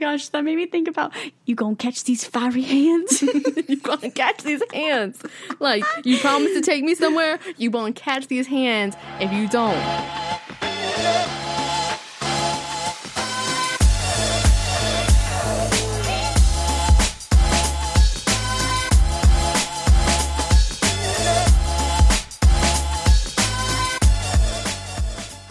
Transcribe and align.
Gosh, 0.00 0.30
that 0.30 0.42
made 0.42 0.56
me 0.56 0.64
think 0.64 0.88
about 0.88 1.12
you 1.44 1.54
gonna 1.54 1.76
catch 1.76 2.04
these 2.04 2.24
fiery 2.24 2.62
hands. 2.62 3.20
you 3.68 3.76
gonna 3.82 4.10
catch 4.10 4.42
these 4.42 4.62
hands. 4.72 5.22
Like, 5.58 5.84
you 6.04 6.16
promised 6.20 6.54
to 6.54 6.62
take 6.62 6.82
me 6.82 6.94
somewhere, 6.94 7.38
you 7.58 7.70
gonna 7.70 7.92
catch 7.92 8.26
these 8.28 8.46
hands. 8.46 8.96
If 9.20 9.30
you 9.30 9.46
don't, 9.46 9.76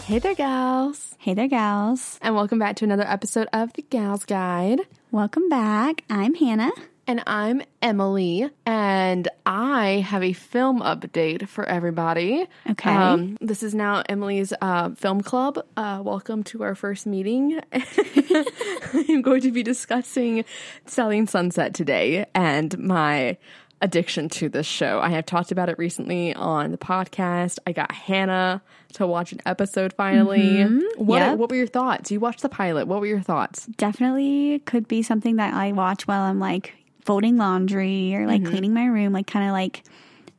Hey 0.06 0.18
there, 0.18 0.34
gals. 0.34 1.09
Hey 1.20 1.34
there, 1.34 1.48
gals. 1.48 2.18
And 2.22 2.34
welcome 2.34 2.58
back 2.58 2.76
to 2.76 2.84
another 2.86 3.04
episode 3.06 3.46
of 3.52 3.74
The 3.74 3.82
Gals 3.82 4.24
Guide. 4.24 4.80
Welcome 5.10 5.50
back. 5.50 6.02
I'm 6.08 6.32
Hannah. 6.32 6.70
And 7.06 7.22
I'm 7.26 7.60
Emily, 7.82 8.48
and 8.64 9.28
I 9.44 10.02
have 10.08 10.22
a 10.22 10.32
film 10.32 10.80
update 10.80 11.46
for 11.46 11.66
everybody. 11.66 12.46
Okay. 12.70 12.90
Um, 12.90 13.36
this 13.42 13.62
is 13.62 13.74
now 13.74 14.02
Emily's 14.08 14.54
uh, 14.62 14.94
film 14.94 15.20
club. 15.20 15.62
Uh, 15.76 16.00
welcome 16.02 16.42
to 16.44 16.62
our 16.62 16.74
first 16.74 17.04
meeting. 17.06 17.60
I'm 18.94 19.20
going 19.20 19.42
to 19.42 19.52
be 19.52 19.62
discussing 19.62 20.46
Selling 20.86 21.26
Sunset 21.26 21.74
today 21.74 22.24
and 22.34 22.78
my 22.78 23.36
addiction 23.80 24.28
to 24.28 24.48
this 24.48 24.66
show. 24.66 25.00
I 25.00 25.10
have 25.10 25.26
talked 25.26 25.52
about 25.52 25.68
it 25.68 25.78
recently 25.78 26.34
on 26.34 26.70
the 26.70 26.78
podcast. 26.78 27.58
I 27.66 27.72
got 27.72 27.90
Hannah 27.92 28.62
to 28.94 29.06
watch 29.06 29.32
an 29.32 29.40
episode 29.46 29.92
finally. 29.94 30.40
Mm-hmm. 30.40 31.02
What, 31.04 31.18
Yep. 31.18 31.38
what 31.38 31.50
were 31.50 31.56
your 31.56 31.66
thoughts? 31.66 32.10
You 32.10 32.20
watched 32.20 32.42
the 32.42 32.48
pilot. 32.48 32.86
What 32.86 33.00
were 33.00 33.06
your 33.06 33.20
thoughts? 33.20 33.66
Definitely 33.66 34.60
could 34.66 34.86
be 34.88 35.02
something 35.02 35.36
that 35.36 35.54
I 35.54 35.72
watch 35.72 36.06
while 36.06 36.22
I'm 36.22 36.38
like 36.38 36.74
folding 37.04 37.36
laundry 37.36 38.14
or 38.14 38.26
like 38.26 38.42
mm-hmm. 38.42 38.50
cleaning 38.50 38.74
my 38.74 38.86
room, 38.86 39.12
like 39.12 39.26
kind 39.26 39.46
of 39.46 39.52
like 39.52 39.82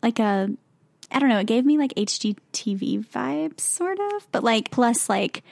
like 0.04 0.20
a 0.20 0.50
I 1.12 1.20
don't 1.20 1.30
know, 1.30 1.40
it 1.40 1.48
gave 1.48 1.66
me 1.66 1.78
like 1.78 1.94
HGTV 1.96 3.06
vibes 3.08 3.60
sort 3.60 4.00
of, 4.00 4.32
but 4.32 4.44
like 4.44 4.72
plus 4.72 5.10
like 5.10 5.44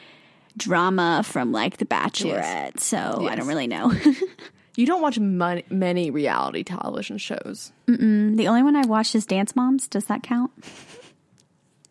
drama 0.55 1.23
from 1.25 1.51
like 1.51 1.77
The 1.77 1.85
Bachelorette. 1.85 2.79
So 2.79 3.27
I 3.27 3.35
don't 3.35 3.47
really 3.47 3.67
know. 3.67 3.91
You 4.79 4.85
don't 4.85 5.01
watch 5.01 5.19
mon- 5.19 5.63
many 5.69 6.09
reality 6.09 6.63
television 6.63 7.17
shows. 7.17 7.73
the 7.85 8.47
only 8.47 8.63
one 8.63 8.77
I 8.77 8.87
watched 8.87 9.13
is 9.13 9.25
Dance 9.25 9.53
Moms. 9.53 9.89
Does 9.89 10.05
that 10.05 10.23
count? 10.23 10.51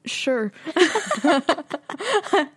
Sure. 0.07 0.51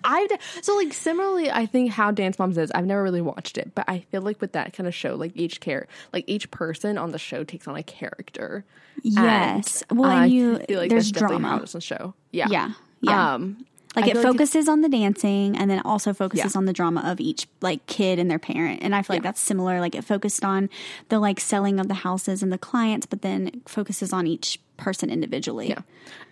I 0.05 0.27
so 0.61 0.77
like 0.77 0.93
similarly, 0.93 1.51
I 1.51 1.65
think 1.65 1.91
how 1.91 2.11
Dance 2.11 2.39
Moms 2.39 2.57
is. 2.57 2.71
I've 2.71 2.85
never 2.85 3.03
really 3.03 3.19
watched 3.19 3.57
it, 3.57 3.75
but 3.75 3.83
I 3.89 4.05
feel 4.09 4.21
like 4.21 4.39
with 4.39 4.53
that 4.53 4.71
kind 4.71 4.87
of 4.87 4.95
show, 4.95 5.15
like 5.15 5.33
each 5.35 5.59
care, 5.59 5.89
like 6.13 6.23
each 6.27 6.49
person 6.49 6.97
on 6.97 7.11
the 7.11 7.19
show 7.19 7.43
takes 7.43 7.67
on 7.67 7.75
a 7.75 7.83
character. 7.83 8.63
Yes. 9.01 9.83
And 9.89 9.99
well, 9.99 10.11
I 10.11 10.23
and 10.23 10.33
you 10.33 10.59
feel 10.59 10.79
like 10.79 10.91
there's 10.91 11.11
that's 11.11 11.27
drama. 11.27 11.59
it's 11.61 11.75
a 11.75 11.81
show. 11.81 12.13
Yeah. 12.31 12.47
Yeah. 12.49 12.71
Yeah. 13.01 13.33
Um, 13.33 13.65
Like 13.95 14.05
I 14.05 14.07
it 14.09 14.13
feel 14.13 14.21
like 14.23 14.31
focuses 14.33 14.69
on 14.69 14.81
the 14.81 14.89
dancing 14.89 15.57
and 15.57 15.69
then 15.69 15.81
also 15.83 16.13
focuses 16.13 16.53
Yeah. 16.55 16.57
on 16.59 16.65
the 16.65 16.71
drama 16.73 17.01
of 17.05 17.19
each 17.19 17.47
like 17.59 17.85
kid 17.87 18.19
and 18.19 18.31
their 18.31 18.39
parent. 18.39 18.79
And 18.83 18.95
I 18.95 19.01
feel 19.01 19.17
like 19.17 19.23
that's 19.23 19.41
similar. 19.41 19.79
Like 19.81 19.95
it 19.95 20.03
focused 20.05 20.45
on 20.45 20.69
the 21.09 21.19
like 21.19 21.39
selling 21.41 21.79
of 21.79 21.87
the 21.89 21.93
houses 21.95 22.41
and 22.41 22.53
the 22.53 22.57
clients, 22.57 23.05
but 23.05 23.21
then 23.21 23.61
focuses 23.67 24.13
on 24.13 24.27
each 24.27 24.59
person 24.77 25.09
individually. 25.11 25.69
Yeah. 25.69 25.81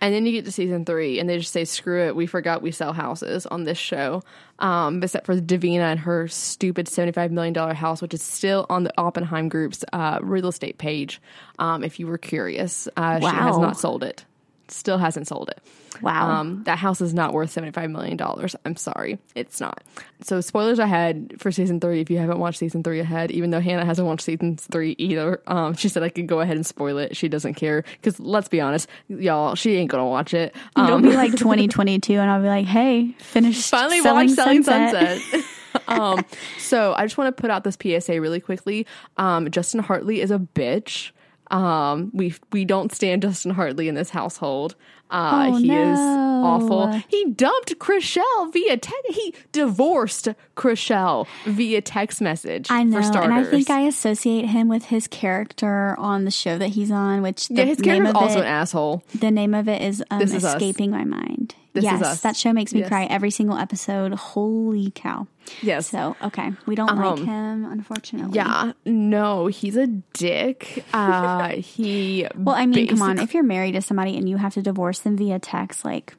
And 0.00 0.12
then 0.14 0.24
you 0.26 0.32
get 0.32 0.44
to 0.46 0.52
season 0.52 0.84
three 0.84 1.20
and 1.20 1.28
they 1.28 1.38
just 1.38 1.52
say, 1.52 1.64
screw 1.66 2.06
it, 2.06 2.16
we 2.16 2.26
forgot 2.26 2.62
we 2.62 2.70
sell 2.72 2.92
houses 2.94 3.46
on 3.46 3.64
this 3.64 3.78
show. 3.78 4.22
Um, 4.58 5.02
except 5.02 5.26
for 5.26 5.36
Davina 5.40 5.80
and 5.92 6.00
her 6.00 6.28
stupid 6.28 6.86
$75 6.86 7.30
million 7.30 7.54
house, 7.76 8.02
which 8.02 8.12
is 8.14 8.22
still 8.22 8.66
on 8.68 8.84
the 8.84 8.92
Oppenheim 8.98 9.48
Group's 9.48 9.84
uh, 9.92 10.18
real 10.22 10.48
estate 10.48 10.78
page. 10.78 11.20
Um, 11.58 11.84
if 11.84 12.00
you 12.00 12.06
were 12.06 12.18
curious, 12.18 12.88
uh, 12.96 13.20
she 13.20 13.26
has 13.26 13.58
not 13.58 13.78
sold 13.78 14.02
it. 14.02 14.24
Still 14.70 14.98
hasn't 14.98 15.26
sold 15.26 15.50
it. 15.50 15.60
Wow. 16.00 16.30
Um, 16.30 16.62
that 16.64 16.78
house 16.78 17.00
is 17.00 17.12
not 17.12 17.32
worth 17.32 17.54
$75 17.54 17.90
million. 17.90 18.18
I'm 18.64 18.76
sorry. 18.76 19.18
It's 19.34 19.60
not. 19.60 19.82
So, 20.22 20.40
spoilers 20.40 20.78
ahead 20.78 21.34
for 21.38 21.50
season 21.50 21.80
three 21.80 22.00
if 22.00 22.08
you 22.10 22.18
haven't 22.18 22.38
watched 22.38 22.58
season 22.58 22.82
three 22.82 23.00
ahead, 23.00 23.30
even 23.32 23.50
though 23.50 23.60
Hannah 23.60 23.84
hasn't 23.84 24.06
watched 24.06 24.22
season 24.24 24.56
three 24.56 24.94
either. 24.98 25.42
Um, 25.46 25.74
she 25.74 25.88
said 25.88 26.02
I 26.02 26.08
could 26.08 26.26
go 26.26 26.40
ahead 26.40 26.56
and 26.56 26.64
spoil 26.64 26.98
it. 26.98 27.16
She 27.16 27.28
doesn't 27.28 27.54
care. 27.54 27.82
Because 27.92 28.18
let's 28.20 28.48
be 28.48 28.60
honest, 28.60 28.88
y'all, 29.08 29.54
she 29.56 29.74
ain't 29.76 29.90
going 29.90 30.02
to 30.02 30.06
watch 30.08 30.32
it. 30.34 30.54
It'll 30.76 30.94
Um, 30.94 31.02
be 31.02 31.12
like 31.16 31.32
2022 31.32 32.14
and 32.14 32.30
I'll 32.30 32.40
be 32.42 32.48
like, 32.48 32.66
hey, 32.66 33.12
finish 33.18 33.68
finally 33.68 34.00
selling 34.00 34.28
watch 34.28 34.36
Selling 34.36 34.62
Sunset. 34.62 35.20
Sunset. 35.20 35.44
um, 35.88 36.24
so 36.58 36.94
I 36.94 37.04
just 37.04 37.16
want 37.16 37.34
to 37.36 37.40
put 37.40 37.48
out 37.50 37.62
this 37.62 37.76
PSA 37.80 38.20
really 38.20 38.40
quickly. 38.40 38.86
Um, 39.16 39.50
Justin 39.50 39.80
Hartley 39.80 40.20
is 40.20 40.30
a 40.32 40.38
bitch. 40.38 41.12
Um, 41.50 42.10
we 42.14 42.34
we 42.52 42.64
don't 42.64 42.92
stand 42.92 43.22
Justin 43.22 43.52
Hartley 43.52 43.88
in 43.88 43.94
this 43.94 44.10
household. 44.10 44.76
Uh, 45.10 45.50
Oh, 45.52 45.56
he 45.56 45.70
is 45.72 45.98
awful. 45.98 46.92
He 47.08 47.24
dumped 47.30 47.78
Chrishell 47.78 48.52
via 48.52 48.76
text. 48.76 49.00
He 49.10 49.34
divorced 49.52 50.28
Chrishell 50.56 51.26
via 51.46 51.80
text 51.80 52.20
message. 52.20 52.68
I 52.70 52.82
know, 52.84 52.98
and 52.98 53.32
I 53.34 53.44
think 53.44 53.70
I 53.70 53.82
associate 53.82 54.46
him 54.46 54.68
with 54.68 54.86
his 54.86 55.06
character 55.08 55.94
on 55.98 56.24
the 56.24 56.30
show 56.30 56.58
that 56.58 56.68
he's 56.68 56.90
on, 56.90 57.22
which 57.22 57.48
the 57.48 57.54
yeah, 57.56 57.64
his 57.64 57.78
name 57.80 58.06
is 58.06 58.14
also 58.14 58.38
it, 58.38 58.42
an 58.42 58.46
asshole. 58.46 59.02
The 59.18 59.30
name 59.30 59.54
of 59.54 59.68
it 59.68 59.82
is, 59.82 60.02
um, 60.10 60.18
This 60.20 60.32
Is 60.34 60.44
Us. 60.44 60.54
escaping 60.54 60.90
my 60.90 61.04
mind. 61.04 61.54
This 61.72 61.84
Is 61.84 61.90
yes, 61.92 62.02
Us. 62.02 62.20
that 62.22 62.36
show 62.36 62.52
makes 62.52 62.74
me 62.74 62.80
Yes. 62.80 62.88
cry 62.88 63.04
every 63.04 63.30
single 63.30 63.56
episode. 63.56 64.12
Holy 64.14 64.90
cow! 64.92 65.28
Yes. 65.62 65.86
So 65.88 66.16
okay, 66.22 66.50
we 66.66 66.74
don't 66.74 66.96
like 66.96 67.20
Um, 67.20 67.26
him, 67.26 67.64
unfortunately. 67.64 68.34
Yeah, 68.34 68.72
no, 68.84 69.46
he's 69.46 69.76
a 69.76 69.86
dick. 69.86 70.84
Uh, 70.92 71.48
he 71.56 72.26
Well, 72.36 72.56
I 72.56 72.66
mean, 72.66 72.88
come 72.88 73.02
on. 73.02 73.20
If 73.20 73.34
you're 73.34 73.44
married 73.44 73.72
to 73.72 73.82
somebody 73.82 74.16
and 74.16 74.28
you 74.28 74.36
have 74.38 74.54
to 74.54 74.62
divorce 74.62 74.98
them 75.04 75.16
via 75.16 75.38
text, 75.38 75.84
like, 75.84 76.14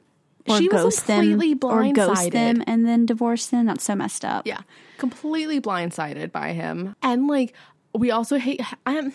or 0.48 0.58
She 0.58 0.68
was 0.68 0.82
ghost 0.82 1.06
them, 1.06 1.30
completely 1.30 1.52
or 1.68 1.92
ghost 1.92 2.22
blindsided. 2.22 2.32
them 2.32 2.64
and 2.66 2.86
then 2.86 3.06
divorce 3.06 3.46
them, 3.46 3.66
that's 3.66 3.84
so 3.84 3.94
messed 3.94 4.24
up. 4.24 4.46
Yeah, 4.46 4.60
completely 4.98 5.60
blindsided 5.60 6.32
by 6.32 6.52
him. 6.52 6.96
And 7.02 7.28
like 7.28 7.54
we 7.94 8.10
also 8.10 8.38
hate 8.38 8.60
I 8.86 8.94
am 8.94 9.12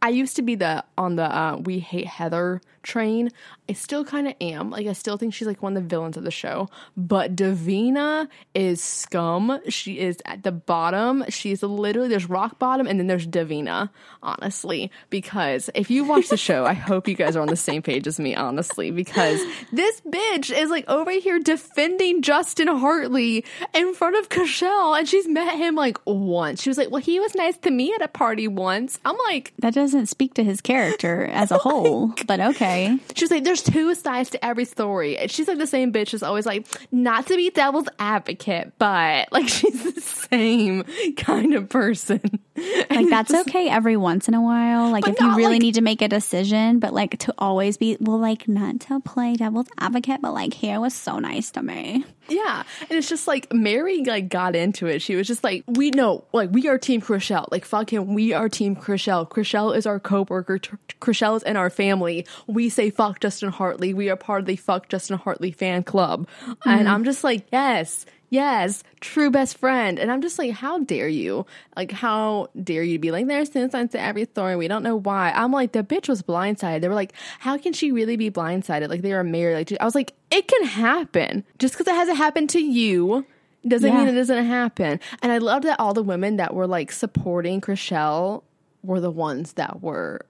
I 0.00 0.10
used 0.10 0.36
to 0.36 0.42
be 0.42 0.54
the 0.54 0.84
on 0.96 1.16
the 1.16 1.24
uh 1.24 1.56
we 1.56 1.78
hate 1.80 2.06
Heather 2.06 2.60
train. 2.82 3.30
I 3.72 3.74
still 3.74 4.04
kind 4.04 4.28
of 4.28 4.34
am. 4.38 4.68
Like 4.68 4.86
I 4.86 4.92
still 4.92 5.16
think 5.16 5.32
she's 5.32 5.48
like 5.48 5.62
one 5.62 5.74
of 5.78 5.82
the 5.82 5.88
villains 5.88 6.18
of 6.18 6.24
the 6.24 6.30
show. 6.30 6.68
But 6.94 7.34
Davina 7.34 8.28
is 8.54 8.84
scum. 8.84 9.60
She 9.70 9.98
is 9.98 10.18
at 10.26 10.42
the 10.42 10.52
bottom. 10.52 11.24
She's 11.30 11.62
literally 11.62 12.10
there's 12.10 12.28
rock 12.28 12.58
bottom 12.58 12.86
and 12.86 13.00
then 13.00 13.06
there's 13.06 13.26
Davina, 13.26 13.88
honestly. 14.22 14.90
Because 15.08 15.70
if 15.74 15.90
you 15.90 16.04
watch 16.04 16.28
the 16.28 16.36
show, 16.36 16.66
I 16.66 16.74
hope 16.74 17.08
you 17.08 17.14
guys 17.14 17.34
are 17.34 17.40
on 17.40 17.48
the 17.48 17.56
same 17.56 17.80
page 17.80 18.06
as 18.06 18.20
me, 18.20 18.34
honestly, 18.34 18.90
because 18.90 19.40
this 19.72 20.02
bitch 20.02 20.54
is 20.54 20.68
like 20.68 20.86
over 20.86 21.10
here 21.12 21.38
defending 21.38 22.20
Justin 22.20 22.68
Hartley 22.68 23.42
in 23.72 23.94
front 23.94 24.16
of 24.16 24.28
Chrishell 24.28 24.98
and 24.98 25.08
she's 25.08 25.26
met 25.26 25.56
him 25.56 25.76
like 25.76 25.96
once. 26.04 26.60
She 26.60 26.68
was 26.68 26.76
like, 26.76 26.90
Well, 26.90 27.00
he 27.00 27.18
was 27.20 27.34
nice 27.34 27.56
to 27.56 27.70
me 27.70 27.94
at 27.94 28.02
a 28.02 28.08
party 28.08 28.48
once. 28.48 29.00
I'm 29.06 29.16
like, 29.28 29.54
That 29.60 29.72
doesn't 29.72 30.08
speak 30.08 30.34
to 30.34 30.44
his 30.44 30.60
character 30.60 31.24
as 31.24 31.50
a 31.50 31.54
oh 31.64 31.70
whole, 31.70 32.14
but 32.26 32.38
okay. 32.38 32.98
She's 33.14 33.30
like, 33.30 33.44
there's 33.44 33.61
two 33.62 33.94
sides 33.94 34.30
to 34.30 34.44
every 34.44 34.64
story. 34.64 35.18
She's 35.28 35.48
like 35.48 35.58
the 35.58 35.66
same 35.66 35.92
bitch 35.92 36.14
is 36.14 36.22
always 36.22 36.46
like, 36.46 36.66
not 36.90 37.26
to 37.28 37.36
be 37.36 37.50
devil's 37.50 37.88
advocate, 37.98 38.72
but 38.78 39.28
like 39.32 39.48
she's 39.48 39.94
the 39.94 40.00
same 40.00 40.84
kind 41.16 41.54
of 41.54 41.68
person. 41.68 42.40
Like 42.90 43.08
that's 43.08 43.32
okay 43.32 43.68
every 43.68 43.96
once 43.96 44.28
in 44.28 44.34
a 44.34 44.42
while. 44.42 44.90
Like 44.90 45.04
But 45.04 45.14
if 45.14 45.20
you 45.20 45.34
really 45.34 45.54
like- 45.54 45.62
need 45.62 45.74
to 45.76 45.80
make 45.80 46.02
a 46.02 46.08
decision, 46.08 46.78
but 46.78 46.92
like 46.92 47.18
to 47.20 47.34
always 47.38 47.76
be 47.76 47.96
well, 48.00 48.18
like 48.18 48.46
not 48.46 48.80
to 48.80 49.00
play 49.00 49.34
devil's 49.34 49.68
advocate, 49.78 50.20
but 50.20 50.34
like 50.34 50.52
he 50.52 50.76
was 50.76 50.94
so 50.94 51.18
nice 51.18 51.50
to 51.52 51.62
me. 51.62 52.04
Yeah. 52.28 52.62
And 52.82 52.98
it's 52.98 53.08
just 53.08 53.26
like 53.26 53.52
Mary 53.52 54.04
like 54.04 54.28
got 54.28 54.54
into 54.54 54.86
it. 54.86 55.00
She 55.00 55.16
was 55.16 55.26
just 55.26 55.42
like, 55.42 55.64
we 55.66 55.90
know, 55.90 56.24
like 56.32 56.50
we 56.52 56.68
are 56.68 56.78
team 56.78 57.00
Chrishell. 57.00 57.48
Like 57.50 57.64
fuck 57.64 57.90
him. 57.90 58.14
We 58.14 58.34
are 58.34 58.48
team 58.48 58.76
Chrishell. 58.76 59.28
Chrishell 59.28 59.74
is 59.76 59.86
our 59.86 59.98
co-worker. 59.98 60.58
Chrishell 61.00 61.36
is 61.36 61.42
in 61.42 61.56
our 61.56 61.70
family. 61.70 62.26
We 62.46 62.68
say 62.68 62.90
fuck 62.90 63.20
Justin 63.20 63.50
Hartley. 63.50 63.94
We 63.94 64.10
are 64.10 64.16
part 64.16 64.40
of 64.40 64.46
the 64.46 64.56
fuck 64.56 64.88
Justin 64.88 65.16
Hartley 65.16 65.52
fan 65.52 65.82
club. 65.82 66.28
And 66.64 66.80
mm-hmm. 66.80 66.88
I'm 66.88 67.04
just 67.04 67.24
like, 67.24 67.46
yes, 67.50 68.04
yes, 68.32 68.82
true 69.00 69.30
best 69.30 69.58
friend. 69.58 69.98
And 69.98 70.10
I'm 70.10 70.22
just 70.22 70.38
like, 70.38 70.52
how 70.52 70.78
dare 70.78 71.06
you? 71.06 71.44
Like, 71.76 71.92
how 71.92 72.48
dare 72.60 72.82
you 72.82 72.98
be 72.98 73.10
like, 73.10 73.26
there's 73.26 73.52
sides 73.52 73.92
to 73.92 74.00
every 74.00 74.24
story. 74.24 74.56
We 74.56 74.66
don't 74.68 74.82
know 74.82 74.96
why. 74.96 75.30
I'm 75.32 75.52
like, 75.52 75.72
the 75.72 75.84
bitch 75.84 76.08
was 76.08 76.22
blindsided. 76.22 76.80
They 76.80 76.88
were 76.88 76.94
like, 76.94 77.12
how 77.38 77.58
can 77.58 77.72
she 77.74 77.92
really 77.92 78.16
be 78.16 78.30
blindsided? 78.30 78.88
Like, 78.88 79.02
they 79.02 79.12
were 79.12 79.22
married. 79.22 79.54
Like, 79.70 79.80
I 79.80 79.84
was 79.84 79.94
like, 79.94 80.14
it 80.30 80.48
can 80.48 80.64
happen. 80.64 81.44
Just 81.58 81.74
because 81.74 81.86
it 81.86 81.94
hasn't 81.94 82.16
happened 82.16 82.48
to 82.50 82.60
you 82.60 83.26
doesn't 83.68 83.92
Yeah. 83.92 83.98
mean 83.98 84.08
it 84.08 84.14
doesn't 84.14 84.46
happen. 84.46 84.98
And 85.22 85.30
I 85.30 85.38
love 85.38 85.62
that 85.62 85.78
all 85.78 85.92
the 85.94 86.02
women 86.02 86.36
that 86.38 86.54
were 86.54 86.66
like 86.66 86.90
supporting 86.90 87.60
Chrishell 87.60 88.42
were 88.82 89.00
the 89.00 89.10
ones 89.10 89.52
that 89.52 89.82
were 89.82 90.22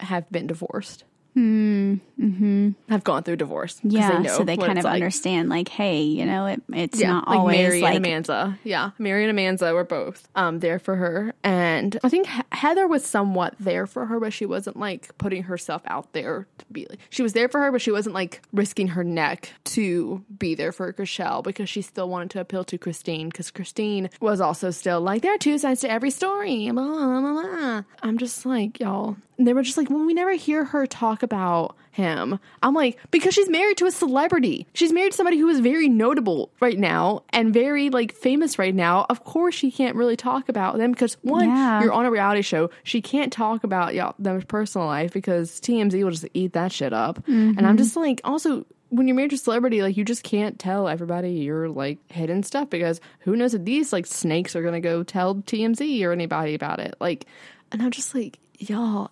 have 0.00 0.30
been 0.30 0.46
divorced. 0.46 1.04
Have 1.36 3.04
gone 3.04 3.22
through 3.22 3.36
divorce. 3.36 3.80
Yeah, 3.84 4.18
know 4.18 4.36
so 4.38 4.44
they 4.44 4.56
kind 4.56 4.78
of 4.78 4.84
like. 4.84 4.94
understand, 4.94 5.48
like, 5.48 5.68
hey, 5.68 6.02
you 6.02 6.26
know, 6.26 6.46
it, 6.46 6.62
it's 6.72 6.98
Yeah, 7.00 7.08
not 7.08 7.28
like 7.28 7.38
always 7.38 7.56
Mary 7.56 7.80
like 7.82 7.94
and 7.96 8.04
Amanza. 8.06 8.58
Yeah, 8.64 8.90
Mary 8.98 9.28
and 9.28 9.38
Amanza 9.38 9.72
were 9.72 9.84
both 9.84 10.28
um 10.34 10.60
there 10.60 10.78
for 10.78 10.96
her, 10.96 11.34
and 11.44 11.98
I 12.02 12.08
think 12.08 12.26
He- 12.26 12.42
Heather 12.52 12.86
was 12.88 13.04
somewhat 13.04 13.54
there 13.60 13.86
for 13.86 14.06
her, 14.06 14.18
but 14.18 14.32
she 14.32 14.46
wasn't 14.46 14.78
like 14.78 15.16
putting 15.18 15.44
herself 15.44 15.82
out 15.86 16.12
there 16.12 16.46
to 16.58 16.64
be 16.72 16.86
like. 16.90 16.98
She 17.10 17.22
was 17.22 17.32
there 17.34 17.48
for 17.48 17.60
her, 17.60 17.70
but 17.72 17.80
she 17.82 17.90
wasn't 17.92 18.14
like 18.14 18.42
risking 18.52 18.88
her 18.88 19.04
neck 19.04 19.52
to 19.66 20.24
be 20.38 20.54
there 20.54 20.72
for 20.72 20.92
Chrishell 20.92 21.42
because 21.44 21.68
she 21.68 21.82
still 21.82 22.08
wanted 22.08 22.30
to 22.30 22.40
appeal 22.40 22.64
to 22.64 22.78
Christine 22.78 23.28
because 23.28 23.50
Christine 23.50 24.10
was 24.20 24.40
also 24.40 24.70
still 24.70 25.00
like 25.00 25.22
there 25.22 25.34
are 25.34 25.38
two 25.38 25.58
sides 25.58 25.82
to 25.82 25.90
every 25.90 26.10
story. 26.10 26.70
Blah, 26.70 26.84
blah, 26.84 27.20
blah. 27.20 27.82
I'm 28.02 28.18
just 28.18 28.44
like 28.44 28.80
y'all. 28.80 29.16
And 29.38 29.46
they 29.46 29.52
were 29.52 29.62
just 29.62 29.76
like, 29.76 29.88
when 29.88 30.04
we 30.04 30.14
never 30.14 30.32
hear 30.32 30.64
her 30.64 30.84
talk 30.84 31.22
about 31.22 31.76
him, 31.92 32.40
I'm 32.60 32.74
like, 32.74 32.98
because 33.12 33.34
she's 33.34 33.48
married 33.48 33.76
to 33.78 33.86
a 33.86 33.90
celebrity. 33.92 34.66
She's 34.74 34.92
married 34.92 35.12
to 35.12 35.16
somebody 35.16 35.38
who 35.38 35.48
is 35.48 35.60
very 35.60 35.88
notable 35.88 36.50
right 36.60 36.78
now 36.78 37.22
and 37.30 37.54
very 37.54 37.88
like 37.88 38.12
famous 38.12 38.58
right 38.58 38.74
now. 38.74 39.06
Of 39.08 39.22
course, 39.22 39.54
she 39.54 39.70
can't 39.70 39.94
really 39.94 40.16
talk 40.16 40.48
about 40.48 40.76
them 40.78 40.90
because 40.90 41.14
one, 41.22 41.48
Yeah. 41.48 41.82
you're 41.82 41.92
on 41.92 42.04
a 42.04 42.10
reality 42.10 42.42
show. 42.42 42.70
She 42.82 43.00
can't 43.00 43.32
talk 43.32 43.62
about 43.62 43.94
y'all 43.94 44.16
them 44.18 44.42
personal 44.42 44.88
life 44.88 45.12
because 45.12 45.60
TMZ 45.60 46.02
will 46.02 46.10
just 46.10 46.26
eat 46.34 46.54
that 46.54 46.72
shit 46.72 46.92
up. 46.92 47.24
And 47.28 47.60
I'm 47.60 47.64
mm-hmm. 47.64 47.76
just 47.76 47.96
like, 47.96 48.20
also. 48.24 48.66
When 48.90 49.06
you're 49.06 49.14
married 49.16 49.32
to 49.32 49.36
a 49.36 49.38
celebrity, 49.38 49.82
like 49.82 49.98
you 49.98 50.04
just 50.06 50.22
can't 50.22 50.58
tell 50.58 50.88
everybody 50.88 51.32
your 51.32 51.68
like 51.68 51.98
hidden 52.10 52.42
stuff 52.42 52.70
because 52.70 53.02
who 53.18 53.36
knows 53.36 53.52
if 53.52 53.62
these 53.62 53.92
like 53.92 54.06
snakes 54.06 54.56
are 54.56 54.62
gonna 54.62 54.80
go 54.80 55.02
tell 55.02 55.34
TMZ 55.34 56.02
or 56.04 56.10
anybody 56.12 56.54
about 56.54 56.80
it. 56.80 56.94
Like, 56.98 57.26
and 57.70 57.82
I'm 57.82 57.90
just 57.90 58.14
like, 58.14 58.38
y'all, 58.58 59.10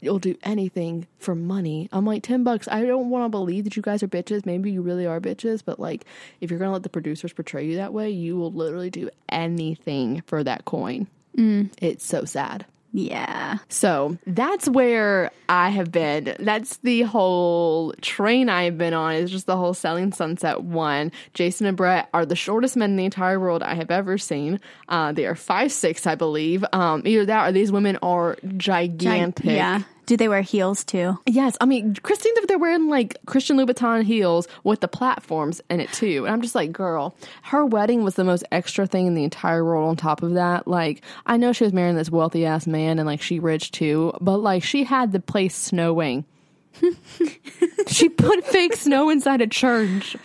you'll 0.00 0.18
do 0.18 0.36
anything 0.42 1.06
for 1.18 1.34
money. 1.34 1.88
I'm 1.92 2.04
like, 2.04 2.22
10 2.22 2.44
bucks. 2.44 2.68
I 2.68 2.84
don't 2.84 3.10
want 3.10 3.24
to 3.24 3.28
believe 3.28 3.64
that 3.64 3.76
you 3.76 3.82
guys 3.82 4.02
are 4.02 4.08
bitches. 4.08 4.46
Maybe 4.46 4.70
you 4.70 4.82
really 4.82 5.06
are 5.06 5.20
bitches, 5.20 5.62
but 5.64 5.80
like, 5.80 6.04
if 6.40 6.50
you're 6.50 6.58
going 6.58 6.68
to 6.68 6.72
let 6.72 6.82
the 6.82 6.88
producers 6.88 7.32
portray 7.32 7.66
you 7.66 7.76
that 7.76 7.92
way, 7.92 8.10
you 8.10 8.36
will 8.36 8.52
literally 8.52 8.90
do 8.90 9.10
anything 9.28 10.22
for 10.26 10.44
that 10.44 10.64
coin. 10.64 11.06
Mm. 11.36 11.70
It's 11.80 12.04
so 12.04 12.24
sad. 12.24 12.66
Yeah. 12.96 13.58
So 13.68 14.16
that's 14.26 14.66
where 14.66 15.30
I 15.50 15.68
have 15.68 15.92
been. 15.92 16.34
That's 16.38 16.78
the 16.78 17.02
whole 17.02 17.92
train 18.00 18.48
I've 18.48 18.78
been 18.78 18.94
on. 18.94 19.16
Is 19.16 19.30
just 19.30 19.44
the 19.44 19.56
whole 19.56 19.74
Selling 19.74 20.12
Sunset 20.12 20.62
one. 20.62 21.12
Jason 21.34 21.66
and 21.66 21.76
Brett 21.76 22.08
are 22.14 22.24
the 22.24 22.34
shortest 22.34 22.74
men 22.74 22.92
in 22.92 22.96
the 22.96 23.04
entire 23.04 23.38
world 23.38 23.62
I 23.62 23.74
have 23.74 23.90
ever 23.90 24.16
seen. 24.16 24.60
Uh, 24.88 25.12
they 25.12 25.26
are 25.26 25.34
five 25.34 25.72
six, 25.72 26.06
I 26.06 26.14
believe. 26.14 26.64
Um, 26.72 27.02
either 27.04 27.26
that 27.26 27.50
or 27.50 27.52
these 27.52 27.70
women 27.70 27.98
are 28.00 28.38
gigantic. 28.56 29.44
Yeah. 29.44 29.82
Do 30.06 30.16
they 30.16 30.28
wear 30.28 30.40
heels 30.42 30.84
too? 30.84 31.18
Yes, 31.26 31.56
I 31.60 31.66
mean 31.66 31.96
Christine, 31.96 32.32
they're 32.46 32.58
wearing 32.58 32.88
like 32.88 33.16
Christian 33.26 33.56
Louboutin 33.56 34.04
heels 34.04 34.46
with 34.62 34.80
the 34.80 34.88
platforms 34.88 35.60
in 35.68 35.80
it 35.80 35.92
too, 35.92 36.24
and 36.24 36.32
I'm 36.32 36.42
just 36.42 36.54
like, 36.54 36.72
girl, 36.72 37.16
her 37.42 37.66
wedding 37.66 38.04
was 38.04 38.14
the 38.14 38.24
most 38.24 38.44
extra 38.52 38.86
thing 38.86 39.06
in 39.06 39.14
the 39.14 39.24
entire 39.24 39.64
world. 39.64 39.88
On 39.88 39.96
top 39.96 40.22
of 40.22 40.34
that, 40.34 40.68
like, 40.68 41.02
I 41.26 41.36
know 41.36 41.52
she 41.52 41.64
was 41.64 41.72
marrying 41.72 41.96
this 41.96 42.10
wealthy 42.10 42.46
ass 42.46 42.66
man, 42.66 42.98
and 42.98 43.06
like 43.06 43.20
she 43.20 43.40
rich 43.40 43.72
too, 43.72 44.12
but 44.20 44.38
like 44.38 44.62
she 44.62 44.84
had 44.84 45.12
the 45.12 45.20
place 45.20 45.54
snowing. 45.56 46.24
she 47.86 48.08
put 48.08 48.44
fake 48.44 48.76
snow 48.76 49.08
inside 49.08 49.40
a 49.40 49.46
church. 49.46 50.16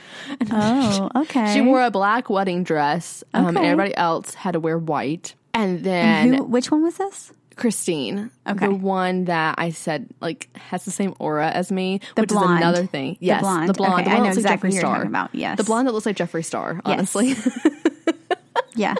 Oh, 0.51 1.09
okay. 1.15 1.53
She 1.53 1.61
wore 1.61 1.83
a 1.83 1.91
black 1.91 2.29
wedding 2.29 2.63
dress, 2.63 3.23
um, 3.33 3.47
and 3.47 3.57
everybody 3.57 3.95
else 3.95 4.33
had 4.33 4.51
to 4.51 4.59
wear 4.59 4.77
white. 4.77 5.35
And 5.53 5.83
then 5.83 6.33
Who, 6.33 6.43
which 6.43 6.71
one 6.71 6.83
was 6.83 6.97
this? 6.97 7.31
Christine, 7.55 8.31
Okay. 8.47 8.65
the 8.67 8.73
one 8.73 9.25
that 9.25 9.55
I 9.57 9.71
said 9.71 10.07
like 10.21 10.49
has 10.57 10.85
the 10.85 10.91
same 10.91 11.13
aura 11.19 11.49
as 11.49 11.71
me, 11.71 11.99
The 12.15 12.21
which 12.23 12.29
blonde. 12.29 12.51
is 12.51 12.57
another 12.57 12.85
thing. 12.85 13.13
The 13.19 13.25
Yes, 13.27 13.41
blonde. 13.41 13.69
the 13.69 13.73
blonde. 13.73 13.93
Okay, 13.93 14.03
the 14.05 14.09
I 14.09 14.13
one 14.15 14.23
know 14.23 14.29
that 14.29 14.35
looks 14.35 14.45
like 14.45 14.53
exactly 14.53 14.69
Jeffree 14.69 14.71
who 14.71 14.75
you're 14.75 14.81
Star. 14.81 14.95
talking 14.95 15.09
about, 15.09 15.29
yes. 15.35 15.57
the 15.57 15.63
blonde 15.63 15.87
that 15.87 15.91
looks 15.93 16.05
like 16.05 16.15
Jeffree 16.17 16.45
Star. 16.45 16.81
Yes. 16.85 17.15
Honestly, 17.15 17.35
Yeah. 18.75 18.95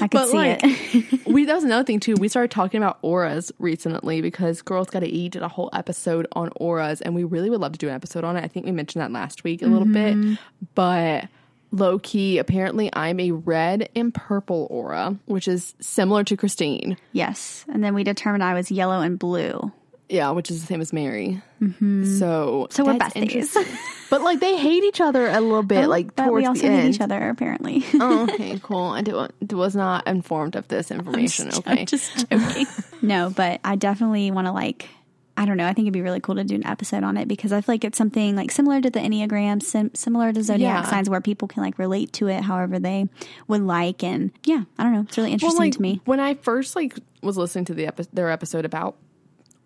I 0.00 0.08
could 0.08 0.10
but 0.12 0.28
see 0.28 0.36
like 0.36 0.60
it. 0.62 1.26
we 1.26 1.44
that 1.44 1.54
was 1.54 1.64
another 1.64 1.84
thing 1.84 2.00
too. 2.00 2.14
We 2.14 2.28
started 2.28 2.50
talking 2.50 2.78
about 2.82 2.98
auras 3.02 3.52
recently 3.58 4.22
because 4.22 4.62
Girls 4.62 4.88
Gotta 4.88 5.06
Eat 5.06 5.32
did 5.32 5.42
a 5.42 5.48
whole 5.48 5.68
episode 5.74 6.26
on 6.32 6.50
auras, 6.56 7.02
and 7.02 7.14
we 7.14 7.24
really 7.24 7.50
would 7.50 7.60
love 7.60 7.72
to 7.72 7.78
do 7.78 7.88
an 7.88 7.94
episode 7.94 8.24
on 8.24 8.36
it. 8.38 8.44
I 8.44 8.48
think 8.48 8.64
we 8.64 8.72
mentioned 8.72 9.02
that 9.02 9.12
last 9.12 9.44
week 9.44 9.60
a 9.62 9.66
little 9.66 9.86
Mm-hmm. 9.86 10.30
bit, 10.32 10.38
but. 10.74 11.28
Low 11.72 11.98
key, 11.98 12.38
apparently, 12.38 12.90
I'm 12.92 13.18
a 13.20 13.32
red 13.32 13.88
and 13.96 14.14
purple 14.14 14.66
aura, 14.70 15.16
which 15.26 15.48
is 15.48 15.74
similar 15.80 16.24
to 16.24 16.36
Christine. 16.36 16.96
yes. 17.12 17.64
And 17.68 17.82
then 17.82 17.94
we 17.94 18.04
determined 18.04 18.42
I 18.44 18.54
was 18.54 18.70
yellow 18.70 19.00
and 19.00 19.18
blue. 19.18 19.72
Yeah, 20.08 20.30
which 20.30 20.52
is 20.52 20.60
the 20.60 20.66
same 20.68 20.80
as 20.80 20.92
Mary. 20.92 21.42
Mm-hmm. 21.60 22.18
So, 22.18 22.68
So 22.70 22.84
we're 22.84 22.94
besties. 22.94 23.52
but 24.10 24.22
like 24.22 24.38
they 24.38 24.56
hate 24.56 24.84
each 24.84 25.00
other 25.00 25.26
a 25.26 25.40
little 25.40 25.64
bit, 25.64 25.88
like 25.88 26.14
but 26.14 26.26
towards 26.26 26.42
we 26.42 26.46
also 26.46 26.62
the 26.62 26.68
hate 26.68 26.84
end. 26.84 26.94
each 26.94 27.00
other, 27.00 27.28
apparently. 27.28 27.84
oh, 27.94 28.22
okay, 28.32 28.60
cool. 28.62 28.84
I 28.84 29.02
do, 29.02 29.26
was 29.50 29.74
not 29.74 30.06
informed 30.06 30.54
of 30.54 30.68
this 30.68 30.92
information. 30.92 31.48
okay, 31.52 31.80
I'm 31.80 31.86
just 31.86 32.30
joking. 32.30 32.66
no, 33.02 33.30
but 33.34 33.60
I 33.64 33.74
definitely 33.74 34.30
want 34.30 34.46
to 34.46 34.52
like. 34.52 34.88
I 35.36 35.44
don't 35.44 35.56
know. 35.56 35.66
I 35.66 35.72
think 35.74 35.84
it'd 35.86 35.92
be 35.92 36.00
really 36.02 36.20
cool 36.20 36.36
to 36.36 36.44
do 36.44 36.54
an 36.54 36.66
episode 36.66 37.04
on 37.04 37.16
it 37.16 37.28
because 37.28 37.52
I 37.52 37.60
feel 37.60 37.74
like 37.74 37.84
it's 37.84 37.98
something 37.98 38.34
like 38.36 38.50
similar 38.50 38.80
to 38.80 38.88
the 38.90 39.00
Enneagram, 39.00 39.62
sim- 39.62 39.90
similar 39.94 40.32
to 40.32 40.42
zodiac 40.42 40.84
Yeah. 40.84 40.90
signs, 40.90 41.10
where 41.10 41.20
people 41.20 41.46
can 41.48 41.62
like 41.62 41.78
relate 41.78 42.12
to 42.14 42.28
it 42.28 42.42
however 42.42 42.78
they 42.78 43.08
would 43.46 43.62
like. 43.62 44.02
And 44.02 44.30
yeah, 44.44 44.64
I 44.78 44.82
don't 44.82 44.92
know. 44.92 45.00
It's 45.02 45.16
really 45.18 45.32
interesting 45.32 45.58
like 45.58 45.72
to 45.74 45.82
me. 45.82 46.00
when 46.06 46.20
I 46.20 46.34
first 46.34 46.74
like 46.76 46.98
was 47.22 47.36
listening 47.36 47.66
to 47.66 47.74
the 47.74 47.86
epi- 47.86 48.06
their 48.12 48.30
episode 48.30 48.64
about 48.64 48.96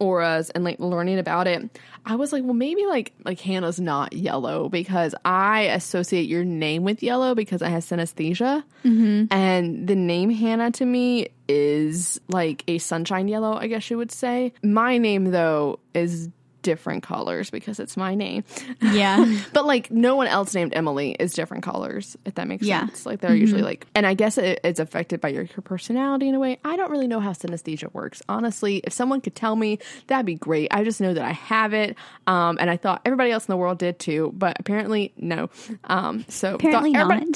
auras 0.00 0.50
and 0.50 0.64
like 0.64 0.80
learning 0.80 1.18
about 1.18 1.46
it, 1.46 1.78
I 2.06 2.16
was 2.16 2.32
like, 2.32 2.42
well, 2.42 2.54
maybe 2.54 2.84
like 2.86 3.12
like 3.24 3.38
Hannah's 3.38 3.78
not 3.78 4.12
yellow 4.12 4.68
because 4.68 5.14
I 5.24 5.62
associate 5.62 6.28
your 6.28 6.44
name 6.44 6.82
with 6.82 7.02
yellow 7.02 7.34
because 7.34 7.62
I 7.62 7.68
have 7.68 7.82
synesthesia, 7.84 8.64
Mm-hmm. 8.84 9.26
and 9.30 9.86
the 9.86 9.94
name 9.94 10.30
Hannah 10.30 10.70
to 10.72 10.84
me 10.86 11.28
is 11.48 12.20
like 12.28 12.64
a 12.66 12.78
sunshine 12.78 13.28
yellow, 13.28 13.54
I 13.54 13.66
guess 13.66 13.90
you 13.90 13.98
would 13.98 14.10
say. 14.10 14.52
My 14.62 14.96
name 14.98 15.30
though 15.30 15.78
is 15.94 16.28
different 16.62 17.02
colors 17.02 17.50
because 17.50 17.78
it's 17.80 17.96
my 17.96 18.14
name. 18.14 18.44
Yeah. 18.80 19.24
But 19.52 19.66
like 19.66 19.90
no 19.90 20.16
one 20.16 20.26
else 20.26 20.54
named 20.54 20.72
Emily 20.74 21.12
is 21.18 21.32
different 21.32 21.62
colors, 21.64 22.16
if 22.24 22.34
that 22.36 22.46
makes 22.48 22.64
Yeah. 22.66 22.86
sense. 22.86 23.06
Like 23.06 23.20
they're 23.20 23.34
usually 23.34 23.62
like, 23.62 23.86
and 23.94 24.06
I 24.06 24.14
guess 24.14 24.38
it, 24.38 24.60
it's 24.64 24.78
affected 24.80 25.20
by 25.20 25.28
your, 25.28 25.42
your 25.44 25.62
personality 25.64 26.28
in 26.28 26.34
a 26.34 26.38
way. 26.38 26.58
I 26.64 26.76
don't 26.76 26.90
really 26.90 27.06
know 27.08 27.20
how 27.20 27.30
synesthesia 27.32 27.92
works. 27.92 28.22
Honestly, 28.28 28.78
if 28.84 28.92
someone 28.92 29.20
could 29.20 29.34
tell 29.34 29.56
me, 29.56 29.78
that'd 30.06 30.26
be 30.26 30.34
great. 30.34 30.68
I 30.72 30.84
just 30.84 31.00
know 31.00 31.12
that 31.14 31.24
I 31.24 31.32
have 31.32 31.72
it. 31.74 31.96
Um, 32.26 32.58
and 32.60 32.70
I 32.70 32.76
thought 32.76 33.02
everybody 33.04 33.30
else 33.32 33.46
in 33.46 33.52
the 33.52 33.56
world 33.56 33.78
did 33.78 33.98
too, 33.98 34.32
but 34.36 34.56
apparently 34.60 35.12
no. 35.16 35.50
Um, 35.84 36.24
so 36.28 36.54
Apparently 36.54 36.92
thought 36.92 37.00
everybody, 37.12 37.26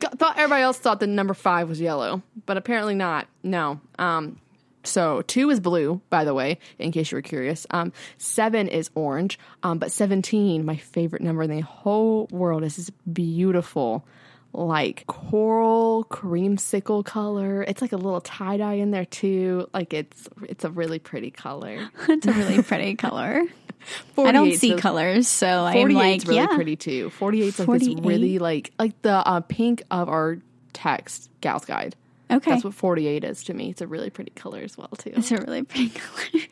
not. 0.00 0.18
thought 0.18 0.38
everybody 0.38 0.62
else 0.62 0.78
thought 0.78 1.00
that 1.00 1.06
number 1.08 1.34
five 1.34 1.68
was 1.68 1.80
yellow, 1.80 2.22
but 2.46 2.56
apparently 2.56 2.94
not. 2.94 3.26
No. 3.42 3.80
Um, 3.98 4.38
so 4.84 5.22
two 5.22 5.50
is 5.50 5.60
blue, 5.60 6.00
by 6.10 6.24
the 6.24 6.34
way, 6.34 6.58
in 6.78 6.92
case 6.92 7.10
you 7.10 7.16
were 7.16 7.22
curious. 7.22 7.66
Um, 7.70 7.92
seven 8.18 8.68
is 8.68 8.90
orange. 8.94 9.38
Um, 9.62 9.78
but 9.78 9.90
seventeen, 9.92 10.64
my 10.64 10.76
favorite 10.76 11.22
number 11.22 11.42
in 11.42 11.50
the 11.50 11.60
whole 11.60 12.28
world, 12.30 12.64
is 12.64 12.76
this 12.76 12.90
beautiful, 13.10 14.06
like 14.52 15.06
coral 15.06 16.04
creamsicle 16.10 17.04
color. 17.04 17.62
It's 17.62 17.82
like 17.82 17.92
a 17.92 17.96
little 17.96 18.20
tie 18.20 18.58
dye 18.58 18.74
in 18.74 18.90
there 18.90 19.06
too. 19.06 19.68
Like 19.74 19.92
it's 19.92 20.28
it's 20.42 20.64
a 20.64 20.70
really 20.70 20.98
pretty 20.98 21.30
color. 21.30 21.90
it's 22.08 22.26
a 22.26 22.32
really 22.32 22.62
pretty 22.62 22.94
color. 22.94 23.42
I 24.18 24.32
don't 24.32 24.54
see 24.54 24.76
colors, 24.76 25.28
so 25.28 25.46
I'm 25.46 25.74
48 25.74 25.94
like, 25.94 26.22
really 26.22 26.36
yeah. 26.36 26.46
pretty 26.54 26.76
too. 26.76 27.10
48 27.10 27.46
is 27.46 27.58
like 27.58 27.80
this 27.80 27.88
really 28.00 28.38
like 28.38 28.72
like 28.78 29.00
the 29.02 29.12
uh, 29.12 29.40
pink 29.40 29.82
of 29.90 30.08
our 30.08 30.38
text 30.72 31.30
gal's 31.40 31.64
guide. 31.64 31.96
Okay. 32.30 32.50
That's 32.50 32.64
what 32.64 32.74
48 32.74 33.24
is 33.24 33.44
to 33.44 33.54
me. 33.54 33.70
It's 33.70 33.80
a 33.80 33.86
really 33.86 34.10
pretty 34.10 34.30
color 34.32 34.60
as 34.60 34.76
well 34.78 34.88
too. 34.88 35.12
It's 35.14 35.30
a 35.30 35.36
really 35.36 35.62
pretty 35.62 35.90
color. 35.90 36.42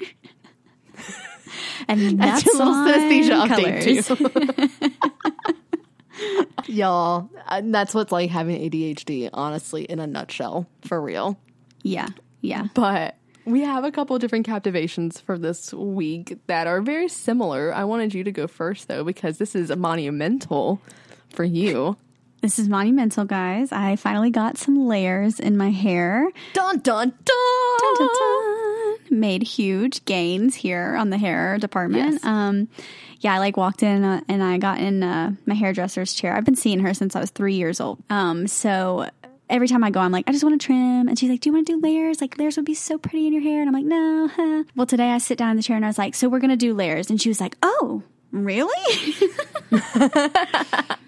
and 1.89 2.21
that's, 2.21 2.45
That's 2.45 2.55
a 2.55 2.59
little 2.59 2.75
synesthesia 2.75 3.47
update 3.47 4.07
too. 4.07 5.13
Y'all, 6.73 7.29
uh, 7.49 7.61
that's 7.65 7.95
what's 7.95 8.13
like 8.13 8.31
having 8.31 8.71
ADHD, 8.71 9.31
honestly, 9.33 9.85
in 9.85 9.99
a 9.99 10.07
nutshell, 10.07 10.67
for 10.83 11.01
real. 11.01 11.39
Yeah, 11.83 12.09
yeah. 12.41 12.69
But 12.75 13.17
we 13.45 13.63
have 13.63 13.85
a 13.85 13.91
couple 13.91 14.17
different 14.19 14.47
captivations 14.47 15.19
for 15.21 15.37
this 15.37 15.73
week 15.75 16.39
that 16.47 16.67
are 16.67 16.81
very 16.81 17.09
similar. 17.09 17.75
I 17.75 17.85
wanted 17.85 18.15
you 18.15 18.23
to 18.25 18.33
go 18.33 18.47
first 18.47 18.89
though, 18.89 19.05
because 19.05 19.39
this 19.39 19.55
is 19.55 19.71
a 19.71 19.77
monumental 19.77 20.81
for 21.31 21.45
you. 21.45 21.97
This 22.43 22.59
is 22.59 22.69
monumental, 22.69 23.25
guys. 23.25 23.71
I 23.71 23.95
finally 23.95 24.31
got 24.31 24.59
some 24.59 24.87
layers 24.89 25.39
in 25.39 25.57
my 25.57 25.71
hair. 25.71 26.29
Dun 26.55 26.81
dun 26.81 27.11
dun! 27.25 27.79
Dun, 27.81 27.95
dun, 27.99 28.09
dun. 28.19 29.21
Made 29.21 29.43
huge 29.45 30.05
gains 30.05 30.57
here 30.57 30.97
on 30.97 31.11
the 31.11 31.19
hair 31.19 31.57
department. 31.59 32.15
Yes. 32.15 32.25
Um, 32.25 32.69
yeah, 33.21 33.35
I 33.35 33.39
like 33.39 33.57
walked 33.57 33.85
in 33.85 34.03
uh, 34.03 34.23
and 34.29 34.43
I 34.43 34.59
got 34.59 34.81
in 34.81 35.05
uh, 35.05 35.33
my 35.47 35.55
hairdresser's 35.55 36.15
chair. 36.15 36.35
I've 36.35 36.45
been 36.45 36.57
seeing 36.57 36.81
her 36.81 36.93
since 36.95 37.15
I 37.15 37.21
was 37.21 37.31
three 37.31 37.55
years 37.55 37.81
old. 37.81 38.03
Um, 38.11 38.49
so 38.49 39.09
every 39.49 39.69
time 39.69 39.85
I 39.85 39.91
go, 39.91 40.01
I'm 40.01 40.11
like, 40.11 40.25
I 40.29 40.33
just 40.33 40.43
want 40.43 40.61
to 40.61 40.67
trim. 40.67 41.07
And 41.07 41.17
she's 41.17 41.31
like, 41.31 41.41
Do 41.43 41.51
you 41.51 41.55
want 41.55 41.69
to 41.69 41.75
do 41.75 41.81
layers? 41.81 42.21
Like, 42.21 42.37
layers 42.39 42.57
would 42.57 42.67
be 42.67 42.75
so 42.75 42.99
pretty 42.99 43.29
in 43.29 43.33
your 43.33 43.43
hair. 43.43 43.61
And 43.61 43.69
I'm 43.69 43.75
like, 43.75 43.85
No. 43.85 44.29
huh." 44.35 44.65
Well, 44.75 44.87
today 44.87 45.11
I 45.13 45.19
sit 45.19 45.39
down 45.39 45.53
in 45.53 45.57
the 45.59 45.63
chair 45.63 45.77
and 45.77 45.85
I 45.85 45.89
was 45.89 45.99
like, 45.99 46.17
So 46.17 46.29
we're 46.29 46.41
going 46.41 46.51
to 46.51 46.57
do 46.57 46.75
layers. 46.75 47.09
And 47.09 47.21
she 47.23 47.29
was 47.29 47.41
like, 47.41 47.57
Oh, 47.63 48.03
really? 48.33 49.15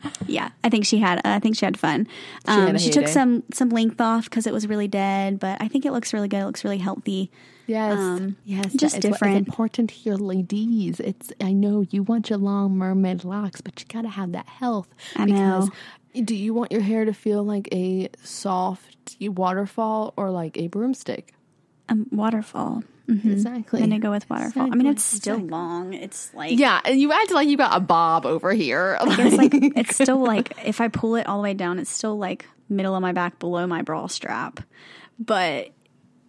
I 0.65 0.71
think 0.71 0.87
she 0.87 0.99
had. 0.99 1.21
I 1.25 1.39
think 1.39 1.57
she 1.57 1.65
had 1.67 1.79
fun. 1.79 2.09
Um, 2.47 2.69
had 2.69 2.81
she 2.81 2.91
took 2.91 3.07
some 3.07 3.43
some 3.53 3.69
length 3.69 4.01
off 4.01 4.25
because 4.25 4.47
it 4.47 4.53
was 4.53 4.67
really 4.67 4.89
dead, 4.89 5.39
but 5.39 5.61
I 5.61 5.69
think 5.69 5.85
it 5.85 5.93
looks 5.93 6.13
really 6.13 6.27
good. 6.29 6.41
It 6.41 6.47
looks 6.47 6.65
really 6.65 6.79
healthy. 6.79 7.31
Yes, 7.67 7.99
Um, 7.99 8.37
yes, 8.45 8.73
just 8.75 8.95
that 8.97 9.05
is 9.05 9.11
what 9.11 9.15
is 9.15 9.21
different. 9.21 9.37
important 9.47 9.91
here, 9.91 10.17
ladies. 10.17 11.01
It's 11.01 11.33
I 11.41 11.53
know 11.53 11.85
you 11.91 12.03
want 12.03 12.29
your 12.31 12.39
long 12.39 12.77
mermaid 12.77 13.25
locks, 13.25 13.61
but 13.61 13.81
you 13.81 13.87
gotta 13.91 14.09
have 14.09 14.33
that 14.33 14.49
health. 14.49 14.89
I 15.17 15.27
know. 15.27 15.69
do 16.15 16.35
you 16.35 16.53
want 16.55 16.73
your 16.73 16.83
hair 16.83 17.05
to 17.05 17.13
feel 17.13 17.43
like 17.43 17.69
a 17.73 18.09
soft 18.23 19.17
waterfall 19.21 20.13
or 20.17 20.31
like 20.31 20.57
a 20.59 20.69
broomstick? 20.69 21.35
Um, 21.89 22.07
waterfall. 22.11 22.83
Mm-hmm. 23.09 23.33
Exactly. 23.33 23.83
I'm 23.83 23.91
gonna 23.91 24.01
go 24.01 24.11
with 24.11 24.29
waterfall. 24.31 24.63
I 24.73 24.75
mean, 24.75 24.87
it's 24.87 25.03
still 25.03 25.37
long. 25.39 25.93
It's 25.93 26.33
like 26.33 26.59
Yeah, 26.59 26.81
and 26.85 26.99
you 26.99 27.13
act 27.13 27.31
like 27.33 27.49
you 27.49 27.57
got 27.59 27.77
a 27.77 27.81
bob 27.81 28.25
over 28.25 28.53
here. 28.55 28.97
it's 29.03 29.37
like 29.37 29.53
it's 29.53 29.95
still 29.97 30.23
like 30.25 30.55
if 30.65 30.81
I 30.81 30.89
pull 30.89 31.17
it 31.17 31.27
all 31.27 31.39
the 31.39 31.43
way 31.43 31.53
down, 31.55 31.79
it's 31.79 31.91
still 31.91 32.17
like 32.17 32.47
middle 32.71 32.95
of 32.95 33.03
my 33.03 33.13
back 33.13 33.39
below 33.39 33.67
my 33.67 33.83
bra 33.83 34.07
strap. 34.07 34.61
But 35.19 35.73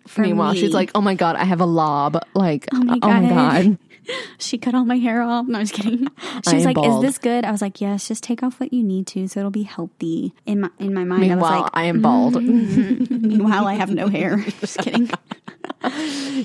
for 0.06 0.22
Meanwhile, 0.22 0.54
me- 0.54 0.60
she's 0.60 0.74
like, 0.74 0.92
"Oh 0.94 1.02
my 1.02 1.16
god, 1.16 1.38
I 1.38 1.46
have 1.46 1.62
a 1.62 1.66
lob!" 1.66 2.22
Like, 2.34 2.68
oh 2.74 2.84
my 2.84 2.98
my, 3.02 3.30
God. 3.30 3.78
she 4.38 4.58
cut 4.58 4.76
all 4.76 4.86
my 4.86 4.98
hair 4.98 5.22
off. 5.22 5.48
No, 5.48 5.58
I 5.58 5.62
was 5.62 5.72
kidding. 5.72 6.08
She 6.46 6.52
I 6.52 6.54
was 6.56 6.66
like, 6.66 6.76
bald. 6.76 7.04
"Is 7.04 7.10
this 7.10 7.18
good?" 7.18 7.46
I 7.46 7.52
was 7.52 7.62
like, 7.62 7.82
"Yes, 7.82 8.08
just 8.08 8.24
take 8.24 8.44
off 8.44 8.60
what 8.60 8.74
you 8.74 8.84
need 8.84 9.08
to, 9.08 9.28
so 9.28 9.40
it'll 9.40 9.52
be 9.52 9.64
healthy." 9.64 10.34
In 10.46 10.62
my 10.62 10.70
in 10.80 10.94
my 10.94 11.04
mind, 11.04 11.22
Meanwhile, 11.22 11.46
I 11.46 11.56
was 11.56 11.62
like, 11.64 11.72
I 11.74 11.84
am 11.86 12.02
bald. 12.02 12.36
Mm-hmm. 12.36 13.28
"Meanwhile, 13.28 13.68
I 13.68 13.74
have 13.74 13.94
no 13.94 14.08
hair." 14.08 14.38
just 14.60 14.78
kidding. 14.80 15.10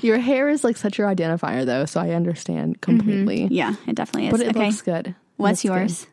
Your 0.01 0.17
hair 0.19 0.49
is 0.49 0.63
like 0.63 0.77
such 0.77 0.97
your 0.97 1.07
identifier, 1.07 1.65
though, 1.65 1.85
so 1.85 1.99
I 1.99 2.11
understand 2.11 2.81
mm-hmm. 2.81 2.97
completely. 2.97 3.47
Yeah, 3.51 3.75
it 3.87 3.95
definitely 3.95 4.27
is. 4.27 4.31
But 4.31 4.41
it 4.41 4.55
okay, 4.55 4.67
looks 4.67 4.81
good. 4.81 5.15
What's 5.37 5.63
looks 5.63 5.73
good. 5.73 5.79
yours? 5.79 6.07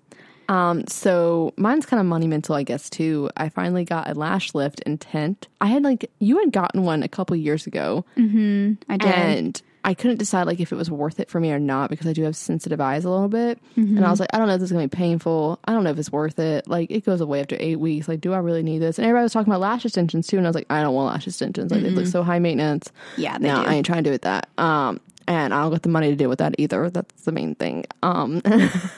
Um, 0.49 0.87
so 0.87 1.52
mine's 1.57 1.85
kind 1.85 2.00
of 2.00 2.07
monumental, 2.07 2.55
I 2.55 2.62
guess, 2.62 2.88
too. 2.88 3.28
I 3.37 3.50
finally 3.50 3.85
got 3.85 4.09
a 4.09 4.14
lash 4.14 4.55
lift 4.55 4.81
in 4.81 4.97
tint. 4.97 5.47
I 5.61 5.67
had 5.67 5.85
like 5.85 6.11
you 6.19 6.38
had 6.38 6.52
gotten 6.52 6.85
one 6.85 7.02
a 7.02 7.09
couple 7.09 7.37
years 7.37 7.67
ago, 7.67 8.05
mm-hmm. 8.17 8.75
I 8.88 8.97
did. 8.97 9.09
and 9.09 9.62
I 9.88 9.95
couldn't 9.95 10.18
decide 10.18 10.47
like 10.47 10.61
if 10.61 10.71
it 10.71 10.76
was 10.76 10.90
worth 10.90 11.18
it 11.18 11.30
for 11.30 11.40
me 11.40 11.50
or 11.50 11.59
not 11.59 11.88
because 11.88 12.07
I 12.07 12.12
do 12.12 12.23
have 12.25 12.37
sensitive 12.37 12.78
eyes 12.78 13.07
a 13.07 13.11
little 13.11 13.28
bit. 13.28 13.59
And 13.75 14.04
I 14.04 14.11
was 14.11 14.21
like, 14.21 14.28
I 14.35 14.38
don't 14.38 14.47
know 14.47 14.52
if 14.52 14.61
this 14.61 14.68
is 14.68 14.73
gonna 14.73 14.87
be 14.87 14.95
painful. 14.95 15.59
I 15.64 15.73
don't 15.73 15.83
know 15.83 15.88
if 15.88 15.99
it's 15.99 16.12
worth 16.12 16.38
it. 16.38 16.68
Like 16.68 16.90
it 16.90 17.07
goes 17.07 17.23
away 17.23 17.40
after 17.40 17.57
eight 17.59 17.76
weeks. 17.76 18.07
Like, 18.07 18.21
do 18.21 18.35
I 18.35 18.38
really 18.38 18.62
need 18.62 18.80
this? 18.80 18.99
And 18.99 19.07
everybody 19.07 19.23
was 19.23 19.33
talking 19.33 19.50
about 19.50 19.61
lash 19.61 19.87
extensions 19.87 20.26
too, 20.26 20.37
and 20.37 20.47
I 20.47 20.50
was 20.50 20.54
like, 20.54 20.66
I 20.68 20.83
don't 20.83 20.95
want 20.95 21.14
lash 21.14 21.26
extensions. 21.26 21.71
Like 21.73 21.83
they 21.83 21.88
look 21.88 22.07
so 22.07 22.23
high 22.23 22.38
maintenance. 22.38 22.92
Yeah, 23.16 23.38
they 23.38 23.49
no, 23.49 23.62
do. 23.62 23.66
I 23.71 23.75
ain't 23.76 23.87
trying 23.87 24.04
to 24.04 24.11
do 24.11 24.11
with 24.11 24.23
that. 24.23 24.50
Um, 24.59 25.00
and 25.26 25.54
I 25.54 25.62
don't 25.62 25.71
got 25.71 25.85
the 25.85 25.88
money 25.88 26.11
to 26.11 26.16
deal 26.16 26.28
with 26.28 26.40
that 26.40 26.54
either. 26.59 26.90
That's 26.90 27.25
the 27.25 27.33
main 27.33 27.54
thing. 27.54 27.87
Um, 28.02 28.42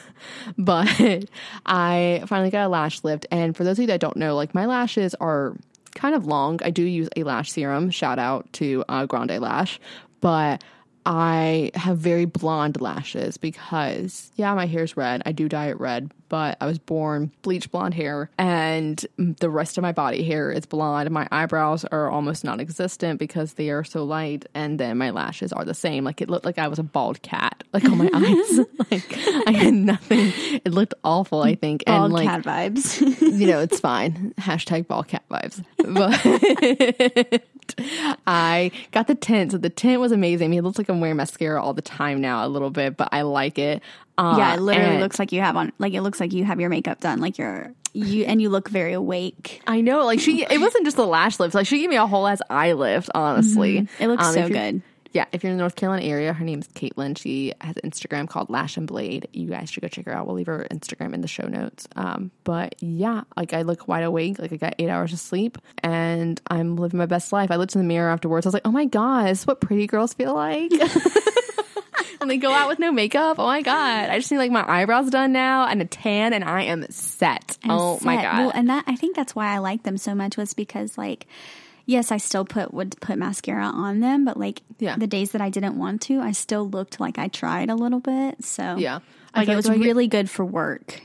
but 0.58 0.88
I 1.66 2.24
finally 2.26 2.50
got 2.50 2.66
a 2.66 2.68
lash 2.68 3.04
lift. 3.04 3.26
And 3.30 3.56
for 3.56 3.62
those 3.62 3.78
of 3.78 3.82
you 3.82 3.86
that 3.88 4.00
don't 4.00 4.16
know, 4.16 4.34
like 4.34 4.56
my 4.56 4.66
lashes 4.66 5.14
are 5.20 5.54
kind 5.94 6.16
of 6.16 6.26
long. 6.26 6.58
I 6.64 6.70
do 6.70 6.82
use 6.82 7.08
a 7.16 7.22
lash 7.22 7.52
serum. 7.52 7.90
Shout 7.90 8.18
out 8.18 8.52
to 8.54 8.84
uh, 8.88 9.06
Grande 9.06 9.38
Lash. 9.38 9.78
But 10.20 10.62
I 11.06 11.70
have 11.74 11.98
very 11.98 12.24
blonde 12.24 12.80
lashes 12.80 13.36
because, 13.36 14.30
yeah, 14.36 14.54
my 14.54 14.66
hair's 14.66 14.96
red. 14.96 15.22
I 15.24 15.32
do 15.32 15.48
dye 15.48 15.68
it 15.68 15.80
red, 15.80 16.12
but 16.28 16.56
I 16.60 16.66
was 16.66 16.78
born 16.78 17.32
bleach 17.42 17.70
blonde 17.70 17.94
hair, 17.94 18.30
and 18.38 19.04
the 19.18 19.50
rest 19.50 19.78
of 19.78 19.82
my 19.82 19.92
body 19.92 20.22
hair 20.22 20.52
is 20.52 20.66
blonde. 20.66 21.10
My 21.10 21.26
eyebrows 21.32 21.84
are 21.86 22.10
almost 22.10 22.44
non 22.44 22.60
existent 22.60 23.18
because 23.18 23.54
they 23.54 23.70
are 23.70 23.82
so 23.84 24.04
light, 24.04 24.46
and 24.54 24.78
then 24.78 24.98
my 24.98 25.10
lashes 25.10 25.52
are 25.52 25.64
the 25.64 25.74
same. 25.74 26.04
Like 26.04 26.20
it 26.20 26.28
looked 26.30 26.44
like 26.44 26.58
I 26.58 26.68
was 26.68 26.78
a 26.78 26.84
bald 26.84 27.22
cat, 27.22 27.64
like 27.72 27.84
on 27.84 27.98
my 27.98 28.10
eyes. 28.14 28.58
like 28.90 29.16
I 29.48 29.52
had 29.52 29.74
nothing. 29.74 30.32
It 30.64 30.72
looked 30.72 30.94
awful, 31.02 31.42
I 31.42 31.54
think. 31.54 31.84
Bald 31.86 32.04
and 32.04 32.12
like, 32.12 32.28
cat 32.28 32.42
vibes. 32.42 33.00
you 33.20 33.46
know, 33.46 33.60
it's 33.60 33.80
fine. 33.80 34.34
Hashtag 34.38 34.86
bald 34.86 35.08
cat 35.08 35.24
vibes. 35.30 35.64
But 37.59 37.59
I 38.26 38.70
got 38.92 39.06
the 39.06 39.14
tint. 39.14 39.52
So 39.52 39.58
the 39.58 39.70
tint 39.70 40.00
was 40.00 40.12
amazing. 40.12 40.46
I 40.46 40.48
mean, 40.48 40.58
it 40.60 40.62
looks 40.62 40.78
like 40.78 40.88
I'm 40.88 41.00
wearing 41.00 41.16
mascara 41.16 41.62
all 41.62 41.74
the 41.74 41.82
time 41.82 42.20
now, 42.20 42.46
a 42.46 42.48
little 42.48 42.70
bit, 42.70 42.96
but 42.96 43.08
I 43.12 43.22
like 43.22 43.58
it. 43.58 43.82
Uh, 44.18 44.34
yeah, 44.36 44.54
it 44.54 44.60
literally 44.60 44.90
and 44.92 45.00
looks 45.00 45.18
like 45.18 45.32
you 45.32 45.40
have 45.40 45.56
on 45.56 45.72
like 45.78 45.94
it 45.94 46.02
looks 46.02 46.20
like 46.20 46.32
you 46.32 46.44
have 46.44 46.60
your 46.60 46.68
makeup 46.68 47.00
done. 47.00 47.20
Like 47.20 47.38
you're 47.38 47.72
you 47.92 48.24
and 48.24 48.40
you 48.40 48.50
look 48.50 48.68
very 48.68 48.92
awake. 48.92 49.62
I 49.66 49.80
know, 49.80 50.04
like 50.04 50.20
she, 50.20 50.44
it 50.44 50.60
wasn't 50.60 50.84
just 50.84 50.96
the 50.96 51.06
lash 51.06 51.40
lift. 51.40 51.54
Like 51.54 51.66
she 51.66 51.78
gave 51.78 51.88
me 51.90 51.96
a 51.96 52.06
whole 52.06 52.26
ass 52.26 52.40
eye 52.50 52.72
lift. 52.72 53.08
Honestly, 53.14 53.88
It 53.98 54.08
looks 54.08 54.24
Um, 54.26 54.34
so 54.34 54.48
good. 54.48 54.82
Yeah, 55.12 55.24
if 55.32 55.42
you're 55.42 55.50
in 55.50 55.56
the 55.56 55.62
North 55.62 55.74
Carolina 55.74 56.04
area, 56.04 56.32
her 56.32 56.44
name's 56.44 56.68
Caitlin. 56.68 57.18
She 57.18 57.52
has 57.60 57.76
an 57.82 57.90
Instagram 57.90 58.28
called 58.28 58.48
Lash 58.48 58.76
and 58.76 58.86
Blade. 58.86 59.28
You 59.32 59.48
guys 59.48 59.70
should 59.70 59.80
go 59.80 59.88
check 59.88 60.06
her 60.06 60.14
out. 60.14 60.26
We'll 60.26 60.36
leave 60.36 60.46
her 60.46 60.66
Instagram 60.70 61.14
in 61.14 61.20
the 61.20 61.28
show 61.28 61.48
notes. 61.48 61.88
Um, 61.96 62.30
but 62.44 62.76
yeah, 62.80 63.22
like 63.36 63.52
I 63.52 63.62
look 63.62 63.88
wide 63.88 64.04
awake, 64.04 64.38
like 64.38 64.52
I 64.52 64.56
got 64.56 64.76
eight 64.78 64.88
hours 64.88 65.12
of 65.12 65.18
sleep, 65.18 65.58
and 65.82 66.40
I'm 66.46 66.76
living 66.76 66.98
my 66.98 67.06
best 67.06 67.32
life. 67.32 67.50
I 67.50 67.56
looked 67.56 67.74
in 67.74 67.80
the 67.80 67.86
mirror 67.88 68.10
afterwards. 68.10 68.46
I 68.46 68.48
was 68.48 68.54
like, 68.54 68.66
oh 68.66 68.70
my 68.72 68.84
god, 68.84 69.26
this 69.26 69.40
is 69.40 69.46
what 69.48 69.60
pretty 69.60 69.88
girls 69.88 70.14
feel 70.14 70.34
like. 70.34 70.70
and 72.20 72.30
they 72.30 72.36
go 72.36 72.52
out 72.52 72.68
with 72.68 72.78
no 72.78 72.92
makeup. 72.92 73.40
Oh 73.40 73.46
my 73.46 73.62
god, 73.62 74.10
I 74.10 74.18
just 74.18 74.30
need 74.30 74.38
like 74.38 74.52
my 74.52 74.64
eyebrows 74.68 75.10
done 75.10 75.32
now 75.32 75.66
and 75.66 75.82
a 75.82 75.86
tan, 75.86 76.32
and 76.32 76.44
I 76.44 76.64
am 76.64 76.86
set. 76.90 77.58
oh 77.68 77.98
my 78.02 78.16
set. 78.16 78.22
god. 78.22 78.38
Well, 78.38 78.52
and 78.54 78.68
that 78.70 78.84
I 78.86 78.94
think 78.94 79.16
that's 79.16 79.34
why 79.34 79.48
I 79.48 79.58
like 79.58 79.82
them 79.82 79.98
so 79.98 80.14
much 80.14 80.36
was 80.36 80.54
because 80.54 80.96
like 80.96 81.26
yes, 81.90 82.10
I 82.12 82.16
still 82.18 82.44
put 82.44 82.72
would 82.72 82.98
put 83.00 83.18
mascara 83.18 83.64
on 83.66 84.00
them, 84.00 84.24
but 84.24 84.36
like 84.38 84.62
Yeah. 84.78 84.96
the 84.96 85.06
days 85.06 85.32
that 85.32 85.40
I 85.40 85.50
didn't 85.50 85.76
want 85.76 86.00
to, 86.02 86.20
I 86.20 86.32
still 86.32 86.68
looked 86.68 87.00
like 87.00 87.18
I 87.18 87.28
tried 87.28 87.68
a 87.70 87.74
little 87.74 88.00
bit. 88.00 88.44
So 88.44 88.76
Yeah. 88.76 89.00
I 89.34 89.40
like 89.40 89.48
it 89.48 89.56
was 89.56 89.66
like 89.66 89.76
I 89.76 89.78
get- 89.78 89.84
really 89.86 90.08
good 90.08 90.30
for 90.30 90.44
work. 90.44 91.02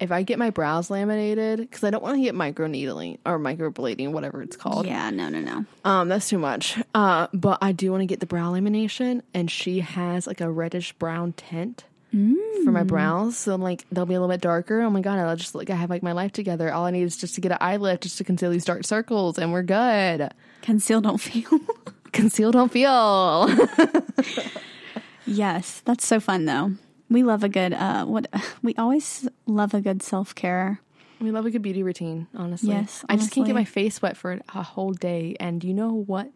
if 0.00 0.12
I 0.12 0.22
get 0.22 0.38
my 0.38 0.50
brows 0.50 0.90
laminated, 0.90 1.58
because 1.58 1.82
I 1.82 1.90
don't 1.90 2.04
want 2.04 2.14
to 2.18 2.22
get 2.22 2.32
micro 2.32 2.68
needling 2.68 3.18
or 3.26 3.36
microblading, 3.36 4.12
whatever 4.12 4.42
it's 4.42 4.56
called. 4.56 4.86
Yeah, 4.86 5.10
no, 5.10 5.28
no, 5.28 5.40
no. 5.40 5.64
Um, 5.84 6.06
that's 6.08 6.28
too 6.28 6.38
much. 6.38 6.78
Uh, 6.94 7.26
but 7.34 7.58
I 7.60 7.72
do 7.72 7.90
want 7.90 8.02
to 8.02 8.06
get 8.06 8.20
the 8.20 8.26
brow 8.26 8.52
lamination, 8.52 9.22
and 9.34 9.50
she 9.50 9.80
has 9.80 10.28
like 10.28 10.40
a 10.40 10.48
reddish 10.52 10.92
brown 10.92 11.32
tint 11.32 11.82
for 12.10 12.72
my 12.72 12.82
brows. 12.84 13.36
So 13.36 13.52
I'm 13.54 13.62
like, 13.62 13.84
they'll 13.92 14.06
be 14.06 14.14
a 14.14 14.20
little 14.20 14.32
bit 14.32 14.40
darker. 14.40 14.80
Oh 14.80 14.90
my 14.90 15.00
god, 15.00 15.18
I'll 15.18 15.36
just 15.36 15.54
like 15.54 15.70
I 15.70 15.74
have 15.74 15.90
like 15.90 16.02
my 16.02 16.12
life 16.12 16.32
together. 16.32 16.72
All 16.72 16.84
I 16.86 16.90
need 16.90 17.02
is 17.02 17.16
just 17.16 17.34
to 17.36 17.40
get 17.40 17.52
an 17.52 17.58
eye 17.60 17.76
lift, 17.76 18.02
just 18.04 18.18
to 18.18 18.24
conceal 18.24 18.50
these 18.50 18.64
dark 18.64 18.84
circles, 18.84 19.38
and 19.38 19.52
we're 19.52 19.62
good. 19.62 20.32
Conceal 20.62 21.00
don't 21.00 21.18
feel. 21.18 21.60
Conceal, 22.12 22.50
don't 22.50 22.72
feel. 22.72 23.48
yes, 25.26 25.82
that's 25.84 26.06
so 26.06 26.20
fun 26.20 26.46
though. 26.46 26.72
We 27.10 27.22
love 27.22 27.44
a 27.44 27.48
good 27.48 27.72
uh 27.74 28.04
what 28.06 28.26
we 28.62 28.74
always 28.76 29.28
love 29.46 29.74
a 29.74 29.80
good 29.80 30.02
self-care. 30.02 30.80
we 31.20 31.30
love 31.30 31.46
a 31.46 31.50
good 31.50 31.62
beauty 31.62 31.82
routine, 31.82 32.26
honestly. 32.34 32.70
Yes, 32.70 33.04
I 33.08 33.16
just 33.16 33.30
can't 33.32 33.46
get 33.46 33.54
my 33.54 33.64
face 33.64 34.00
wet 34.02 34.16
for 34.16 34.40
a 34.54 34.62
whole 34.62 34.92
day, 34.92 35.36
and 35.38 35.62
you 35.62 35.74
know 35.74 35.92
what? 35.92 36.30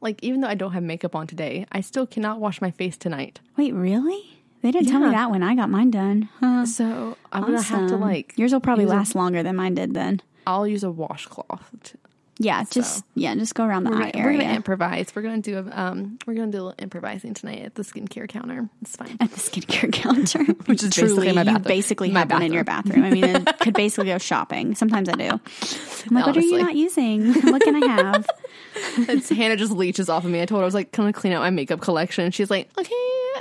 Like, 0.00 0.22
even 0.22 0.40
though 0.40 0.48
I 0.48 0.54
don't 0.56 0.72
have 0.72 0.82
makeup 0.82 1.14
on 1.14 1.26
today, 1.26 1.66
I 1.70 1.80
still 1.80 2.06
cannot 2.06 2.40
wash 2.40 2.60
my 2.60 2.70
face 2.70 2.96
tonight. 2.96 3.40
Wait, 3.56 3.72
really? 3.72 4.35
They 4.66 4.72
didn't 4.72 4.88
tell 4.88 4.98
me 4.98 5.10
that 5.10 5.30
when 5.30 5.44
I 5.44 5.54
got 5.54 5.70
mine 5.70 5.92
done. 5.92 6.28
Huh. 6.40 6.66
So 6.66 7.16
I'm 7.32 7.42
gonna 7.42 7.62
have 7.62 7.88
to 7.90 7.96
like 7.96 8.34
yours 8.36 8.52
will 8.52 8.58
probably 8.58 8.82
use 8.82 8.92
a- 8.92 8.96
last 8.96 9.14
longer 9.14 9.44
than 9.44 9.54
mine 9.54 9.74
did 9.76 9.94
then. 9.94 10.20
I'll 10.44 10.66
use 10.66 10.82
a 10.82 10.90
washcloth. 10.90 11.70
To, 11.84 11.98
Yeah, 12.38 12.64
just 12.68 13.04
yeah, 13.14 13.32
just 13.36 13.54
go 13.54 13.64
around 13.64 13.84
the 13.84 13.90
we're, 13.90 14.02
eye 14.02 14.10
gonna, 14.10 14.24
we're 14.24 14.32
gonna 14.32 14.54
improvise. 14.54 15.12
We're 15.14 15.22
gonna 15.22 15.38
do 15.40 15.58
a 15.58 15.70
um. 15.80 16.18
We're 16.26 16.34
gonna 16.34 16.50
do 16.50 16.58
a 16.58 16.64
little 16.64 16.74
improvising 16.80 17.32
tonight 17.34 17.62
at 17.62 17.76
the 17.76 17.82
skincare 17.84 18.28
counter. 18.28 18.68
It's 18.82 18.96
fine. 18.96 19.16
at 19.20 19.30
the 19.30 19.36
skincare 19.38 19.92
counter, 19.92 20.42
Which 20.66 20.82
is 20.82 20.90
truly 20.92 21.14
basically 21.28 21.32
my 21.32 21.40
you 21.42 21.44
bathroom. 21.46 21.62
basically 21.62 22.10
My 22.10 22.18
have 22.20 22.30
one 22.32 22.42
in 22.42 22.52
your 22.52 22.64
bathroom. 22.64 23.04
I 23.04 23.10
mean, 23.10 23.24
it 23.24 23.58
could 23.60 23.74
basically 23.74 24.06
go 24.06 24.18
shopping. 24.18 24.74
Sometimes 24.74 25.08
I 25.08 25.12
do. 25.12 25.28
I'm 25.30 26.14
like, 26.14 26.26
what 26.26 26.36
are 26.36 26.40
you 26.40 26.58
not 26.58 26.74
using? 26.74 27.32
What 27.52 27.62
can 27.62 27.82
I 27.82 27.86
have? 27.86 28.26
It's, 29.08 29.28
Hannah 29.28 29.56
just 29.56 29.72
leeches 29.72 30.08
off 30.08 30.24
of 30.24 30.30
me. 30.30 30.40
I 30.42 30.46
told 30.46 30.60
her 30.60 30.64
I 30.64 30.66
was 30.66 30.74
like, 30.74 30.92
"Can 30.92 31.04
I 31.06 31.12
clean 31.12 31.32
out 31.32 31.40
my 31.40 31.50
makeup 31.50 31.80
collection?" 31.80 32.30
She's 32.30 32.50
like, 32.50 32.68
"Okay, 32.78 32.92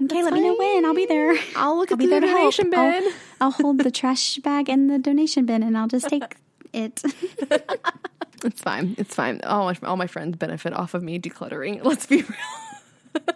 Okay, 0.04 0.24
let 0.24 0.34
me 0.34 0.42
know 0.42 0.56
when. 0.58 0.86
I'll 0.86 0.94
be 0.94 1.06
there. 1.06 1.36
I'll 1.56 1.78
look 1.78 1.92
I'll 1.92 1.96
at 1.96 2.00
be 2.00 2.06
the 2.06 2.12
there 2.12 2.22
to 2.22 2.28
help. 2.28 2.40
donation 2.40 2.70
bin." 2.70 2.80
I'll, 2.80 3.14
I'll 3.42 3.52
hold 3.52 3.78
the 3.80 3.92
trash 3.92 4.38
bag 4.38 4.68
and 4.70 4.90
the 4.90 4.98
donation 5.00 5.46
bin, 5.46 5.64
and 5.64 5.78
I'll 5.78 5.88
just 5.88 6.10
take 6.10 6.36
it. 6.74 7.02
It's 8.44 8.62
fine. 8.62 8.94
It's 9.00 9.16
fine. 9.16 9.42
All 9.44 9.66
my 9.66 9.76
all 9.84 9.98
my 9.98 10.06
friends 10.08 10.36
benefit 10.38 10.72
off 10.74 10.94
of 10.94 11.02
me 11.02 11.18
decluttering. 11.20 11.84
Let's 11.84 12.06
be 12.06 12.18
real. 12.18 13.36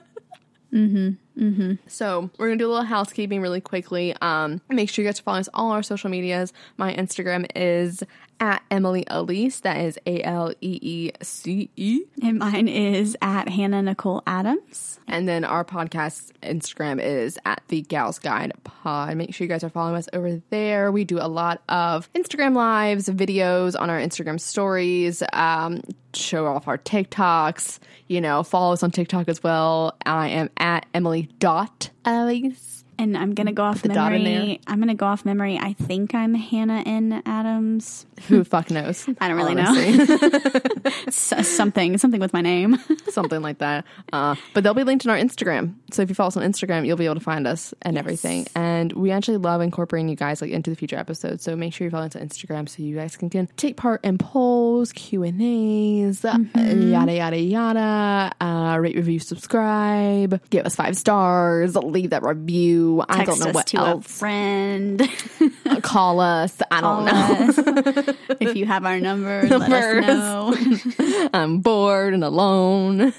Mm-hmm. 0.71 1.73
So 1.87 2.29
we're 2.37 2.47
gonna 2.49 2.57
do 2.59 2.67
a 2.67 2.73
little 2.73 2.83
housekeeping 2.85 3.41
really 3.41 3.61
quickly. 3.61 4.13
Um, 4.21 4.61
make 4.69 4.89
sure 4.89 5.03
you 5.03 5.09
guys 5.09 5.19
follow 5.19 5.39
us 5.39 5.49
all 5.53 5.71
our 5.71 5.81
social 5.81 6.09
medias. 6.11 6.53
My 6.77 6.93
Instagram 6.93 7.47
is 7.55 8.03
at 8.39 8.63
Emily 8.71 9.05
Aleece. 9.05 9.61
That 9.61 9.77
is 9.77 9.99
A 10.05 10.21
L 10.23 10.51
E 10.61 10.79
E 10.81 11.11
C 11.21 11.69
E. 11.75 12.01
And 12.21 12.39
mine 12.39 12.67
is 12.67 13.17
at 13.21 13.49
Hannah 13.49 13.81
Nicole 13.81 14.23
Adams. 14.27 14.99
And 15.07 15.27
then 15.27 15.43
our 15.43 15.65
podcast 15.65 16.31
Instagram 16.43 17.01
is 17.01 17.37
at 17.45 17.61
the 17.67 17.81
Gals 17.81 18.19
Guide 18.19 18.53
Pod. 18.63 19.15
Make 19.17 19.33
sure 19.33 19.45
you 19.45 19.49
guys 19.49 19.63
are 19.63 19.69
following 19.69 19.95
us 19.95 20.07
over 20.13 20.41
there. 20.49 20.91
We 20.91 21.03
do 21.03 21.19
a 21.19 21.27
lot 21.27 21.61
of 21.69 22.11
Instagram 22.13 22.55
lives, 22.55 23.09
videos 23.09 23.79
on 23.79 23.89
our 23.89 23.99
Instagram 23.99 24.39
stories, 24.39 25.23
um, 25.33 25.81
show 26.13 26.45
off 26.45 26.67
our 26.67 26.77
TikToks. 26.77 27.79
You 28.07 28.21
know, 28.21 28.43
follow 28.43 28.73
us 28.73 28.83
on 28.83 28.91
TikTok 28.91 29.29
as 29.29 29.43
well. 29.43 29.95
I 30.05 30.29
am 30.29 30.49
at 30.57 30.85
Emily 30.93 31.29
dot 31.39 31.89
Aleece. 32.09 32.75
And 32.97 33.17
I'm 33.17 33.33
gonna 33.33 33.53
go 33.53 33.63
off 33.63 33.81
the 33.81 33.87
dot 33.87 34.11
in 34.13 34.23
memory. 34.25 34.59
I'm 34.67 34.79
gonna 34.79 34.93
go 34.93 35.05
off 35.05 35.23
memory. 35.23 35.57
I 35.57 35.71
think 35.71 36.13
I'm 36.13 36.33
Hannah 36.33 36.83
N. 36.85 37.21
Adams. 37.25 38.05
Who 38.27 38.39
the 38.39 38.43
fuck 38.43 38.69
knows? 38.69 39.07
I 39.21 39.29
don't 39.29 39.37
really 39.37 39.55
know. 39.55 39.71
S- 41.07 41.47
something, 41.47 41.97
something 41.97 42.19
with 42.19 42.33
my 42.33 42.41
name. 42.41 42.77
something 43.09 43.41
like 43.41 43.59
that. 43.59 43.85
Uh, 44.11 44.35
but 44.53 44.65
they'll 44.65 44.73
be 44.73 44.83
linked 44.83 45.05
in 45.05 45.11
our 45.11 45.17
Instagram. 45.17 45.75
So 45.93 46.01
if 46.01 46.09
you 46.09 46.15
follow 46.15 46.27
us 46.27 46.35
on 46.35 46.43
Instagram, 46.43 46.85
you'll 46.85 46.97
be 46.97 47.05
able 47.05 47.15
to 47.15 47.21
find 47.21 47.47
us 47.47 47.73
and 47.83 47.97
everything. 47.97 48.47
And 48.53 48.91
we 48.91 49.11
actually 49.11 49.37
love 49.37 49.61
incorporating 49.61 50.09
you 50.09 50.17
guys 50.17 50.41
like 50.41 50.51
into 50.51 50.69
the 50.69 50.75
future 50.75 50.97
episodes. 50.97 51.41
So 51.43 51.55
make 51.55 51.73
sure 51.73 51.85
you 51.85 51.91
follow 51.91 52.07
us 52.07 52.17
on 52.17 52.21
Instagram 52.27 52.67
so 52.67 52.83
you 52.83 52.97
guys 52.97 53.15
can, 53.15 53.29
can 53.29 53.47
take 53.55 53.77
part 53.77 54.03
in 54.03 54.17
polls, 54.17 54.91
Q 54.91 55.23
and 55.23 55.41
A's, 55.41 56.21
Mm-hmm. 56.21 56.91
yada 56.91 57.13
yada 57.13 57.37
yada. 57.39 58.33
Uh, 58.41 58.77
rate, 58.77 58.97
review, 58.97 59.19
subscribe, 59.19 60.41
give 60.49 60.65
us 60.65 60.75
five 60.75 60.97
stars, 60.97 61.75
leave 61.75 61.98
that 62.07 62.23
review. 62.23 63.03
I 63.07 63.17
Text 63.17 63.27
don't 63.31 63.39
know 63.39 63.49
us 63.49 63.55
what 63.55 63.67
to 63.67 63.77
else. 63.77 64.05
a 64.05 64.09
friend. 64.09 65.09
Call 65.83 66.19
us. 66.19 66.57
I 66.71 66.81
don't 66.81 67.07
Call 67.07 68.03
know. 68.05 68.13
if 68.39 68.55
you 68.55 68.65
have 68.65 68.85
our 68.85 68.99
number, 68.99 69.43
let 69.47 69.71
us 69.71 70.97
know. 70.97 71.29
I'm 71.33 71.59
bored 71.59 72.13
and 72.13 72.23
alone. 72.23 73.13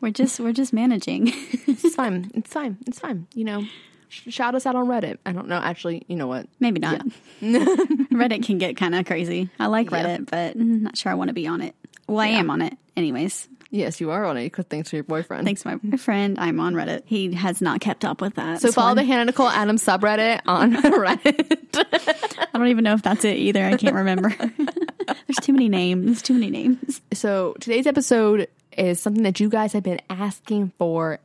We're 0.00 0.10
just 0.10 0.38
we're 0.40 0.52
just 0.52 0.72
managing. 0.72 1.32
It's 1.66 1.94
fine. 1.94 2.30
It's 2.34 2.52
fine. 2.52 2.78
It's 2.86 2.98
fine. 3.00 3.26
You 3.34 3.44
know, 3.44 3.64
sh- 4.08 4.28
shout 4.32 4.54
us 4.54 4.64
out 4.66 4.76
on 4.76 4.86
Reddit. 4.86 5.18
I 5.26 5.32
don't 5.32 5.48
know. 5.48 5.56
Actually, 5.58 6.04
you 6.06 6.14
know 6.16 6.26
what? 6.28 6.46
Maybe 6.60 6.78
not. 6.80 7.02
Reddit 7.42 8.44
can 8.44 8.58
get 8.58 8.76
kind 8.76 8.94
of 8.94 9.06
crazy. 9.06 9.50
I 9.58 9.66
like 9.66 9.90
Yeah. 9.90 10.04
Reddit, 10.18 10.30
but 10.30 10.56
not 10.56 10.96
sure 10.96 11.10
I 11.10 11.14
want 11.16 11.28
to 11.28 11.34
be 11.34 11.46
on 11.46 11.60
it. 11.62 11.74
Well, 12.06 12.20
I 12.20 12.28
am 12.28 12.50
on 12.50 12.62
it, 12.62 12.76
anyways. 12.96 13.48
Yes, 13.70 14.00
you 14.00 14.10
are 14.10 14.24
on 14.24 14.36
it 14.36 14.44
because 14.44 14.66
thanks 14.66 14.90
to 14.90 14.96
your 14.96 15.04
boyfriend. 15.04 15.44
Thanks 15.44 15.62
to 15.62 15.68
my 15.68 15.76
boyfriend, 15.76 16.38
I'm 16.38 16.60
on 16.60 16.74
Reddit. 16.74 17.02
He 17.06 17.34
has 17.34 17.60
not 17.60 17.80
kept 17.80 18.04
up 18.04 18.20
with 18.20 18.34
that. 18.34 18.60
So 18.60 18.70
follow 18.72 18.94
the 18.94 19.02
Hannah 19.04 19.24
Nicole 19.26 19.48
Adams 19.48 19.84
subreddit 19.84 20.40
on 20.46 20.72
Reddit. 20.82 21.58
I 22.54 22.58
don't 22.58 22.68
even 22.68 22.84
know 22.84 22.94
if 22.94 23.02
that's 23.02 23.24
it 23.24 23.36
either. 23.36 23.64
I 23.64 23.76
can't 23.76 23.94
remember. 23.94 24.30
There's 25.06 25.36
too 25.42 25.52
many 25.52 25.68
names. 25.68 26.06
There's 26.06 26.22
too 26.22 26.34
many 26.34 26.50
names. 26.50 27.00
so 27.12 27.54
today's 27.60 27.86
episode 27.86 28.48
is 28.76 29.00
something 29.00 29.22
that 29.24 29.40
you 29.40 29.48
guys 29.48 29.72
have 29.72 29.82
been 29.82 30.00
asking 30.10 30.72
for 30.78 31.18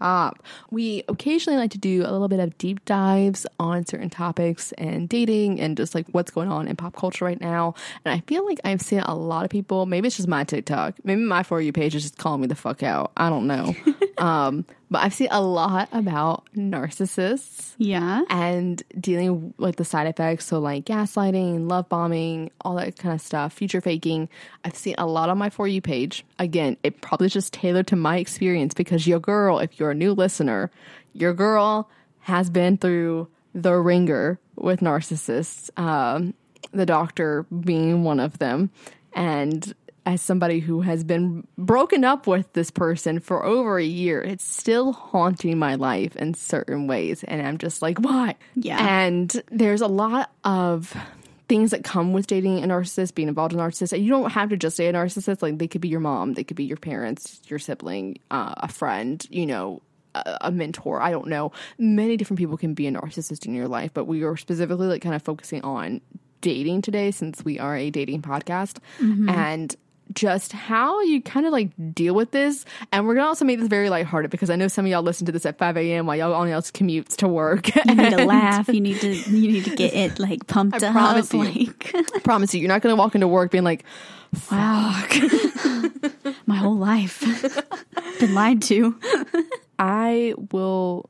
non-stop. 0.00 0.42
We 0.70 1.04
occasionally 1.08 1.58
like 1.58 1.70
to 1.72 1.78
do 1.78 2.02
a 2.02 2.10
little 2.10 2.28
bit 2.28 2.40
of 2.40 2.56
deep 2.58 2.84
dives 2.84 3.46
on 3.58 3.86
certain 3.86 4.10
topics 4.10 4.72
and 4.72 5.08
dating 5.08 5.60
and 5.60 5.76
just 5.76 5.94
like 5.94 6.06
what's 6.12 6.30
going 6.30 6.48
on 6.48 6.68
in 6.68 6.76
pop 6.76 6.96
culture 6.96 7.24
right 7.24 7.40
now. 7.40 7.74
And 8.04 8.12
I 8.12 8.20
feel 8.26 8.44
like 8.46 8.60
I've 8.64 8.82
seen 8.82 9.00
a 9.00 9.14
lot 9.14 9.44
of 9.44 9.50
people, 9.50 9.86
maybe 9.86 10.06
it's 10.08 10.16
just 10.16 10.28
my 10.28 10.44
TikTok, 10.44 10.94
maybe 11.04 11.20
my 11.20 11.42
For 11.42 11.60
You 11.60 11.72
page 11.72 11.94
is 11.94 12.02
just 12.02 12.18
calling 12.18 12.40
me 12.40 12.46
the 12.46 12.54
fuck 12.54 12.82
out. 12.82 13.12
I 13.16 13.28
don't 13.30 13.46
know. 13.46 13.74
um, 14.18 14.64
but 14.90 15.02
I've 15.02 15.14
seen 15.14 15.28
a 15.30 15.40
lot 15.40 15.88
about 15.92 16.44
narcissists 16.56 17.74
Yeah. 17.78 18.22
and 18.28 18.82
dealing 18.98 19.54
with 19.58 19.76
the 19.76 19.84
side 19.84 20.06
effects. 20.06 20.46
So 20.46 20.58
like 20.58 20.84
gaslighting 20.84 21.68
love 21.70 21.88
bombing 21.88 22.50
all 22.60 22.74
that 22.76 22.96
kind 22.98 23.14
of 23.14 23.20
stuff 23.20 23.52
future 23.52 23.80
faking. 23.80 24.28
I've 24.64 24.76
seen 24.76 24.94
a 24.98 25.06
lot 25.06 25.28
on 25.28 25.38
my 25.38 25.50
for 25.50 25.68
you 25.68 25.80
page. 25.80 26.24
Again 26.38 26.76
it 26.82 27.00
probably 27.00 27.28
just 27.28 27.52
tailored 27.52 27.86
to 27.88 27.96
my 27.96 28.18
experience 28.18 28.74
because 28.74 29.06
your 29.06 29.20
girl 29.20 29.58
if 29.60 29.78
you're 29.78 29.92
a 29.92 29.94
new 29.94 30.12
listener 30.12 30.70
your 31.12 31.34
girl 31.34 31.88
has 32.20 32.50
been 32.50 32.76
through 32.76 33.28
the 33.54 33.74
wringer 33.74 34.38
with 34.56 34.80
narcissists 34.80 35.70
um, 35.78 36.34
the 36.72 36.86
doctor 36.86 37.44
being 37.44 38.04
one 38.04 38.20
of 38.20 38.38
them. 38.38 38.70
And 39.12 39.74
as 40.10 40.20
somebody 40.20 40.58
who 40.58 40.80
has 40.80 41.04
been 41.04 41.46
broken 41.56 42.04
up 42.04 42.26
with 42.26 42.52
this 42.52 42.70
person 42.70 43.20
for 43.20 43.44
over 43.44 43.78
a 43.78 43.84
year, 43.84 44.20
it's 44.20 44.44
still 44.44 44.92
haunting 44.92 45.58
my 45.58 45.76
life 45.76 46.16
in 46.16 46.34
certain 46.34 46.86
ways. 46.86 47.22
And 47.24 47.46
I'm 47.46 47.58
just 47.58 47.80
like, 47.80 47.98
why? 47.98 48.34
Yeah. 48.56 48.78
And 48.84 49.42
there's 49.50 49.80
a 49.80 49.86
lot 49.86 50.32
of 50.44 50.96
things 51.48 51.70
that 51.70 51.84
come 51.84 52.12
with 52.12 52.26
dating 52.26 52.62
a 52.62 52.66
narcissist, 52.66 53.14
being 53.14 53.28
involved 53.28 53.52
in 53.52 53.60
a 53.60 53.62
narcissist. 53.62 53.92
And 53.92 54.04
you 54.04 54.10
don't 54.10 54.30
have 54.30 54.48
to 54.50 54.56
just 54.56 54.76
date 54.76 54.88
a 54.88 54.92
narcissist. 54.92 55.42
Like 55.42 55.58
they 55.58 55.68
could 55.68 55.80
be 55.80 55.88
your 55.88 56.00
mom, 56.00 56.34
they 56.34 56.44
could 56.44 56.56
be 56.56 56.64
your 56.64 56.76
parents, 56.76 57.40
your 57.46 57.58
sibling, 57.58 58.18
uh, 58.30 58.54
a 58.56 58.68
friend, 58.68 59.24
you 59.30 59.46
know, 59.46 59.80
a, 60.14 60.38
a 60.42 60.50
mentor. 60.50 61.00
I 61.00 61.10
don't 61.10 61.28
know. 61.28 61.52
Many 61.78 62.16
different 62.16 62.38
people 62.38 62.56
can 62.56 62.74
be 62.74 62.86
a 62.88 62.92
narcissist 62.92 63.46
in 63.46 63.54
your 63.54 63.68
life, 63.68 63.92
but 63.94 64.06
we 64.06 64.22
are 64.24 64.36
specifically 64.36 64.88
like 64.88 65.02
kind 65.02 65.14
of 65.14 65.22
focusing 65.22 65.62
on 65.62 66.00
dating 66.40 66.82
today 66.82 67.10
since 67.10 67.44
we 67.44 67.58
are 67.58 67.76
a 67.76 67.90
dating 67.90 68.22
podcast 68.22 68.78
and 69.28 69.76
just 70.14 70.52
how 70.52 71.00
you 71.02 71.22
kind 71.22 71.46
of 71.46 71.52
like 71.52 71.70
deal 71.94 72.14
with 72.14 72.30
this. 72.30 72.64
And 72.92 73.06
we're 73.06 73.14
gonna 73.14 73.26
also 73.26 73.44
make 73.44 73.58
this 73.58 73.68
very 73.68 73.90
lighthearted 73.90 74.30
because 74.30 74.50
I 74.50 74.56
know 74.56 74.68
some 74.68 74.84
of 74.84 74.90
y'all 74.90 75.02
listen 75.02 75.26
to 75.26 75.32
this 75.32 75.46
at 75.46 75.58
5 75.58 75.76
a.m. 75.76 76.06
while 76.06 76.16
y'all 76.16 76.34
on 76.34 76.48
y'all's 76.48 76.70
commutes 76.70 77.16
to 77.16 77.28
work. 77.28 77.74
You 77.74 77.94
need 77.94 78.10
to 78.10 78.24
laugh. 78.26 78.68
You 78.68 78.80
need 78.80 79.00
to 79.00 79.14
you 79.14 79.52
need 79.52 79.64
to 79.64 79.76
get 79.76 79.94
it 79.94 80.18
like 80.18 80.46
pumped 80.46 80.82
up. 80.82 80.92
promise 80.92 81.32
you. 81.32 81.44
Like 81.44 81.94
I 81.94 82.18
promise 82.20 82.54
you, 82.54 82.60
you're 82.60 82.68
not 82.68 82.82
gonna 82.82 82.96
walk 82.96 83.14
into 83.14 83.28
work 83.28 83.50
being 83.50 83.64
like, 83.64 83.84
wow. 84.50 85.04
My 86.46 86.56
whole 86.56 86.76
life. 86.76 87.20
Been 88.20 88.34
lied 88.34 88.62
to. 88.62 88.98
I 89.78 90.34
will 90.52 91.08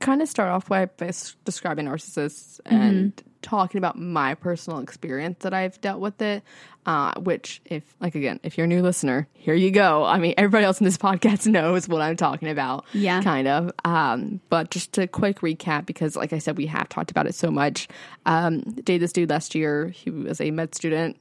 kind 0.00 0.22
of 0.22 0.28
start 0.28 0.50
off 0.50 0.68
by, 0.68 0.86
by 0.86 1.12
describing 1.44 1.86
narcissists 1.86 2.60
mm-hmm. 2.62 2.74
and 2.74 3.22
talking 3.46 3.78
about 3.78 3.96
my 3.96 4.34
personal 4.34 4.80
experience 4.80 5.38
that 5.40 5.54
I've 5.54 5.80
dealt 5.80 6.00
with 6.00 6.20
it. 6.20 6.42
Uh, 6.84 7.12
which, 7.18 7.60
if 7.64 7.82
like 8.00 8.14
again, 8.14 8.38
if 8.44 8.56
you're 8.56 8.64
a 8.64 8.68
new 8.68 8.80
listener, 8.80 9.26
here 9.32 9.54
you 9.54 9.72
go. 9.72 10.04
I 10.04 10.18
mean, 10.18 10.34
everybody 10.36 10.64
else 10.64 10.80
in 10.80 10.84
this 10.84 10.96
podcast 11.08 11.46
knows 11.46 11.88
what 11.88 12.00
I'm 12.00 12.16
talking 12.16 12.48
about. 12.48 12.84
Yeah. 12.92 13.22
kind 13.22 13.48
of. 13.48 13.72
Um, 13.84 14.40
but 14.50 14.70
just 14.70 14.96
a 14.98 15.08
quick 15.08 15.40
recap 15.40 15.86
because, 15.86 16.14
like 16.14 16.32
I 16.32 16.38
said, 16.38 16.56
we 16.56 16.66
have 16.66 16.88
talked 16.88 17.10
about 17.10 17.26
it 17.26 17.34
so 17.34 17.50
much. 17.50 17.88
Um, 18.24 18.60
dated 18.60 19.00
this 19.00 19.12
dude 19.12 19.30
last 19.30 19.54
year. 19.54 19.88
He 19.88 20.10
was 20.10 20.40
a 20.40 20.50
med 20.52 20.74
student 20.76 21.16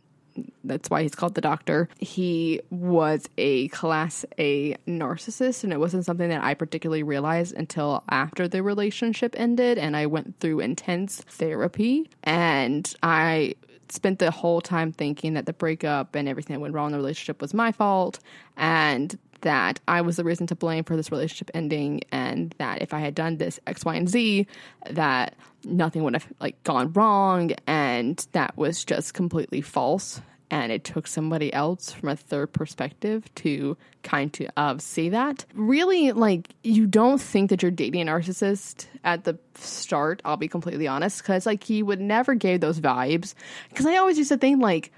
that's 0.63 0.89
why 0.89 1.02
he's 1.02 1.15
called 1.15 1.36
the 1.36 1.41
doctor. 1.41 1.88
He 2.00 2.62
was 2.69 3.30
a 3.38 3.67
class 3.69 4.26
A 4.38 4.76
narcissist, 4.88 5.63
and 5.63 5.71
it 5.71 5.80
wasn't 5.80 6.06
something 6.06 6.30
that 6.30 6.43
I 6.43 6.54
particularly 6.54 7.04
realized 7.04 7.56
until 7.56 8.04
after 8.10 8.48
the 8.48 8.63
relationship 8.63 9.36
ended. 9.38 9.78
And 9.78 9.95
I 9.95 10.06
went 10.06 10.39
through 10.39 10.60
intense 10.60 11.21
therapy, 11.21 12.10
and 12.24 12.93
I 13.04 13.56
spent 13.89 14.19
the 14.19 14.32
whole 14.32 14.62
time 14.62 14.91
thinking 14.91 15.36
that 15.36 15.45
the 15.45 15.54
breakup 15.54 16.15
and 16.15 16.28
everything 16.28 16.56
that 16.56 16.60
went 16.60 16.74
wrong 16.74 16.88
in 16.88 16.91
the 16.93 16.98
relationship 16.98 17.41
was 17.41 17.54
my 17.54 17.71
fault, 17.71 18.19
and 18.58 19.17
that 19.41 19.80
I 19.88 20.02
was 20.02 20.15
the 20.15 20.24
reason 20.24 20.48
to 20.48 20.56
blame 20.56 20.84
for 20.84 20.95
this 20.95 21.12
relationship 21.12 21.52
ending, 21.54 22.02
and 22.12 22.54
that 22.58 22.82
if 22.82 22.93
I 22.93 23.00
had 23.00 23.15
done 23.15 23.38
this 23.38 23.60
X, 23.67 23.86
Y, 23.86 23.95
and 23.95 24.10
Z, 24.10 24.48
that 24.89 25.36
nothing 25.63 26.04
would 26.04 26.13
have 26.13 26.28
like 26.39 26.62
gone 26.63 26.93
wrong, 26.93 27.52
and 27.67 28.26
that 28.32 28.58
was 28.58 28.84
just 28.86 29.13
completely 29.13 29.62
false. 29.62 30.21
And 30.52 30.71
it 30.71 30.84
took 30.84 31.08
somebody 31.08 31.52
else 31.52 31.91
from 31.91 32.10
a 32.10 32.15
third 32.15 32.54
perspective 32.54 33.34
to 33.36 33.76
kind 34.04 34.52
of 34.56 34.80
see 34.80 35.10
that. 35.10 35.43
Really, 35.56 36.12
like, 36.12 36.54
you 36.63 36.86
don't 36.86 37.19
think 37.19 37.50
that 37.50 37.63
you're 37.63 37.71
dating 37.71 38.08
a 38.08 38.12
narcissist 38.12 38.86
at 39.04 39.24
the 39.24 39.39
start, 39.56 40.21
I'll 40.24 40.38
be 40.38 40.48
completely 40.48 40.88
honest, 40.88 41.24
because, 41.24 41.48
like, 41.48 41.63
he 41.63 41.82
would 41.82 42.00
never 42.00 42.36
give 42.36 42.62
those 42.62 42.80
vibes. 42.80 43.34
Because 43.69 43.88
I 43.88 43.98
always 43.98 44.19
used 44.19 44.30
to 44.30 44.38
think, 44.38 44.62
like, 44.62 44.91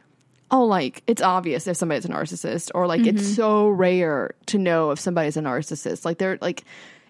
oh, 0.52 0.66
like 0.66 1.04
it's 1.08 1.22
obvious 1.22 1.68
if 1.68 1.78
somebody's 1.78 2.06
a 2.06 2.10
narcissist, 2.10 2.72
or 2.74 2.88
like 2.88 3.06
it's 3.06 3.24
mm-hmm. 3.24 3.34
so 3.34 3.70
rare 3.70 4.36
to 4.48 4.58
know 4.58 4.92
if 4.92 5.00
somebody's 5.00 5.38
a 5.38 5.42
narcissist. 5.42 6.06
Like 6.06 6.18
they're 6.18 6.38
like, 6.42 6.64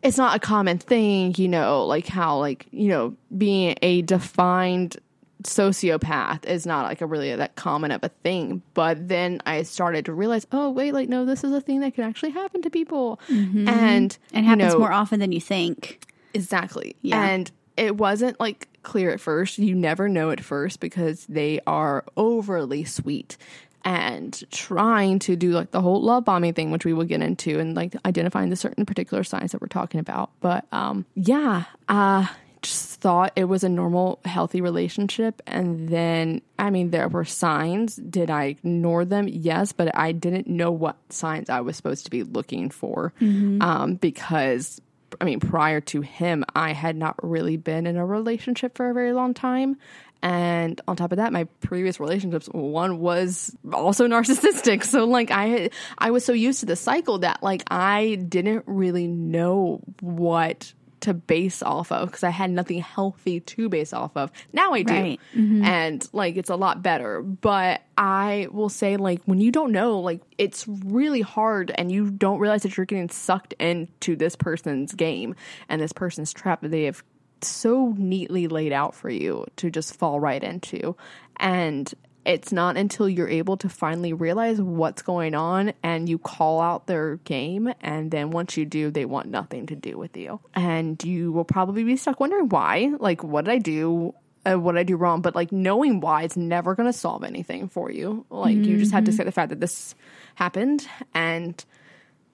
it's 0.04 0.17
not 0.17 0.36
a 0.36 0.39
common 0.39 0.78
thing, 0.78 1.36
you 1.38 1.47
know, 1.47 1.86
like 1.86 2.08
how 2.08 2.39
like 2.39 2.67
you 2.71 2.89
know 2.89 3.15
being 3.38 3.76
a 3.82 4.02
defined 4.04 4.97
sociopath 5.43 6.45
is 6.45 6.65
not 6.65 6.86
like 6.86 7.02
a 7.02 7.06
really 7.06 7.36
that 7.36 7.56
common 7.56 7.91
of 7.91 8.04
a 8.04 8.10
thing. 8.10 8.62
But 8.73 9.08
then 9.08 9.41
I 9.45 9.63
started 9.63 10.06
to 10.06 10.13
realize, 10.13 10.47
oh 10.52 10.69
wait, 10.69 10.93
like 10.93 11.10
no, 11.10 11.26
this 11.26 11.43
is 11.43 11.54
a 11.54 11.62
thing 11.62 11.82
that 11.82 11.93
can 11.93 12.04
actually 12.04 12.32
happen 12.32 12.62
to 12.63 12.69
people, 12.69 13.19
mm-hmm. 13.30 13.67
and 13.67 14.17
And 14.34 14.45
you 14.45 14.50
happens 14.50 14.73
know, 14.73 14.80
more 14.80 14.91
often 14.91 15.19
than 15.19 15.32
you 15.32 15.41
think. 15.41 16.02
Exactly. 16.34 16.95
Yeah. 17.02 17.23
And 17.23 17.52
it 17.78 17.95
wasn't 17.97 18.39
like 18.39 18.67
clear 18.88 19.12
at 19.12 19.19
first. 19.19 19.60
You 19.60 19.76
never 19.76 20.08
know 20.08 20.32
at 20.32 20.39
first 20.39 20.80
because 20.80 21.26
they 21.26 21.60
are 21.67 22.06
overly 22.15 22.86
sweet 22.86 23.36
and 23.84 24.43
trying 24.50 25.19
to 25.19 25.36
do 25.36 25.52
like 25.52 25.71
the 25.71 25.82
whole 25.82 26.02
love 26.02 26.26
bombing 26.26 26.54
thing, 26.54 26.71
which 26.71 26.86
we 26.86 26.93
will 26.93 27.04
get 27.04 27.21
into, 27.21 27.60
and 27.60 27.76
like 27.76 27.95
identifying 28.06 28.50
the 28.50 28.56
certain 28.56 28.86
particular 28.86 29.23
signs 29.23 29.52
that 29.52 29.62
we're 29.62 29.67
talking 29.67 30.00
about. 30.00 30.32
But 30.39 30.65
um, 30.71 31.06
yeah, 31.15 31.65
uh, 31.89 32.28
just 32.62 33.02
thought 33.02 33.34
it 33.36 33.43
was 33.43 33.63
a 33.63 33.69
normal, 33.69 34.19
healthy 34.26 34.62
relationship. 34.62 35.41
And 35.45 35.89
then, 35.89 36.41
I 36.58 36.69
mean, 36.69 36.89
there 36.91 37.08
were 37.08 37.26
signs. 37.26 37.97
Did 37.97 38.30
I 38.30 38.45
ignore 38.45 39.06
them? 39.06 39.28
Yes, 39.28 39.73
but 39.73 39.95
I 39.95 40.13
didn't 40.13 40.47
know 40.47 40.71
what 40.71 40.95
signs 41.10 41.50
I 41.50 41.62
was 41.62 41.76
supposed 41.76 42.06
to 42.06 42.12
be 42.12 42.23
looking 42.23 42.69
for 42.69 43.13
um, 43.62 43.95
because. 43.95 44.82
I 45.20 45.26
mean, 45.26 45.39
prior 45.39 45.82
to 45.82 46.02
him, 46.02 46.43
I 46.56 46.74
had 46.74 46.96
not 46.96 47.15
really 47.24 47.58
been 47.58 47.88
in 47.88 47.98
a 47.98 48.06
relationship 48.06 48.76
for 48.76 48.89
a 48.89 48.93
very 48.93 49.13
long 49.13 49.34
time. 49.34 49.78
And 50.24 50.82
on 50.88 50.96
top 50.96 51.12
of 51.12 51.17
that, 51.17 51.32
my 51.32 51.46
previous 51.62 52.00
relationships, 52.00 52.48
one 52.48 53.00
was 53.00 53.56
also 53.72 54.08
narcissistic. 54.08 54.84
So 54.84 55.06
like 55.06 55.32
I, 55.32 55.70
I 55.98 56.12
was 56.12 56.26
so 56.26 56.34
used 56.34 56.62
to 56.62 56.65
the 56.65 56.76
cycle 56.76 57.20
that 57.20 57.43
like 57.43 57.63
I 57.70 58.15
didn't 58.15 58.63
really 58.65 59.08
know 59.08 59.82
what 60.02 60.74
to 61.02 61.14
base 61.14 61.62
off 61.62 61.92
of 61.92 62.10
because 62.10 62.24
I 62.24 62.30
had 62.30 62.50
nothing 62.50 62.80
healthy 62.80 63.40
to 63.40 63.70
base 63.70 63.94
off 63.94 64.16
of. 64.16 64.32
Now 64.54 64.74
I 64.74 64.82
do. 64.84 64.94
Right. 64.94 65.20
Mm-hmm. 65.36 65.64
And 65.64 66.10
like 66.14 66.38
it's 66.38 66.50
a 66.50 66.56
lot 66.56 66.82
better. 66.82 67.22
But 67.22 67.82
I 67.98 68.48
will 68.52 68.70
say, 68.70 68.98
like, 68.98 69.22
when 69.26 69.40
you 69.40 69.52
don't 69.52 69.72
know, 69.72 70.00
like, 70.00 70.22
it's 70.38 70.68
really 70.68 71.22
hard 71.22 71.72
and 71.76 71.92
you 71.92 72.12
don't 72.12 72.40
realize 72.40 72.64
that 72.64 72.78
you're 72.78 72.86
getting 72.86 73.10
sucked 73.10 73.54
into 73.54 74.16
this 74.16 74.36
person's 74.36 74.94
game 74.94 75.36
and 75.68 75.82
this 75.82 75.94
person's 75.94 76.32
trap 76.32 76.62
that 76.62 76.70
they 76.70 76.84
have 76.84 77.04
so 77.42 77.94
neatly 77.98 78.48
laid 78.48 78.72
out 78.72 78.96
for 78.96 79.10
you 79.10 79.46
to 79.58 79.70
just 79.70 79.96
fall 79.96 80.20
right 80.20 80.44
into. 80.44 80.96
And 81.38 81.92
it's 82.28 82.52
not 82.52 82.76
until 82.76 83.08
you're 83.08 83.30
able 83.30 83.56
to 83.56 83.70
finally 83.70 84.12
realize 84.12 84.62
what's 84.62 85.02
going 85.02 85.34
on 85.34 85.72
and 85.82 86.10
you 86.10 86.18
call 86.18 86.60
out 86.60 86.86
their 86.86 87.16
game. 87.18 87.74
And 87.80 88.12
then 88.12 88.32
once 88.32 88.58
you 88.58 88.66
do, 88.66 88.92
they 88.92 89.06
want 89.06 89.30
nothing 89.30 89.66
to 89.68 89.76
do 89.76 89.98
with 89.98 90.18
you. 90.18 90.42
And 90.54 91.02
you 91.06 91.32
will 91.32 91.46
probably 91.46 91.86
be 91.86 91.96
stuck 91.96 92.20
wondering 92.20 92.50
why. 92.50 92.92
Like, 93.00 93.24
what 93.24 93.46
did 93.46 93.54
I 93.54 93.60
do? 93.60 94.13
Uh, 94.46 94.56
what 94.56 94.74
did 94.74 94.80
I 94.80 94.84
do 94.84 94.98
wrong? 94.98 95.22
But 95.22 95.36
like 95.36 95.54
knowing 95.54 96.02
why 96.02 96.24
it's 96.24 96.36
never 96.36 96.76
going 96.76 96.92
to 96.92 96.98
solve 96.98 97.24
anything 97.24 97.70
for 97.70 97.90
you. 97.90 98.26
Like, 98.30 98.58
you 98.58 98.78
just 98.78 98.92
have 98.92 99.06
to 99.06 99.12
accept 99.12 99.26
the 99.26 99.32
fact 99.32 99.50
that 99.50 99.62
this 99.62 99.96
happened 100.36 100.86
and 101.13 101.63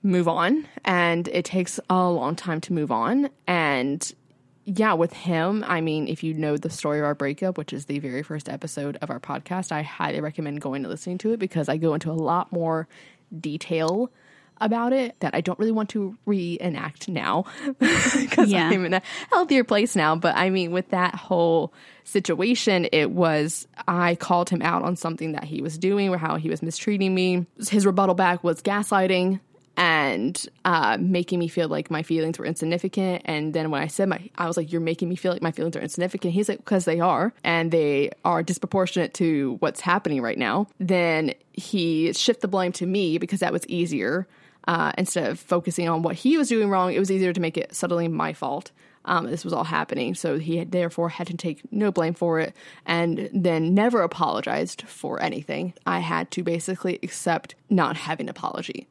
move 0.02 0.28
on. 0.28 0.68
And 0.84 1.28
it 1.28 1.46
takes 1.46 1.80
a 1.88 2.10
long 2.10 2.36
time 2.36 2.62
to 2.62 2.74
move 2.74 2.92
on. 2.92 3.30
And 3.46 4.12
yeah, 4.66 4.94
with 4.94 5.14
him, 5.14 5.64
I 5.68 5.82
mean, 5.82 6.08
if 6.08 6.24
you 6.24 6.34
know 6.34 6.58
the 6.58 6.70
story 6.70 7.00
of 7.00 7.06
our 7.06 7.16
breakup, 7.16 7.58
which 7.58 7.74
is 7.74 7.86
the 7.86 8.00
very 8.00 8.24
first 8.24 8.48
episode 8.50 8.98
of 9.02 9.10
our 9.10 9.20
podcast, 9.20 9.72
I 9.72 9.82
highly 9.82 10.22
recommend 10.22 10.62
going 10.62 10.84
and 10.84 10.92
listening 10.92 11.18
to 11.20 11.32
it 11.34 11.38
because 11.40 11.68
I 11.70 11.78
go 11.78 11.94
into 11.94 12.12
a 12.12 12.14
lot 12.14 12.52
more 12.52 12.88
detail 13.38 14.10
about 14.62 14.94
it 14.94 15.20
that 15.20 15.34
I 15.36 15.42
don't 15.42 15.58
really 15.60 15.72
want 15.72 15.90
to 15.90 16.16
reenact 16.26 17.10
now 17.10 17.46
because 17.80 18.50
Yeah. 18.50 18.70
I'm 18.70 18.86
in 18.86 18.94
a 18.94 19.02
healthier 19.32 19.64
place 19.64 19.96
now. 19.96 20.16
But 20.16 20.38
I 20.38 20.50
mean, 20.52 20.72
with 20.72 20.90
that 20.92 21.16
whole 21.16 21.74
situation, 22.06 22.88
it 22.92 23.12
was 23.12 23.68
I 23.88 24.16
called 24.16 24.50
him 24.50 24.62
out 24.62 24.84
on 24.84 24.96
something 24.96 25.34
that 25.34 25.44
he 25.44 25.62
was 25.62 25.78
doing 25.78 26.10
or 26.10 26.18
how 26.18 26.36
he 26.38 26.50
was 26.50 26.62
mistreating 26.62 27.14
me. 27.14 27.46
His 27.70 27.86
rebuttal 27.86 28.16
back 28.16 28.44
was 28.44 28.62
gaslighting 28.62 29.40
and 29.76 30.48
uh, 30.66 30.98
making 31.00 31.40
me 31.40 31.48
feel 31.48 31.68
like 31.68 31.90
my 31.90 32.04
feelings 32.04 32.38
were 32.38 32.46
insignificant. 32.46 33.24
And 33.26 33.54
then 33.54 33.72
when 33.72 33.82
I 33.82 33.88
said 33.88 34.08
my, 34.08 34.30
I 34.38 34.48
was 34.48 34.58
like, 34.58 34.72
"You're 34.72 34.82
making 34.82 35.10
me 35.10 35.16
feel 35.16 35.32
like 35.32 35.42
my 35.42 35.52
feelings 35.52 35.76
are 35.76 35.82
insignificant." 35.82 36.34
He's 36.34 36.50
like, 36.50 36.60
"Because 36.60 36.86
they 36.86 37.00
are, 37.00 37.34
and 37.44 37.72
they 37.72 38.12
are 38.24 38.44
disproportionate 38.44 39.14
to 39.16 39.58
what's 39.60 39.82
happening 39.82 40.22
right 40.22 40.38
now." 40.38 40.68
Then 40.80 41.34
he 41.54 42.14
shift 42.14 42.42
the 42.42 42.48
blame 42.48 42.72
to 42.74 42.86
me 42.86 43.18
because 43.18 43.40
that 43.40 43.54
was 43.54 43.66
easier. 43.68 44.28
Uh, 44.66 44.94
instead 44.98 45.30
of 45.30 45.40
focusing 45.40 45.90
on 45.90 46.04
what 46.04 46.16
he 46.16 46.38
was 46.38 46.48
doing 46.48 46.70
wrong, 46.70 46.94
it 46.94 47.00
was 47.00 47.12
easier 47.12 47.34
to 47.34 47.42
make 47.42 47.58
it 47.58 47.76
subtly 47.76 48.08
my 48.08 48.32
fault. 48.32 48.72
Um, 49.06 49.26
this 49.26 49.44
was 49.44 49.52
all 49.52 49.66
happening, 49.66 50.16
so 50.16 50.40
he 50.40 50.56
had, 50.56 50.72
therefore 50.72 51.10
had 51.10 51.28
to 51.28 51.36
take 51.36 51.70
no 51.74 51.92
blame 51.92 52.14
for 52.14 52.40
it, 52.40 52.56
and 52.86 53.30
then 53.34 53.74
never 53.74 54.02
apologized 54.02 54.84
for 54.84 55.22
anything. 55.22 55.74
I 55.86 56.00
had 56.00 56.32
to 56.32 56.44
basically 56.44 57.00
accept 57.04 57.56
not 57.70 57.98
having 57.98 58.30
apology 58.30 58.88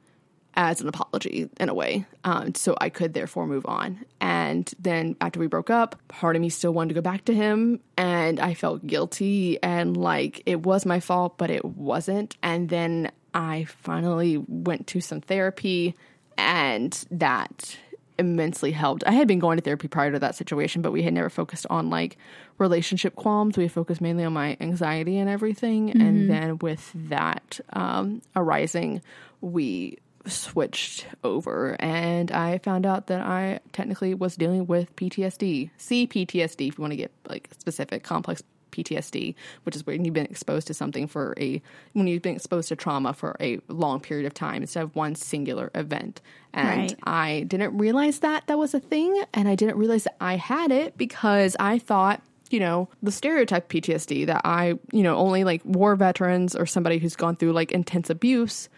as 0.55 0.81
an 0.81 0.89
apology 0.89 1.49
in 1.59 1.69
a 1.69 1.75
way. 1.75 2.05
Um, 2.25 2.55
so 2.55 2.77
I 2.81 2.89
could 2.89 3.15
therefore 3.15 3.47
move 3.47 3.67
on. 3.67 4.05
And 4.21 4.71
then 4.79 5.17
after 5.21 5.41
we 5.41 5.47
broke 5.47 5.71
up, 5.71 5.97
part 6.09 6.37
of 6.37 6.43
me 6.43 6.49
still 6.49 6.73
wanted 6.73 6.89
to 6.89 6.95
go 6.95 7.01
back 7.01 7.25
to 7.27 7.35
him. 7.35 7.81
And 7.97 8.39
I 8.39 8.55
felt 8.55 8.87
guilty 8.87 9.63
and 9.63 9.97
like 9.97 10.43
it 10.47 10.63
was 10.63 10.85
my 10.85 11.01
fault, 11.01 11.39
but 11.39 11.51
it 11.51 11.65
wasn't. 11.65 12.37
And 12.43 12.69
then 12.69 13.11
I 13.35 13.65
finally 13.65 14.37
went 14.37 14.87
to 14.89 15.01
some 15.01 15.21
therapy 15.21 15.95
and 16.37 16.93
that 17.11 17.77
immensely 18.19 18.73
helped. 18.73 19.05
I 19.07 19.13
had 19.13 19.27
been 19.27 19.39
going 19.39 19.57
to 19.57 19.63
therapy 19.63 19.89
prior 19.89 20.13
to 20.13 20.19
that 20.19 20.35
situation, 20.35 20.83
but 20.83 20.93
we 20.93 21.03
had 21.03 21.15
never 21.15 21.31
focused 21.31 21.67
on 21.71 21.91
like 21.91 22.19
relationship 22.59 23.17
qualms. 23.17 23.57
We 23.57 23.69
focused 23.69 24.01
mainly 24.01 24.25
on 24.25 24.33
my 24.33 24.57
anxiety 24.61 25.19
and 25.19 25.29
everything. 25.29 25.91
And 25.91 26.31
then 26.31 26.59
with 26.59 26.93
that 27.09 27.59
um, 27.73 28.23
arising, 28.37 29.03
we 29.41 29.99
switched 30.27 31.07
over 31.25 31.77
and 31.81 32.31
I 32.31 32.59
found 32.59 32.87
out 32.87 33.07
that 33.09 33.21
I 33.21 33.61
technically 33.73 34.15
was 34.15 34.37
dealing 34.37 34.67
with 34.67 34.95
PTSD. 34.97 35.71
CPTSD 35.79 36.69
if 36.69 36.79
you 36.79 36.83
want 36.83 36.93
to 36.93 36.97
get 36.97 37.13
like 37.29 37.49
specific 37.59 38.03
complex 38.03 38.43
PTSD, 38.73 39.35
which 39.65 39.77
is 39.77 39.87
when 39.87 40.05
you've 40.05 40.15
been 40.15 40.27
exposed 40.27 40.67
to 40.69 40.75
something 40.75 41.07
for 41.07 41.35
a 41.39 41.61
when 41.93 42.07
you've 42.07 42.23
been 42.23 42.37
exposed 42.37 42.69
to 42.69 42.77
trauma 42.77 43.13
for 43.13 43.37
a 43.39 43.61
long 43.69 44.01
period 44.01 44.27
of 44.27 44.35
time 44.35 44.63
instead 44.63 44.83
of 44.83 44.97
one 44.97 45.15
singular 45.15 45.71
event. 45.75 46.21
And 46.55 46.69
Right. 46.81 46.99
I 47.05 47.45
didn't 47.47 47.77
realize 47.77 48.21
that 48.21 48.47
that 48.47 48.59
was 48.59 48.75
a 48.75 48.81
thing 48.81 49.23
and 49.35 49.47
I 49.49 49.55
didn't 49.55 49.77
realize 49.77 50.05
that 50.05 50.17
I 50.21 50.37
had 50.37 50.73
it 50.73 50.97
because 50.97 51.57
I 51.61 51.79
thought 51.79 52.23
you 52.53 52.61
know, 52.61 52.89
the 53.03 53.11
stereotype 53.11 53.69
PTSD 53.69 54.27
that 54.27 54.43
I, 54.45 54.75
you 54.93 55.03
know, 55.03 55.17
only 55.17 55.45
like 55.45 55.63
war 55.65 55.97
veterans 55.97 56.55
or 56.55 56.67
somebody 56.67 56.99
who's 56.99 57.17
gone 57.17 57.37
through 57.37 57.53
like 57.53 57.73
intense 57.73 58.11
abuse 58.11 58.69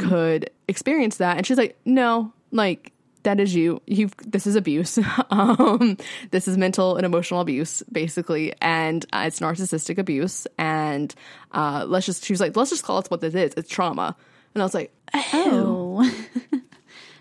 could 0.00 0.50
experience 0.66 1.18
that. 1.18 1.36
And 1.36 1.46
she's 1.46 1.58
like, 1.58 1.78
no, 1.84 2.32
like 2.50 2.92
that 3.24 3.38
is 3.38 3.54
you. 3.54 3.82
You 3.86 4.08
this 4.26 4.46
is 4.46 4.56
abuse. 4.56 4.98
um, 5.30 5.98
this 6.30 6.48
is 6.48 6.56
mental 6.56 6.96
and 6.96 7.04
emotional 7.04 7.40
abuse, 7.40 7.82
basically, 7.92 8.54
and 8.62 9.04
uh, 9.12 9.24
it's 9.26 9.40
narcissistic 9.40 9.98
abuse. 9.98 10.46
And 10.56 11.14
uh, 11.52 11.84
let's 11.86 12.06
just 12.06 12.24
she 12.24 12.32
was 12.32 12.40
like, 12.40 12.56
let's 12.56 12.70
just 12.70 12.84
call 12.84 12.98
it 12.98 13.10
what 13.10 13.20
this 13.20 13.34
is. 13.34 13.52
It's 13.56 13.68
trauma. 13.68 14.16
And 14.54 14.62
I 14.62 14.64
was 14.64 14.74
like, 14.74 14.92
Oh. 15.14 16.10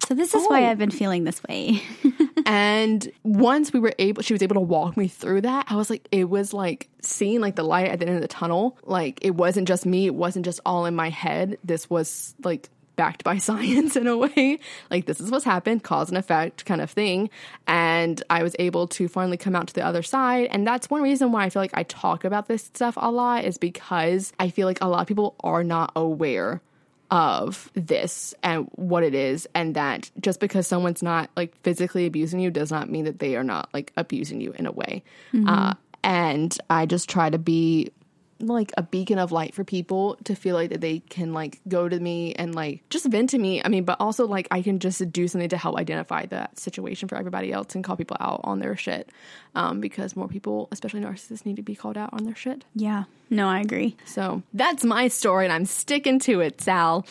so 0.05 0.13
this 0.13 0.33
is 0.33 0.45
why 0.47 0.63
Oh. 0.63 0.69
I've 0.69 0.77
been 0.77 0.91
feeling 0.91 1.23
this 1.23 1.41
way. 1.47 1.81
And 2.49 3.11
once 3.23 3.73
we 3.73 3.79
were 3.81 3.93
able, 3.99 4.21
she 4.21 4.33
was 4.33 4.41
able 4.41 4.53
to 4.53 4.61
walk 4.61 4.95
me 4.95 5.09
through 5.09 5.41
that. 5.41 5.65
I 5.69 5.75
was 5.75 5.89
like, 5.89 6.07
it 6.13 6.29
was 6.29 6.53
like 6.53 6.87
seeing 7.01 7.41
like 7.41 7.55
the 7.57 7.63
light 7.63 7.89
at 7.89 7.99
the 7.99 8.07
end 8.07 8.15
of 8.15 8.21
the 8.21 8.27
tunnel. 8.29 8.77
Like 8.83 9.19
it 9.21 9.31
wasn't 9.31 9.67
just 9.67 9.85
me. 9.85 10.05
It 10.05 10.15
wasn't 10.15 10.45
just 10.45 10.61
all 10.65 10.85
in 10.85 10.95
my 10.95 11.09
head. 11.09 11.57
This 11.65 11.89
was 11.89 12.35
like 12.45 12.69
backed 12.95 13.25
by 13.25 13.37
science 13.49 13.97
in 13.97 14.07
a 14.07 14.15
way. 14.15 14.59
Like 14.89 15.07
this 15.07 15.19
is 15.19 15.29
what's 15.29 15.43
happened, 15.43 15.83
cause 15.83 16.07
and 16.07 16.17
effect 16.17 16.63
kind 16.63 16.79
of 16.79 16.89
thing. 16.89 17.29
And 17.67 18.23
I 18.29 18.43
was 18.43 18.55
able 18.59 18.87
to 18.89 19.09
finally 19.09 19.35
come 19.37 19.53
out 19.55 19.67
to 19.67 19.73
the 19.73 19.85
other 19.85 20.01
side. 20.01 20.47
And 20.49 20.65
that's 20.65 20.89
one 20.89 21.01
reason 21.01 21.33
why 21.33 21.43
I 21.43 21.49
feel 21.49 21.61
like 21.61 21.71
I 21.73 21.83
talk 21.83 22.23
about 22.23 22.47
this 22.47 22.63
stuff 22.63 22.93
a 22.97 23.11
lot 23.11 23.43
is 23.43 23.57
because 23.57 24.31
I 24.39 24.51
feel 24.51 24.67
like 24.67 24.79
a 24.81 24.87
lot 24.87 25.01
of 25.01 25.07
people 25.07 25.35
are 25.41 25.65
not 25.65 25.91
aware 25.97 26.61
of 27.09 27.71
this 27.73 28.33
and 28.43 28.67
what 28.73 29.03
it 29.03 29.13
is 29.15 29.47
and 29.55 29.75
that 29.75 30.11
just 30.19 30.39
because 30.39 30.67
someone's 30.67 31.01
not 31.01 31.29
like 31.37 31.55
physically 31.63 32.05
abusing 32.05 32.39
you 32.39 32.51
does 32.51 32.71
not 32.71 32.89
mean 32.89 33.05
that 33.05 33.19
they 33.19 33.35
are 33.35 33.43
not 33.43 33.69
like 33.73 33.93
abusing 33.95 34.41
you 34.41 34.51
in 34.57 34.65
a 34.65 34.71
way. 34.71 35.03
Uh, 35.47 35.73
and 36.03 36.57
i 36.69 36.85
just 36.85 37.09
try 37.09 37.29
to 37.29 37.39
be 37.39 37.91
like 38.39 38.71
a 38.77 38.83
beacon 38.83 39.17
of 39.19 39.31
light 39.31 39.53
for 39.55 39.63
people 39.63 40.17
to 40.23 40.35
feel 40.35 40.55
like 40.55 40.69
that 40.69 40.81
they 40.81 40.99
can 40.99 41.33
like 41.33 41.59
go 41.67 41.89
to 41.89 41.99
me 41.99 42.33
and 42.35 42.53
like 42.53 42.81
just 42.89 43.05
vent 43.07 43.29
to 43.31 43.37
me 43.37 43.61
i 43.63 43.67
mean 43.67 43.83
but 43.83 43.99
also 43.99 44.27
like 44.27 44.47
i 44.51 44.61
can 44.61 44.79
just 44.79 45.11
do 45.11 45.27
something 45.27 45.49
to 45.49 45.57
help 45.57 45.75
identify 45.77 46.25
that 46.25 46.57
situation 46.59 47.07
for 47.07 47.15
everybody 47.15 47.51
else 47.51 47.73
and 47.75 47.83
call 47.83 47.95
people 47.95 48.17
out 48.19 48.41
on 48.43 48.59
their 48.59 48.75
shit 48.75 49.09
um, 49.55 49.79
because 49.81 50.15
more 50.15 50.27
people 50.27 50.67
especially 50.71 50.99
narcissists 51.01 51.45
need 51.45 51.55
to 51.55 51.63
be 51.63 51.75
called 51.75 51.97
out 51.97 52.09
on 52.13 52.23
their 52.23 52.35
shit 52.35 52.63
yeah. 52.75 53.05
No, 53.29 53.49
I 53.49 53.59
agree. 53.59 53.97
so 54.05 54.41
that's 54.53 54.83
my 54.85 55.07
story 55.09 55.45
and 55.45 55.53
i'm 55.53 55.65
sticking 55.65 56.19
to 56.19 56.41
it 56.41 56.61
sal 56.61 57.05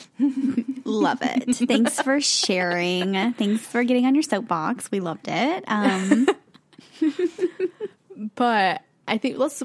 Love 0.85 1.19
it. 1.21 1.57
Thanks 1.69 2.01
for 2.01 2.21
sharing. 2.21 3.33
Thanks 3.33 3.67
for 3.67 3.83
getting 3.83 4.07
on 4.07 4.15
your 4.15 4.23
soapbox. 4.23 4.89
We 4.93 5.01
loved 5.01 5.27
it. 5.27 5.65
Um, 5.67 6.29
But 8.35 8.83
I 9.09 9.19
think 9.19 9.39
let's 9.39 9.63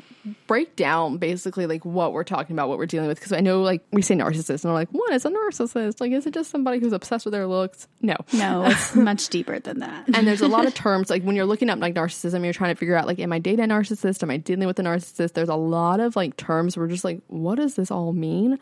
break 0.47 0.75
down 0.75 1.17
basically 1.17 1.65
like 1.65 1.83
what 1.83 2.13
we're 2.13 2.23
talking 2.23 2.55
about, 2.55 2.69
what 2.69 2.77
we're 2.77 2.85
dealing 2.85 3.07
with. 3.07 3.17
Because 3.19 3.31
I 3.33 3.39
know 3.39 3.61
like 3.61 3.83
we 3.91 4.01
say 4.01 4.15
narcissist, 4.15 4.63
and 4.63 4.65
we're 4.65 4.79
like, 4.79 4.89
what 4.91 5.11
is 5.13 5.25
a 5.25 5.29
narcissist? 5.29 5.99
Like, 5.99 6.11
is 6.11 6.25
it 6.27 6.33
just 6.33 6.51
somebody 6.51 6.79
who's 6.79 6.93
obsessed 6.93 7.25
with 7.25 7.31
their 7.33 7.47
looks? 7.47 7.87
No, 8.01 8.15
No, 8.33 8.65
it's 8.65 8.95
much 8.95 9.29
deeper 9.29 9.59
than 9.59 9.79
that. 9.79 10.05
and 10.13 10.27
there's 10.27 10.41
a 10.41 10.47
lot 10.47 10.65
of 10.67 10.73
terms 10.75 11.09
like 11.09 11.23
when 11.23 11.35
you're 11.35 11.45
looking 11.45 11.69
up 11.69 11.79
like 11.79 11.95
narcissism, 11.95 12.43
you're 12.43 12.53
trying 12.53 12.73
to 12.73 12.77
figure 12.79 12.95
out 12.95 13.07
like, 13.07 13.19
am 13.19 13.33
I 13.33 13.39
dating 13.39 13.65
a 13.65 13.67
narcissist? 13.73 14.21
Am 14.23 14.29
I 14.29 14.37
dealing 14.37 14.67
with 14.67 14.77
a 14.79 14.83
narcissist? 14.83 15.33
There's 15.33 15.49
a 15.49 15.55
lot 15.55 15.99
of 15.99 16.15
like 16.15 16.37
terms 16.37 16.77
we're 16.77 16.87
just 16.87 17.03
like, 17.03 17.21
what 17.27 17.55
does 17.55 17.75
this 17.75 17.89
all 17.91 18.13
mean? 18.13 18.59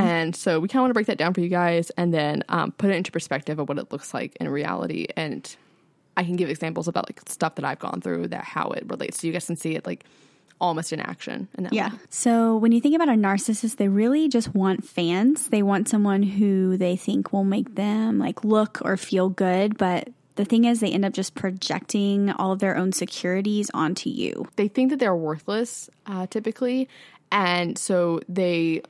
And 0.00 0.36
so 0.36 0.60
we 0.60 0.68
kind 0.68 0.80
of 0.80 0.82
want 0.82 0.90
to 0.90 0.94
break 0.94 1.06
that 1.06 1.18
down 1.18 1.34
for 1.34 1.40
you 1.40 1.48
guys, 1.48 1.90
and 1.96 2.14
then 2.14 2.44
um, 2.48 2.72
put 2.72 2.90
it 2.90 2.96
into 2.96 3.10
perspective 3.12 3.58
of 3.58 3.68
what 3.68 3.78
it 3.78 3.90
looks 3.92 4.14
like 4.14 4.36
in 4.36 4.48
reality. 4.48 5.06
And 5.16 5.54
I 6.20 6.24
can 6.24 6.36
give 6.36 6.48
examples 6.50 6.86
about 6.88 7.08
like 7.08 7.20
stuff 7.28 7.54
that 7.56 7.64
I've 7.64 7.78
gone 7.78 8.00
through 8.00 8.28
that 8.28 8.44
how 8.44 8.68
it 8.70 8.84
relates, 8.88 9.20
so 9.20 9.26
you 9.26 9.32
guys 9.32 9.46
can 9.46 9.56
see 9.56 9.74
it 9.74 9.86
like 9.86 10.04
almost 10.60 10.92
in 10.92 11.00
action. 11.00 11.48
And 11.54 11.64
that 11.66 11.72
Yeah. 11.72 11.90
way. 11.92 11.98
So 12.10 12.56
when 12.58 12.72
you 12.72 12.80
think 12.82 12.94
about 12.94 13.08
a 13.08 13.12
narcissist, 13.12 13.76
they 13.76 13.88
really 13.88 14.28
just 14.28 14.54
want 14.54 14.84
fans. 14.84 15.48
They 15.48 15.62
want 15.62 15.88
someone 15.88 16.22
who 16.22 16.76
they 16.76 16.96
think 16.96 17.32
will 17.32 17.44
make 17.44 17.74
them 17.76 18.18
like 18.18 18.44
look 18.44 18.78
or 18.84 18.96
feel 18.98 19.30
good. 19.30 19.78
But 19.78 20.10
the 20.36 20.44
thing 20.44 20.64
is, 20.66 20.80
they 20.80 20.90
end 20.92 21.04
up 21.06 21.14
just 21.14 21.34
projecting 21.34 22.30
all 22.32 22.52
of 22.52 22.58
their 22.58 22.76
own 22.76 22.92
securities 22.92 23.70
onto 23.72 24.10
you. 24.10 24.46
they 24.56 24.68
think 24.68 24.90
that 24.90 24.98
they're 24.98 25.16
worthless 25.16 25.88
uh, 26.06 26.26
typically 26.26 26.88
and 27.32 27.78
so 27.78 28.20
they 28.28 28.82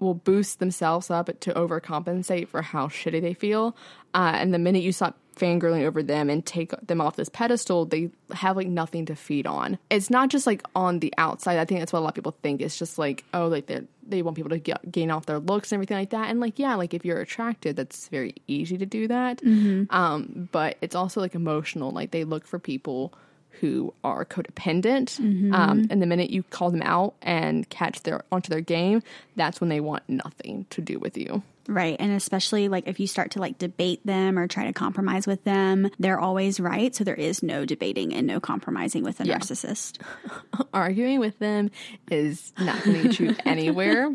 will 0.00 0.14
boost 0.14 0.58
themselves 0.58 1.10
up 1.10 1.28
to 1.40 1.52
overcompensate 1.54 2.48
for 2.48 2.60
how 2.62 2.88
shitty 2.88 3.20
they 3.22 3.34
feel 3.34 3.76
uh, 4.14 4.32
and 4.34 4.52
the 4.52 4.58
minute 4.58 4.82
you 4.82 4.92
stop 4.92 5.16
fangirling 5.34 5.84
over 5.84 6.02
them 6.02 6.30
and 6.30 6.44
take 6.46 6.72
them 6.86 7.00
off 7.00 7.16
this 7.16 7.28
pedestal 7.28 7.84
they 7.84 8.10
have 8.32 8.56
like 8.56 8.66
nothing 8.66 9.06
to 9.06 9.14
feed 9.14 9.46
on. 9.46 9.78
It's 9.90 10.10
not 10.10 10.28
just 10.28 10.46
like 10.46 10.62
on 10.74 11.00
the 11.00 11.12
outside. 11.18 11.58
I 11.58 11.64
think 11.64 11.80
that's 11.80 11.92
what 11.92 12.00
a 12.00 12.02
lot 12.02 12.08
of 12.10 12.14
people 12.14 12.36
think. 12.42 12.60
It's 12.60 12.78
just 12.78 12.98
like 12.98 13.24
oh 13.34 13.48
like 13.48 13.66
they 13.66 13.82
they 14.06 14.22
want 14.22 14.36
people 14.36 14.50
to 14.50 14.58
get, 14.58 14.92
gain 14.92 15.10
off 15.10 15.26
their 15.26 15.38
looks 15.38 15.72
and 15.72 15.78
everything 15.78 15.96
like 15.96 16.10
that. 16.10 16.28
And 16.30 16.40
like 16.40 16.58
yeah 16.58 16.74
like 16.74 16.94
if 16.94 17.04
you're 17.04 17.20
attracted 17.20 17.76
that's 17.76 18.08
very 18.08 18.34
easy 18.46 18.76
to 18.78 18.86
do 18.86 19.08
that. 19.08 19.42
Um 19.90 20.48
but 20.52 20.76
it's 20.80 20.94
also 20.94 21.20
like 21.20 21.34
emotional. 21.34 21.90
Like 21.90 22.10
they 22.10 22.24
look 22.24 22.46
for 22.46 22.58
people 22.58 23.14
who 23.60 23.94
are 24.02 24.24
codependent. 24.24 25.18
Um, 25.52 25.86
and 25.90 26.02
the 26.02 26.06
minute 26.06 26.30
you 26.30 26.42
call 26.42 26.70
them 26.70 26.82
out 26.82 27.14
and 27.22 27.68
catch 27.68 28.02
their 28.02 28.24
onto 28.30 28.50
their 28.50 28.60
game, 28.60 29.02
that's 29.36 29.60
when 29.60 29.70
they 29.70 29.80
want 29.80 30.02
nothing 30.08 30.66
to 30.70 30.80
do 30.80 30.98
with 30.98 31.16
you. 31.16 31.42
Right. 31.66 31.96
And 31.98 32.12
especially 32.12 32.68
like 32.68 32.86
if 32.86 33.00
you 33.00 33.06
start 33.06 33.32
to 33.32 33.40
like 33.40 33.58
debate 33.58 34.04
them 34.04 34.38
or 34.38 34.46
try 34.46 34.66
to 34.66 34.72
compromise 34.72 35.26
with 35.26 35.44
them, 35.44 35.90
they're 35.98 36.20
always 36.20 36.60
right. 36.60 36.94
So 36.94 37.04
there 37.04 37.14
is 37.14 37.42
no 37.42 37.64
debating 37.64 38.12
and 38.12 38.26
no 38.26 38.38
compromising 38.38 39.02
with 39.02 39.20
a 39.20 39.24
narcissist. 39.24 39.98
Arguing 40.74 41.20
with 41.20 41.38
them 41.38 41.70
is 42.10 42.52
not 42.58 42.82
going 42.84 43.02
to 43.02 43.08
get 43.08 43.20
you 43.20 43.36
anywhere 43.46 44.10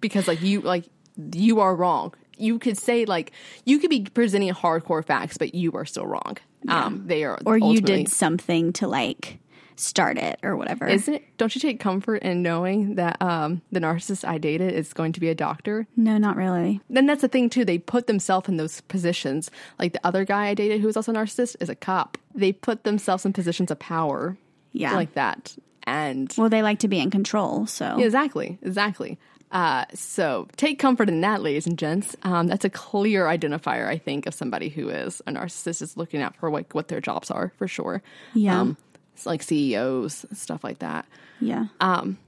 because 0.00 0.26
like 0.26 0.40
you 0.40 0.62
like 0.62 0.84
you 1.32 1.60
are 1.60 1.74
wrong. 1.74 2.14
You 2.36 2.58
could 2.58 2.76
say 2.78 3.04
like 3.04 3.32
you 3.64 3.78
could 3.78 3.90
be 3.90 4.04
presenting 4.04 4.52
hardcore 4.52 5.04
facts, 5.04 5.38
but 5.38 5.54
you 5.54 5.72
are 5.72 5.84
still 5.84 6.06
wrong. 6.06 6.36
Um, 6.68 7.04
they 7.06 7.24
are 7.24 7.38
Or 7.46 7.56
you 7.56 7.80
did 7.80 8.08
something 8.08 8.72
to 8.74 8.88
like 8.88 9.38
start 9.76 10.16
it 10.16 10.38
or 10.42 10.56
whatever. 10.56 10.86
Isn't 10.86 11.14
it? 11.14 11.24
Don't 11.36 11.54
you 11.54 11.60
take 11.60 11.78
comfort 11.80 12.22
in 12.22 12.42
knowing 12.42 12.94
that 12.94 13.20
um, 13.20 13.60
the 13.70 13.78
narcissist 13.80 14.26
I 14.26 14.38
dated 14.38 14.72
is 14.72 14.92
going 14.94 15.12
to 15.12 15.20
be 15.20 15.28
a 15.28 15.34
doctor? 15.34 15.86
no, 15.96 16.16
not 16.18 16.36
really. 16.36 16.80
then 16.90 17.06
that's 17.06 17.20
the 17.22 17.28
thing 17.28 17.50
too. 17.50 17.64
They 17.64 17.78
put 17.78 18.06
themselves 18.06 18.48
in 18.48 18.56
those 18.56 18.80
positions. 18.82 19.50
Like 19.78 19.92
the 19.92 20.00
other 20.04 20.24
guy 20.24 20.46
I 20.48 20.54
dated, 20.54 20.80
who 20.80 20.86
was 20.86 20.96
also 20.96 21.12
a 21.12 21.14
narcissist, 21.14 21.56
is 21.60 21.68
a 21.68 21.74
cop. 21.74 22.16
They 22.34 22.52
put 22.52 22.84
themselves 22.84 23.24
in 23.26 23.32
positions 23.34 23.70
of 23.70 23.78
power, 23.78 24.36
Yeah. 24.72 24.94
like 24.94 25.12
that. 25.14 25.56
And 25.84 26.34
well, 26.36 26.48
they 26.48 26.62
like 26.62 26.80
to 26.80 26.88
be 26.88 26.98
in 26.98 27.10
control. 27.10 27.66
So 27.66 27.98
exactly, 28.00 28.58
exactly. 28.62 29.18
Uh, 29.52 29.84
so 29.94 30.48
take 30.56 30.78
comfort 30.78 31.08
in 31.08 31.20
that, 31.20 31.42
ladies 31.42 31.66
and 31.66 31.78
gents. 31.78 32.16
Um, 32.22 32.46
that's 32.46 32.64
a 32.64 32.70
clear 32.70 33.26
identifier, 33.26 33.86
I 33.86 33.96
think, 33.96 34.26
of 34.26 34.34
somebody 34.34 34.68
who 34.68 34.88
is 34.88 35.22
a 35.26 35.32
narcissist 35.32 35.82
is 35.82 35.96
looking 35.96 36.20
out 36.20 36.36
for 36.36 36.50
like 36.50 36.74
what 36.74 36.88
their 36.88 37.00
jobs 37.00 37.30
are 37.30 37.52
for 37.56 37.68
sure. 37.68 38.02
Yeah. 38.34 38.60
um, 38.60 38.76
it's 39.14 39.24
like 39.24 39.42
CEOs 39.42 40.26
stuff 40.34 40.62
like 40.62 40.80
that 40.80 41.06
yeah. 41.40 41.66
Um, 41.80 42.18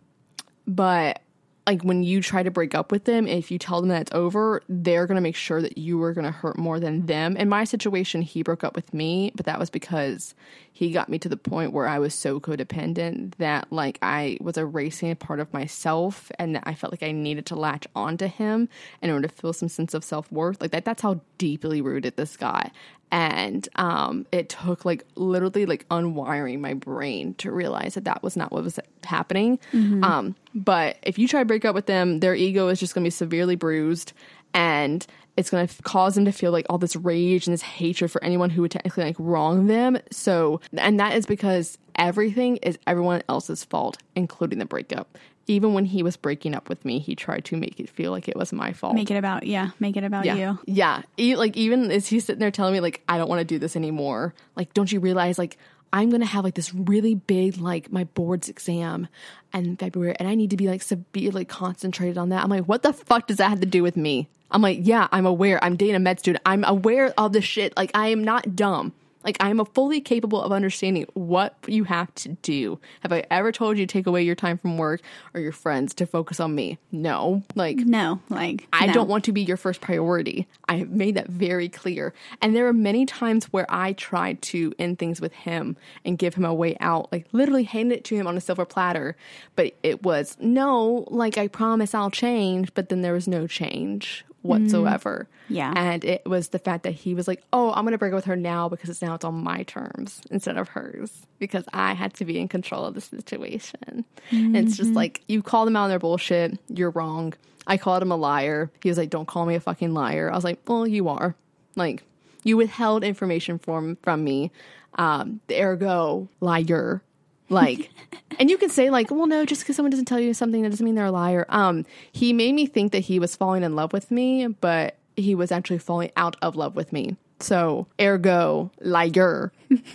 but 0.66 1.22
like 1.66 1.82
when 1.82 2.02
you 2.02 2.22
try 2.22 2.42
to 2.42 2.50
break 2.50 2.74
up 2.74 2.90
with 2.90 3.04
them 3.04 3.26
if 3.26 3.50
you 3.50 3.58
tell 3.58 3.80
them 3.80 3.90
that 3.90 4.02
it's 4.02 4.14
over 4.14 4.62
they're 4.70 5.06
to 5.16 5.20
make 5.20 5.36
sure 5.36 5.60
that 5.60 5.76
you 5.76 6.02
are 6.02 6.14
to 6.24 6.30
hurt 6.30 6.56
more 6.56 6.80
than 6.80 7.04
them 7.04 7.36
in 7.36 7.46
my 7.46 7.64
situation 7.64 8.22
he 8.22 8.42
broke 8.42 8.64
up 8.64 8.74
with 8.74 8.94
me 8.94 9.32
but 9.34 9.44
that 9.44 9.58
was 9.58 9.68
because 9.68 10.34
he 10.78 10.92
got 10.92 11.08
me 11.08 11.18
to 11.18 11.28
the 11.28 11.36
point 11.36 11.72
where 11.72 11.88
i 11.88 11.98
was 11.98 12.14
so 12.14 12.38
codependent 12.38 13.34
that 13.38 13.66
like 13.72 13.98
i 14.00 14.38
was 14.40 14.56
erasing 14.56 15.10
a 15.10 15.16
part 15.16 15.40
of 15.40 15.52
myself 15.52 16.30
and 16.38 16.54
that 16.54 16.62
i 16.66 16.74
felt 16.74 16.92
like 16.92 17.02
i 17.02 17.10
needed 17.10 17.44
to 17.44 17.56
latch 17.56 17.84
onto 17.96 18.26
him 18.28 18.68
in 19.02 19.10
order 19.10 19.26
to 19.26 19.34
feel 19.34 19.52
some 19.52 19.68
sense 19.68 19.94
of 19.94 20.04
self-worth. 20.04 20.60
Like 20.60 20.70
that 20.70 20.84
that's 20.84 21.02
how 21.02 21.20
deeply 21.38 21.80
rooted 21.80 22.16
this 22.16 22.36
guy. 22.36 22.70
And 23.10 23.66
um, 23.76 24.26
it 24.32 24.50
took 24.50 24.84
like 24.84 25.04
literally 25.14 25.64
like 25.64 25.88
unwiring 25.88 26.60
my 26.60 26.74
brain 26.74 27.34
to 27.34 27.50
realize 27.50 27.94
that 27.94 28.04
that 28.04 28.22
was 28.22 28.36
not 28.36 28.52
what 28.52 28.62
was 28.64 28.78
happening. 29.02 29.58
Um, 30.04 30.36
but 30.54 30.98
if 31.02 31.18
you 31.18 31.26
try 31.26 31.40
to 31.40 31.46
break 31.46 31.64
up 31.64 31.74
with 31.74 31.86
them, 31.86 32.20
their 32.20 32.34
ego 32.34 32.68
is 32.68 32.78
just 32.78 32.94
going 32.94 33.04
to 33.04 33.06
be 33.06 33.10
severely 33.10 33.56
bruised, 33.56 34.12
and 34.54 35.06
it's 35.36 35.50
going 35.50 35.66
to 35.66 35.82
cause 35.82 36.16
them 36.16 36.24
to 36.24 36.32
feel 36.32 36.50
like 36.50 36.66
all 36.68 36.78
this 36.78 36.96
rage 36.96 37.46
and 37.46 37.52
this 37.54 37.62
hatred 37.62 38.10
for 38.10 38.22
anyone 38.24 38.50
who 38.50 38.62
would 38.62 38.72
technically 38.72 39.04
like 39.04 39.16
wrong 39.20 39.68
them. 39.68 39.96
So, 40.10 40.60
and 40.76 40.98
that 40.98 41.14
is 41.16 41.26
because 41.26 41.78
everything 41.94 42.56
is 42.58 42.76
everyone 42.88 43.22
else's 43.28 43.64
fault, 43.64 43.98
including 44.16 44.58
the 44.58 44.64
breakup. 44.66 45.16
Even 45.46 45.72
when 45.74 45.84
he 45.86 46.02
was 46.02 46.16
breaking 46.16 46.54
up 46.54 46.68
with 46.68 46.84
me, 46.84 46.98
he 46.98 47.14
tried 47.14 47.44
to 47.46 47.56
make 47.56 47.78
it 47.80 47.88
feel 47.88 48.10
like 48.10 48.28
it 48.28 48.36
was 48.36 48.52
my 48.52 48.72
fault. 48.72 48.94
Make 48.96 49.10
it 49.10 49.16
about 49.16 49.46
yeah. 49.46 49.70
Make 49.80 49.96
it 49.96 50.04
about 50.04 50.24
Yeah. 50.26 50.34
you. 50.34 50.58
Yeah. 50.66 51.02
E- 51.16 51.36
like 51.36 51.56
even 51.56 51.90
as 51.90 52.06
he's 52.08 52.24
sitting 52.24 52.40
there 52.40 52.50
telling 52.50 52.72
me 52.74 52.80
like 52.80 53.00
I 53.08 53.16
don't 53.16 53.28
want 53.28 53.38
to 53.38 53.44
do 53.46 53.58
this 53.58 53.74
anymore. 53.76 54.34
Like 54.56 54.74
don't 54.74 54.90
you 54.92 55.00
realize 55.00 55.38
like 55.38 55.56
I'm 55.90 56.10
going 56.10 56.20
to 56.20 56.26
have 56.26 56.44
like 56.44 56.54
this 56.54 56.74
really 56.74 57.14
big 57.14 57.56
like 57.58 57.90
my 57.90 58.04
boards 58.04 58.48
exam 58.50 59.08
in 59.54 59.76
February 59.78 60.16
and 60.18 60.28
I 60.28 60.34
need 60.34 60.50
to 60.50 60.56
be 60.58 60.68
like 60.68 60.82
severely 60.82 61.46
concentrated 61.46 62.18
on 62.18 62.28
that. 62.28 62.42
I'm 62.44 62.50
like 62.50 62.64
what 62.64 62.82
the 62.82 62.92
fuck 62.92 63.26
does 63.28 63.38
that 63.38 63.48
have 63.48 63.60
to 63.60 63.66
do 63.66 63.82
with 63.82 63.96
me? 63.96 64.28
I'm 64.50 64.62
like 64.62 64.78
yeah, 64.82 65.08
I'm 65.12 65.26
aware. 65.26 65.62
I'm 65.62 65.76
dating 65.76 65.96
a 65.96 66.00
med 66.00 66.18
student. 66.20 66.42
I'm 66.46 66.64
aware 66.64 67.12
of 67.18 67.32
the 67.32 67.40
shit. 67.42 67.76
Like 67.76 67.90
I 67.94 68.08
am 68.08 68.24
not 68.24 68.56
dumb. 68.56 68.92
Like 69.24 69.36
I 69.40 69.50
am 69.50 69.62
fully 69.66 70.00
capable 70.00 70.40
of 70.40 70.52
understanding 70.52 71.04
what 71.14 71.54
you 71.66 71.84
have 71.84 72.14
to 72.14 72.30
do. 72.40 72.78
Have 73.00 73.12
I 73.12 73.26
ever 73.30 73.52
told 73.52 73.76
you 73.76 73.84
to 73.84 73.92
take 73.92 74.06
away 74.06 74.22
your 74.22 74.36
time 74.36 74.56
from 74.56 74.78
work 74.78 75.02
or 75.34 75.40
your 75.40 75.52
friends 75.52 75.92
to 75.94 76.06
focus 76.06 76.40
on 76.40 76.54
me? 76.54 76.78
No. 76.92 77.42
Like 77.54 77.78
No, 77.78 78.20
like 78.30 78.66
I 78.72 78.86
no. 78.86 78.92
don't 78.94 79.08
want 79.08 79.24
to 79.24 79.32
be 79.32 79.42
your 79.42 79.56
first 79.56 79.80
priority. 79.80 80.46
I 80.68 80.76
have 80.76 80.90
made 80.90 81.16
that 81.16 81.28
very 81.28 81.68
clear. 81.68 82.14
And 82.40 82.54
there 82.54 82.68
are 82.68 82.72
many 82.72 83.04
times 83.04 83.46
where 83.46 83.66
I 83.68 83.92
tried 83.92 84.40
to 84.42 84.72
end 84.78 84.98
things 84.98 85.20
with 85.20 85.32
him 85.32 85.76
and 86.04 86.16
give 86.16 86.34
him 86.34 86.44
a 86.44 86.54
way 86.54 86.76
out, 86.80 87.12
like 87.12 87.26
literally 87.32 87.64
hand 87.64 87.92
it 87.92 88.04
to 88.04 88.14
him 88.14 88.26
on 88.26 88.36
a 88.36 88.40
silver 88.40 88.64
platter. 88.64 89.16
But 89.56 89.74
it 89.82 90.02
was 90.04 90.36
no, 90.40 91.04
like 91.08 91.36
I 91.36 91.48
promise 91.48 91.92
I'll 91.92 92.10
change, 92.10 92.72
but 92.72 92.88
then 92.88 93.02
there 93.02 93.12
was 93.14 93.28
no 93.28 93.46
change 93.46 94.24
whatsoever. 94.48 95.28
Yeah. 95.48 95.72
And 95.76 96.04
it 96.04 96.26
was 96.26 96.48
the 96.48 96.58
fact 96.58 96.82
that 96.82 96.92
he 96.92 97.14
was 97.14 97.28
like, 97.28 97.42
"Oh, 97.52 97.72
I'm 97.72 97.84
going 97.84 97.92
to 97.92 97.98
break 97.98 98.12
up 98.12 98.16
with 98.16 98.24
her 98.24 98.36
now 98.36 98.68
because 98.68 98.90
it's 98.90 99.02
now 99.02 99.14
it's 99.14 99.24
on 99.24 99.42
my 99.42 99.62
terms 99.64 100.20
instead 100.30 100.56
of 100.56 100.68
hers 100.68 101.26
because 101.38 101.64
I 101.72 101.94
had 101.94 102.14
to 102.14 102.24
be 102.24 102.38
in 102.38 102.48
control 102.48 102.84
of 102.84 102.94
the 102.94 103.00
situation." 103.00 104.04
And 104.30 104.56
it's 104.56 104.76
just 104.76 104.92
like 104.92 105.22
you 105.28 105.42
call 105.42 105.64
them 105.64 105.76
out 105.76 105.84
on 105.84 105.90
their 105.90 105.98
bullshit. 105.98 106.58
You're 106.68 106.90
wrong. 106.90 107.34
I 107.66 107.76
called 107.76 108.02
him 108.02 108.10
a 108.10 108.16
liar. 108.16 108.70
He 108.82 108.88
was 108.88 108.98
like, 108.98 109.10
"Don't 109.10 109.28
call 109.28 109.46
me 109.46 109.54
a 109.54 109.60
fucking 109.60 109.94
liar." 109.94 110.30
I 110.30 110.34
was 110.34 110.44
like, 110.44 110.60
"Well, 110.66 110.86
you 110.86 111.08
are." 111.08 111.34
Like 111.76 112.02
you 112.44 112.56
withheld 112.56 113.04
information 113.04 113.58
from 113.58 113.96
from 114.02 114.24
me. 114.24 114.50
Um, 114.94 115.40
ergo, 115.52 116.28
liar. 116.40 117.02
Like, 117.48 117.90
and 118.38 118.50
you 118.50 118.58
can 118.58 118.70
say 118.70 118.90
like, 118.90 119.10
well, 119.10 119.26
no, 119.26 119.44
just 119.44 119.62
because 119.62 119.76
someone 119.76 119.90
doesn't 119.90 120.06
tell 120.06 120.20
you 120.20 120.34
something, 120.34 120.62
that 120.62 120.70
doesn't 120.70 120.84
mean 120.84 120.94
they're 120.94 121.06
a 121.06 121.10
liar. 121.12 121.46
Um, 121.48 121.84
he 122.12 122.32
made 122.32 122.54
me 122.54 122.66
think 122.66 122.92
that 122.92 123.00
he 123.00 123.18
was 123.18 123.36
falling 123.36 123.62
in 123.62 123.76
love 123.76 123.92
with 123.92 124.10
me, 124.10 124.46
but 124.46 124.96
he 125.16 125.34
was 125.34 125.50
actually 125.50 125.78
falling 125.78 126.10
out 126.16 126.36
of 126.42 126.56
love 126.56 126.76
with 126.76 126.92
me. 126.92 127.16
So, 127.40 127.86
ergo, 128.00 128.70
liar. 128.80 129.52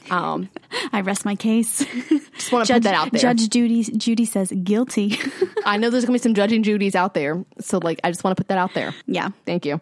Um, 0.09 0.49
I 0.93 1.01
rest 1.01 1.25
my 1.25 1.35
case. 1.35 1.79
just 2.35 2.51
want 2.51 2.67
to 2.67 2.73
put 2.73 2.83
that 2.83 2.93
out 2.93 3.11
there. 3.11 3.21
Judge 3.21 3.49
Judy 3.49 3.83
Judy 3.83 4.25
says 4.25 4.53
guilty. 4.63 5.17
I 5.65 5.77
know 5.77 5.89
there's 5.89 6.05
gonna 6.05 6.15
be 6.15 6.21
some 6.21 6.33
judging 6.33 6.63
Judy's 6.63 6.95
out 6.95 7.13
there, 7.13 7.43
so 7.59 7.79
like, 7.79 7.99
I 8.03 8.11
just 8.11 8.23
want 8.23 8.37
to 8.37 8.41
put 8.41 8.47
that 8.49 8.57
out 8.57 8.73
there. 8.73 8.93
yeah. 9.07 9.29
Thank 9.45 9.65
you. 9.65 9.81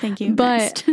Thank 0.00 0.20
you. 0.20 0.34
But 0.34 0.84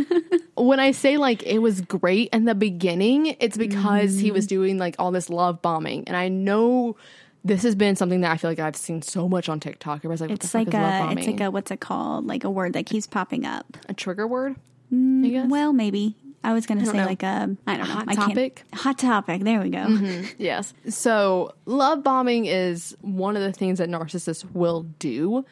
when 0.55 0.79
I 0.79 0.91
say 0.91 1.17
like 1.17 1.43
it 1.43 1.59
was 1.59 1.81
great 1.81 2.29
in 2.33 2.45
the 2.45 2.55
beginning, 2.55 3.35
it's 3.39 3.57
because 3.57 4.17
he 4.17 4.31
was 4.31 4.47
doing 4.47 4.77
like 4.77 4.95
all 4.99 5.11
this 5.11 5.29
love 5.29 5.61
bombing, 5.61 6.03
and 6.07 6.17
I 6.17 6.29
know 6.29 6.95
this 7.43 7.63
has 7.63 7.75
been 7.75 7.95
something 7.95 8.21
that 8.21 8.31
I 8.31 8.37
feel 8.37 8.49
like 8.49 8.59
I've 8.59 8.75
seen 8.75 9.01
so 9.01 9.27
much 9.27 9.49
on 9.49 9.59
TikTok. 9.59 9.97
Everybody's 9.99 10.21
like, 10.21 10.31
it's 10.31 10.53
like 10.53 10.73
a 10.73 11.09
it's 11.11 11.27
like 11.27 11.41
a 11.41 11.51
what's 11.51 11.71
it 11.71 11.79
called? 11.79 12.25
Like 12.25 12.43
a 12.43 12.49
word 12.49 12.73
that 12.73 12.85
keeps 12.85 13.07
popping 13.07 13.45
up. 13.45 13.77
a 13.89 13.93
trigger 13.93 14.27
word. 14.27 14.55
Mm, 14.93 15.31
guess. 15.31 15.49
Well, 15.49 15.73
maybe. 15.73 16.15
I 16.45 16.51
was 16.53 16.65
gonna 16.65 16.85
say 16.85 16.97
know. 16.97 17.05
like 17.05 17.23
a 17.23 17.55
I 17.65 17.77
don't 17.77 17.87
know 17.87 17.93
Hot 17.93 18.13
topic? 18.13 18.63
hot 18.73 18.97
topic. 18.97 19.43
There 19.43 19.61
we 19.61 19.69
go. 19.69 19.79
Mm-hmm. 19.79 20.25
Yes. 20.37 20.73
So, 20.89 21.53
love 21.65 22.03
bombing 22.03 22.45
is 22.45 22.95
one 23.01 23.37
of 23.37 23.41
the 23.43 23.53
things 23.53 23.79
that 23.79 23.89
narcissists 23.89 24.43
will 24.53 24.83
do 24.99 25.45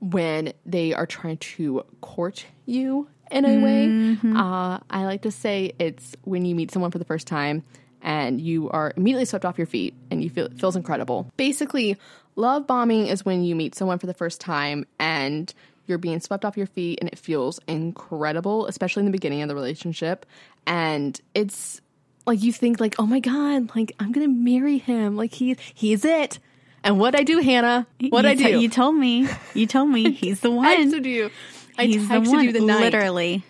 when 0.00 0.52
they 0.64 0.94
are 0.94 1.06
trying 1.06 1.36
to 1.38 1.84
court 2.00 2.46
you 2.64 3.08
in 3.30 3.44
a 3.44 3.58
way. 3.62 3.86
Mm-hmm. 3.88 4.36
Uh, 4.36 4.78
I 4.88 5.04
like 5.04 5.22
to 5.22 5.30
say 5.30 5.72
it's 5.78 6.16
when 6.22 6.46
you 6.46 6.54
meet 6.54 6.70
someone 6.70 6.90
for 6.90 6.98
the 6.98 7.04
first 7.04 7.26
time 7.26 7.62
and 8.00 8.40
you 8.40 8.70
are 8.70 8.94
immediately 8.96 9.26
swept 9.26 9.44
off 9.44 9.58
your 9.58 9.66
feet 9.66 9.92
and 10.10 10.22
you 10.24 10.30
feel 10.30 10.46
it 10.46 10.58
feels 10.58 10.76
incredible. 10.76 11.30
Basically, 11.36 11.96
love 12.36 12.66
bombing 12.66 13.06
is 13.06 13.22
when 13.24 13.44
you 13.44 13.54
meet 13.54 13.74
someone 13.74 13.98
for 13.98 14.06
the 14.06 14.14
first 14.14 14.40
time 14.40 14.86
and 14.98 15.52
you're 15.88 15.98
being 15.98 16.20
swept 16.20 16.44
off 16.44 16.56
your 16.56 16.66
feet 16.66 16.98
and 17.00 17.08
it 17.08 17.18
feels 17.18 17.58
incredible, 17.66 18.66
especially 18.66 19.00
in 19.00 19.06
the 19.06 19.12
beginning 19.12 19.42
of 19.42 19.48
the 19.48 19.54
relationship. 19.54 20.26
And 20.66 21.20
it's 21.34 21.80
like 22.26 22.42
you 22.42 22.52
think 22.52 22.80
like, 22.80 22.94
oh 22.98 23.06
my 23.06 23.20
god, 23.20 23.74
like 23.74 23.92
I'm 23.98 24.12
gonna 24.12 24.28
marry 24.28 24.78
him, 24.78 25.16
like 25.16 25.32
he 25.32 25.56
he's 25.74 26.04
it. 26.04 26.38
And 26.84 26.98
what 27.00 27.14
I 27.14 27.22
do, 27.24 27.40
Hannah? 27.40 27.86
What 28.10 28.24
I 28.24 28.34
t- 28.34 28.44
do? 28.44 28.60
you 28.60 28.68
told 28.68 28.94
me. 28.94 29.28
You 29.54 29.66
told 29.66 29.88
me 29.90 30.12
he's 30.12 30.40
the 30.40 30.50
one. 30.50 30.66
I 30.66 30.76
texted 30.76 31.04
you. 31.06 31.30
I 31.76 31.86
he's 31.86 32.08
the 32.08 32.20
one. 32.20 32.44
you 32.44 32.52
the 32.52 32.60
night. 32.60 32.80
Literally. 32.80 33.42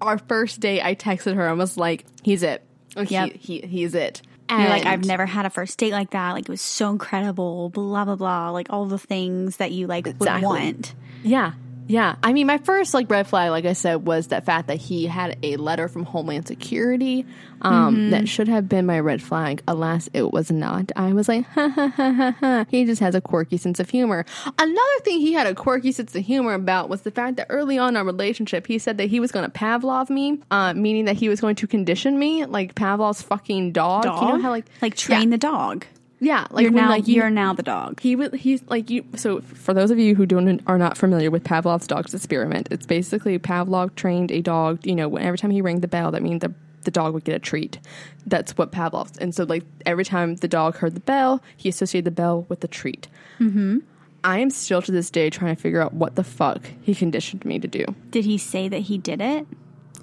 Our 0.00 0.18
first 0.18 0.60
date, 0.60 0.82
I 0.82 0.94
texted 0.94 1.34
her 1.34 1.48
I 1.48 1.52
was 1.52 1.76
like, 1.76 2.04
"He's 2.22 2.42
it. 2.42 2.64
Like, 2.96 3.10
Yep. 3.10 3.32
he, 3.34 3.58
he 3.60 3.66
he's 3.66 3.94
it." 3.94 4.22
And 4.48 4.60
You're 4.62 4.70
like, 4.70 4.84
I've 4.84 5.04
never 5.04 5.24
had 5.24 5.46
a 5.46 5.50
first 5.50 5.78
date 5.78 5.92
like 5.92 6.10
that. 6.10 6.32
Like 6.32 6.44
it 6.44 6.48
was 6.48 6.60
so 6.60 6.90
incredible. 6.90 7.68
Blah 7.70 8.04
blah 8.04 8.16
blah. 8.16 8.50
Like 8.50 8.66
all 8.70 8.86
the 8.86 8.98
things 8.98 9.58
that 9.58 9.70
you 9.72 9.86
like 9.86 10.06
Exactly. 10.06 10.46
would 10.46 10.60
want. 10.60 10.94
Yeah. 11.22 11.52
Yeah. 11.88 12.16
I 12.22 12.32
mean, 12.32 12.46
my 12.46 12.58
first 12.58 12.94
like 12.94 13.10
red 13.10 13.26
flag, 13.26 13.50
like 13.50 13.64
I 13.64 13.72
said, 13.74 14.06
was 14.06 14.28
that 14.28 14.46
fact 14.46 14.68
that 14.68 14.78
he 14.78 15.06
had 15.06 15.36
a 15.42 15.56
letter 15.56 15.88
from 15.88 16.04
Homeland 16.04 16.46
Security 16.46 17.26
um, 17.60 17.96
Mm-hmm. 17.96 18.10
that 18.10 18.28
should 18.28 18.48
have 18.48 18.68
been 18.68 18.86
my 18.86 18.98
red 19.00 19.22
flag. 19.22 19.62
Alas, 19.68 20.08
it 20.14 20.32
was 20.32 20.50
not. 20.50 20.90
I 20.96 21.12
was 21.12 21.28
like, 21.28 21.44
ha 21.46 21.68
ha 21.68 21.88
ha 21.88 22.10
ha 22.10 22.36
ha. 22.40 22.64
He 22.70 22.84
just 22.84 23.00
has 23.00 23.14
a 23.14 23.20
quirky 23.20 23.56
sense 23.56 23.78
of 23.78 23.90
humor. 23.90 24.24
Another 24.58 25.00
thing 25.04 25.20
he 25.20 25.32
had 25.32 25.46
a 25.46 25.54
quirky 25.54 25.92
sense 25.92 26.14
of 26.14 26.24
humor 26.24 26.54
about 26.54 26.88
was 26.88 27.02
the 27.02 27.10
fact 27.10 27.36
that 27.36 27.46
early 27.50 27.78
on 27.78 27.90
in 27.90 27.96
our 27.96 28.04
relationship, 28.04 28.66
he 28.66 28.78
said 28.78 28.98
that 28.98 29.06
he 29.06 29.20
was 29.20 29.30
going 29.32 29.44
to 29.44 29.50
Pavlov 29.50 30.08
me, 30.08 30.40
uh, 30.50 30.72
meaning 30.74 31.04
that 31.06 31.16
he 31.16 31.28
was 31.28 31.40
going 31.40 31.56
to 31.56 31.66
condition 31.66 32.18
me 32.18 32.46
like 32.46 32.74
Pavlov's 32.74 33.22
fucking 33.22 33.72
dog. 33.72 34.04
Dog. 34.04 34.22
You 34.22 34.28
know 34.28 34.42
how 34.42 34.50
like 34.50 34.66
like 34.80 34.96
train 34.96 35.24
yeah, 35.24 35.30
the 35.30 35.38
dog. 35.38 35.84
Yeah, 36.22 36.46
like 36.52 36.62
You're 36.62 36.70
when 36.72 36.84
now 36.84 36.88
like 36.88 37.08
you, 37.08 37.16
you're 37.16 37.30
now 37.30 37.52
the 37.52 37.64
dog. 37.64 37.98
he 37.98 38.14
would 38.14 38.32
he's 38.34 38.62
like 38.68 38.90
you 38.90 39.04
so 39.16 39.40
for 39.40 39.74
those 39.74 39.90
of 39.90 39.98
you 39.98 40.14
who 40.14 40.24
don't 40.24 40.62
are 40.68 40.78
not 40.78 40.96
familiar 40.96 41.32
with 41.32 41.42
Pavlov's 41.42 41.88
dog's 41.88 42.14
experiment, 42.14 42.68
it's 42.70 42.86
basically 42.86 43.36
Pavlov 43.40 43.96
trained 43.96 44.30
a 44.30 44.40
dog, 44.40 44.86
you 44.86 44.94
know, 44.94 45.16
every 45.16 45.36
time 45.36 45.50
he 45.50 45.60
rang 45.60 45.80
the 45.80 45.88
bell, 45.88 46.12
that 46.12 46.22
means 46.22 46.40
the 46.40 46.54
the 46.82 46.92
dog 46.92 47.12
would 47.14 47.24
get 47.24 47.34
a 47.34 47.40
treat. 47.40 47.80
That's 48.24 48.56
what 48.56 48.70
Pavlov's 48.70 49.18
and 49.18 49.34
so 49.34 49.42
like 49.42 49.64
every 49.84 50.04
time 50.04 50.36
the 50.36 50.46
dog 50.46 50.76
heard 50.76 50.94
the 50.94 51.00
bell, 51.00 51.42
he 51.56 51.68
associated 51.68 52.04
the 52.04 52.12
bell 52.12 52.46
with 52.48 52.60
the 52.60 52.68
treat. 52.68 53.08
Mm-hmm. 53.40 53.78
I 54.22 54.38
am 54.38 54.50
still 54.50 54.80
to 54.80 54.92
this 54.92 55.10
day 55.10 55.28
trying 55.28 55.56
to 55.56 55.60
figure 55.60 55.80
out 55.80 55.92
what 55.92 56.14
the 56.14 56.22
fuck 56.22 56.70
he 56.82 56.94
conditioned 56.94 57.44
me 57.44 57.58
to 57.58 57.66
do. 57.66 57.84
Did 58.10 58.24
he 58.24 58.38
say 58.38 58.68
that 58.68 58.78
he 58.78 58.96
did 58.96 59.20
it? 59.20 59.44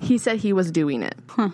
He 0.02 0.18
said 0.18 0.40
he 0.40 0.52
was 0.52 0.70
doing 0.70 1.02
it. 1.02 1.16
Huh. 1.30 1.52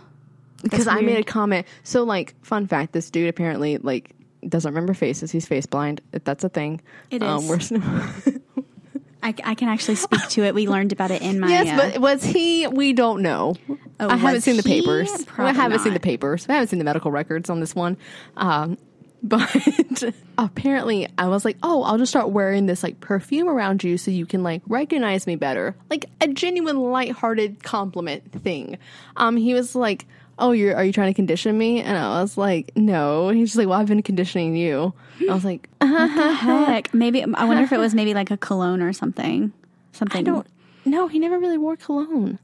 Because 0.64 0.88
I 0.88 1.02
made 1.02 1.20
a 1.20 1.24
comment. 1.24 1.68
So, 1.84 2.04
like, 2.04 2.34
fun 2.44 2.66
fact: 2.66 2.94
this 2.94 3.12
dude 3.12 3.30
apparently 3.30 3.78
like 3.78 4.16
doesn't 4.50 4.70
remember 4.72 4.94
faces. 4.94 5.32
He's 5.32 5.46
face 5.48 5.66
blind. 5.66 6.02
That's 6.12 6.44
a 6.44 6.50
thing, 6.50 6.82
It 7.12 7.22
Um, 7.24 7.44
is. 7.50 7.72
we're- 7.72 8.40
I, 9.24 9.34
I 9.44 9.56
can 9.56 9.70
actually 9.70 9.96
speak 9.96 10.22
to 10.30 10.44
it. 10.44 10.54
We 10.54 10.68
learned 10.68 10.92
about 10.92 11.10
it 11.10 11.24
in 11.24 11.40
my. 11.40 11.48
yes, 11.48 11.68
uh, 11.68 11.90
but 11.94 12.00
was 12.02 12.24
he? 12.24 12.68
We 12.68 12.94
don't 12.94 13.24
know. 13.24 13.56
Oh, 14.00 14.08
I 14.10 14.18
haven't 14.18 14.42
seen 14.42 14.56
the 14.56 14.62
he? 14.62 14.82
papers. 14.82 15.10
I 15.38 15.52
haven't 15.52 15.80
seen 15.80 15.94
the 15.96 16.00
papers. 16.00 16.46
I 16.48 16.54
haven't 16.54 16.68
seen 16.68 16.78
the 16.78 16.86
medical 16.86 17.10
records 17.10 17.50
on 17.50 17.60
this 17.60 17.74
one. 17.74 17.98
Um, 18.38 18.78
but 19.24 20.14
apparently, 20.38 21.08
I 21.18 21.28
was 21.28 21.44
like, 21.44 21.58
"Oh, 21.64 21.82
I'll 21.82 21.98
just 21.98 22.12
start 22.12 22.30
wearing 22.30 22.68
this 22.68 22.84
like 22.84 23.00
perfume 23.00 23.48
around 23.50 23.84
you 23.84 23.98
so 23.98 24.12
you 24.12 24.28
can 24.28 24.44
like 24.44 24.62
recognize 24.68 25.26
me 25.26 25.36
better." 25.36 25.76
Like 25.90 26.06
a 26.22 26.28
genuine, 26.28 26.78
lighthearted 26.80 27.64
compliment 27.64 28.32
thing. 28.44 28.78
Um, 29.18 29.38
he 29.38 29.56
was 29.56 29.74
like. 29.76 30.06
Oh, 30.38 30.52
you're 30.52 30.76
are 30.76 30.84
you 30.84 30.92
trying 30.92 31.12
to 31.12 31.14
condition 31.14 31.58
me? 31.58 31.82
And 31.82 31.98
I 31.98 32.22
was 32.22 32.38
like, 32.38 32.72
no. 32.76 33.30
And 33.30 33.38
he's 33.38 33.50
just 33.50 33.58
like, 33.58 33.68
well, 33.68 33.80
I've 33.80 33.88
been 33.88 34.04
conditioning 34.04 34.56
you. 34.56 34.94
I 35.30 35.34
was 35.34 35.46
like, 35.46 35.70
the 35.80 36.34
heck, 36.68 36.94
maybe 36.94 37.24
I 37.24 37.46
wonder 37.46 37.64
if 37.64 37.72
it 37.72 37.80
was 37.80 37.96
maybe 37.96 38.14
like 38.14 38.32
a 38.32 38.38
cologne 38.38 38.82
or 38.82 38.92
something. 38.94 39.54
Something. 39.94 40.20
I 40.20 40.24
don't. 40.24 40.48
No, 40.86 41.08
he 41.08 41.18
never 41.20 41.40
really 41.40 41.58
wore 41.58 41.76
cologne. 41.76 42.38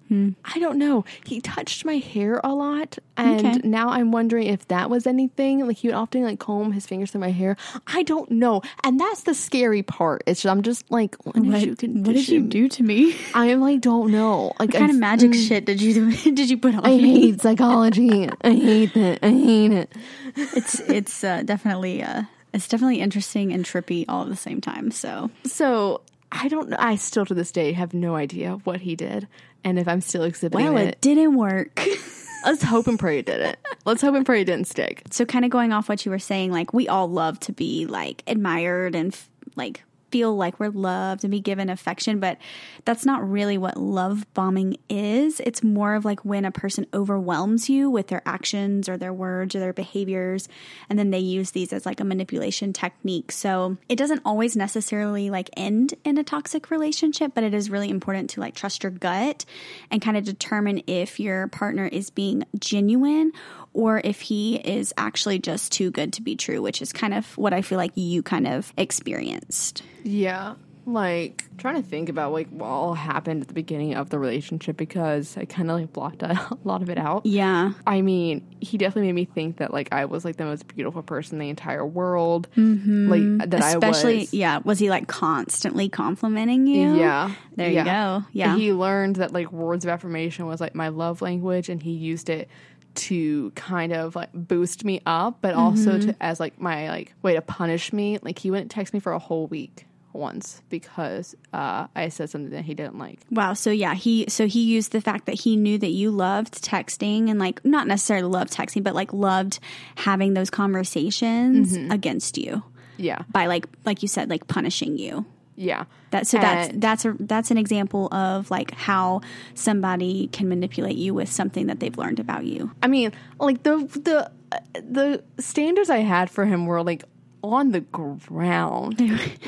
I 0.43 0.59
don't 0.59 0.77
know. 0.77 1.05
He 1.25 1.39
touched 1.39 1.85
my 1.85 1.97
hair 1.97 2.41
a 2.43 2.53
lot, 2.53 2.97
and 3.15 3.45
Okay. 3.45 3.61
now 3.63 3.89
I'm 3.89 4.11
wondering 4.11 4.47
if 4.47 4.67
that 4.69 4.89
was 4.89 5.05
anything. 5.07 5.65
Like 5.67 5.77
he 5.77 5.87
would 5.87 5.95
often 5.95 6.23
like 6.23 6.39
comb 6.39 6.71
his 6.71 6.85
fingers 6.87 7.11
through 7.11 7.21
my 7.21 7.31
hair. 7.31 7.55
I 7.87 8.03
don't 8.03 8.29
know, 8.31 8.61
and 8.83 8.99
that's 8.99 9.23
the 9.23 9.33
scary 9.33 9.83
part. 9.83 10.23
It's 10.25 10.43
I'm 10.45 10.63
just 10.63 10.89
like, 10.91 11.15
did 11.33 11.45
What, 11.45 11.61
you 11.61 11.69
what 12.01 12.13
did 12.13 12.27
you 12.27 12.41
do 12.41 12.67
to 12.67 12.83
me? 12.83 13.15
I 13.33 13.45
am 13.47 13.61
like, 13.61 13.79
don't 13.81 14.11
know. 14.11 14.53
Like 14.59 14.69
What 14.69 14.79
kind 14.79 14.91
I- 14.91 14.95
of 14.95 14.99
magic 14.99 15.33
shit 15.35 15.65
did 15.65 15.81
you 15.81 16.11
did 16.33 16.49
you 16.49 16.57
put 16.57 16.75
on 16.75 16.85
I 16.85 16.97
me? 16.97 17.21
hate 17.31 17.41
psychology. 17.41 18.27
I 18.41 18.49
hate 18.51 18.97
it. 18.97 19.19
I 19.23 19.29
hate 19.29 19.71
it. 19.71 19.93
It's 20.35 20.79
it's 20.81 21.23
uh, 21.23 21.43
definitely 21.43 22.01
uh, 22.03 22.23
it's 22.53 22.67
definitely 22.67 22.99
interesting 23.01 23.53
and 23.53 23.63
trippy 23.63 24.03
all 24.09 24.23
at 24.23 24.29
the 24.29 24.35
same 24.35 24.59
time. 24.61 24.91
So 24.91 25.29
So 25.45 26.01
I 26.31 26.47
don't 26.47 26.69
know. 26.69 26.77
I 26.79 26.95
still 26.95 27.25
to 27.25 27.33
this 27.33 27.51
day 27.51 27.73
have 27.73 27.93
no 27.93 28.15
idea 28.15 28.53
what 28.63 28.81
he 28.81 28.95
did, 28.95 29.27
and 29.63 29.77
if 29.77 29.87
I'm 29.87 30.01
still 30.01 30.23
exhibiting 30.23 30.73
well, 30.73 30.77
it. 30.77 30.89
it 30.89 31.01
didn't 31.01 31.35
work. 31.35 31.81
Let's 32.45 32.63
hope 32.63 32.87
and 32.87 32.97
pray 32.97 33.19
it 33.19 33.27
didn't. 33.27 33.57
Let's 33.85 34.01
hope 34.01 34.15
and 34.15 34.25
pray 34.25 34.41
it 34.41 34.45
didn't 34.45 34.67
stick. 34.67 35.03
so 35.11 35.25
kind 35.25 35.45
of 35.45 35.51
going 35.51 35.71
off 35.73 35.87
what 35.89 36.05
you 36.05 36.11
were 36.11 36.19
saying, 36.19 36.51
like 36.51 36.73
we 36.73 36.87
all 36.87 37.07
love 37.07 37.39
to 37.41 37.51
be 37.51 37.85
like 37.85 38.23
admired 38.25 38.95
and 38.95 39.13
f- 39.13 39.29
like 39.55 39.83
feel 40.11 40.35
like 40.35 40.59
we're 40.59 40.69
loved 40.69 41.23
and 41.23 41.31
be 41.31 41.39
given 41.39 41.69
affection, 41.69 42.19
but 42.19 42.37
that's 42.85 43.05
not 43.05 43.27
really 43.27 43.57
what 43.57 43.77
love 43.77 44.25
bombing 44.33 44.77
is. 44.89 45.39
It's 45.39 45.63
more 45.63 45.95
of 45.95 46.05
like 46.05 46.23
when 46.25 46.45
a 46.45 46.51
person 46.51 46.85
overwhelms 46.93 47.69
you 47.69 47.89
with 47.89 48.07
their 48.07 48.21
actions 48.25 48.89
or 48.89 48.97
their 48.97 49.13
words 49.13 49.55
or 49.55 49.59
their 49.59 49.73
behaviors, 49.73 50.47
and 50.89 50.99
then 50.99 51.11
they 51.11 51.19
use 51.19 51.51
these 51.51 51.73
as 51.73 51.85
like 51.85 51.99
a 51.99 52.05
manipulation 52.05 52.73
technique. 52.73 53.31
So 53.31 53.77
it 53.87 53.95
doesn't 53.95 54.21
always 54.25 54.55
necessarily 54.55 55.29
like 55.29 55.49
end 55.55 55.93
in 56.03 56.17
a 56.17 56.23
toxic 56.23 56.69
relationship, 56.69 57.31
but 57.33 57.43
it 57.43 57.53
is 57.53 57.69
really 57.69 57.89
important 57.89 58.29
to 58.31 58.41
like 58.41 58.55
trust 58.55 58.83
your 58.83 58.91
gut 58.91 59.45
and 59.89 60.01
kind 60.01 60.17
of 60.17 60.23
determine 60.23 60.83
if 60.87 61.19
your 61.19 61.47
partner 61.47 61.87
is 61.87 62.09
being 62.09 62.43
genuine 62.59 63.31
or 63.73 64.01
if 64.03 64.21
he 64.21 64.55
is 64.55 64.93
actually 64.97 65.39
just 65.39 65.71
too 65.71 65.91
good 65.91 66.13
to 66.13 66.21
be 66.21 66.35
true, 66.35 66.61
which 66.61 66.81
is 66.81 66.91
kind 66.91 67.13
of 67.13 67.37
what 67.37 67.53
I 67.53 67.61
feel 67.61 67.77
like 67.77 67.91
you 67.95 68.21
kind 68.21 68.47
of 68.47 68.73
experienced. 68.77 69.83
Yeah. 70.03 70.55
Like 70.83 71.43
trying 71.59 71.81
to 71.81 71.87
think 71.87 72.09
about 72.09 72.33
like 72.33 72.49
what 72.49 72.65
all 72.65 72.95
happened 72.95 73.43
at 73.43 73.47
the 73.47 73.53
beginning 73.53 73.93
of 73.93 74.09
the 74.09 74.17
relationship 74.17 74.77
because 74.77 75.37
I 75.37 75.45
kind 75.45 75.69
of 75.69 75.79
like 75.79 75.93
blocked 75.93 76.23
a 76.23 76.57
lot 76.63 76.81
of 76.81 76.89
it 76.89 76.97
out. 76.97 77.25
Yeah. 77.25 77.73
I 77.85 78.01
mean, 78.01 78.45
he 78.59 78.79
definitely 78.79 79.11
made 79.11 79.15
me 79.15 79.25
think 79.25 79.57
that 79.57 79.71
like 79.71 79.89
I 79.91 80.05
was 80.05 80.25
like 80.25 80.37
the 80.37 80.43
most 80.45 80.67
beautiful 80.67 81.03
person 81.03 81.35
in 81.35 81.39
the 81.39 81.49
entire 81.49 81.85
world. 81.85 82.47
Mm-hmm. 82.57 83.09
Like 83.09 83.51
that 83.51 83.61
I 83.61 83.69
Especially, 83.73 84.17
was. 84.21 84.33
yeah. 84.33 84.57
Was 84.65 84.79
he 84.79 84.89
like 84.89 85.07
constantly 85.07 85.87
complimenting 85.87 86.65
you? 86.65 86.95
Yeah. 86.95 87.31
There 87.55 87.69
you 87.69 87.83
go. 87.83 88.25
Yeah. 88.33 88.55
He 88.57 88.73
learned 88.73 89.17
that 89.17 89.33
like 89.33 89.51
words 89.51 89.85
of 89.85 89.91
affirmation 89.91 90.47
was 90.47 90.59
like 90.59 90.73
my 90.73 90.89
love 90.89 91.21
language 91.21 91.69
and 91.69 91.81
he 91.81 91.91
used 91.91 92.29
it 92.29 92.49
to 92.95 93.51
kind 93.51 93.93
of 93.93 94.15
like 94.15 94.29
boost 94.33 94.83
me 94.85 95.01
up, 95.05 95.37
but 95.41 95.53
also 95.53 95.97
Mm-hmm. 95.97 96.09
to 96.11 96.15
as 96.21 96.39
like 96.39 96.59
my 96.59 96.89
like 96.89 97.13
way 97.21 97.33
to 97.35 97.41
punish 97.41 97.91
me. 97.93 98.17
Like 98.21 98.39
he 98.39 98.51
wouldn't 98.51 98.71
text 98.71 98.93
me 98.93 98.99
for 98.99 99.11
a 99.13 99.19
whole 99.19 99.47
week 99.47 99.85
once 100.13 100.61
because 100.67 101.35
uh, 101.53 101.87
I 101.95 102.09
said 102.09 102.29
something 102.29 102.51
that 102.51 102.65
he 102.65 102.73
didn't 102.73 102.99
like. 102.99 103.19
Wow. 103.31 103.53
So 103.53 103.71
yeah, 103.71 103.93
he 103.95 104.25
so 104.27 104.45
he 104.45 104.61
used 104.63 104.91
the 104.91 104.99
fact 104.99 105.25
that 105.27 105.35
he 105.39 105.55
knew 105.55 105.77
that 105.77 105.91
you 105.91 106.11
loved 106.11 106.61
texting 106.61 107.29
and 107.29 107.39
like 107.39 107.63
not 107.63 107.87
necessarily 107.87 108.27
loved 108.27 108.51
texting, 108.51 108.83
but 108.83 108.93
like 108.93 109.13
loved 109.13 109.59
having 109.95 110.33
those 110.33 110.49
conversations 110.49 111.77
Mm-hmm. 111.77 111.91
against 111.91 112.37
you 112.37 112.63
Yeah. 112.97 113.23
by 113.31 113.45
like 113.47 113.65
like 113.85 114.01
you 114.01 114.07
said, 114.07 114.29
like 114.29 114.47
punishing 114.47 114.97
you. 114.97 115.25
Yeah. 115.61 115.85
That 116.09 116.25
so 116.27 116.39
that's 116.39 116.69
And- 116.69 116.81
that's 116.81 117.05
a 117.05 117.15
that's 117.19 117.51
an 117.51 117.57
example 117.57 118.11
of 118.13 118.49
like 118.49 118.71
how 118.71 119.21
somebody 119.53 120.27
can 120.33 120.49
manipulate 120.49 120.97
you 120.97 121.13
with 121.13 121.31
something 121.31 121.67
that 121.67 121.79
they've 121.79 121.97
learned 121.97 122.19
about 122.19 122.45
you. 122.45 122.71
I 122.81 122.87
mean, 122.87 123.11
like 123.39 123.61
the 123.63 123.77
the 124.03 124.31
the 124.73 125.23
standards 125.39 125.89
I 125.89 125.99
had 125.99 126.29
for 126.29 126.45
him 126.45 126.65
were 126.65 126.81
like 126.83 127.03
on 127.43 127.71
the 127.71 127.81
ground. 127.81 128.99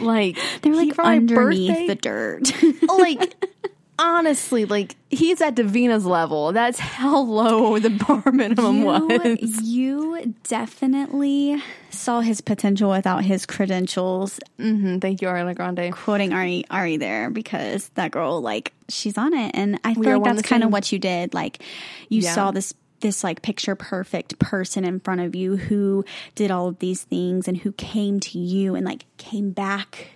like 0.02 0.38
They're 0.62 0.76
like 0.76 0.98
underneath 1.00 1.70
birthday- 1.70 1.88
the 1.88 1.96
dirt. 1.96 2.52
like 2.88 3.36
honestly, 4.00 4.66
like 4.66 4.96
he's 5.10 5.42
at 5.42 5.56
Davina's 5.56 6.06
level. 6.06 6.52
That's 6.52 6.80
how 6.80 7.20
low 7.22 7.80
the 7.80 7.90
bar 7.90 8.24
minimum 8.32 8.84
was. 8.84 9.62
you 9.64 10.34
definitely 10.44 11.62
saw 11.90 12.22
his 12.22 12.42
potential 12.42 12.90
without 12.90 13.24
his 13.24 13.46
credentials. 13.46 14.40
hmm 14.58 14.98
Thank 15.00 15.22
you, 15.22 15.28
Ariana 15.28 15.56
Grande. 15.56 15.92
Quoting 15.94 16.34
Ari 16.34 16.66
Ari 16.70 16.98
there 16.98 17.30
because 17.30 17.90
that 17.96 18.12
girl 18.12 18.42
like 18.42 18.74
she's 18.90 19.18
on 19.18 19.34
it, 19.34 19.52
and 19.54 19.80
I 19.84 19.94
feel 19.94 20.20
like 20.20 20.36
that's 20.36 20.48
kind 20.48 20.64
of 20.64 20.72
what 20.72 20.92
you 20.92 21.00
did. 21.00 21.34
Like 21.34 21.62
you 22.10 22.22
Yeah. 22.22 22.34
saw 22.34 22.52
this 22.52 22.74
this 23.02 23.24
like 23.24 23.42
picture 23.42 23.76
perfect 23.76 24.40
person 24.40 24.86
in 24.86 25.00
front 25.02 25.20
of 25.20 25.36
you 25.36 25.58
who 25.58 26.06
did 26.36 26.50
all 26.52 26.70
of 26.70 26.80
these 26.80 27.04
things 27.04 27.50
and 27.50 27.58
who 27.58 27.74
came 27.74 28.20
to 28.22 28.40
you 28.40 28.76
and 28.76 28.86
like 28.86 29.06
came 29.18 29.52
back. 29.52 30.08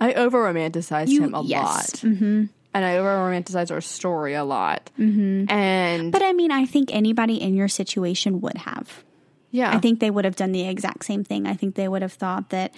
I 0.00 0.12
over 0.14 0.38
romanticized 0.42 1.16
him 1.16 1.32
a 1.34 1.42
yes. 1.42 1.64
lot. 1.64 2.10
Mm-hmm. 2.10 2.44
And 2.74 2.84
I 2.84 2.98
over 2.98 3.08
romanticized 3.08 3.70
our 3.70 3.80
story 3.80 4.34
a 4.34 4.44
lot. 4.44 4.90
Mm-hmm. 4.98 5.50
And 5.50 6.12
But 6.12 6.22
I 6.22 6.32
mean, 6.32 6.50
I 6.52 6.66
think 6.66 6.94
anybody 6.94 7.40
in 7.40 7.54
your 7.54 7.68
situation 7.68 8.40
would 8.42 8.58
have. 8.58 9.04
yeah, 9.50 9.74
I 9.74 9.78
think 9.78 10.00
they 10.00 10.10
would 10.10 10.24
have 10.24 10.36
done 10.36 10.52
the 10.52 10.68
exact 10.68 11.04
same 11.04 11.24
thing. 11.24 11.46
I 11.46 11.54
think 11.54 11.74
they 11.74 11.88
would 11.88 12.02
have 12.02 12.12
thought 12.12 12.50
that 12.50 12.74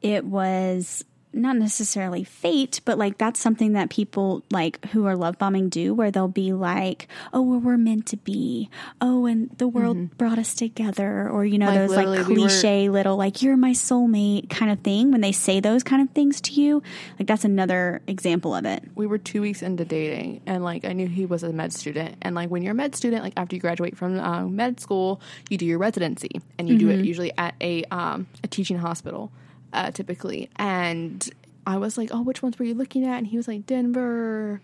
it 0.00 0.24
was 0.24 1.04
not 1.32 1.56
necessarily 1.56 2.24
fate, 2.24 2.80
but 2.84 2.98
like 2.98 3.18
that's 3.18 3.38
something 3.38 3.72
that 3.74 3.90
people 3.90 4.42
like 4.50 4.84
who 4.86 5.06
are 5.06 5.14
love 5.16 5.38
bombing 5.38 5.68
do 5.68 5.94
where 5.94 6.10
they'll 6.10 6.26
be 6.28 6.52
like, 6.52 7.06
oh, 7.32 7.42
well, 7.42 7.60
we're 7.60 7.76
meant 7.76 8.06
to 8.06 8.16
be. 8.16 8.70
Oh, 9.00 9.26
and 9.26 9.50
the 9.58 9.68
world 9.68 10.16
brought 10.16 10.38
us 10.38 10.54
together. 10.54 11.28
Or, 11.28 11.44
you 11.44 11.58
know, 11.58 11.66
Like, 11.66 11.74
those 11.78 11.90
like 11.90 12.06
literally, 12.06 12.34
we 12.34 12.42
were- 12.42 12.48
cliche 12.48 12.88
little 12.88 13.16
like, 13.16 13.42
you're 13.42 13.56
my 13.56 13.72
soulmate 13.72 14.48
kind 14.48 14.70
of 14.72 14.80
thing. 14.80 15.10
When 15.12 15.20
they 15.20 15.32
say 15.32 15.60
those 15.60 15.82
kind 15.82 16.00
of 16.02 16.10
things 16.14 16.40
to 16.42 16.52
you, 16.54 16.82
like 17.18 17.28
that's 17.28 17.44
another 17.44 18.00
example 18.06 18.54
of 18.54 18.64
it. 18.64 18.82
we 18.94 19.06
were 19.06 19.18
two 19.18 19.42
weeks 19.42 19.62
into 19.62 19.84
dating 19.84 20.40
and 20.46 20.64
like 20.64 20.84
i 20.84 20.92
knew 20.92 21.06
he 21.06 21.26
was 21.26 21.42
a 21.42 21.52
med 21.52 21.72
student 21.72 22.16
and 22.22 22.34
like 22.34 22.48
when 22.50 22.62
you're 22.62 22.72
a 22.72 22.74
med 22.74 22.94
student 22.94 23.22
like 23.22 23.32
after 23.36 23.54
you 23.54 23.60
graduate 23.60 23.96
from 23.96 24.18
uh, 24.18 24.46
med 24.46 24.80
school 24.80 25.20
you 25.50 25.58
do 25.58 25.66
your 25.66 25.78
residency 25.78 26.30
and 26.58 26.68
you 26.68 26.78
do 26.78 26.88
it 26.88 27.04
usually 27.04 27.32
at 27.38 27.54
a 27.60 27.84
um, 27.90 28.26
a 28.42 28.46
teaching 28.48 28.78
hospital 28.78 29.30
uh, 29.72 29.90
typically 29.90 30.48
and 30.56 31.30
i 31.66 31.76
was 31.76 31.96
like 31.98 32.10
oh 32.12 32.22
which 32.22 32.42
ones 32.42 32.58
were 32.58 32.64
you 32.64 32.74
looking 32.74 33.04
at 33.06 33.18
and 33.18 33.26
he 33.26 33.36
was 33.36 33.46
like 33.48 33.66
denver 33.66 34.60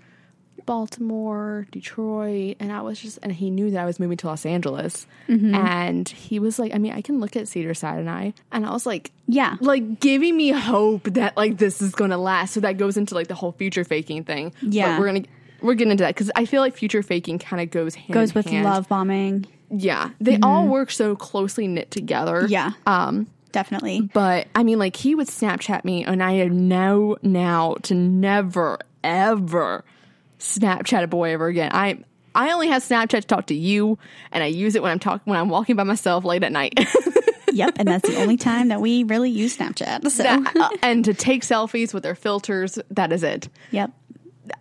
baltimore 0.67 1.67
detroit 1.73 2.57
and 2.59 2.73
i 2.73 2.81
was 2.81 2.99
just 2.99 3.19
and 3.23 3.33
he 3.33 3.51
knew 3.51 3.71
that 3.71 3.81
i 3.81 3.85
was 3.85 4.01
moving 4.01 4.17
to 4.17 4.27
los 4.27 4.47
angeles 4.47 5.07
and 5.29 6.09
he 6.09 6.39
was 6.39 6.59
like 6.59 6.75
i 6.75 6.79
mean 6.79 6.93
i 6.93 7.03
can 7.03 7.21
look 7.21 7.37
at 7.37 7.47
cedar 7.49 7.75
sinai 7.75 7.99
and 8.01 8.11
i 8.11 8.35
and 8.53 8.65
I 8.67 8.73
was 8.73 8.87
like 8.87 9.11
Yeah. 9.27 9.57
like 9.61 10.01
giving 10.01 10.37
me 10.37 10.51
hope 10.51 11.05
that 11.15 11.37
like 11.37 11.59
this 11.59 11.83
is 11.83 11.93
gonna 11.95 12.17
last. 12.19 12.55
So 12.55 12.61
that 12.61 12.79
goes 12.79 12.97
into 12.97 13.15
like 13.15 13.27
the 13.29 13.35
whole 13.35 13.53
future 13.53 13.85
faking 13.85 14.25
thing. 14.25 14.53
Yeah. 14.63 14.93
but 14.97 15.01
we're 15.01 15.07
gonna 15.07 15.23
we're 15.61 15.75
getting 15.75 15.91
into 15.93 16.05
that 16.05 16.15
because 16.15 16.31
I 16.37 16.45
feel 16.47 16.61
like 16.63 16.77
future 16.77 17.03
faking 17.03 17.39
kind 17.41 17.61
of 17.63 17.71
goes 17.71 17.95
hand 17.95 18.13
Goes 18.13 18.35
with 18.35 18.47
hand. 18.47 18.65
love 18.65 18.89
bombing. 18.89 19.47
Yeah, 19.71 20.11
they 20.21 20.39
all 20.43 20.69
work 20.69 20.91
so 20.91 21.17
closely 21.17 21.67
knit 21.67 21.91
together. 21.91 22.47
Yeah. 22.49 22.73
Um, 22.87 23.27
Definitely. 23.55 24.03
but 24.13 24.49
I 24.55 24.63
mean, 24.65 24.79
like 24.79 24.97
he 24.97 25.15
would 25.15 25.29
Snapchat 25.29 25.85
me, 25.85 26.05
and 26.05 26.23
I 26.23 26.45
know 26.49 27.17
now 27.23 27.77
to 27.85 27.95
never 27.95 28.79
ever 29.03 29.85
Snapchat 30.39 31.05
a 31.05 31.07
boy 31.07 31.33
ever 31.33 31.47
again. 31.47 31.71
I 31.73 31.99
I 32.35 32.51
only 32.53 32.69
have 32.69 32.83
Snapchat 32.83 33.09
to 33.09 33.21
talk 33.23 33.47
to 33.47 33.55
you, 33.55 33.97
and 34.33 34.43
I 34.43 34.49
use 34.49 34.75
it 34.75 34.83
when 34.83 34.91
I'm 34.91 34.99
talking 34.99 35.31
when 35.31 35.39
I'm 35.41 35.49
walking 35.49 35.77
by 35.77 35.85
myself 35.85 36.25
late 36.25 36.43
at 36.43 36.53
night. 36.53 36.75
yep. 37.53 37.75
And 37.79 37.87
that's 37.89 38.09
the 38.09 38.21
only 38.21 38.37
time 38.37 38.69
that 38.69 38.81
we 38.81 39.05
really 39.05 39.31
use 39.31 39.57
Snapchat. 39.57 40.11
So, 40.11 40.23
That- 40.25 40.57
uh, 40.57 40.69
and 40.83 41.05
to 41.05 41.15
take 41.15 41.43
selfies 41.43 41.95
with 41.95 42.03
their 42.03 42.17
filters. 42.17 42.79
That 42.91 43.13
is 43.13 43.23
it. 43.23 43.49
yep. 43.71 43.93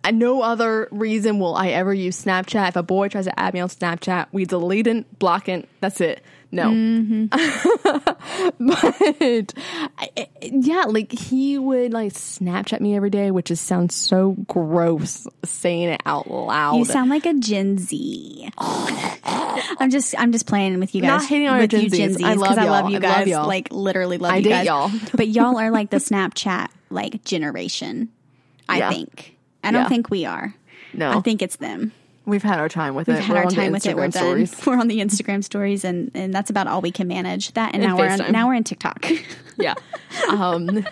Uh, 0.02 0.12
no 0.12 0.40
other 0.40 0.88
reason 0.92 1.38
will 1.40 1.54
I 1.56 1.68
ever 1.68 1.92
use 1.92 2.24
Snapchat. 2.24 2.68
If 2.70 2.76
a 2.76 2.82
boy 2.82 3.08
tries 3.08 3.26
to 3.26 3.38
add 3.38 3.52
me 3.52 3.60
on 3.60 3.68
Snapchat, 3.68 4.28
we 4.32 4.46
delete 4.46 4.86
it, 4.86 5.18
block 5.18 5.46
it. 5.48 5.68
That's 5.80 6.00
it. 6.00 6.22
No. 6.54 6.70
Mm-hmm. 6.70 7.26
but 8.60 9.54
I, 9.98 10.08
I- 10.16 10.28
yeah, 10.42 10.84
like 10.86 11.10
he 11.10 11.58
would 11.58 11.92
like 11.92 12.12
Snapchat 12.12 12.80
me 12.80 12.94
every 12.94 13.10
day, 13.10 13.30
which 13.30 13.46
just 13.46 13.64
sounds 13.66 13.94
so 13.94 14.32
gross 14.46 15.26
saying 15.44 15.88
it 15.88 16.00
out 16.06 16.30
loud. 16.30 16.76
You 16.76 16.84
sound 16.84 17.10
like 17.10 17.26
a 17.26 17.34
Gen 17.34 17.78
Z. 17.78 18.50
I'm 18.58 19.90
just 19.90 20.14
I'm 20.18 20.30
just 20.32 20.46
playing 20.46 20.78
with 20.78 20.94
you 20.94 21.00
guys. 21.02 21.08
Not 21.22 21.24
hating 21.28 21.48
on 21.48 21.58
with 21.58 21.74
our 21.74 21.80
you 21.80 21.90
Gen 21.90 22.10
Zs. 22.14 22.24
I 22.24 22.34
'cause 22.34 22.38
love 22.42 22.58
I 22.58 22.64
love 22.66 22.90
y'all. 22.90 22.96
I 22.96 23.00
guys. 23.00 23.18
love 23.18 23.28
y'all. 23.28 23.46
Like 23.48 23.68
literally 23.72 24.18
love 24.18 24.32
I 24.32 24.36
you 24.36 24.42
date 24.44 24.50
guys. 24.50 24.66
y'all. 24.66 24.90
but 25.14 25.28
y'all 25.28 25.58
are 25.58 25.70
like 25.70 25.90
the 25.90 25.96
Snapchat 26.08 26.68
like 26.90 27.24
generation. 27.24 28.10
I 28.68 28.78
Yeah. 28.78 28.90
think. 28.90 29.36
I 29.62 29.70
don't 29.72 29.82
Yeah. 29.82 29.88
think 29.88 30.10
we 30.10 30.24
are. 30.24 30.54
no, 30.92 31.10
I 31.18 31.20
think 31.20 31.42
it's 31.42 31.56
them. 31.56 31.92
We've 32.26 32.42
had 32.42 32.58
our 32.58 32.68
time 32.68 32.94
with 32.94 33.08
it. 33.08 33.12
We've 33.12 33.20
had 33.22 33.34
We're 33.34 33.44
our 33.44 33.50
time 33.50 33.72
with 33.72 33.86
it. 33.86 33.96
We're 33.96 34.08
done. 34.08 34.46
stories. 34.46 34.54
We're 34.66 34.78
on 34.78 34.88
the 34.88 35.00
Instagram 35.00 35.42
stories, 35.44 35.84
and 35.84 36.10
and 36.14 36.32
that's 36.32 36.50
about 36.50 36.66
all 36.66 36.80
we 36.80 36.90
can 36.90 37.08
manage. 37.08 37.52
That 37.52 37.74
and, 37.74 37.82
And 37.82 37.92
now 37.92 37.98
we're 37.98 38.10
on, 38.10 38.32
now 38.32 38.48
we're 38.48 38.54
in 38.54 38.64
TikTok. 38.64 39.06
yeah. 39.58 39.74
Um, 40.30 40.84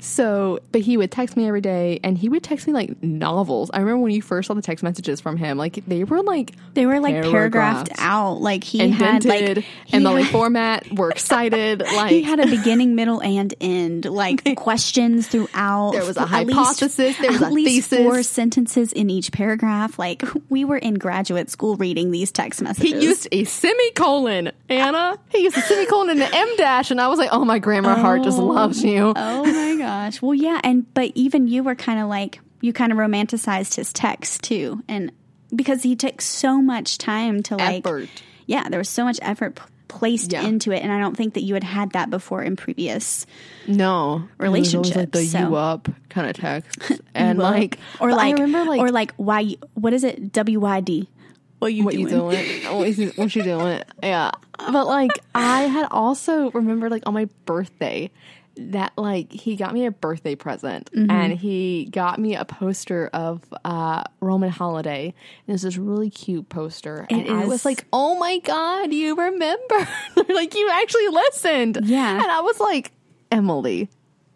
so, 0.00 0.58
but 0.70 0.82
he 0.82 0.96
would 0.98 1.10
text 1.10 1.34
me 1.36 1.46
every 1.48 1.62
day, 1.62 1.98
and 2.04 2.18
he 2.18 2.28
would 2.28 2.42
text 2.42 2.66
me 2.66 2.72
like 2.74 3.02
novels. 3.02 3.70
I 3.72 3.78
remember 3.78 4.00
when 4.02 4.12
you 4.12 4.20
first 4.20 4.48
saw 4.48 4.54
the 4.54 4.60
text 4.60 4.84
messages 4.84 5.20
from 5.20 5.36
him, 5.38 5.56
like 5.56 5.82
they 5.86 6.04
were 6.04 6.22
like 6.22 6.52
they 6.74 6.84
were 6.84 7.00
like 7.00 7.22
paragraphed 7.22 7.90
out. 7.98 8.34
Like 8.42 8.64
he 8.64 8.90
had 8.90 9.24
like 9.24 9.58
he 9.58 9.64
and 9.96 10.04
the 10.04 10.10
like 10.12 10.26
format. 10.26 10.92
We're 10.92 11.10
excited. 11.10 11.80
Like 11.80 12.10
he 12.10 12.22
had 12.22 12.38
a 12.38 12.46
beginning, 12.46 12.94
middle, 12.94 13.22
and 13.22 13.54
end, 13.62 14.04
like 14.04 14.56
questions 14.56 15.26
throughout. 15.28 15.92
There 15.92 16.04
was 16.04 16.18
a 16.18 16.22
At 16.22 16.46
least- 16.46 16.58
hypothesis, 16.58 17.18
there 17.18 17.32
was 17.32 17.42
at 17.42 17.52
least 17.52 17.88
thesis. 17.88 18.04
four 18.04 18.22
sentences 18.22 18.92
in 18.92 19.08
each 19.08 19.32
paragraph. 19.32 19.98
Like 19.98 20.22
we 20.50 20.64
were 20.66 20.76
in 20.78 20.94
graduate 20.94 21.48
school 21.48 21.76
reading 21.76 22.10
these 22.10 22.30
text 22.30 22.60
messages. 22.60 22.92
he 22.92 23.00
used 23.00 23.28
a 23.32 23.44
semicolon, 23.44 24.52
Hannah. 24.68 25.18
He 25.30 25.44
used 25.44 25.56
a 25.56 25.62
semicolon 25.62 26.10
and 26.10 26.20
an 26.22 26.34
em 26.34 26.56
dash, 26.58 26.90
and 26.90 27.00
I 27.00 27.08
was 27.08 27.18
like, 27.18 27.30
"Oh, 27.32 27.44
my 27.46 27.58
grammar 27.64 27.94
heart 27.94 28.22
just 28.22 28.38
oh. 28.38 28.44
loves 28.44 28.84
you." 28.84 29.12
Oh 29.16 29.44
my 29.44 29.76
gosh. 29.78 30.20
Well, 30.22 30.34
yeah, 30.34 30.60
and 30.62 30.92
but 30.94 31.12
even 31.14 31.48
you 31.48 31.62
were 31.62 31.74
kind 31.74 31.98
of 32.00 32.08
like 32.08 32.40
you 32.60 32.72
kind 32.72 32.92
of 32.92 32.98
romanticized 32.98 33.74
his 33.76 33.92
text 33.92 34.42
too, 34.42 34.82
and 34.88 35.10
because 35.54 35.82
he 35.82 35.96
took 35.96 36.20
so 36.20 36.60
much 36.60 36.98
time 36.98 37.42
to 37.44 37.56
like, 37.56 37.86
Effort. 37.86 38.08
yeah, 38.46 38.68
there 38.68 38.78
was 38.78 38.88
so 38.88 39.04
much 39.04 39.18
effort 39.22 39.56
p- 39.56 39.62
placed 39.88 40.32
Yeah. 40.32 40.42
into 40.42 40.72
it, 40.72 40.82
and 40.82 40.90
I 40.90 40.98
don't 40.98 41.16
think 41.16 41.34
that 41.34 41.42
you 41.42 41.54
had 41.54 41.64
had 41.64 41.92
that 41.92 42.10
before 42.10 42.42
in 42.42 42.56
previous. 42.56 43.26
No, 43.66 44.28
was 44.38 44.96
like 44.96 45.12
the 45.12 45.24
so- 45.24 45.38
you 45.38 45.54
up 45.56 45.88
kind 46.08 46.28
of 46.28 46.36
text, 46.36 46.92
and 47.14 47.38
like, 47.38 47.78
or 48.00 48.10
like, 48.12 48.34
remember 48.38 48.70
like 48.70 48.80
or 48.80 48.90
like 48.90 49.12
why? 49.16 49.56
What 49.74 49.92
is 49.92 50.04
it? 50.04 50.32
W 50.32 50.60
Y 50.60 50.80
D. 50.80 51.08
What 51.58 51.72
you 51.72 51.84
what 51.84 51.92
doing? 51.94 52.04
you 52.04 52.08
doing? 52.10 53.12
what 53.16 53.34
you 53.36 53.42
doing? 53.42 53.82
Yeah. 54.02 54.32
But 54.58 54.86
like 54.86 55.10
I 55.34 55.62
had 55.62 55.88
also 55.90 56.50
remembered 56.52 56.90
like 56.90 57.02
on 57.06 57.14
my 57.14 57.28
birthday 57.44 58.10
that 58.56 58.92
like 58.96 59.32
he 59.32 59.56
got 59.56 59.74
me 59.74 59.84
a 59.84 59.90
birthday 59.90 60.36
present 60.36 60.88
Mm-hmm. 60.92 61.10
and 61.10 61.32
he 61.32 61.88
got 61.90 62.20
me 62.20 62.36
a 62.36 62.44
poster 62.44 63.10
of 63.12 63.42
uh 63.64 64.04
Roman 64.20 64.50
Holiday. 64.50 65.06
And 65.06 65.48
it 65.48 65.52
was 65.52 65.62
this 65.62 65.76
really 65.76 66.10
cute 66.10 66.48
poster. 66.48 67.06
And 67.10 67.22
It 67.22 67.30
I 67.30 67.46
was 67.46 67.64
like, 67.64 67.84
Oh 67.92 68.16
my 68.16 68.38
god, 68.38 68.92
you 68.92 69.16
remember. 69.16 69.88
like 70.28 70.54
you 70.54 70.70
actually 70.72 71.08
listened. 71.08 71.78
Yeah. 71.82 72.12
And 72.12 72.30
I 72.30 72.40
was 72.42 72.60
like, 72.60 72.92
Emily, 73.32 73.88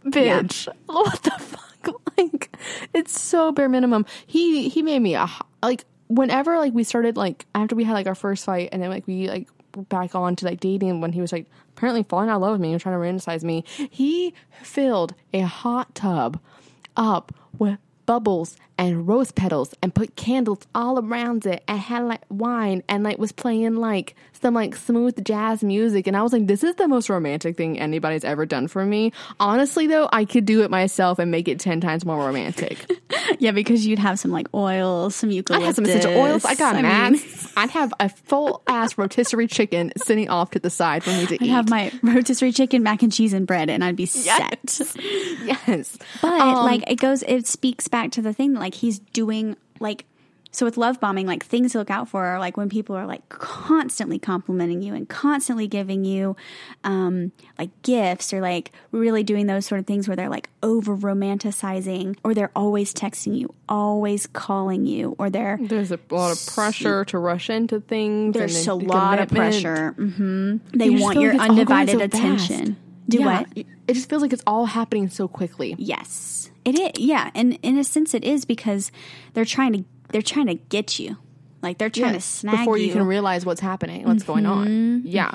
bitch. 0.05 0.67
What 0.87 1.23
the 1.23 1.31
fuck? 1.31 1.65
Like 2.19 2.57
it's 2.93 3.19
so 3.19 3.53
bare 3.53 3.69
minimum. 3.69 4.05
He 4.27 4.69
he 4.69 4.83
made 4.83 4.99
me 4.99 5.15
a 5.15 5.29
like 5.63 5.85
whenever 6.09 6.59
like 6.59 6.75
we 6.75 6.83
started 6.83 7.17
like 7.17 7.47
after 7.55 7.77
we 7.77 7.85
had 7.85 7.93
like 7.93 8.09
our 8.09 8.17
first 8.17 8.45
fight 8.45 8.71
and 8.73 8.83
then 8.83 8.91
like 8.91 9.07
we 9.07 9.29
like 9.29 9.47
back 9.89 10.15
on 10.15 10.37
to 10.37 10.45
like 10.45 10.61
dating 10.61 11.01
when 11.01 11.13
he 11.13 11.21
was 11.21 11.33
like 11.33 11.47
apparently 11.77 12.03
falling 12.03 12.29
out 12.29 12.37
of 12.37 12.43
love 12.43 12.53
with 12.53 12.61
me 12.61 12.73
and 12.73 12.81
trying 12.81 12.95
to 12.95 12.99
romanticize 12.99 13.43
me. 13.45 13.65
He 13.91 14.35
filled 14.63 15.15
a 15.33 15.41
hot 15.41 15.95
tub 15.95 16.41
up 16.97 17.33
with 17.59 17.79
bubbles 18.09 18.57
and 18.79 19.07
rose 19.07 19.31
petals 19.33 19.75
and 19.83 19.95
put 19.95 20.17
candles 20.17 20.61
all 20.75 20.99
around 20.99 21.45
it 21.45 21.63
and 21.69 21.79
had 21.79 22.05
like 22.05 22.23
wine 22.31 22.83
and 22.89 23.05
like 23.05 23.19
was 23.19 23.33
playing 23.33 23.75
like 23.77 24.15
some 24.41 24.55
like 24.55 24.75
smooth 24.77 25.23
jazz 25.25 25.63
music 25.65 26.07
and 26.07 26.17
I 26.17 26.23
was 26.23 26.33
like 26.33 26.47
this 26.47 26.63
is 26.65 26.77
the 26.77 26.87
most 26.89 27.11
romantic 27.11 27.57
thing 27.57 27.79
anybody's 27.79 28.25
ever 28.25 28.47
done 28.47 28.67
for 28.69 28.85
me. 28.87 29.13
Honestly 29.39 29.87
though, 29.89 30.09
I 30.11 30.25
could 30.25 30.47
do 30.47 30.63
it 30.63 30.71
myself 30.71 31.19
and 31.19 31.31
make 31.31 31.49
it 31.49 31.61
10 31.61 31.81
times 31.83 32.05
more 32.07 32.19
romantic. 32.25 32.91
Yeah, 33.41 33.51
because 33.51 33.87
you'd 33.87 33.99
have 33.99 34.19
some 34.19 34.31
like 34.31 34.47
oils, 34.55 35.15
some 35.15 35.31
eucalyptus. 35.31 35.63
I 35.63 35.67
had 35.67 35.77
some 35.77 35.85
essential 35.85 36.17
oils. 36.19 36.45
I 36.47 36.55
got 36.55 36.77
I 36.77 37.15
I'd 37.57 37.71
have 37.71 37.93
a 38.01 38.09
full 38.09 38.63
ass 38.67 38.97
rotisserie 38.97 39.47
chicken 39.47 39.93
sitting 39.99 40.31
off 40.31 40.53
to 40.53 40.59
the 40.59 40.71
side 40.71 41.05
for 41.05 41.11
me 41.11 41.27
to 41.27 41.35
eat. 41.35 41.43
I'd 41.43 41.47
eat. 41.47 41.49
have 41.51 41.69
my 41.71 41.93
rotisserie 42.03 42.53
chicken, 42.53 42.83
mac 42.83 43.03
and 43.03 43.13
cheese, 43.13 43.35
and 43.35 43.47
bread, 43.47 43.69
and 43.69 43.85
I'd 43.85 43.97
be 43.97 44.07
set. 44.07 44.81
yes. 45.45 45.99
But 46.23 46.41
Um, 46.41 46.55
like 46.65 46.91
it 46.91 46.97
goes, 46.97 47.23
it 47.23 47.47
speaks 47.47 47.87
back 47.87 47.98
to 48.13 48.23
the 48.23 48.33
thing 48.33 48.55
that 48.55 48.61
like 48.61 48.75
he's 48.75 48.99
doing 48.99 49.57
like 49.81 50.05
so 50.51 50.65
with 50.65 50.79
love 50.79 50.99
bombing, 50.99 51.27
like 51.27 51.45
things 51.45 51.73
to 51.73 51.79
look 51.79 51.91
out 51.91 52.09
for 52.09 52.25
are 52.25 52.39
like 52.39 52.57
when 52.57 52.71
people 52.71 52.97
are 52.97 53.07
like 53.07 53.29
constantly 53.29 54.19
complimenting 54.19 54.81
you 54.81 54.95
and 54.95 55.07
constantly 55.07 55.69
giving 55.69 56.07
you 56.07 56.37
um 56.85 57.33
like 57.59 57.69
gifts 57.83 58.33
or 58.33 58.41
like 58.41 58.73
really 58.91 59.23
doing 59.23 59.47
those 59.47 59.67
sort 59.67 59.79
of 59.79 59.87
things 59.87 60.09
where 60.09 60.17
they're 60.17 60.31
like 60.31 60.49
over 60.63 60.97
romanticizing 60.97 62.17
or 62.25 62.35
they're 62.35 62.51
always 62.57 62.93
texting 62.95 63.37
you, 63.39 63.53
always 63.69 64.27
calling 64.27 64.87
you, 64.87 65.15
or 65.19 65.29
they're 65.31 65.59
There's 65.61 65.93
a 65.93 65.99
lot 66.11 66.31
of 66.33 66.47
pressure 66.55 67.05
to 67.07 67.19
rush 67.19 67.51
into 67.51 67.81
things. 67.81 68.35
there's 68.35 68.67
a 68.67 68.75
lot 68.75 69.19
of 69.19 69.29
pressure. 69.29 69.93
hmm 69.93 70.57
They 70.75 70.87
You 70.87 71.03
want 71.03 71.21
your 71.21 71.35
like 71.35 71.41
it's 71.43 71.51
all 71.51 71.65
going 71.65 71.89
undivided 71.89 71.93
so 71.95 71.99
fast. 72.19 72.51
attention. 72.51 72.77
Do 73.09 73.19
yeah, 73.21 73.25
what? 73.41 73.49
It 73.87 73.95
just 73.95 74.09
feels 74.11 74.21
like 74.21 74.35
it's 74.35 74.43
all 74.47 74.67
happening 74.67 75.09
so 75.09 75.29
quickly. 75.29 75.75
Yes, 75.79 76.38
it 76.69 76.99
is. 76.99 77.05
Yeah, 77.05 77.31
and 77.35 77.59
in 77.63 77.79
a 77.79 77.85
sense, 77.85 78.15
it 78.15 78.25
is 78.25 78.45
because 78.45 78.91
they're 79.35 79.45
trying 79.45 79.73
to 79.75 79.85
they're 80.11 80.23
trying 80.23 80.47
to 80.47 80.55
get 80.55 80.99
you. 80.99 81.17
Like 81.63 81.79
they're 81.79 81.91
trying 81.91 82.15
to 82.15 82.21
snag 82.21 82.59
before 82.59 82.77
you. 82.79 82.85
you. 82.85 82.91
Mm-hmm. 82.91 82.99
can 83.01 83.07
realize 83.09 83.45
what's 83.45 83.61
happening, 83.61 84.05
what's 84.07 84.23
going 84.23 84.47
on. 84.47 85.03
Yeah. 85.05 85.35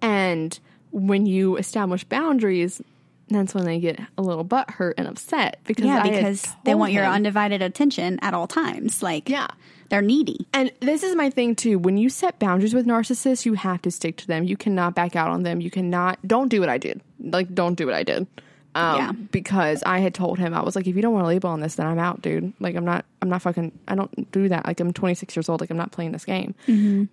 And 0.00 0.58
when 0.92 1.26
you 1.26 1.56
establish 1.56 2.04
boundaries, 2.04 2.80
that's 3.28 3.54
when 3.54 3.64
they 3.64 3.80
get 3.80 4.00
a 4.16 4.22
little 4.22 4.44
butt 4.44 4.70
hurt 4.70 4.94
and 4.98 5.08
upset 5.08 5.58
because 5.64 5.84
yeah, 5.84 6.02
I 6.02 6.08
because 6.08 6.46
they 6.64 6.74
want 6.74 6.92
your 6.92 7.04
undivided 7.04 7.62
attention 7.62 8.18
at 8.22 8.32
all 8.34 8.46
times. 8.46 9.02
Like, 9.02 9.28
Yeah. 9.28 9.48
they're 9.88 10.02
needy. 10.02 10.46
And 10.52 10.72
this 10.80 11.02
is 11.02 11.16
my 11.16 11.30
thing 11.30 11.56
too. 11.56 11.78
When 11.80 11.96
you 11.96 12.08
set 12.08 12.38
boundaries 12.38 12.72
with 12.72 12.86
narcissists, 12.86 13.44
you 13.44 13.54
have 13.54 13.82
to 13.82 13.90
stick 13.90 14.16
to 14.18 14.26
them. 14.28 14.44
You 14.44 14.56
cannot 14.56 14.94
back 14.94 15.16
out 15.16 15.30
on 15.30 15.42
them. 15.42 15.60
You 15.60 15.70
cannot. 15.72 16.20
Don't 16.26 16.48
do 16.48 16.60
what 16.60 16.68
I 16.68 16.78
did. 16.78 17.00
Like, 17.18 17.52
don't 17.52 17.74
do 17.74 17.86
what 17.86 17.94
I 17.96 18.04
did. 18.04 18.28
Um, 18.76 18.96
Yeah. 18.96 19.12
Because 19.12 19.82
I 19.84 19.98
had 20.00 20.14
told 20.14 20.38
him 20.38 20.54
I 20.54 20.62
was 20.62 20.76
like, 20.76 20.86
if 20.86 20.94
you 20.94 21.02
don't 21.02 21.12
want 21.12 21.24
to 21.24 21.28
label 21.28 21.50
on 21.50 21.60
this, 21.60 21.74
then 21.76 21.86
I'm 21.86 21.98
out, 21.98 22.22
dude. 22.22 22.52
Like, 22.60 22.76
I'm 22.76 22.84
not. 22.84 23.04
I'm 23.22 23.28
not 23.28 23.42
fucking. 23.42 23.72
I 23.88 23.94
don't 23.94 24.30
do 24.32 24.48
that. 24.48 24.66
Like, 24.66 24.78
I'm 24.80 24.92
26 24.92 25.34
years 25.36 25.48
old. 25.48 25.60
Like, 25.60 25.70
I'm 25.70 25.76
not 25.76 25.92
playing 25.92 26.12
this 26.12 26.24
game. 26.24 26.54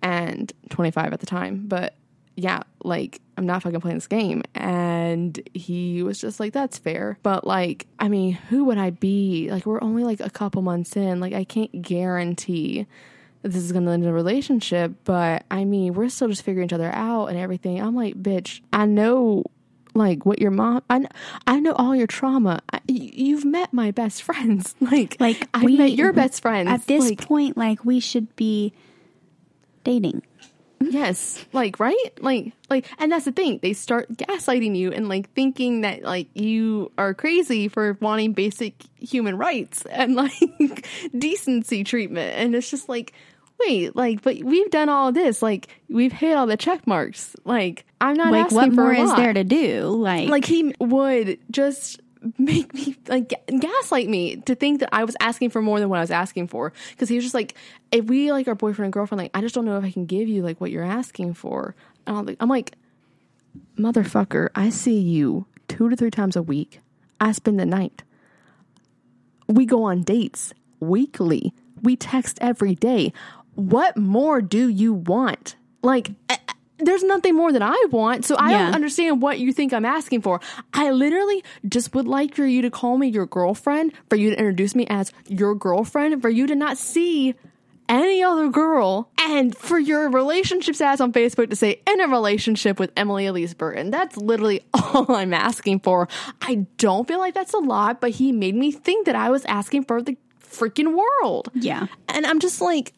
And 0.02 0.52
25 0.70 1.12
at 1.12 1.20
the 1.20 1.26
time, 1.26 1.64
but 1.66 1.94
yeah, 2.36 2.62
like 2.82 3.20
I'm 3.38 3.46
not 3.46 3.62
fucking 3.62 3.80
playing 3.80 3.96
this 3.96 4.08
game. 4.08 4.42
And 4.56 5.40
he 5.54 6.02
was 6.02 6.20
just 6.20 6.40
like, 6.40 6.52
that's 6.52 6.76
fair. 6.78 7.16
But 7.22 7.46
like, 7.46 7.86
I 8.00 8.08
mean, 8.08 8.32
who 8.32 8.64
would 8.64 8.78
I 8.78 8.90
be? 8.90 9.50
Like, 9.52 9.66
we're 9.66 9.80
only 9.82 10.02
like 10.04 10.18
a 10.20 10.30
couple 10.30 10.60
months 10.62 10.96
in. 10.96 11.20
Like, 11.20 11.32
I 11.32 11.44
can't 11.44 11.80
guarantee 11.80 12.86
that 13.42 13.50
this 13.50 13.62
is 13.62 13.70
going 13.72 13.84
to 13.84 13.90
end 13.92 14.02
in 14.02 14.08
a 14.08 14.12
relationship. 14.12 14.92
But 15.04 15.44
I 15.50 15.64
mean, 15.64 15.94
we're 15.94 16.08
still 16.08 16.28
just 16.28 16.42
figuring 16.42 16.66
each 16.66 16.72
other 16.72 16.90
out 16.92 17.26
and 17.26 17.38
everything. 17.38 17.80
I'm 17.80 17.94
like, 17.94 18.20
bitch, 18.20 18.60
I 18.72 18.86
know. 18.86 19.44
Like 19.94 20.26
what 20.26 20.40
your 20.40 20.50
mom, 20.50 20.82
I, 20.90 21.06
I 21.46 21.60
know 21.60 21.72
all 21.72 21.94
your 21.94 22.06
trauma. 22.08 22.60
I, 22.72 22.80
you've 22.88 23.44
met 23.44 23.72
my 23.72 23.90
best 23.92 24.22
friends. 24.22 24.74
Like, 24.80 25.16
Like, 25.20 25.48
I've 25.54 25.62
we- 25.62 25.76
met 25.78 25.92
your 25.92 26.12
best 26.12 26.42
friends. 26.42 26.68
At 26.68 26.86
this 26.86 27.04
like, 27.08 27.26
point, 27.26 27.56
like, 27.56 27.84
we 27.84 28.00
should 28.00 28.34
be 28.36 28.72
dating. 29.84 30.22
Yes, 30.80 31.42
like 31.54 31.80
right, 31.80 32.10
like 32.20 32.52
like, 32.68 32.86
and 32.98 33.10
that's 33.10 33.24
the 33.24 33.32
thing. 33.32 33.58
They 33.62 33.72
start 33.72 34.12
gaslighting 34.16 34.76
you 34.76 34.92
and 34.92 35.08
like 35.08 35.32
thinking 35.32 35.80
that 35.80 36.02
like 36.02 36.28
you 36.34 36.92
are 36.98 37.14
crazy 37.14 37.68
for 37.68 37.96
wanting 38.02 38.34
basic 38.34 38.74
human 39.00 39.38
rights 39.38 39.86
and 39.86 40.14
like 40.16 40.86
decency 41.16 41.84
treatment, 41.84 42.34
and 42.36 42.54
it's 42.54 42.70
just 42.70 42.88
like, 42.90 43.14
wait, 43.60 43.94
like, 43.96 44.22
but 44.22 44.38
we've 44.42 44.70
done 44.70 44.88
all 44.88 45.12
this, 45.12 45.42
like 45.42 45.68
we've 45.88 46.12
hit 46.12 46.36
all 46.36 46.46
the 46.46 46.56
check 46.56 46.86
marks. 46.86 47.34
Like 47.44 47.84
I'm 48.00 48.16
not 48.16 48.32
Like, 48.32 48.46
asking 48.46 48.56
what 48.56 48.74
for 48.74 48.82
more 48.82 48.94
is 48.94 49.14
there 49.14 49.32
to 49.32 49.44
do? 49.44 49.88
Like, 49.88 50.28
Like 50.28 50.44
he 50.44 50.74
would 50.80 51.38
just 51.50 52.00
make 52.38 52.72
me 52.72 52.96
like 53.06 53.34
gaslight 53.60 54.08
me 54.08 54.36
to 54.36 54.54
think 54.54 54.80
that 54.80 54.88
I 54.92 55.04
was 55.04 55.16
asking 55.20 55.50
for 55.50 55.60
more 55.60 55.78
than 55.78 55.88
what 55.88 55.98
I 55.98 56.02
was 56.02 56.10
asking 56.10 56.48
for. 56.48 56.72
Because 56.90 57.08
he 57.08 57.16
was 57.16 57.24
just 57.24 57.34
like 57.34 57.54
if 57.92 58.06
we 58.06 58.32
like 58.32 58.48
our 58.48 58.54
boyfriend 58.54 58.86
and 58.86 58.92
girlfriend 58.92 59.20
like 59.20 59.30
I 59.34 59.40
just 59.40 59.54
don't 59.54 59.64
know 59.64 59.76
if 59.76 59.84
I 59.84 59.90
can 59.90 60.06
give 60.06 60.28
you 60.28 60.42
like 60.42 60.60
what 60.60 60.70
you're 60.70 60.84
asking 60.84 61.34
for. 61.34 61.74
And 62.06 62.16
I'm 62.16 62.26
like, 62.26 62.36
I'm 62.40 62.48
like 62.48 62.74
motherfucker 63.78 64.48
I 64.54 64.70
see 64.70 64.98
you 64.98 65.46
two 65.68 65.88
to 65.88 65.96
three 65.96 66.10
times 66.10 66.36
a 66.36 66.42
week. 66.42 66.80
I 67.20 67.32
spend 67.32 67.60
the 67.60 67.66
night. 67.66 68.02
We 69.46 69.66
go 69.66 69.84
on 69.84 70.02
dates 70.02 70.52
weekly. 70.80 71.52
We 71.82 71.96
text 71.96 72.38
every 72.40 72.74
day 72.74 73.12
what 73.54 73.96
more 73.96 74.40
do 74.42 74.68
you 74.68 74.92
want 74.94 75.56
like 75.82 76.10
I- 76.30 76.38
I- 76.48 76.52
there's 76.78 77.04
nothing 77.04 77.36
more 77.36 77.52
that 77.52 77.62
I 77.62 77.86
want. 77.92 78.24
So 78.24 78.34
I 78.34 78.50
Yeah. 78.50 78.64
don't 78.66 78.74
understand 78.74 79.22
what 79.22 79.38
you 79.38 79.52
think 79.52 79.72
I'm 79.72 79.84
asking 79.84 80.22
for. 80.22 80.40
I 80.74 80.90
literally 80.90 81.42
just 81.68 81.94
would 81.94 82.08
like 82.08 82.34
for 82.34 82.44
you 82.44 82.62
to 82.62 82.70
call 82.70 82.98
me 82.98 83.06
your 83.08 83.26
girlfriend, 83.26 83.92
for 84.10 84.16
you 84.16 84.30
to 84.30 84.36
introduce 84.38 84.74
me 84.74 84.84
as 84.90 85.12
your 85.28 85.54
girlfriend, 85.54 86.20
for 86.20 86.28
you 86.28 86.48
to 86.48 86.54
not 86.56 86.76
see 86.76 87.36
any 87.88 88.24
other 88.24 88.48
girl, 88.48 89.08
and 89.18 89.56
for 89.56 89.78
your 89.78 90.10
relationship 90.10 90.74
status 90.74 91.00
on 91.00 91.12
Facebook 91.12 91.48
to 91.50 91.56
say 91.56 91.80
in 91.88 92.00
a 92.00 92.08
relationship 92.08 92.80
with 92.80 92.90
Emily 92.96 93.24
Aleece 93.26 93.56
Burton. 93.56 93.90
That's 93.92 94.16
literally 94.16 94.62
all 94.74 95.14
I'm 95.14 95.32
asking 95.32 95.80
for. 95.80 96.08
I 96.42 96.66
don't 96.78 97.06
feel 97.06 97.18
like 97.20 97.34
that's 97.34 97.54
a 97.54 97.58
lot, 97.58 98.00
but 98.00 98.10
he 98.10 98.32
made 98.32 98.56
me 98.56 98.72
think 98.72 99.06
that 99.06 99.14
I 99.14 99.30
was 99.30 99.44
asking 99.44 99.84
for 99.84 100.02
the 100.02 100.16
freaking 100.42 100.94
world. 100.96 101.50
yeah. 101.54 101.86
And 102.08 102.26
I'm 102.26 102.40
just 102.40 102.60
like, 102.60 102.94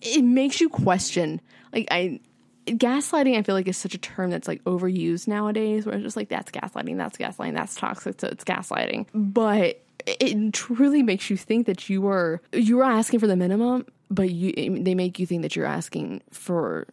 it 0.00 0.24
makes 0.24 0.60
you 0.60 0.68
question. 0.68 1.40
Like, 1.72 1.88
I, 1.90 2.20
gaslighting, 2.66 3.36
I 3.36 3.42
feel 3.42 3.54
like 3.54 3.68
is 3.68 3.76
such 3.76 3.94
a 3.94 3.98
term 3.98 4.30
that's 4.30 4.48
like 4.48 4.62
overused 4.64 5.28
nowadays, 5.28 5.86
where 5.86 5.94
it's 5.94 6.04
just 6.04 6.16
like, 6.16 6.28
that's 6.28 6.50
gaslighting, 6.50 6.96
that's 6.96 7.16
gaslighting, 7.18 7.54
that's 7.54 7.74
toxic, 7.74 8.20
so 8.20 8.28
it's 8.28 8.44
gaslighting. 8.44 9.06
But 9.14 9.82
it 10.06 10.52
truly 10.52 11.02
makes 11.02 11.30
you 11.30 11.36
think 11.36 11.66
that 11.66 11.88
you 11.88 12.08
are, 12.08 12.40
you 12.52 12.80
are 12.80 12.90
asking 12.90 13.20
for 13.20 13.26
the 13.26 13.36
minimum, 13.36 13.86
but 14.10 14.30
you, 14.30 14.82
they 14.82 14.94
make 14.94 15.18
you 15.18 15.26
think 15.26 15.42
that 15.42 15.54
you're 15.54 15.66
asking 15.66 16.22
for 16.30 16.86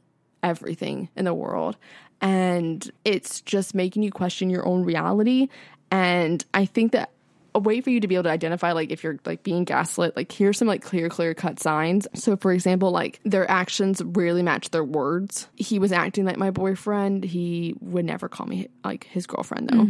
everything 0.44 1.10
in 1.16 1.26
the 1.26 1.34
world. 1.34 1.78
And 2.22 2.90
it's 3.06 3.42
just 3.42 3.76
making 3.76 4.04
you 4.04 4.12
question 4.12 4.50
your 4.50 4.68
own 4.68 4.84
reality. 4.84 5.50
And 5.92 6.44
I 6.54 6.66
think 6.66 6.92
that 6.92 7.12
a 7.58 7.60
way 7.60 7.82
for 7.82 7.90
you 7.90 8.00
to 8.00 8.08
be 8.08 8.14
able 8.14 8.24
to 8.24 8.30
identify 8.30 8.72
like 8.72 8.92
if 8.92 9.04
you're 9.04 9.18
like 9.26 9.42
being 9.42 9.64
gaslit 9.64 10.16
like 10.16 10.32
here's 10.32 10.60
some 10.60 10.68
like 10.68 10.84
clear 10.84 11.10
clear 11.10 11.34
cut 11.34 11.60
signs. 11.60 12.08
So 12.14 12.38
for 12.38 12.52
example 12.54 12.92
like 12.92 13.20
their 13.26 13.50
actions 13.50 14.00
really 14.06 14.44
match 14.44 14.70
their 14.70 14.84
words. 14.84 15.48
He 15.56 15.80
was 15.80 15.92
acting 15.92 16.24
like 16.24 16.38
my 16.38 16.52
boyfriend. 16.52 17.24
He 17.24 17.74
would 17.82 18.06
never 18.06 18.30
call 18.30 18.46
me 18.46 18.68
like 18.84 19.06
his 19.06 19.26
girlfriend 19.26 19.70
though 19.70 19.82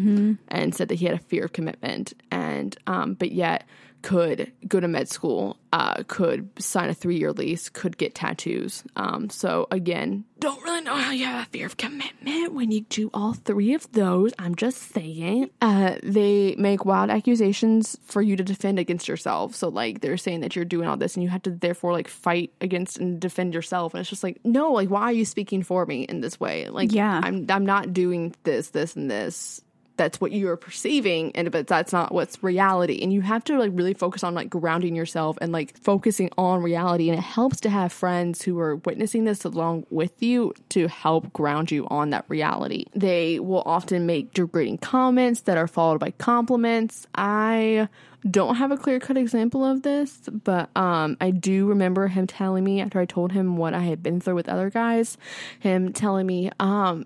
and 0.47 0.73
said 0.73 0.87
that 0.87 0.95
he 0.95 1.05
had 1.05 1.15
a 1.15 1.19
fear 1.19 1.43
of 1.43 1.53
commitment. 1.53 2.13
And 2.31 2.75
um 2.87 3.15
but 3.15 3.33
yet 3.33 3.67
could 4.07 4.53
go 4.65 4.79
to 4.79 4.87
med 4.87 5.09
school, 5.09 5.57
uh, 5.73 6.01
could 6.07 6.49
sign 6.57 6.89
a 6.89 6.93
three 6.93 7.17
year 7.17 7.33
lease, 7.33 7.67
could 7.67 7.97
get 7.97 8.15
tattoos. 8.15 8.85
Um, 8.95 9.29
so 9.29 9.67
again, 9.69 10.23
don't 10.39 10.63
really 10.63 10.79
know 10.79 10.95
how 10.95 11.11
you 11.11 11.25
have 11.25 11.45
a 11.45 11.49
fear 11.49 11.65
of 11.65 11.75
commitment 11.75 12.53
when 12.53 12.71
you 12.71 12.81
do 12.81 13.09
all 13.13 13.33
three 13.33 13.73
of 13.73 13.91
those. 13.91 14.33
I'm 14.39 14.55
just 14.55 14.93
saying. 14.93 15.49
Uh, 15.61 15.95
they 16.01 16.55
make 16.57 16.85
wild 16.85 17.09
accusations 17.09 17.97
for 18.05 18.21
you 18.21 18.37
to 18.37 18.45
defend 18.45 18.79
against 18.79 19.09
yourself. 19.09 19.55
So 19.55 19.67
like 19.67 19.99
they're 19.99 20.15
saying 20.15 20.39
that 20.39 20.55
you're 20.55 20.63
doing 20.63 20.87
all 20.87 20.95
this 20.95 21.15
and 21.15 21.23
you 21.23 21.29
have 21.29 21.43
to 21.43 21.51
therefore 21.51 21.91
like 21.91 22.07
fight 22.07 22.53
against 22.61 22.99
and 22.99 23.19
defend 23.19 23.53
yourself. 23.53 23.93
And 23.93 23.99
it's 23.99 24.09
just 24.09 24.23
like, 24.23 24.39
no, 24.45 24.71
like 24.71 24.89
why 24.89 25.01
are 25.01 25.11
you 25.11 25.25
speaking 25.25 25.63
for 25.63 25.85
me 25.85 26.03
in 26.03 26.21
this 26.21 26.39
way? 26.39 26.69
Like 26.69 26.93
Yeah. 26.93 27.19
I'm 27.21 27.45
I'm 27.49 27.65
not 27.65 27.91
doing 27.91 28.33
this, 28.43 28.69
this, 28.69 28.95
and 28.95 29.11
this 29.11 29.59
that's 29.97 30.21
what 30.21 30.31
you're 30.31 30.57
perceiving 30.57 31.31
and 31.35 31.51
but 31.51 31.67
that's 31.67 31.91
not 31.91 32.13
what's 32.13 32.41
reality. 32.43 32.99
And 33.01 33.11
you 33.11 33.21
have 33.21 33.43
to 33.45 33.57
like 33.57 33.71
really 33.73 33.93
focus 33.93 34.23
on 34.23 34.33
like 34.33 34.49
grounding 34.49 34.95
yourself 34.95 35.37
and 35.41 35.51
like 35.51 35.77
focusing 35.77 36.29
on 36.37 36.61
reality. 36.61 37.09
And 37.09 37.17
it 37.17 37.23
helps 37.23 37.59
to 37.61 37.69
have 37.69 37.91
friends 37.91 38.43
who 38.43 38.59
are 38.59 38.77
witnessing 38.77 39.25
this 39.25 39.43
along 39.43 39.85
with 39.89 40.21
you 40.21 40.53
to 40.69 40.87
help 40.87 41.33
ground 41.33 41.71
you 41.71 41.87
on 41.87 42.11
that 42.11 42.25
reality. 42.27 42.85
They 42.93 43.39
will 43.39 43.63
often 43.65 44.05
make 44.05 44.33
degrading 44.33 44.79
comments 44.79 45.41
that 45.41 45.57
are 45.57 45.67
followed 45.67 45.99
by 45.99 46.11
compliments. 46.11 47.07
I 47.15 47.89
don't 48.29 48.55
have 48.55 48.71
a 48.71 48.77
clear 48.77 48.99
cut 48.99 49.17
example 49.17 49.63
of 49.63 49.83
this, 49.83 50.21
but 50.31 50.75
um, 50.75 51.17
I 51.21 51.31
do 51.31 51.67
remember 51.67 52.07
him 52.07 52.27
telling 52.27 52.63
me 52.63 52.81
after 52.81 52.99
I 52.99 53.05
told 53.05 53.31
him 53.31 53.57
what 53.57 53.73
I 53.73 53.81
had 53.81 54.01
been 54.01 54.19
through 54.19 54.35
with 54.35 54.49
other 54.49 54.69
guys, 54.69 55.17
him 55.59 55.93
telling 55.93 56.25
me, 56.25 56.51
um, 56.59 57.05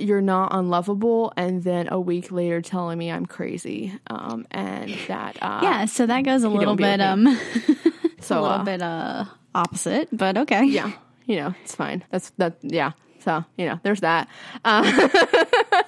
you're 0.00 0.20
not 0.20 0.48
unlovable 0.54 1.32
and 1.36 1.62
then 1.62 1.88
a 1.90 2.00
week 2.00 2.30
later 2.32 2.60
telling 2.60 2.98
me 2.98 3.10
I'm 3.10 3.26
crazy 3.26 3.92
um 4.08 4.46
and 4.50 4.92
that 5.08 5.36
uh 5.42 5.60
Yeah, 5.62 5.84
so 5.86 6.06
that 6.06 6.22
goes 6.22 6.42
a 6.44 6.48
little 6.48 6.76
bit 6.76 7.00
um 7.00 7.26
so 8.20 8.40
a 8.40 8.42
little 8.42 8.58
uh, 8.58 8.64
bit 8.64 8.82
uh 8.82 9.24
opposite, 9.54 10.08
but 10.12 10.36
okay. 10.38 10.64
yeah 10.64 10.92
you 11.26 11.36
know 11.36 11.54
it's 11.62 11.74
fine 11.74 12.04
that's 12.10 12.30
that 12.38 12.56
yeah 12.62 12.92
so 13.20 13.44
you 13.58 13.66
know 13.66 13.78
there's 13.82 14.00
that 14.00 14.28
uh 14.64 14.82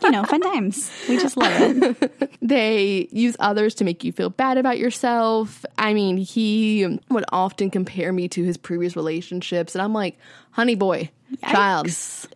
You 0.02 0.10
know, 0.10 0.24
fun 0.24 0.40
times. 0.40 0.90
We 1.08 1.16
just 1.16 1.36
love 1.36 1.52
it. 1.54 2.38
they 2.42 3.08
use 3.12 3.36
others 3.38 3.74
to 3.76 3.84
make 3.84 4.02
you 4.02 4.10
feel 4.10 4.30
bad 4.30 4.58
about 4.58 4.78
yourself 4.78 5.64
i 5.78 5.94
mean 5.94 6.16
he 6.16 6.98
would 7.08 7.24
often 7.30 7.70
compare 7.70 8.12
me 8.12 8.28
to 8.28 8.42
his 8.42 8.56
previous 8.56 8.96
relationships 8.96 9.74
and 9.74 9.82
i'm 9.82 9.92
like 9.94 10.18
honey 10.50 10.74
boy 10.74 11.08
child 11.48 11.88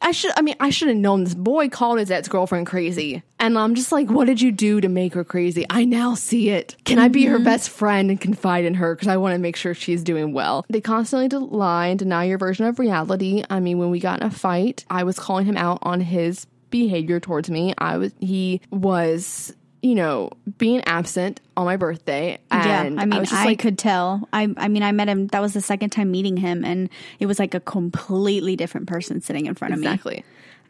i 0.03 0.11
should 0.11 0.33
i 0.37 0.43
mean 0.43 0.55
i 0.61 0.71
should 0.71 0.89
have 0.89 0.97
known 0.97 1.25
this. 1.25 1.35
Boy 1.35 1.69
called 1.69 1.99
his 1.99 2.11
ex-girlfriend 2.11 2.67
crazy. 2.67 3.23
And 3.39 3.59
i'm 3.59 3.75
just 3.75 3.93
like 3.93 4.09
what 4.09 4.27
did 4.27 4.41
you 4.41 4.53
do 4.53 4.81
to 4.81 4.89
make 4.89 5.15
her 5.15 5.25
crazy? 5.25 5.67
I 5.71 5.85
now 5.85 6.15
see 6.15 6.51
it. 6.51 6.77
Can 6.85 6.99
i 6.99 7.09
be 7.09 7.27
her 7.27 7.37
mm-hmm. 7.37 7.45
best 7.45 7.71
friend 7.71 8.11
and 8.11 8.21
confide 8.21 8.65
in 8.65 8.75
her? 8.75 8.95
Because 8.95 9.09
i 9.09 9.17
want 9.17 9.35
to 9.35 9.39
make 9.39 9.57
sure 9.57 9.75
she's 9.75 10.03
doing 10.03 10.33
well. 10.33 10.65
They 10.69 10.81
constantly 10.81 11.29
lie 11.39 11.89
and 11.89 11.99
deny 11.99 12.25
your 12.25 12.39
version 12.39 12.67
of 12.67 12.79
reality. 12.79 13.45
I 13.51 13.61
mean 13.61 13.79
when 13.79 13.91
we 13.91 14.01
got 14.01 14.21
in 14.21 14.27
a 14.27 14.31
fight 14.31 14.85
i 14.91 15.05
was 15.05 15.19
calling 15.19 15.47
him 15.47 15.57
out 15.57 15.79
on 15.83 16.01
his 16.01 16.47
behavior 16.71 17.21
towards 17.21 17.51
me. 17.51 17.75
I 17.79 17.97
was 17.97 18.13
he 18.21 18.61
was 18.71 19.55
you 19.87 19.95
know 19.95 20.31
being 20.59 20.83
absent 20.85 21.41
on 21.57 21.65
my 21.65 21.77
birthday 21.77 22.39
and 22.51 22.97
yeah, 22.97 23.03
I 23.03 23.07
mean, 23.07 23.21
I, 23.21 23.25
just 23.25 23.33
like 23.33 23.59
could 23.61 23.79
tell. 23.79 24.29
I, 24.33 24.53
I 24.57 24.67
mean, 24.67 24.83
I 24.83 24.91
met 24.91 25.09
him. 25.09 25.29
That 25.29 25.41
was 25.41 25.53
the 25.53 25.61
second 25.61 25.91
time 25.91 26.11
meeting 26.11 26.37
him, 26.37 26.65
and 26.65 26.91
it 27.21 27.27
was 27.27 27.39
like 27.39 27.55
a 27.55 27.61
completely 27.61 28.57
different 28.57 28.89
person 28.89 29.21
sitting 29.21 29.47
in 29.47 29.55
front 29.55 29.75
of 29.75 29.81
me. 29.81 29.87
Exactly. 29.87 30.25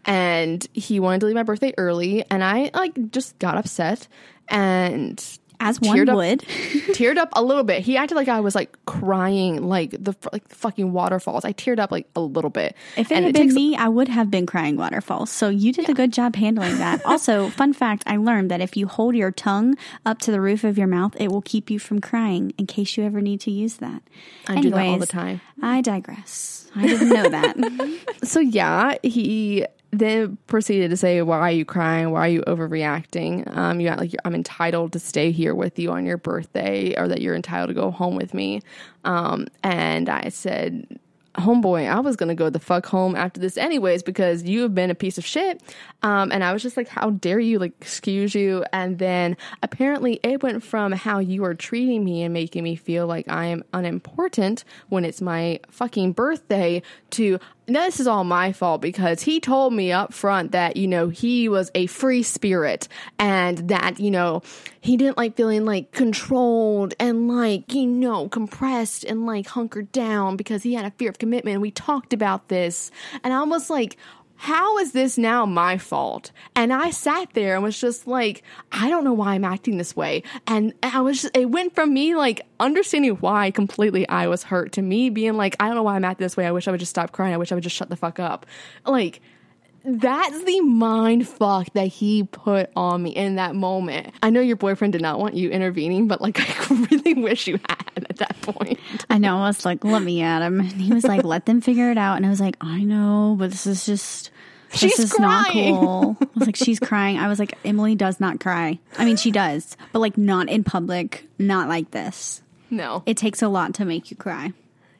And 0.04 0.66
he 0.74 1.00
wanted 1.00 1.20
to 1.20 1.26
leave 1.26 1.34
my 1.34 1.42
birthday 1.42 1.72
early, 1.78 2.24
and 2.30 2.44
I 2.44 2.70
like 2.74 3.10
just 3.10 3.38
got 3.38 3.56
upset. 3.56 4.06
And 4.48 5.22
As 5.60 5.80
one 5.80 5.96
teared 5.96 6.08
up- 6.08 6.16
would. 6.16 6.40
teared 6.96 7.16
up 7.16 7.30
a 7.32 7.42
little 7.42 7.64
bit. 7.64 7.82
He 7.82 7.96
acted 7.96 8.14
like 8.14 8.28
I 8.28 8.40
was 8.40 8.54
like 8.54 8.76
crying, 8.86 9.62
like 9.62 9.90
the 9.92 10.14
like 10.32 10.48
the 10.48 10.54
fucking 10.54 10.92
waterfalls. 10.92 11.44
I 11.44 11.52
teared 11.52 11.78
up 11.78 11.90
like 11.90 12.08
a 12.16 12.20
little 12.20 12.50
bit. 12.50 12.76
If 12.96 13.10
it 13.10 13.14
And 13.16 13.24
had 13.24 13.34
been 13.34 13.44
takes- 13.44 13.54
me, 13.54 13.76
I 13.76 13.88
would 13.88 14.08
have 14.08 14.30
been 14.30 14.46
crying 14.46 14.76
waterfalls. 14.76 15.30
So 15.30 15.48
you 15.48 15.72
did 15.72 15.88
a 15.88 15.94
good 15.94 16.12
job 16.12 16.36
handling 16.36 16.78
that. 16.78 17.00
also, 17.06 17.48
fun 17.50 17.72
fact 17.72 18.02
I 18.06 18.16
learned 18.16 18.50
that 18.50 18.60
if 18.60 18.76
you 18.76 18.86
hold 18.86 19.14
your 19.16 19.30
tongue 19.32 19.76
up 20.04 20.18
to 20.20 20.30
the 20.30 20.40
roof 20.40 20.64
of 20.64 20.76
your 20.78 20.86
mouth, 20.86 21.14
it 21.20 21.30
will 21.30 21.42
keep 21.42 21.70
you 21.70 21.78
from 21.78 22.00
crying 22.00 22.52
in 22.58 22.66
case 22.66 22.96
you 22.96 23.04
ever 23.04 23.20
need 23.20 23.40
to 23.42 23.50
use 23.50 23.76
that. 23.76 24.02
I 24.48 24.60
do 24.60 24.70
that 24.70 24.86
all 24.86 24.98
the 24.98 25.06
time. 25.06 25.40
I 25.62 25.80
digress. 25.80 26.70
I 26.76 26.86
didn't 26.86 27.08
know 27.08 27.28
that. 27.28 27.56
So 28.24 28.40
yeah, 28.40 28.96
he 29.02 29.64
then 29.98 30.38
proceeded 30.46 30.90
to 30.90 30.96
say, 30.96 31.22
"Why 31.22 31.38
are 31.38 31.50
you 31.50 31.64
crying? 31.64 32.10
Why 32.10 32.20
are 32.20 32.30
you 32.30 32.42
overreacting? 32.42 33.54
Um, 33.56 33.80
you 33.80 33.88
act 33.88 34.00
like 34.00 34.14
I'm 34.24 34.34
entitled 34.34 34.92
to 34.92 34.98
stay 34.98 35.30
here 35.30 35.54
with 35.54 35.78
you 35.78 35.90
on 35.90 36.06
your 36.06 36.16
birthday, 36.18 36.94
or 36.96 37.08
that 37.08 37.20
you're 37.20 37.34
entitled 37.34 37.68
to 37.68 37.74
go 37.74 37.90
home 37.90 38.16
with 38.16 38.34
me." 38.34 38.62
Um, 39.04 39.46
and 39.62 40.08
I 40.08 40.28
said, 40.30 40.98
"Homeboy, 41.36 41.88
I 41.88 42.00
was 42.00 42.16
gonna 42.16 42.34
go 42.34 42.48
the 42.48 42.58
fuck 42.58 42.86
home 42.86 43.14
after 43.14 43.40
this 43.40 43.58
anyways 43.58 44.02
because 44.02 44.42
you 44.44 44.62
have 44.62 44.74
been 44.74 44.90
a 44.90 44.94
piece 44.94 45.18
of 45.18 45.26
shit." 45.26 45.62
Um, 46.02 46.32
and 46.32 46.42
I 46.42 46.52
was 46.52 46.62
just 46.62 46.76
like, 46.76 46.88
"How 46.88 47.10
dare 47.10 47.40
you? 47.40 47.58
Like, 47.58 47.72
excuse 47.80 48.34
you?" 48.34 48.64
And 48.72 48.98
then 48.98 49.36
apparently 49.62 50.18
it 50.22 50.42
went 50.42 50.62
from 50.62 50.92
how 50.92 51.18
you 51.18 51.44
are 51.44 51.54
treating 51.54 52.04
me 52.04 52.22
and 52.22 52.32
making 52.32 52.64
me 52.64 52.74
feel 52.74 53.06
like 53.06 53.28
I 53.28 53.46
am 53.46 53.64
unimportant 53.72 54.64
when 54.88 55.04
it's 55.04 55.20
my 55.20 55.60
fucking 55.70 56.12
birthday 56.12 56.82
to 57.10 57.38
this 57.74 57.98
is 57.98 58.06
all 58.06 58.24
my 58.24 58.52
fault 58.52 58.80
because 58.80 59.22
he 59.22 59.40
told 59.40 59.72
me 59.72 59.90
up 59.90 60.12
front 60.12 60.52
that 60.52 60.76
you 60.76 60.86
know 60.86 61.08
he 61.08 61.48
was 61.48 61.70
a 61.74 61.86
free 61.86 62.22
spirit 62.22 62.86
and 63.18 63.68
that 63.68 63.98
you 63.98 64.10
know 64.10 64.42
he 64.80 64.96
didn't 64.96 65.16
like 65.16 65.36
feeling 65.36 65.64
like 65.64 65.90
controlled 65.90 66.94
and 67.00 67.28
like 67.28 67.74
you 67.74 67.86
know 67.86 68.28
compressed 68.28 69.04
and 69.04 69.26
like 69.26 69.48
hunkered 69.48 69.90
down 69.90 70.36
because 70.36 70.62
he 70.62 70.74
had 70.74 70.84
a 70.84 70.90
fear 70.92 71.10
of 71.10 71.18
commitment. 71.18 71.60
We 71.60 71.70
talked 71.70 72.12
about 72.12 72.48
this. 72.48 72.90
And 73.24 73.32
i 73.32 73.42
was 73.42 73.68
like 73.68 73.96
how 74.36 74.78
is 74.78 74.92
this 74.92 75.16
now 75.16 75.46
my 75.46 75.78
fault? 75.78 76.30
And 76.54 76.72
I 76.72 76.90
sat 76.90 77.32
there 77.32 77.54
and 77.54 77.64
was 77.64 77.80
just 77.80 78.06
like, 78.06 78.42
I 78.70 78.88
don't 78.88 79.04
know 79.04 79.12
why 79.12 79.34
I'm 79.34 79.44
acting 79.44 79.78
this 79.78 79.96
way. 79.96 80.22
And 80.46 80.74
I 80.82 81.00
was 81.00 81.22
just, 81.22 81.36
it 81.36 81.50
went 81.50 81.74
from 81.74 81.94
me 81.94 82.14
like 82.14 82.42
understanding 82.60 83.12
why 83.16 83.50
completely 83.50 84.08
I 84.08 84.26
was 84.28 84.42
hurt 84.42 84.72
to 84.72 84.82
me 84.82 85.10
being 85.10 85.34
like, 85.34 85.56
I 85.58 85.66
don't 85.66 85.74
know 85.74 85.82
why 85.82 85.96
I'm 85.96 86.04
acting 86.04 86.24
this 86.24 86.36
way. 86.36 86.46
I 86.46 86.52
wish 86.52 86.68
I 86.68 86.70
would 86.70 86.80
just 86.80 86.90
stop 86.90 87.12
crying. 87.12 87.34
I 87.34 87.38
wish 87.38 87.50
I 87.50 87.54
would 87.54 87.64
just 87.64 87.76
shut 87.76 87.88
the 87.88 87.96
fuck 87.96 88.20
up. 88.20 88.46
Like, 88.84 89.20
that's 89.86 90.44
the 90.44 90.60
mind 90.60 91.28
fuck 91.28 91.72
that 91.74 91.86
he 91.86 92.24
put 92.24 92.70
on 92.76 93.02
me 93.02 93.10
in 93.10 93.36
that 93.36 93.54
moment. 93.54 94.12
I 94.22 94.30
know 94.30 94.40
your 94.40 94.56
boyfriend 94.56 94.92
did 94.92 95.02
not 95.02 95.18
want 95.18 95.34
you 95.34 95.50
intervening, 95.50 96.08
but 96.08 96.20
like, 96.20 96.40
I 96.70 96.74
really 96.90 97.14
wish 97.14 97.46
you 97.46 97.58
had 97.68 97.84
at 97.96 98.16
that 98.16 98.40
point. 98.42 98.78
I 99.08 99.18
know. 99.18 99.38
I 99.38 99.46
was 99.48 99.64
like, 99.64 99.84
let 99.84 100.02
me 100.02 100.22
at 100.22 100.42
him. 100.42 100.60
And 100.60 100.72
he 100.72 100.92
was 100.92 101.04
like, 101.04 101.24
let 101.24 101.46
them 101.46 101.60
figure 101.60 101.90
it 101.90 101.98
out. 101.98 102.16
And 102.16 102.26
I 102.26 102.30
was 102.30 102.40
like, 102.40 102.56
I 102.60 102.82
know, 102.82 103.36
but 103.38 103.50
this 103.50 103.66
is 103.66 103.86
just. 103.86 104.30
This 104.72 104.80
She's 104.80 104.98
is 104.98 105.18
not 105.20 105.46
crying. 105.46 105.76
cool. 105.76 106.16
I 106.20 106.26
was 106.34 106.46
like, 106.46 106.56
she's 106.56 106.80
crying. 106.80 107.18
I 107.18 107.28
was 107.28 107.38
like, 107.38 107.56
Emily 107.64 107.94
does 107.94 108.18
not 108.18 108.40
cry. 108.40 108.80
I 108.98 109.04
mean, 109.04 109.16
she 109.16 109.30
does, 109.30 109.76
but 109.92 110.00
like 110.00 110.18
not 110.18 110.48
in 110.48 110.64
public, 110.64 111.24
not 111.38 111.68
like 111.68 111.92
this. 111.92 112.42
No. 112.68 113.04
It 113.06 113.16
takes 113.16 113.42
a 113.42 113.48
lot 113.48 113.74
to 113.74 113.84
make 113.84 114.10
you 114.10 114.16
cry. 114.16 114.52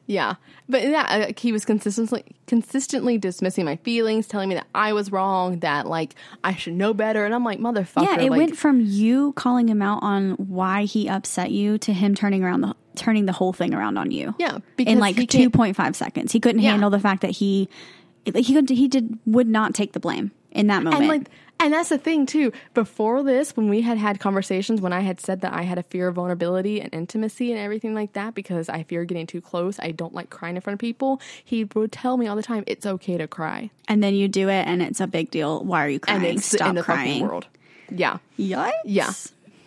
Yeah, 0.07 0.35
but 0.69 0.83
yeah, 0.83 1.05
uh, 1.09 1.19
like, 1.19 1.39
he 1.39 1.51
was 1.51 1.65
consistently 1.65 2.23
consistently 2.47 3.17
dismissing 3.17 3.65
my 3.65 3.75
feelings, 3.75 4.25
telling 4.25 4.47
me 4.47 4.55
that 4.55 4.67
I 4.73 4.93
was 4.93 5.11
wrong, 5.11 5.59
that 5.59 5.85
like 5.85 6.15
I 6.45 6.55
should 6.55 6.73
know 6.73 6.93
better, 6.93 7.25
and 7.25 7.35
I'm 7.35 7.43
like, 7.43 7.59
motherfucker. 7.59 8.03
Yeah, 8.03 8.19
it 8.21 8.29
like, 8.31 8.37
went 8.39 8.57
from 8.57 8.79
you 8.79 9.33
calling 9.33 9.67
him 9.67 9.81
out 9.81 10.01
on 10.01 10.31
why 10.35 10.85
he 10.85 11.09
upset 11.09 11.51
you 11.51 11.77
to 11.79 11.91
him 11.93 12.15
turning 12.15 12.41
around 12.43 12.61
the 12.61 12.73
turning 12.95 13.25
the 13.25 13.33
whole 13.33 13.51
thing 13.51 13.73
around 13.73 13.97
on 13.97 14.11
you. 14.11 14.33
Yeah, 14.39 14.59
because 14.77 14.93
in 14.93 14.99
like 14.99 15.27
two 15.27 15.49
point 15.49 15.75
five 15.75 15.93
seconds, 15.95 16.31
he 16.31 16.39
couldn't 16.39 16.61
Yeah. 16.61 16.71
handle 16.71 16.89
the 16.89 16.99
fact 16.99 17.21
that 17.21 17.31
he 17.31 17.67
he 18.33 18.53
could 18.53 18.69
he 18.69 18.87
did 18.87 19.19
would 19.25 19.47
not 19.49 19.73
take 19.73 19.91
the 19.91 19.99
blame 19.99 20.31
in 20.51 20.67
that 20.67 20.83
moment. 20.83 21.01
and 21.01 21.07
like 21.09 21.29
and 21.59 21.73
that's 21.73 21.89
the 21.89 21.97
thing 21.97 22.25
too 22.25 22.51
before 22.73 23.23
this 23.23 23.55
when 23.57 23.69
we 23.69 23.81
had 23.81 23.97
had 23.97 24.19
conversations 24.19 24.79
when 24.81 24.93
i 24.93 24.99
had 25.01 25.19
said 25.19 25.41
that 25.41 25.53
i 25.53 25.63
had 25.63 25.77
a 25.77 25.83
fear 25.83 26.07
of 26.07 26.15
vulnerability 26.15 26.79
and 26.81 26.93
intimacy 26.93 27.51
and 27.51 27.59
everything 27.59 27.93
like 27.93 28.13
that 28.13 28.33
because 28.35 28.69
i 28.69 28.83
fear 28.83 29.03
getting 29.05 29.25
too 29.27 29.41
close 29.41 29.79
i 29.79 29.91
don't 29.91 30.13
like 30.13 30.29
crying 30.29 30.55
in 30.55 30.61
front 30.61 30.75
of 30.75 30.79
people 30.79 31.19
he 31.43 31.63
would 31.75 31.91
tell 31.91 32.17
me 32.17 32.27
all 32.27 32.35
the 32.35 32.43
time 32.43 32.63
it's 32.67 32.85
okay 32.85 33.17
to 33.17 33.27
cry 33.27 33.69
and 33.87 34.03
then 34.03 34.13
you 34.13 34.27
do 34.27 34.49
it, 34.49 34.67
and 34.67 34.81
it's 34.81 34.99
a 34.99 35.07
big 35.07 35.31
deal. 35.31 35.63
Why 35.63 35.85
are 35.85 35.89
you 35.89 35.99
crying? 36.01 36.25
and 36.25 36.37
it's 36.37 36.45
Stop 36.47 36.67
in 36.69 36.75
the 36.75 36.83
crying. 36.83 37.07
fucking 37.21 37.27
world 37.27 37.47
yeah 37.89 38.17
Yikes. 38.37 38.71
Yeah. 38.83 39.11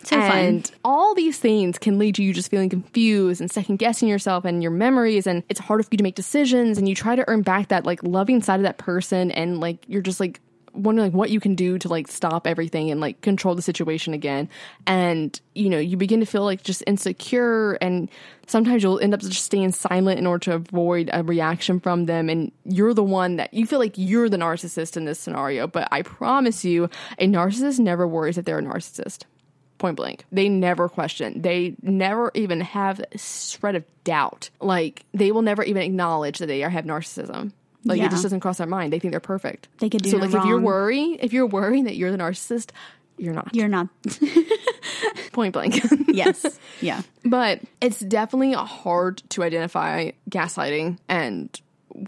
So 0.03 0.15
and 0.15 0.67
fun. 0.67 0.77
all 0.83 1.13
these 1.13 1.37
things 1.37 1.77
can 1.77 1.99
lead 1.99 2.15
to 2.15 2.23
you 2.23 2.33
just 2.33 2.49
feeling 2.49 2.69
confused 2.69 3.39
and 3.41 3.51
second 3.51 3.77
guessing 3.77 4.07
yourself 4.09 4.45
and 4.45 4.61
your 4.63 4.71
memories 4.71 5.27
and 5.27 5.43
it's 5.49 5.59
harder 5.59 5.83
for 5.83 5.89
you 5.91 5.97
to 5.97 6.03
make 6.03 6.15
decisions 6.15 6.77
and 6.79 6.89
you 6.89 6.95
try 6.95 7.15
to 7.15 7.23
earn 7.27 7.41
back 7.43 7.67
that 7.67 7.85
like 7.85 8.01
loving 8.03 8.41
side 8.41 8.55
of 8.55 8.63
that 8.63 8.77
person 8.79 9.29
and 9.31 9.59
like 9.59 9.77
you're 9.87 10.01
just 10.01 10.19
like 10.19 10.39
wondering 10.73 11.07
like 11.07 11.17
what 11.17 11.29
you 11.29 11.39
can 11.39 11.55
do 11.55 11.77
to 11.77 11.87
like 11.87 12.07
stop 12.07 12.47
everything 12.47 12.91
and 12.91 12.99
like 13.01 13.21
control 13.21 13.55
the 13.55 13.61
situation 13.61 14.13
again 14.13 14.49
and 14.87 15.41
you 15.53 15.69
know 15.69 15.77
you 15.77 15.97
begin 15.97 16.19
to 16.19 16.25
feel 16.25 16.43
like 16.43 16.63
just 16.63 16.83
insecure 16.87 17.73
and 17.73 18.09
sometimes 18.47 18.83
you'll 18.83 18.99
end 18.99 19.13
up 19.13 19.19
just 19.19 19.43
staying 19.43 19.71
silent 19.71 20.19
in 20.19 20.25
order 20.25 20.43
to 20.43 20.53
avoid 20.53 21.09
a 21.13 21.23
reaction 21.23 21.79
from 21.79 22.05
them 22.05 22.29
and 22.29 22.51
you're 22.65 22.93
the 22.93 23.03
one 23.03 23.35
that 23.35 23.53
you 23.53 23.65
feel 23.65 23.79
like 23.79 23.93
you're 23.97 24.29
the 24.29 24.37
narcissist 24.37 24.95
in 24.95 25.05
this 25.05 25.19
scenario 25.19 25.67
but 25.67 25.87
i 25.91 26.01
promise 26.01 26.63
you 26.63 26.89
a 27.19 27.27
narcissist 27.27 27.79
never 27.79 28.07
worries 28.07 28.35
that 28.35 28.45
they're 28.45 28.59
a 28.59 28.63
narcissist 28.63 29.23
point 29.81 29.97
blank. 29.97 30.25
They 30.31 30.47
never 30.47 30.87
question. 30.87 31.41
They 31.41 31.75
never 31.81 32.31
even 32.35 32.61
have 32.61 33.01
a 33.11 33.17
shred 33.17 33.75
of 33.75 33.83
doubt. 34.05 34.49
Like 34.61 35.03
they 35.13 35.31
will 35.33 35.41
never 35.41 35.63
even 35.63 35.81
acknowledge 35.81 36.37
that 36.37 36.45
they 36.45 36.61
have 36.61 36.85
narcissism. 36.85 37.51
Like 37.83 37.97
Yeah. 37.99 38.05
it 38.05 38.11
just 38.11 38.23
doesn't 38.23 38.39
cross 38.41 38.57
their 38.59 38.67
mind. 38.67 38.93
They 38.93 38.99
think 38.99 39.11
they're 39.11 39.19
perfect. 39.19 39.67
They 39.79 39.89
could 39.89 40.03
do 40.03 40.09
so 40.11 40.17
no 40.17 40.25
like 40.25 40.35
if 40.35 40.45
you're 40.45 40.55
wrong. 40.57 40.63
worrying, 40.63 41.15
if 41.15 41.33
you're 41.33 41.47
worrying 41.47 41.85
that 41.85 41.95
you're 41.95 42.11
the 42.11 42.17
narcissist, 42.17 42.71
you're 43.17 43.33
not. 43.33 43.53
You're 43.55 43.67
not. 43.67 43.87
point 45.31 45.53
blank. 45.53 45.79
yes. 46.07 46.59
Yeah. 46.81 47.01
but 47.25 47.61
it's 47.79 47.99
definitely 47.99 48.53
hard 48.53 49.21
to 49.29 49.43
identify 49.43 50.11
gaslighting 50.29 50.97
and 51.07 51.59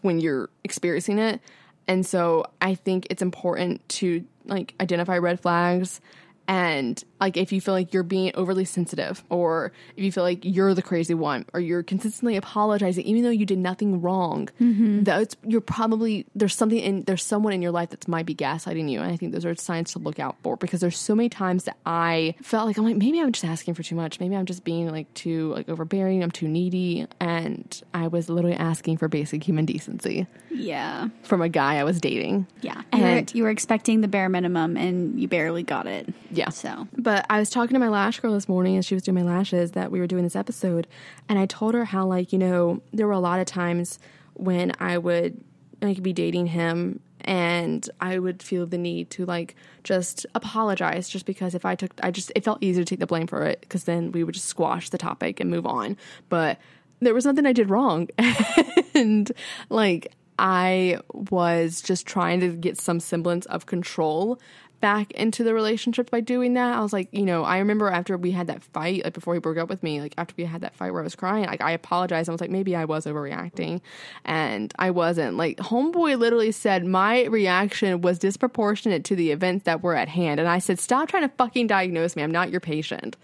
when 0.01 0.19
you're 0.19 0.49
experiencing 0.63 1.19
it. 1.19 1.39
And 1.87 2.05
so 2.05 2.45
I 2.61 2.75
think 2.75 3.07
it's 3.09 3.21
important 3.21 3.87
to 3.89 4.25
like 4.45 4.73
identify 4.79 5.17
red 5.17 5.39
flags 5.39 5.99
and 6.47 7.03
like 7.21 7.37
if 7.37 7.51
you 7.53 7.61
feel 7.61 7.73
like 7.73 7.93
you're 7.93 8.03
being 8.03 8.31
overly 8.35 8.65
sensitive 8.65 9.23
or 9.29 9.71
if 9.95 10.03
you 10.03 10.11
feel 10.11 10.23
like 10.23 10.39
you're 10.43 10.73
the 10.73 10.81
crazy 10.81 11.13
one 11.13 11.45
or 11.53 11.59
you're 11.59 11.83
consistently 11.83 12.35
apologizing 12.35 13.05
even 13.05 13.23
though 13.23 13.29
you 13.29 13.45
did 13.45 13.57
nothing 13.57 14.01
wrong 14.01 14.49
mm-hmm. 14.59 15.03
that's 15.03 15.35
you're 15.47 15.61
probably 15.61 16.25
there's 16.35 16.53
something 16.55 16.79
in 16.79 17.03
there's 17.03 17.23
someone 17.23 17.53
in 17.53 17.61
your 17.61 17.71
life 17.71 17.89
that 17.91 18.05
might 18.07 18.25
be 18.25 18.35
gaslighting 18.35 18.89
you 18.89 18.99
and 19.01 19.11
i 19.11 19.15
think 19.15 19.31
those 19.31 19.45
are 19.45 19.55
signs 19.55 19.93
to 19.93 19.99
look 19.99 20.19
out 20.19 20.35
for 20.43 20.57
because 20.57 20.81
there's 20.81 20.97
so 20.97 21.15
many 21.15 21.29
times 21.29 21.63
that 21.63 21.77
i 21.85 22.35
felt 22.41 22.67
like 22.67 22.77
i'm 22.77 22.83
like 22.83 22.97
maybe 22.97 23.21
i'm 23.21 23.31
just 23.31 23.45
asking 23.45 23.73
for 23.73 23.83
too 23.83 23.95
much 23.95 24.19
maybe 24.19 24.35
i'm 24.35 24.45
just 24.45 24.63
being 24.65 24.89
like 24.91 25.11
too 25.13 25.53
like 25.53 25.69
overbearing 25.69 26.21
i'm 26.23 26.31
too 26.31 26.47
needy 26.47 27.07
and 27.21 27.81
i 27.93 28.07
was 28.07 28.29
literally 28.29 28.57
asking 28.57 28.97
for 28.97 29.07
basic 29.07 29.41
human 29.43 29.65
decency 29.65 30.27
Yeah. 30.51 31.07
from 31.23 31.41
a 31.41 31.47
guy 31.49 31.75
i 31.77 31.83
was 31.85 32.01
dating 32.01 32.47
Yeah. 32.61 32.81
You 32.93 32.99
were, 32.99 33.07
And- 33.07 33.33
you 33.35 33.43
were 33.43 33.49
expecting 33.49 34.01
the 34.01 34.07
bare 34.07 34.29
minimum, 34.29 34.77
and 34.77 35.19
you 35.19 35.27
barely 35.27 35.63
got 35.63 35.87
it. 35.87 36.13
Yeah. 36.31 36.42
So 36.49 36.87
But 36.97 37.25
I 37.29 37.39
was 37.39 37.49
talking 37.49 37.73
to 37.73 37.79
my 37.79 37.89
lash 37.89 38.19
girl 38.19 38.33
this 38.33 38.47
morning 38.49 38.77
as 38.77 38.85
she 38.85 38.95
was 38.95 39.03
doing 39.03 39.15
my 39.15 39.23
lashes 39.23 39.71
that 39.71 39.91
we 39.91 39.99
were 39.99 40.07
doing 40.07 40.23
this 40.23 40.35
episode, 40.35 40.87
and 41.29 41.39
I 41.39 41.45
told 41.45 41.73
her 41.73 41.85
how 41.85 42.05
like 42.05 42.33
you 42.33 42.39
know 42.39 42.81
there 42.91 43.07
were 43.07 43.13
a 43.13 43.19
lot 43.19 43.39
of 43.39 43.45
times 43.45 43.99
when 44.33 44.71
I 44.79 44.97
would 44.97 45.43
like 45.81 46.01
be 46.01 46.13
dating 46.13 46.47
him 46.47 46.99
and 47.21 47.89
I 48.01 48.19
would 48.19 48.43
feel 48.43 48.65
the 48.65 48.77
need 48.77 49.09
to 49.11 49.25
like 49.25 49.55
just 49.83 50.25
apologize 50.35 51.09
just 51.09 51.25
because 51.25 51.55
if 51.55 51.65
I 51.65 51.75
took 51.75 51.91
I 52.03 52.11
just 52.11 52.31
it 52.35 52.43
felt 52.43 52.61
easier 52.61 52.83
to 52.83 52.89
take 52.89 52.99
the 52.99 53.07
blame 53.07 53.27
for 53.27 53.43
it 53.43 53.61
because 53.61 53.85
then 53.85 54.11
we 54.11 54.23
would 54.23 54.33
just 54.33 54.47
squash 54.47 54.89
the 54.89 54.97
topic 54.97 55.39
and 55.39 55.49
move 55.49 55.65
on. 55.65 55.97
But 56.29 56.59
there 56.99 57.13
was 57.13 57.25
nothing 57.25 57.45
I 57.45 57.53
did 57.53 57.69
wrong. 57.69 58.09
and 58.95 59.31
like 59.69 60.13
I 60.39 60.99
was 61.13 61.81
just 61.81 62.07
trying 62.07 62.39
to 62.39 62.49
get 62.49 62.79
some 62.79 62.99
semblance 62.99 63.45
of 63.47 63.65
control 63.65 64.39
back 64.83 65.11
into 65.13 65.45
the 65.45 65.53
relationship 65.53 66.11
by 66.11 66.19
doing 66.19 66.55
that. 66.55 66.75
I 66.77 66.81
was 66.81 66.91
like, 66.91 67.07
you 67.13 67.23
know, 67.23 67.45
I 67.45 67.59
remember 67.59 67.89
after 67.89 68.17
we 68.17 68.31
had 68.31 68.47
that 68.47 68.61
fight, 68.65 69.05
like 69.05 69.13
before 69.13 69.33
he 69.33 69.39
broke 69.39 69.57
up 69.57 69.69
with 69.69 69.81
me, 69.81 70.01
like 70.01 70.13
after 70.17 70.33
we 70.37 70.43
had 70.43 70.59
that 70.59 70.75
fight 70.75 70.91
where 70.91 70.99
I 71.01 71.05
was 71.05 71.15
crying, 71.15 71.45
like 71.45 71.61
I 71.61 71.71
apologized. 71.71 72.27
I 72.27 72.33
was 72.33 72.41
like, 72.41 72.49
maybe 72.49 72.75
I 72.75 72.83
was 72.83 73.05
overreacting. 73.05 73.79
And 74.25 74.73
I 74.77 74.91
wasn't. 74.91 75.37
Like, 75.37 75.55
Homeboy 75.57 76.19
literally 76.19 76.51
said 76.51 76.85
my 76.85 77.23
reaction 77.23 78.01
was 78.01 78.19
disproportionate 78.19 79.05
to 79.05 79.15
the 79.15 79.31
events 79.31 79.63
that 79.63 79.81
were 79.81 79.95
at 79.95 80.09
hand. 80.09 80.41
And 80.41 80.49
I 80.49 80.59
said, 80.59 80.79
stop 80.81 81.07
trying 81.07 81.23
to 81.23 81.33
fucking 81.37 81.67
diagnose 81.67 82.17
me. 82.17 82.21
I'm 82.23 82.31
not 82.31 82.51
your 82.51 82.59
patient. 82.59 83.15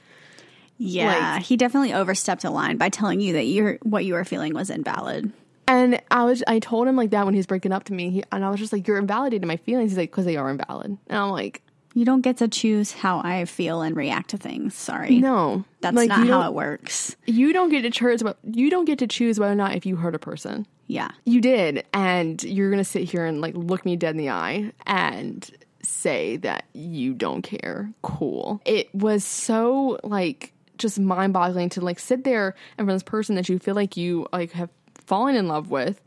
yeah, 0.78 1.34
Like- 1.36 1.44
he 1.44 1.58
definitely 1.58 1.94
overstepped 1.94 2.46
a 2.46 2.50
line 2.50 2.78
by 2.78 2.88
telling 2.88 3.20
you 3.20 3.34
that 3.34 3.44
you're 3.44 3.78
what 3.84 4.06
you 4.06 4.14
were 4.14 4.24
feeling 4.24 4.54
was 4.54 4.70
invalid. 4.70 5.34
And 5.70 6.02
I 6.10 6.26
was, 6.26 6.44
I 6.48 6.58
told 6.60 6.88
him 6.88 6.96
like 6.96 7.12
that 7.12 7.26
when 7.26 7.36
he 7.36 7.38
was 7.38 7.46
breaking 7.46 7.72
up 7.72 7.84
to 7.86 7.94
me, 7.94 8.10
he, 8.10 8.24
and 8.32 8.44
I 8.44 8.50
was 8.50 8.60
just 8.60 8.74
like, 8.74 8.88
"You're 8.88 8.98
invalidating 8.98 9.48
my 9.48 9.58
feelings." 9.58 9.92
He's 9.92 9.98
like, 10.00 10.10
"Because 10.12 10.26
they 10.26 10.36
are 10.36 10.50
invalid," 10.50 10.98
and 11.08 11.18
I'm 11.18 11.30
like, 11.30 11.62
You 11.94 12.06
don't 12.06 12.22
get 12.22 12.38
to 12.38 12.48
choose 12.48 12.92
how 12.92 13.20
I 13.24 13.46
feel 13.46 13.82
and 13.82 13.96
react 13.96 14.32
to 14.32 14.38
things. 14.38 14.74
Sorry. 14.76 15.20
No, 15.20 15.66
That's 15.82 15.96
like, 15.96 16.10
not 16.10 16.28
how 16.28 16.48
it 16.48 16.54
works. 16.54 17.16
You 17.26 17.54
don't 17.54 17.70
get 17.70 17.82
to 17.84 17.90
choose. 17.92 18.24
What 18.24 18.38
you 18.44 18.70
don't 18.70 18.86
get 18.86 19.00
to 19.00 19.08
choose 19.08 19.40
whether 19.40 19.54
or 19.54 19.56
not 19.56 19.76
if 19.76 19.86
you 19.86 19.96
hurt 19.96 20.16
a 20.16 20.20
person. 20.20 20.66
Yeah. 20.88 21.12
You 21.26 21.40
did, 21.40 21.86
and 21.94 22.44
you're 22.44 22.72
gonna 22.72 22.84
sit 22.84 23.04
here 23.04 23.26
and 23.26 23.40
like 23.40 23.56
look 23.56 23.86
me 23.86 23.96
dead 23.96 24.12
in 24.12 24.18
the 24.18 24.30
eye 24.30 24.72
and 24.88 25.50
say 25.84 26.38
that 26.38 26.66
you 26.74 27.14
don't 27.14 27.42
care. 27.42 27.92
Cool. 28.02 28.62
It 28.66 28.94
was 28.94 29.24
so 29.24 30.00
like 30.04 30.54
just 30.80 31.00
mind 31.00 31.34
boggling 31.34 31.70
to 31.70 31.82
like 31.82 32.00
sit 32.00 32.24
there 32.24 32.56
in 32.78 32.86
front 32.86 32.92
of 32.92 32.96
this 32.96 33.04
person 33.04 33.36
that 33.36 33.50
you 33.50 33.60
feel 33.60 33.76
like 33.76 33.98
you 33.98 34.26
like 34.32 34.52
have 34.54 34.70
fallen 35.10 35.36
in 35.36 35.48
love 35.48 35.70
with 35.70 36.02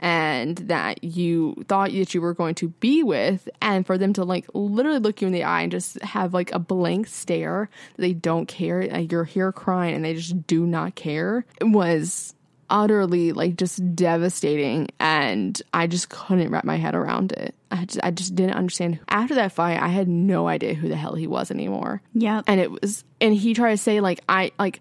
and 0.00 0.58
that 0.58 1.02
you 1.02 1.54
thought 1.66 1.90
that 1.90 2.12
you 2.12 2.20
were 2.20 2.34
going 2.34 2.54
to 2.56 2.68
be 2.68 3.02
with 3.02 3.48
and 3.62 3.86
for 3.86 3.96
them 3.96 4.12
to 4.12 4.24
like 4.24 4.46
literally 4.52 4.98
look 4.98 5.20
you 5.20 5.26
in 5.26 5.32
the 5.32 5.44
eye 5.44 5.62
and 5.62 5.72
just 5.72 6.00
have 6.02 6.34
like 6.34 6.52
a 6.52 6.58
blank 6.58 7.06
stare 7.06 7.70
they 7.96 8.12
don't 8.12 8.46
care 8.46 8.80
and 8.80 9.10
you're 9.10 9.24
here 9.24 9.50
crying 9.50 9.94
and 9.94 10.04
they 10.04 10.14
just 10.14 10.46
do 10.46 10.66
not 10.66 10.94
care 10.94 11.46
it 11.60 11.64
was 11.64 12.34
utterly 12.70 13.32
like 13.32 13.56
just 13.56 13.94
devastating 13.94 14.88
and 15.00 15.60
I 15.72 15.86
just 15.86 16.10
couldn't 16.10 16.50
wrap 16.50 16.64
my 16.64 16.76
head 16.76 16.94
around 16.94 17.32
it. 17.32 17.54
I 17.70 17.84
just, 17.84 18.00
I 18.02 18.10
just 18.10 18.34
didn't 18.34 18.56
understand. 18.56 18.98
After 19.08 19.34
that 19.36 19.52
fight, 19.52 19.80
I 19.80 19.88
had 19.88 20.08
no 20.08 20.48
idea 20.48 20.74
who 20.74 20.88
the 20.88 20.96
hell 20.96 21.14
he 21.14 21.26
was 21.26 21.50
anymore. 21.50 22.02
Yep. 22.14 22.44
And 22.46 22.60
it 22.60 22.70
was 22.70 23.04
and 23.20 23.34
he 23.34 23.54
tried 23.54 23.72
to 23.72 23.78
say 23.78 24.00
like 24.00 24.20
I 24.28 24.52
like 24.58 24.80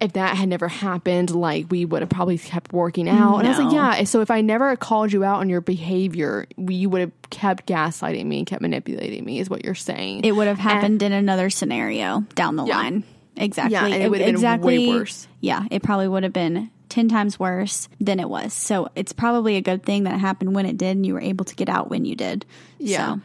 if 0.00 0.12
that 0.12 0.36
had 0.36 0.48
never 0.48 0.68
happened, 0.68 1.34
like 1.34 1.66
we 1.70 1.84
would 1.84 2.02
have 2.02 2.08
probably 2.08 2.38
kept 2.38 2.72
working 2.72 3.08
out. 3.08 3.38
And 3.38 3.46
I 3.46 3.50
was 3.50 3.58
like, 3.58 3.72
yeah. 3.72 4.04
So 4.04 4.20
if 4.20 4.30
I 4.30 4.40
never 4.40 4.74
called 4.76 5.12
you 5.12 5.24
out 5.24 5.40
on 5.40 5.48
your 5.48 5.60
behavior, 5.60 6.46
you 6.56 6.88
would 6.90 7.00
have 7.00 7.12
kept 7.30 7.66
gaslighting 7.66 8.24
me 8.26 8.38
and 8.38 8.46
kept 8.46 8.62
manipulating 8.62 9.24
me, 9.24 9.40
is 9.40 9.50
what 9.50 9.64
you're 9.64 9.74
saying. 9.74 10.24
It 10.24 10.32
would 10.32 10.46
have 10.46 10.58
happened 10.58 11.02
in 11.02 11.12
another 11.12 11.50
scenario 11.50 12.20
down 12.34 12.56
the 12.56 12.64
line. 12.64 13.04
Exactly. 13.36 13.72
Yeah, 13.72 13.86
and 13.86 14.02
it 14.02 14.10
would 14.10 14.20
have 14.20 14.26
been 14.26 14.34
exactly, 14.34 14.78
way 14.78 14.88
worse. 14.88 15.28
Yeah, 15.40 15.64
it 15.70 15.82
probably 15.82 16.08
would 16.08 16.24
have 16.24 16.32
been 16.32 16.70
10 16.88 17.08
times 17.08 17.38
worse 17.38 17.88
than 18.00 18.18
it 18.18 18.28
was. 18.28 18.52
So 18.52 18.88
it's 18.96 19.12
probably 19.12 19.56
a 19.56 19.60
good 19.60 19.84
thing 19.84 20.04
that 20.04 20.14
it 20.14 20.18
happened 20.18 20.54
when 20.54 20.66
it 20.66 20.76
did 20.76 20.96
and 20.96 21.06
you 21.06 21.14
were 21.14 21.20
able 21.20 21.44
to 21.44 21.54
get 21.54 21.68
out 21.68 21.88
when 21.88 22.04
you 22.04 22.16
did. 22.16 22.44
Yeah. 22.78 23.14
So, 23.14 23.20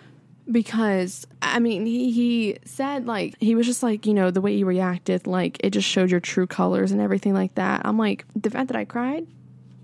Because 0.51 1.25
I 1.41 1.59
mean, 1.59 1.85
he, 1.85 2.11
he 2.11 2.57
said 2.65 3.05
like 3.05 3.35
he 3.39 3.55
was 3.55 3.65
just 3.65 3.81
like 3.83 4.05
you 4.05 4.13
know 4.13 4.31
the 4.31 4.41
way 4.41 4.53
you 4.53 4.65
reacted, 4.65 5.25
like 5.25 5.57
it 5.63 5.71
just 5.71 5.87
showed 5.87 6.11
your 6.11 6.19
true 6.19 6.47
colors 6.47 6.91
and 6.91 6.99
everything 6.99 7.33
like 7.33 7.55
that. 7.55 7.81
I'm 7.85 7.97
like 7.97 8.25
the 8.35 8.49
fact 8.49 8.67
that 8.67 8.75
I 8.77 8.85
cried, 8.85 9.25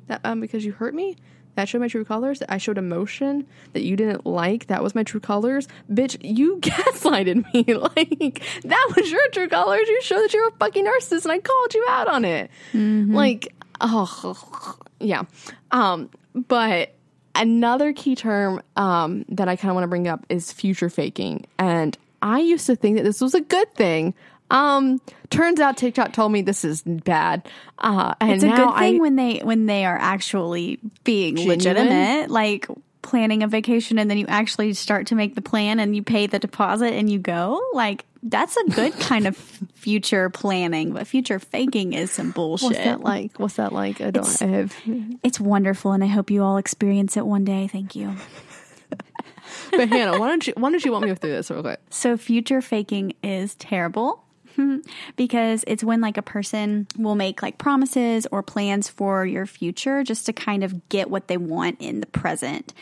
that 0.08 0.22
um 0.24 0.42
because 0.42 0.66
you 0.66 0.74
hurt 0.74 0.94
me, 0.94 1.16
that 1.56 1.70
showed 1.70 1.82
my 1.82 1.88
true 1.88 2.06
colors. 2.06 2.42
I 2.48 2.58
showed 2.58 2.78
emotion 2.78 3.48
that 3.74 3.84
you 3.84 3.96
didn't 3.96 4.26
like, 4.26 4.68
that 4.68 4.84
was 4.84 4.96
my 4.96 5.04
true 5.04 5.20
colors. 5.20 5.68
Bitch, 5.92 6.18
you 6.22 6.58
gaslighted 6.62 7.46
me. 7.54 7.74
like 7.74 8.42
that 8.64 8.94
was 8.96 9.12
your 9.12 9.28
true 9.30 9.48
colors. 9.48 9.88
You 9.88 10.02
showed 10.02 10.24
that 10.24 10.34
you 10.34 10.42
were 10.42 10.50
a 10.50 10.58
fucking 10.60 10.86
narcissist, 10.86 11.24
and 11.24 11.32
I 11.32 11.40
called 11.40 11.74
you 11.74 11.86
out 11.90 12.08
on 12.08 12.26
it. 12.26 12.52
Like 13.14 13.54
oh 13.82 14.78
yeah, 15.00 15.24
um, 15.72 16.10
but 16.34 16.94
another 17.36 17.94
key 17.94 18.16
term 18.16 18.62
um, 18.76 19.26
that 19.30 19.48
I 19.48 19.56
kind 19.56 19.70
of 19.70 19.76
want 19.76 19.84
to 19.84 19.90
bring 19.90 20.08
up 20.08 20.26
is 20.30 20.52
future 20.52 20.90
faking. 20.90 21.46
And 21.58 21.98
I 22.22 22.40
used 22.40 22.66
to 22.68 22.76
think 22.76 22.98
that 22.98 23.04
this 23.04 23.22
was 23.22 23.34
a 23.34 23.42
good 23.42 23.74
thing. 23.76 24.14
Um, 24.52 25.00
turns 25.30 25.60
out 25.60 25.78
TikTok 25.78 26.12
told 26.14 26.32
me 26.32 26.42
this 26.42 26.66
is 26.66 26.82
bad. 26.82 27.48
Uh, 27.78 28.16
and 28.20 28.32
it's 28.32 28.44
a 28.44 28.48
good 28.48 28.76
thing 28.78 28.96
I, 28.96 29.00
when 29.00 29.16
they 29.16 29.40
when 29.40 29.68
they 29.68 29.86
are 29.86 29.98
actually 29.98 30.80
being 31.04 31.36
Genuine? 31.36 31.58
legitimate, 31.58 32.30
like 32.32 32.68
planning 33.02 33.44
a 33.44 33.48
vacation 33.48 33.98
and 33.98 34.10
then 34.10 34.18
you 34.18 34.26
actually 34.28 34.74
start 34.74 35.08
to 35.08 35.16
make 35.16 35.36
the 35.36 35.42
plan 35.42 35.80
and 35.80 35.96
you 35.96 36.04
pay 36.04 36.28
the 36.28 36.40
deposit 36.40 36.94
and 36.94 37.10
you 37.10 37.20
go. 37.20 37.62
Like 37.74 38.06
that's 38.24 38.56
a 38.58 38.64
good 38.72 38.94
kind 39.00 39.28
of 39.28 39.36
future 39.74 40.30
planning, 40.30 40.92
but 40.94 41.08
future 41.08 41.40
faking 41.40 41.94
is 41.94 42.12
some 42.12 42.32
bullshit. 42.32 42.70
what's 42.72 42.78
that 42.84 43.02
like? 43.02 43.38
What's 43.40 43.56
that 43.56 43.72
like? 43.74 44.02
I 44.02 44.12
don't 44.12 44.24
It's- 44.28 44.40
have. 44.42 44.76
It's 45.24 45.40
wonderful 45.40 45.92
and 45.94 46.04
I 46.04 46.08
hope 46.08 46.30
you 46.30 46.44
all 46.44 46.58
experience 46.58 47.16
it 47.18 47.26
one 47.26 47.46
day. 47.46 47.68
Thank 47.68 47.96
you. 47.96 48.16
But 49.72 49.90
Hannah, 49.90 50.20
why 50.20 50.28
don't 50.28 50.46
you 50.46 50.54
why 50.58 50.70
don't 50.72 50.84
you 50.84 50.92
want 50.92 51.06
me 51.06 51.14
through 51.16 51.32
this 51.32 51.50
real 51.50 51.62
quick? 51.62 51.80
So 51.90 52.18
future 52.18 52.62
faking 52.62 53.14
is 53.24 53.56
terrible 53.56 54.24
because 55.16 55.64
it's 55.68 55.84
when 55.84 56.02
like 56.02 56.18
a 56.18 56.22
person 56.22 56.88
will 56.98 57.16
make 57.16 57.42
like 57.42 57.58
promises 57.58 58.28
or 58.32 58.42
plans 58.44 58.90
for 58.90 59.26
your 59.26 59.46
future 59.46 60.04
just 60.04 60.26
to 60.28 60.34
kind 60.34 60.64
of 60.64 60.88
get 60.90 61.10
what 61.10 61.28
they 61.28 61.38
want 61.38 61.78
in 61.80 62.00
the 62.00 62.08
present. 62.08 62.74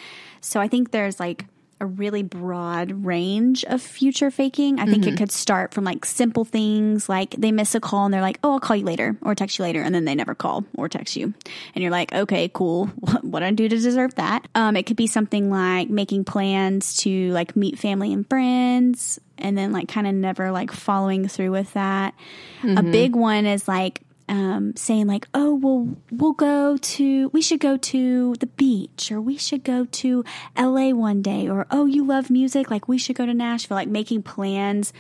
So 0.42 0.60
I 0.60 0.68
think 0.68 0.92
there's 0.92 1.20
like 1.20 1.46
a 1.80 1.86
really 1.86 2.24
broad 2.24 3.06
range 3.06 3.64
of 3.66 3.82
future 3.82 4.32
faking. 4.32 4.80
I 4.80 4.86
think 4.86 5.06
it 5.06 5.18
could 5.18 5.32
start 5.32 5.74
from 5.74 5.84
like 5.84 6.06
simple 6.06 6.44
things 6.44 7.08
like 7.08 7.32
they 7.32 7.52
miss 7.52 7.76
a 7.76 7.80
call 7.80 8.06
and 8.06 8.14
they're 8.14 8.22
like, 8.22 8.40
"Oh, 8.44 8.54
I'll 8.54 8.60
call 8.60 8.76
you 8.76 8.86
later" 8.86 9.16
or 9.22 9.36
text 9.36 9.60
you 9.60 9.64
later 9.64 9.82
and 9.82 9.94
then 9.94 10.06
they 10.06 10.16
never 10.16 10.34
call 10.34 10.66
or 10.76 10.90
text 10.90 11.16
you. 11.16 11.34
And 11.76 11.82
you're 11.82 11.92
like, 11.92 12.14
"Okay, 12.14 12.50
cool. 12.54 12.88
What 13.22 13.40
do 13.40 13.46
I 13.46 13.52
do 13.52 13.70
to 13.70 13.78
deserve 13.78 14.16
that?" 14.16 14.48
Um 14.56 14.76
it 14.76 14.84
could 14.84 14.98
be 14.98 15.08
something 15.08 15.52
like 15.52 15.90
making 15.90 16.26
plans 16.26 16.98
to 16.98 17.32
like 17.32 17.56
meet 17.56 17.78
family 17.78 18.12
and 18.14 18.28
friends 18.28 19.20
and 19.38 19.58
then 19.58 19.72
like 19.72 19.88
kind 19.88 20.08
of 20.08 20.14
never 20.16 20.52
like 20.52 20.72
following 20.72 21.28
through 21.28 21.52
with 21.52 21.74
that. 21.74 22.16
A 22.64 22.82
big 22.84 23.16
one 23.16 23.46
is 23.46 23.68
like 23.68 24.02
um, 24.30 24.76
saying 24.76 25.08
like, 25.08 25.28
"Oh, 25.34 25.56
well, 25.56 25.88
we'll 26.12 26.34
go 26.34 26.78
to, 26.78 27.30
we 27.30 27.42
should 27.42 27.60
go 27.60 27.78
to 27.78 28.36
the 28.40 28.48
beach, 28.48 29.12
or 29.12 29.22
we 29.22 29.38
should 29.38 29.64
go 29.64 29.86
to 29.86 30.24
LA 30.58 30.90
one 30.92 31.22
day, 31.22 31.48
or 31.48 31.66
oh, 31.72 31.86
you 31.86 32.06
love 32.06 32.30
music, 32.30 32.70
like 32.70 32.88
we 32.88 32.98
should 32.98 33.16
go 33.16 33.26
to 33.26 33.34
Nashville." 33.34 33.76
Like 33.76 33.88
making 33.88 34.24
plans 34.24 34.92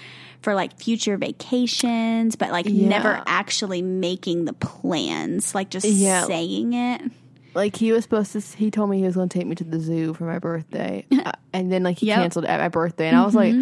for 0.42 0.54
like 0.56 0.78
future 0.80 1.18
vacations, 1.18 2.36
but 2.36 2.52
like 2.52 2.66
never 2.68 3.22
actually 3.28 3.82
making 3.82 4.46
the 4.46 4.54
plans, 4.54 5.54
like 5.56 5.70
just 5.70 5.86
Yeah. 5.88 6.26
saying 6.26 6.74
it. 6.74 7.02
Like 7.54 7.76
he 7.76 7.92
was 7.92 8.04
supposed 8.04 8.34
to. 8.34 8.40
He 8.40 8.70
told 8.70 8.90
me 8.90 9.00
he 9.00 9.04
was 9.06 9.16
going 9.16 9.30
to 9.30 9.38
take 9.40 9.48
me 9.48 9.56
to 9.56 9.64
the 9.64 9.80
zoo 9.80 10.14
for 10.14 10.26
my 10.26 10.38
birthday, 10.40 11.06
uh, 11.12 11.32
and 11.54 11.72
then 11.72 11.82
like 11.84 11.98
he 11.98 12.06
Yep. 12.08 12.14
Mm-hmm. 12.16 12.22
canceled 12.24 12.46
at 12.46 12.60
my 12.60 12.68
birthday, 12.70 13.08
and 13.08 13.18
I 13.18 13.26
was 13.26 13.34
like, 13.36 13.56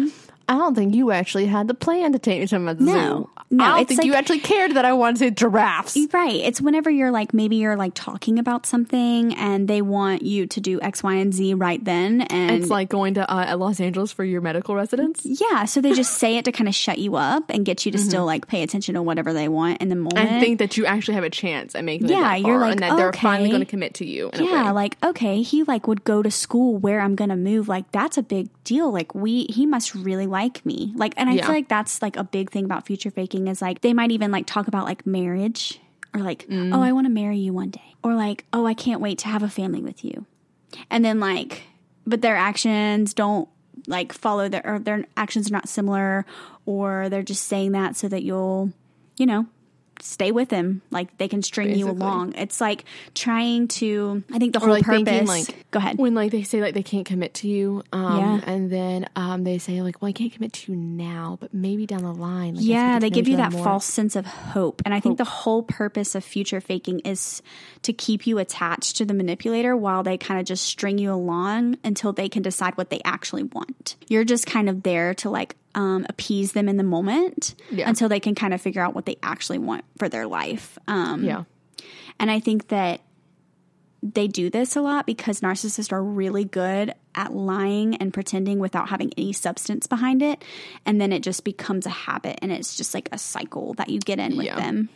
I 0.48 0.54
don't 0.56 0.74
think 0.74 0.94
you 0.94 1.10
actually 1.10 1.46
had 1.46 1.66
the 1.68 1.74
plan 1.74 2.12
to 2.12 2.18
take 2.18 2.40
me 2.40 2.46
to 2.46 2.58
my 2.58 2.74
No. 2.78 2.84
zoo. 2.92 3.30
No, 3.48 3.64
I 3.64 3.76
don't 3.76 3.88
think 3.88 4.04
you 4.04 4.14
actually 4.14 4.40
cared 4.40 4.74
that 4.74 4.84
I 4.84 4.92
wanted 4.92 5.36
giraffes. 5.36 5.96
Right. 6.12 6.34
It's 6.36 6.60
whenever 6.60 6.90
you're 6.90 7.12
like, 7.12 7.32
maybe 7.32 7.56
you're 7.56 7.76
like 7.76 7.92
talking 7.94 8.38
about 8.40 8.66
something 8.66 9.34
and 9.34 9.68
they 9.68 9.82
want 9.82 10.22
you 10.22 10.46
to 10.48 10.60
do 10.60 10.80
X, 10.80 11.02
Y, 11.04 11.14
and 11.14 11.32
Z 11.32 11.54
right 11.54 11.84
then. 11.84 12.22
And 12.22 12.50
It's 12.50 12.70
like 12.70 12.88
going 12.88 13.14
to 13.14 13.32
uh, 13.32 13.56
Los 13.56 13.78
Angeles 13.80 14.10
for 14.10 14.24
your 14.24 14.40
medical 14.40 14.74
residence. 14.74 15.20
Yeah, 15.24 15.64
so 15.64 15.80
they 15.80 15.92
just 15.92 16.14
say 16.18 16.38
it 16.38 16.44
to 16.46 16.52
kind 16.52 16.66
of 16.68 16.74
shut 16.74 16.98
you 16.98 17.14
up 17.16 17.50
and 17.50 17.64
get 17.64 17.86
you 17.86 17.92
to 17.92 17.98
still 17.98 18.24
like 18.24 18.48
pay 18.48 18.62
attention 18.64 18.94
to 18.94 19.02
whatever 19.02 19.32
they 19.32 19.48
want 19.48 19.80
in 19.80 19.88
the 19.90 19.96
moment. 19.96 20.18
And 20.18 20.40
think 20.40 20.58
that 20.58 20.76
you 20.76 20.86
actually 20.86 21.14
have 21.14 21.24
a 21.24 21.30
chance 21.30 21.74
at 21.76 21.84
making 21.84 22.08
it 22.08 22.12
Yeah, 22.12 22.22
that 22.22 22.40
you're 22.40 22.58
like, 22.58 22.72
and 22.72 22.80
that 22.82 22.96
they're 22.96 23.12
finally 23.12 23.48
going 23.50 23.60
to 23.60 23.66
commit 23.66 23.94
to 23.94 24.04
you. 24.06 24.30
Yeah, 24.34 24.72
like 24.72 24.96
okay, 25.04 25.42
he 25.42 25.62
like 25.64 25.86
would 25.86 26.02
go 26.04 26.22
to 26.22 26.30
school 26.30 26.76
where 26.76 27.00
I'm 27.00 27.14
gonna 27.14 27.36
move. 27.36 27.68
Like 27.68 27.90
that's 27.92 28.18
a 28.18 28.22
big 28.22 28.48
deal. 28.66 28.92
Like 28.92 29.14
we, 29.14 29.46
he 29.48 29.64
must 29.64 29.94
really 29.94 30.26
like 30.26 30.66
me. 30.66 30.92
Like, 30.96 31.14
and 31.16 31.30
I 31.30 31.34
Yeah. 31.34 31.46
feel 31.46 31.54
like 31.54 31.68
that's 31.68 32.02
like 32.02 32.16
a 32.18 32.24
big 32.24 32.50
thing 32.50 32.64
about 32.66 32.84
future 32.86 33.10
faking 33.10 33.48
is 33.48 33.62
like 33.62 33.80
they 33.80 33.94
might 33.94 34.10
even 34.10 34.30
like 34.30 34.44
talk 34.46 34.68
about 34.68 34.84
like 34.84 35.06
marriage 35.06 35.80
or 36.12 36.20
like, 36.20 36.46
Mm. 36.48 36.74
oh, 36.74 36.82
I 36.82 36.92
want 36.92 37.06
to 37.06 37.12
marry 37.12 37.38
you 37.38 37.52
one 37.52 37.70
day, 37.70 37.94
or 38.02 38.14
like, 38.14 38.44
oh, 38.52 38.66
I 38.66 38.74
can't 38.74 39.00
wait 39.00 39.18
to 39.20 39.28
have 39.28 39.42
a 39.42 39.48
family 39.48 39.80
with 39.82 40.04
you, 40.04 40.26
and 40.90 41.04
then 41.04 41.20
like, 41.20 41.62
but 42.06 42.20
their 42.22 42.36
actions 42.36 43.12
don't 43.14 43.48
like 43.86 44.12
follow 44.12 44.48
their 44.48 44.62
or 44.64 44.78
their 44.78 45.04
actions 45.16 45.48
are 45.50 45.52
not 45.52 45.68
similar, 45.68 46.24
or 46.64 47.08
they're 47.10 47.22
just 47.22 47.44
saying 47.46 47.72
that 47.72 47.96
so 47.96 48.08
that 48.08 48.22
you'll, 48.22 48.72
you 49.18 49.26
know, 49.26 49.46
stay 50.02 50.32
with 50.32 50.50
him. 50.50 50.82
Like 50.90 51.16
they 51.18 51.28
can 51.28 51.42
string 51.42 51.74
you 51.76 51.90
along. 51.90 52.34
It's 52.34 52.60
like 52.60 52.84
trying 53.14 53.68
to. 53.68 54.22
I 54.32 54.38
think 54.38 54.52
the 54.52 54.60
whole 54.60 54.70
like 54.70 54.84
purpose. 54.84 55.04
thinking 55.04 55.26
like 55.26 55.70
go 55.70 55.78
ahead. 55.78 55.98
when 55.98 56.14
like 56.14 56.32
they 56.32 56.42
say 56.42 56.60
like 56.60 56.74
they 56.74 56.82
can't 56.82 57.06
commit 57.06 57.34
to 57.34 57.48
you, 57.48 57.82
um, 57.92 58.18
Yeah. 58.18 58.40
and 58.52 58.70
then 58.70 59.08
um, 59.16 59.44
they 59.44 59.58
say 59.58 59.82
like, 59.82 60.00
well, 60.02 60.08
I 60.08 60.12
can't 60.12 60.32
commit 60.32 60.52
to 60.54 60.72
you 60.72 60.78
now, 60.78 61.38
but 61.40 61.52
maybe 61.54 61.86
down 61.86 62.02
the 62.02 62.12
line. 62.12 62.56
Like, 62.56 62.64
Yeah, 62.64 62.98
they 62.98 63.10
give 63.10 63.28
you 63.28 63.36
that 63.38 63.52
more. 63.52 63.64
false 63.64 63.84
sense 63.86 64.16
of 64.16 64.26
hope. 64.26 64.82
And 64.84 64.92
I 64.94 65.00
think 65.00 65.18
the 65.18 65.24
whole 65.24 65.62
purpose 65.62 66.14
of 66.14 66.24
future 66.24 66.60
faking 66.60 67.00
is 67.00 67.42
to 67.82 67.92
keep 67.92 68.26
you 68.26 68.38
attached 68.38 68.96
to 68.96 69.04
the 69.04 69.14
manipulator 69.14 69.76
while 69.76 70.02
they 70.02 70.18
kind 70.18 70.40
of 70.40 70.46
just 70.46 70.64
string 70.64 70.98
you 70.98 71.12
along 71.12 71.78
until 71.84 72.12
they 72.12 72.28
can 72.28 72.42
decide 72.42 72.76
what 72.76 72.90
they 72.90 73.00
actually 73.04 73.44
want. 73.44 73.96
You're 74.08 74.24
just 74.24 74.46
kind 74.46 74.68
of 74.68 74.82
there 74.82 75.14
to 75.14 75.30
like 75.30 75.56
um, 75.76 76.04
appease 76.08 76.52
them 76.52 76.68
in 76.68 76.76
the 76.76 76.82
moment 76.82 77.54
Yeah. 77.70 77.88
until 77.88 78.08
they 78.08 78.18
can 78.18 78.34
kind 78.34 78.52
of 78.52 78.60
figure 78.60 78.82
out 78.82 78.94
what 78.96 79.06
they 79.06 79.16
actually 79.22 79.58
want 79.58 79.84
for 79.98 80.08
their 80.08 80.26
life. 80.26 80.76
Um, 80.88 81.22
Yeah, 81.22 81.44
and 82.18 82.30
I 82.30 82.40
think 82.40 82.68
that 82.68 83.02
they 84.02 84.28
do 84.28 84.50
this 84.50 84.76
a 84.76 84.80
lot 84.80 85.04
because 85.06 85.40
narcissists 85.40 85.90
are 85.92 86.02
really 86.02 86.44
good 86.44 86.94
at 87.14 87.32
lying 87.34 87.96
and 87.96 88.12
pretending 88.12 88.58
without 88.58 88.88
having 88.88 89.10
any 89.16 89.32
substance 89.32 89.86
behind 89.86 90.22
it. 90.22 90.44
And 90.84 91.00
then 91.00 91.12
it 91.12 91.22
just 91.22 91.44
becomes 91.44 91.86
a 91.86 91.90
habit 91.90 92.38
and 92.42 92.52
it's 92.52 92.76
just 92.76 92.94
like 92.94 93.08
a 93.12 93.18
cycle 93.18 93.74
that 93.74 93.88
you 93.88 93.98
get 93.98 94.18
in 94.18 94.36
with 94.36 94.46
Yeah. 94.46 94.56
them. 94.60 94.88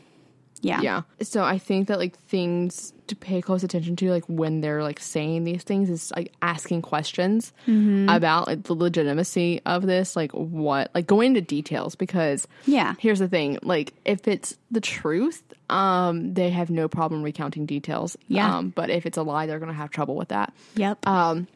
Yeah. 0.63 0.81
Yeah. 0.83 1.03
So 1.23 1.43
I 1.43 1.59
think 1.59 1.89
that 1.89 1.99
like 1.99 2.19
things 2.19 2.93
to 3.07 3.17
pay 3.17 3.41
close 3.41 3.65
attention 3.65 3.97
to, 3.97 4.11
like 4.11 4.25
when 4.27 4.61
they're 4.61 4.83
like 4.83 5.01
saying 5.01 5.45
these 5.45 5.63
things, 5.63 5.89
is 5.91 6.13
like 6.15 6.33
asking 6.43 6.83
questions 6.83 7.53
Mm-hmm. 7.67 8.09
about 8.09 8.47
like 8.47 8.65
the 8.65 8.75
legitimacy 8.75 9.61
of 9.67 9.87
this, 9.87 10.15
like 10.17 10.33
what, 10.33 10.91
like 10.95 11.07
going 11.07 11.29
into 11.29 11.41
details 11.41 11.95
because 11.95 12.47
Yeah. 12.67 12.95
here's 12.99 13.19
the 13.21 13.29
thing, 13.29 13.59
like 13.63 13.95
if 14.05 14.29
it's 14.29 14.57
the 14.71 14.81
truth, 14.81 15.43
um, 15.71 16.35
they 16.35 16.51
have 16.51 16.71
no 16.71 16.89
problem 16.89 17.23
recounting 17.23 17.65
details. 17.67 18.17
Yeah. 18.29 18.59
Um, 18.59 18.69
but 18.71 18.91
if 18.91 19.07
it's 19.07 19.17
a 19.19 19.23
lie, 19.23 19.47
they're 19.47 19.59
gonna 19.61 19.73
have 19.73 19.91
trouble 19.91 20.15
with 20.17 20.29
that. 20.29 20.53
Yep. 20.77 21.07
Um, 21.07 21.49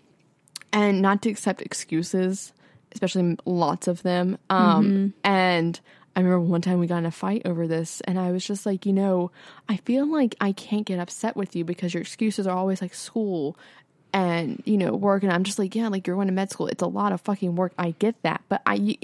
and 0.73 1.03
not 1.03 1.23
to 1.23 1.31
accept 1.31 1.63
excuses, 1.63 2.53
especially 2.93 3.37
lots 3.45 3.87
of 3.87 4.03
them. 4.03 4.39
Um, 4.51 5.15
and 5.23 5.79
I 6.17 6.21
remember 6.21 6.41
one 6.41 6.61
time 6.61 6.79
we 6.79 6.87
got 6.87 6.99
in 6.99 7.07
a 7.07 7.11
fight 7.11 7.43
over 7.45 7.67
this, 7.67 8.01
and 8.03 8.19
I 8.19 8.31
was 8.31 8.45
just 8.47 8.67
like, 8.67 8.87
you 8.87 8.93
know, 8.93 9.31
I 9.69 9.79
feel 9.79 10.07
like 10.07 10.37
I 10.41 10.53
can't 10.53 10.87
get 10.87 10.99
upset 10.99 11.37
with 11.37 11.57
you 11.57 11.65
because 11.65 11.93
your 11.93 12.01
excuses 12.03 12.47
are 12.47 12.57
always 12.57 12.81
like 12.81 12.95
school 12.95 13.57
and 14.13 14.63
you 14.65 14.77
know 14.77 14.95
work, 14.95 15.25
and 15.25 15.33
I'm 15.33 15.43
just 15.45 15.59
like, 15.59 15.75
yeah, 15.75 15.89
like 15.89 16.07
you're 16.07 16.17
going 16.17 16.29
to 16.29 16.33
med 16.33 16.51
school, 16.51 16.69
it's 16.69 16.83
a 16.83 16.87
lot 16.87 17.13
of 17.13 17.21
fucking 17.21 17.57
work. 17.57 17.73
I 17.79 17.95
get 17.99 18.21
that, 18.23 18.43
but 18.49 18.63
I 18.65 18.97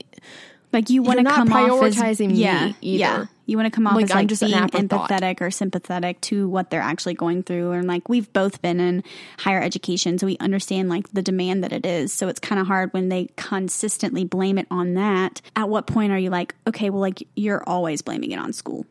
like 0.72 0.90
you 0.90 1.02
want 1.02 1.18
to 1.18 1.24
come 1.24 1.52
off 1.52 1.82
as 1.82 2.20
me 2.20 2.34
yeah, 2.34 2.72
either. 2.80 2.98
Yeah. 2.98 3.26
You 3.46 3.56
want 3.56 3.66
to 3.66 3.70
come 3.70 3.88
off 3.88 3.96
Like, 3.96 4.04
as 4.04 4.10
I'm 4.12 4.18
like 4.18 4.28
just 4.28 4.42
being 4.42 4.54
empathetic 4.54 5.40
or 5.40 5.50
sympathetic 5.50 6.20
to 6.22 6.48
what 6.48 6.70
they're 6.70 6.80
actually 6.80 7.14
going 7.14 7.42
through. 7.42 7.72
And 7.72 7.88
like 7.88 8.08
we've 8.08 8.32
both 8.32 8.62
been 8.62 8.78
in 8.78 9.02
higher 9.38 9.60
education, 9.60 10.18
so 10.18 10.26
we 10.26 10.38
understand 10.38 10.88
like 10.88 11.12
the 11.12 11.22
demand 11.22 11.64
that 11.64 11.72
it 11.72 11.84
is. 11.84 12.12
So 12.12 12.28
it's 12.28 12.38
kind 12.38 12.60
of 12.60 12.68
hard 12.68 12.92
when 12.92 13.08
they 13.08 13.28
consistently 13.36 14.24
blame 14.24 14.56
it 14.56 14.68
on 14.70 14.94
that. 14.94 15.42
At 15.56 15.68
what 15.68 15.88
point 15.88 16.12
are 16.12 16.18
you 16.18 16.30
like, 16.30 16.54
okay, 16.68 16.90
well, 16.90 17.00
like 17.00 17.26
you're 17.34 17.64
always 17.66 18.02
blaming 18.02 18.30
it 18.30 18.38
on 18.38 18.52
school? 18.52 18.86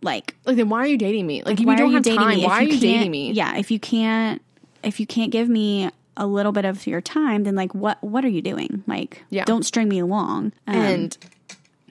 Like 0.00 0.34
like 0.46 0.56
then 0.56 0.70
why 0.70 0.78
are 0.78 0.86
you 0.86 0.98
dating 0.98 1.26
me? 1.26 1.42
Like, 1.42 1.60
if 1.60 1.66
why 1.66 1.74
you 1.74 1.78
don't 1.78 1.86
are 1.86 1.90
you 1.90 1.94
have 1.96 2.04
dating 2.04 2.18
time, 2.18 2.36
me? 2.36 2.42
If 2.42 2.48
why 2.48 2.60
are 2.60 2.62
you 2.62 2.80
dating 2.80 3.10
me? 3.10 3.32
Yeah, 3.32 3.56
if 3.58 3.70
you 3.70 3.78
can't, 3.78 4.40
if 4.82 4.98
you 4.98 5.06
can't 5.06 5.30
give 5.30 5.48
me 5.50 5.90
a 6.16 6.26
little 6.26 6.52
bit 6.52 6.64
of 6.64 6.86
your 6.86 7.00
time, 7.00 7.44
then 7.44 7.54
like 7.54 7.74
what 7.74 8.02
what 8.02 8.24
are 8.24 8.28
you 8.28 8.42
doing? 8.42 8.84
Like, 8.86 9.24
Yeah. 9.30 9.44
don't 9.44 9.64
string 9.64 9.88
me 9.88 9.98
along. 10.00 10.52
Um, 10.66 10.74
and 10.76 11.18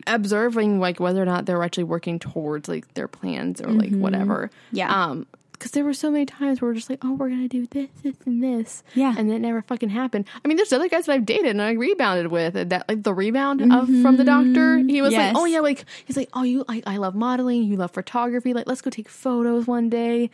observing 0.07 0.79
like 0.79 0.99
whether 0.99 1.21
or 1.21 1.25
not 1.25 1.45
they're 1.45 1.63
actually 1.63 1.83
working 1.83 2.19
towards 2.19 2.67
like 2.67 2.91
their 2.95 3.07
plans 3.07 3.61
or 3.61 3.71
like 3.71 3.91
whatever. 3.91 4.47
Mm-hmm. 4.47 4.75
Yeah. 4.77 5.03
Um, 5.05 5.27
because 5.53 5.73
there 5.73 5.83
were 5.83 5.93
so 5.93 6.09
many 6.09 6.25
times 6.25 6.59
where 6.59 6.71
we're 6.71 6.75
just 6.75 6.89
like, 6.89 6.97
oh, 7.05 7.13
we're 7.13 7.29
gonna 7.29 7.47
do 7.47 7.67
this, 7.67 7.87
this, 8.01 8.15
and 8.25 8.43
this. 8.43 8.81
Yeah. 8.95 9.13
And 9.15 9.31
it 9.31 9.37
never 9.37 9.61
fucking 9.61 9.89
happened. 9.89 10.25
I 10.43 10.47
mean, 10.47 10.57
there's 10.57 10.73
other 10.73 10.89
guys 10.89 11.05
that 11.05 11.13
I've 11.13 11.25
dated 11.25 11.51
and 11.51 11.61
I 11.61 11.73
rebounded 11.73 12.27
with 12.31 12.55
and 12.55 12.71
that 12.71 12.89
like 12.89 13.03
the 13.03 13.13
rebound 13.13 13.61
of 13.71 13.85
from 14.01 14.17
the 14.17 14.23
doctor. 14.23 14.77
He 14.79 15.03
was 15.03 15.11
Mm-hmm. 15.13 15.19
Yes. 15.19 15.33
like, 15.35 15.39
oh 15.39 15.45
yeah, 15.45 15.59
like 15.59 15.85
he's 16.05 16.17
like, 16.17 16.29
oh 16.33 16.41
you 16.41 16.65
like 16.67 16.83
I 16.87 16.97
love 16.97 17.13
modeling, 17.13 17.61
you 17.61 17.77
love 17.77 17.91
photography, 17.91 18.53
like 18.55 18.65
let's 18.65 18.81
go 18.81 18.89
take 18.89 19.07
photos 19.07 19.67
one 19.67 19.87
day. 19.89 20.31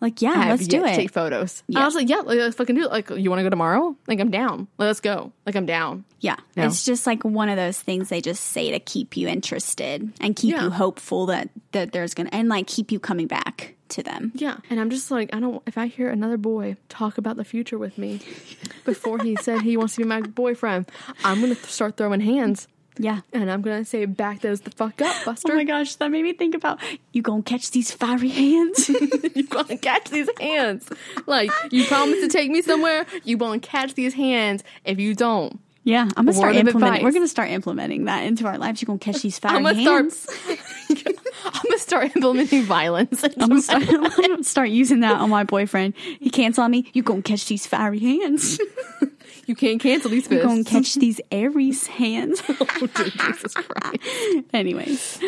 Like, 0.00 0.20
yeah, 0.22 0.34
I 0.36 0.50
let's 0.50 0.66
do 0.66 0.84
it. 0.84 0.94
Take 0.94 1.10
photos. 1.10 1.62
Yeah. 1.68 1.80
I 1.80 1.84
was 1.84 1.94
like, 1.94 2.08
yeah, 2.08 2.16
like, 2.18 2.38
let's 2.38 2.56
fucking 2.56 2.74
do 2.76 2.84
it. 2.84 2.90
Like, 2.90 3.10
you 3.10 3.30
want 3.30 3.40
to 3.40 3.44
go 3.44 3.50
tomorrow? 3.50 3.96
Like, 4.06 4.20
I'm 4.20 4.30
down. 4.30 4.68
Let's 4.78 5.00
go. 5.00 5.32
Like, 5.46 5.56
I'm 5.56 5.66
down. 5.66 6.04
Yeah. 6.20 6.36
No. 6.56 6.66
It's 6.66 6.84
just 6.84 7.06
like 7.06 7.24
one 7.24 7.48
of 7.48 7.56
those 7.56 7.80
things 7.80 8.08
they 8.08 8.20
just 8.20 8.42
say 8.44 8.70
to 8.70 8.78
keep 8.80 9.16
you 9.16 9.28
interested 9.28 10.12
and 10.20 10.36
keep 10.36 10.52
Yeah. 10.52 10.64
you 10.64 10.70
hopeful 10.70 11.26
that 11.26 11.50
that 11.72 11.92
there's 11.92 12.14
going 12.14 12.28
to 12.28 12.34
and 12.34 12.48
like 12.48 12.66
keep 12.66 12.90
you 12.92 12.98
coming 12.98 13.26
back 13.26 13.74
to 13.90 14.02
them. 14.02 14.32
Yeah, 14.34 14.56
and 14.68 14.80
I'm 14.80 14.90
just 14.90 15.10
like, 15.12 15.32
I 15.34 15.38
don't. 15.40 15.62
If 15.66 15.78
I 15.78 15.86
hear 15.86 16.10
another 16.10 16.36
boy 16.36 16.76
talk 16.88 17.18
about 17.18 17.36
the 17.36 17.44
future 17.44 17.78
with 17.78 17.96
me 17.98 18.20
before 18.84 19.18
he 19.22 19.36
said 19.36 19.62
he 19.62 19.76
wants 19.76 19.94
to 19.94 20.02
be 20.02 20.08
my 20.08 20.20
boyfriend, 20.22 20.90
I'm 21.22 21.40
gonna 21.40 21.54
start 21.54 21.96
throwing 21.96 22.20
hands, 22.20 22.66
Yeah. 22.98 23.20
and 23.32 23.50
I'm 23.50 23.62
gonna 23.62 23.84
say, 23.84 24.04
"Back 24.06 24.40
those 24.40 24.62
the 24.62 24.70
fuck 24.70 25.00
up, 25.02 25.14
oh 25.20 25.22
Buster! 25.26 25.52
Oh 25.52 25.56
my 25.56 25.64
gosh, 25.64 25.94
that 25.96 26.10
made 26.10 26.22
me 26.22 26.32
think 26.32 26.54
about 26.54 26.80
you 27.12 27.22
gonna 27.22 27.42
catch 27.42 27.70
these 27.70 27.90
fiery 27.90 28.28
hands. 28.28 28.88
you 29.34 29.46
gonna 29.48 29.76
catch 29.76 30.10
these 30.10 30.28
hands? 30.40 30.88
Like 31.26 31.50
you 31.70 31.84
promised 31.84 32.20
to 32.22 32.28
take 32.28 32.50
me 32.50 32.62
somewhere, 32.62 33.06
you 33.24 33.36
gonna 33.36 33.60
catch 33.60 33.94
these 33.94 34.14
hands. 34.14 34.64
If 34.84 34.98
you 34.98 35.14
don't, 35.14 35.60
yeah, 35.84 36.02
I'm 36.16 36.24
gonna 36.24 36.32
start 36.32 36.54
Word 36.54 36.60
implementing. 36.66 36.88
advice. 36.96 37.02
We're 37.04 37.12
gonna 37.12 37.28
start 37.28 37.50
implementing 37.50 38.04
that 38.06 38.24
into 38.24 38.46
our 38.46 38.58
lives. 38.58 38.80
You're 38.82 38.86
gonna 38.86 38.98
catch 38.98 39.22
these 39.22 39.38
fiery 39.38 39.56
I'm 39.56 39.62
gonna 39.62 39.74
hands. 39.78 40.16
start. 40.18 40.58
I'm 41.44 41.62
gonna 41.62 41.78
start 41.78 42.16
implementing 42.16 42.62
violence. 42.62 43.22
I'm 43.38 43.48
gonna, 43.48 43.62
start, 43.62 43.88
I'm 43.88 44.02
gonna 44.10 44.42
start 44.44 44.70
using 44.70 45.00
that 45.00 45.16
on 45.20 45.30
my 45.30 45.44
boyfriend. 45.44 45.94
He 45.96 46.28
cancel 46.30 46.64
on 46.64 46.70
me. 46.72 46.90
You 46.92 47.02
gonna 47.02 47.22
catch 47.22 47.46
these 47.46 47.66
fiery 47.66 47.98
hands. 48.00 48.58
You 49.46 49.54
can't 49.54 49.80
cancel 49.80 50.10
these 50.10 50.26
fists. 50.26 50.44
gonna 50.44 50.64
catch 50.64 50.94
these 50.96 51.20
Aries 51.32 51.86
hands. 52.00 52.42
oh, 52.48 52.88
dude, 52.94 53.12
Jesus 53.12 53.54
Christ. 53.54 53.98
Anyways, 54.52 55.18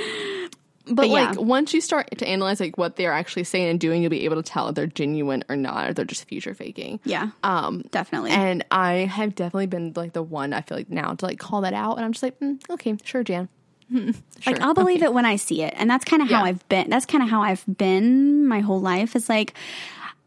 But, 0.87 0.95
But 0.97 1.09
yeah. 1.09 1.12
like 1.31 1.41
once 1.41 1.75
you 1.75 1.81
start 1.81 2.09
to 2.19 2.27
analyze 2.27 2.61
like 2.61 2.79
what 2.79 2.97
they're 2.97 3.12
actually 3.12 3.45
saying 3.45 3.69
and 3.69 3.79
doing, 3.81 4.03
you'll 4.03 4.11
be 4.11 4.25
able 4.25 4.37
to 4.37 4.43
tell 4.43 4.69
if 4.69 4.75
they're 4.75 4.87
genuine 4.87 5.45
or 5.49 5.57
not, 5.57 5.91
or 5.91 5.93
they're 5.95 6.05
just 6.05 6.25
future 6.29 6.55
faking. 6.55 6.99
yeah, 7.05 7.29
Um, 7.43 7.83
definitely. 7.91 8.31
and 8.31 8.64
I 8.71 8.93
have 9.11 9.35
definitely 9.35 9.66
been 9.66 9.93
like 9.95 10.14
the 10.14 10.23
one 10.23 10.53
I 10.53 10.62
feel 10.62 10.79
like 10.79 10.91
now 10.91 11.12
to 11.14 11.25
like 11.25 11.39
call 11.39 11.61
that 11.62 11.75
out, 11.75 11.97
and 11.97 12.05
I'm 12.05 12.12
just 12.12 12.23
like, 12.23 12.39
mm, 12.41 12.59
okay, 12.71 12.97
sure, 13.05 13.23
Jan. 13.23 13.49
Hmm, 13.91 14.11
sure. 14.41 14.53
Like 14.55 14.62
I'll 14.62 14.75
believe 14.75 15.03
it 15.03 15.14
when 15.14 15.25
I 15.27 15.37
see 15.37 15.62
it, 15.62 15.75
and 15.77 15.89
that's 15.91 16.05
kind 16.05 16.23
of 16.23 16.29
how 16.29 16.39
Yeah. 16.45 16.51
I've 16.51 16.69
been. 16.69 16.91
That's 16.91 17.07
kind 17.07 17.23
of 17.23 17.31
how 17.31 17.43
I've 17.43 17.64
been 17.79 18.47
my 18.47 18.61
whole 18.61 18.81
life. 18.81 19.14
It's 19.16 19.29
like 19.29 19.55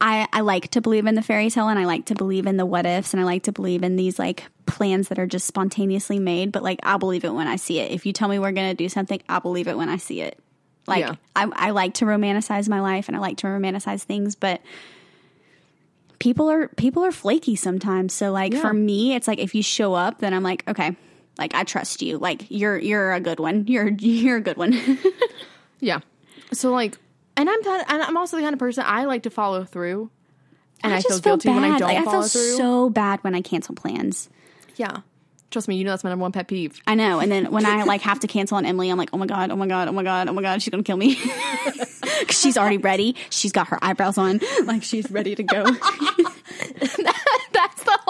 I 0.01 0.27
I 0.33 0.41
like 0.41 0.69
to 0.71 0.81
believe 0.81 1.05
in 1.05 1.15
the 1.15 1.21
fairy 1.21 1.49
tale, 1.51 1.67
and 1.69 1.77
I 1.79 1.85
like 1.85 2.05
to 2.07 2.15
believe 2.15 2.47
in 2.47 2.57
the 2.57 2.65
what 2.65 2.85
ifs, 2.85 3.13
and 3.13 3.21
I 3.21 3.23
like 3.23 3.43
to 3.43 3.51
believe 3.51 3.83
in 3.83 3.95
these 3.95 4.17
like 4.17 4.43
plans 4.65 5.09
that 5.09 5.19
are 5.19 5.27
just 5.27 5.45
spontaneously 5.45 6.17
made. 6.19 6.51
But 6.51 6.63
like 6.63 6.79
I'll 6.83 6.97
believe 6.97 7.23
it 7.23 7.33
when 7.33 7.47
I 7.47 7.55
see 7.57 7.79
it. 7.79 7.91
If 7.91 8.05
you 8.05 8.11
tell 8.13 8.27
me 8.27 8.39
we're 8.39 8.51
gonna 8.51 8.73
do 8.73 8.89
something, 8.89 9.21
I'll 9.29 9.39
believe 9.41 9.67
it 9.67 9.77
when 9.77 9.89
I 9.89 9.97
see 9.97 10.21
it. 10.21 10.39
Like 10.87 11.01
Yeah. 11.01 11.15
I 11.35 11.47
I 11.53 11.69
like 11.69 11.93
to 11.95 12.05
romanticize 12.05 12.67
my 12.67 12.81
life, 12.81 13.07
and 13.07 13.15
I 13.15 13.19
like 13.19 13.37
to 13.37 13.47
romanticize 13.47 14.01
things, 14.01 14.35
but 14.35 14.61
people 16.19 16.49
are 16.49 16.67
people 16.69 17.03
are 17.05 17.11
flaky 17.11 17.55
sometimes. 17.55 18.13
So 18.13 18.31
like 18.31 18.53
Yeah. 18.53 18.61
for 18.61 18.73
me, 18.73 19.13
it's 19.15 19.27
like 19.27 19.39
if 19.39 19.53
you 19.55 19.61
show 19.63 19.93
up, 19.93 20.19
then 20.19 20.33
I'm 20.33 20.43
like 20.43 20.67
okay. 20.67 20.95
Like 21.37 21.53
I 21.55 21.63
trust 21.63 22.01
you. 22.01 22.17
Like 22.17 22.45
you're 22.49 22.77
you're 22.77 23.13
a 23.13 23.19
good 23.19 23.39
one. 23.39 23.65
You're 23.67 23.89
you're 23.89 24.37
a 24.37 24.41
good 24.41 24.57
one. 24.57 24.73
yeah. 25.79 25.99
So 26.53 26.71
like, 26.71 26.97
and 27.37 27.49
I'm 27.49 27.63
kind 27.63 27.85
and 27.87 28.01
I'm 28.03 28.17
also 28.17 28.37
the 28.37 28.43
kind 28.43 28.53
of 28.53 28.59
person 28.59 28.83
I 28.87 29.05
like 29.05 29.23
to 29.23 29.29
follow 29.29 29.63
through, 29.63 30.09
and 30.83 30.93
I, 30.93 31.01
feel 31.01 31.09
just 31.11 31.23
feel 31.23 31.37
guilty 31.37 31.49
when 31.49 31.63
I 31.63 31.69
bad. 31.71 31.79
don't 31.79 31.87
Like, 31.89 31.97
I 31.99 32.03
follow 32.03 32.21
feel 32.21 32.29
through. 32.29 32.57
so 32.57 32.89
bad 32.89 33.23
when 33.23 33.35
I 33.35 33.41
cancel 33.41 33.75
plans. 33.75 34.29
yeah, 34.75 34.97
trust 35.49 35.67
me, 35.67 35.75
you 35.75 35.83
know 35.83 35.91
that's 35.91 36.03
my 36.03 36.09
number 36.09 36.23
one 36.23 36.31
pet 36.31 36.47
peeve. 36.47 36.79
I 36.87 36.95
know. 36.95 37.19
And 37.19 37.31
then 37.31 37.51
when 37.51 37.65
I 37.65 37.83
like 37.85 38.01
have 38.01 38.19
to 38.21 38.27
cancel 38.27 38.57
on 38.57 38.65
Emily, 38.65 38.89
I'm 38.89 38.97
like, 38.97 39.09
oh 39.13 39.17
my 39.17 39.25
god, 39.27 39.51
oh 39.51 39.55
my 39.55 39.67
god, 39.67 39.87
oh 39.87 39.91
my 39.91 40.03
god, 40.03 40.27
oh 40.29 40.33
my 40.33 40.41
god, 40.41 40.61
she's 40.61 40.71
gonna 40.71 40.83
kill 40.83 40.97
me. 40.97 41.15
'Cause 42.21 42.39
she's 42.39 42.57
already 42.57 42.77
ready. 42.77 43.15
She's 43.31 43.51
got 43.51 43.67
her 43.69 43.79
eyebrows 43.83 44.17
on, 44.17 44.39
like 44.65 44.83
she's 44.83 45.09
ready 45.09 45.33
to 45.35 45.43
go. 45.43 45.65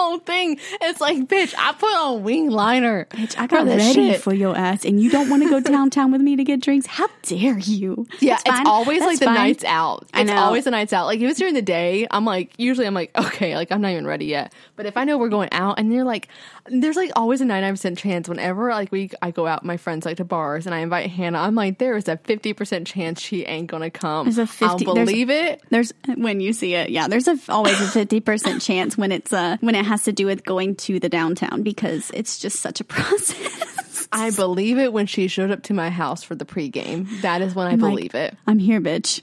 Whole 0.02 0.18
thing. 0.18 0.58
It's 0.80 1.00
like, 1.00 1.16
bitch, 1.28 1.54
I 1.56 1.72
put 1.72 1.92
on 1.94 2.22
wing 2.24 2.50
liner. 2.50 3.06
Bitch, 3.10 3.38
I 3.38 3.46
got 3.46 3.66
ready 3.66 3.92
shit. 3.92 4.20
for 4.20 4.34
your 4.34 4.56
ass, 4.56 4.84
and 4.84 5.00
you 5.00 5.10
don't 5.10 5.28
want 5.30 5.42
to 5.44 5.48
go 5.50 5.60
downtown 5.60 6.10
with 6.10 6.20
me 6.20 6.36
to 6.36 6.44
get 6.44 6.60
drinks? 6.60 6.86
How 6.86 7.08
dare 7.22 7.58
you? 7.58 8.06
Yeah, 8.20 8.34
It's 8.34 8.42
it's, 8.46 8.56
fine. 8.56 8.66
always 8.66 8.98
That's 9.00 9.10
like 9.12 9.18
the 9.20 9.26
nights 9.26 9.64
out. 9.64 10.08
It's 10.14 10.30
always 10.30 10.64
the 10.64 10.70
nights 10.72 10.92
out. 10.92 11.06
Like 11.06 11.20
if 11.20 11.30
it's 11.30 11.38
during 11.38 11.54
the 11.54 11.62
day, 11.62 12.06
I'm 12.10 12.24
like 12.24 12.52
usually 12.58 12.86
I'm 12.86 12.94
like 12.94 13.16
okay, 13.16 13.54
like 13.54 13.70
I'm 13.70 13.80
not 13.80 13.92
even 13.92 14.06
ready 14.06 14.26
yet. 14.26 14.52
But 14.76 14.86
if 14.86 14.96
I 14.96 15.04
know 15.04 15.18
we're 15.18 15.28
going 15.28 15.48
out 15.52 15.78
and 15.78 15.90
they're 15.92 16.04
like, 16.04 16.28
there's 16.66 16.96
like 16.96 17.12
always 17.16 17.40
a 17.40 17.44
99 17.44 17.72
percent 17.74 17.98
chance 17.98 18.28
whenever 18.28 18.70
like 18.70 18.90
we 18.90 19.10
I 19.22 19.30
go 19.30 19.46
out 19.46 19.64
my 19.64 19.76
friends 19.76 20.04
like 20.04 20.16
to 20.16 20.24
bars 20.24 20.66
and 20.66 20.74
I 20.74 20.78
invite 20.80 21.10
Hannah, 21.10 21.38
I'm 21.38 21.54
like 21.54 21.78
there 21.78 21.96
is 21.96 22.08
a 22.08 22.16
50 22.16 22.52
percent 22.54 22.86
chance 22.86 23.20
she 23.20 23.44
ain't 23.44 23.68
gonna 23.68 23.90
come. 23.90 24.26
There's 24.26 24.38
a 24.38 24.46
50 24.46 24.64
I'll 24.86 24.94
there's- 24.94 25.08
believe 25.08 25.30
it. 25.30 25.62
There's 25.70 25.92
when 26.16 26.40
you 26.40 26.52
see 26.52 26.74
it, 26.74 26.90
yeah. 26.90 27.06
There's 27.08 27.28
a, 27.28 27.38
always 27.48 27.80
a 27.80 27.86
fifty 27.86 28.20
percent 28.20 28.62
chance 28.62 28.96
when 28.98 29.12
it's 29.12 29.32
uh 29.32 29.56
when 29.60 29.74
it 29.74 29.84
has 29.92 30.04
to 30.04 30.12
do 30.12 30.24
with 30.24 30.42
going 30.42 30.74
to 30.74 30.98
the 30.98 31.08
downtown 31.10 31.62
because 31.62 32.10
it's 32.14 32.38
just 32.38 32.60
such 32.60 32.80
a 32.80 32.84
process. 32.96 34.08
I 34.10 34.30
believe 34.30 34.78
it 34.78 34.90
when 34.90 35.06
she 35.06 35.28
showed 35.28 35.50
up 35.50 35.62
to 35.64 35.74
my 35.74 35.90
house 35.90 36.22
for 36.22 36.34
the 36.34 36.46
pregame. 36.46 37.20
That 37.20 37.42
is 37.42 37.54
when 37.54 37.66
I 37.66 37.70
like- 37.72 37.78
believe 37.78 38.14
it. 38.14 38.34
I'm 38.46 38.58
here, 38.58 38.80
bitch. 38.80 39.20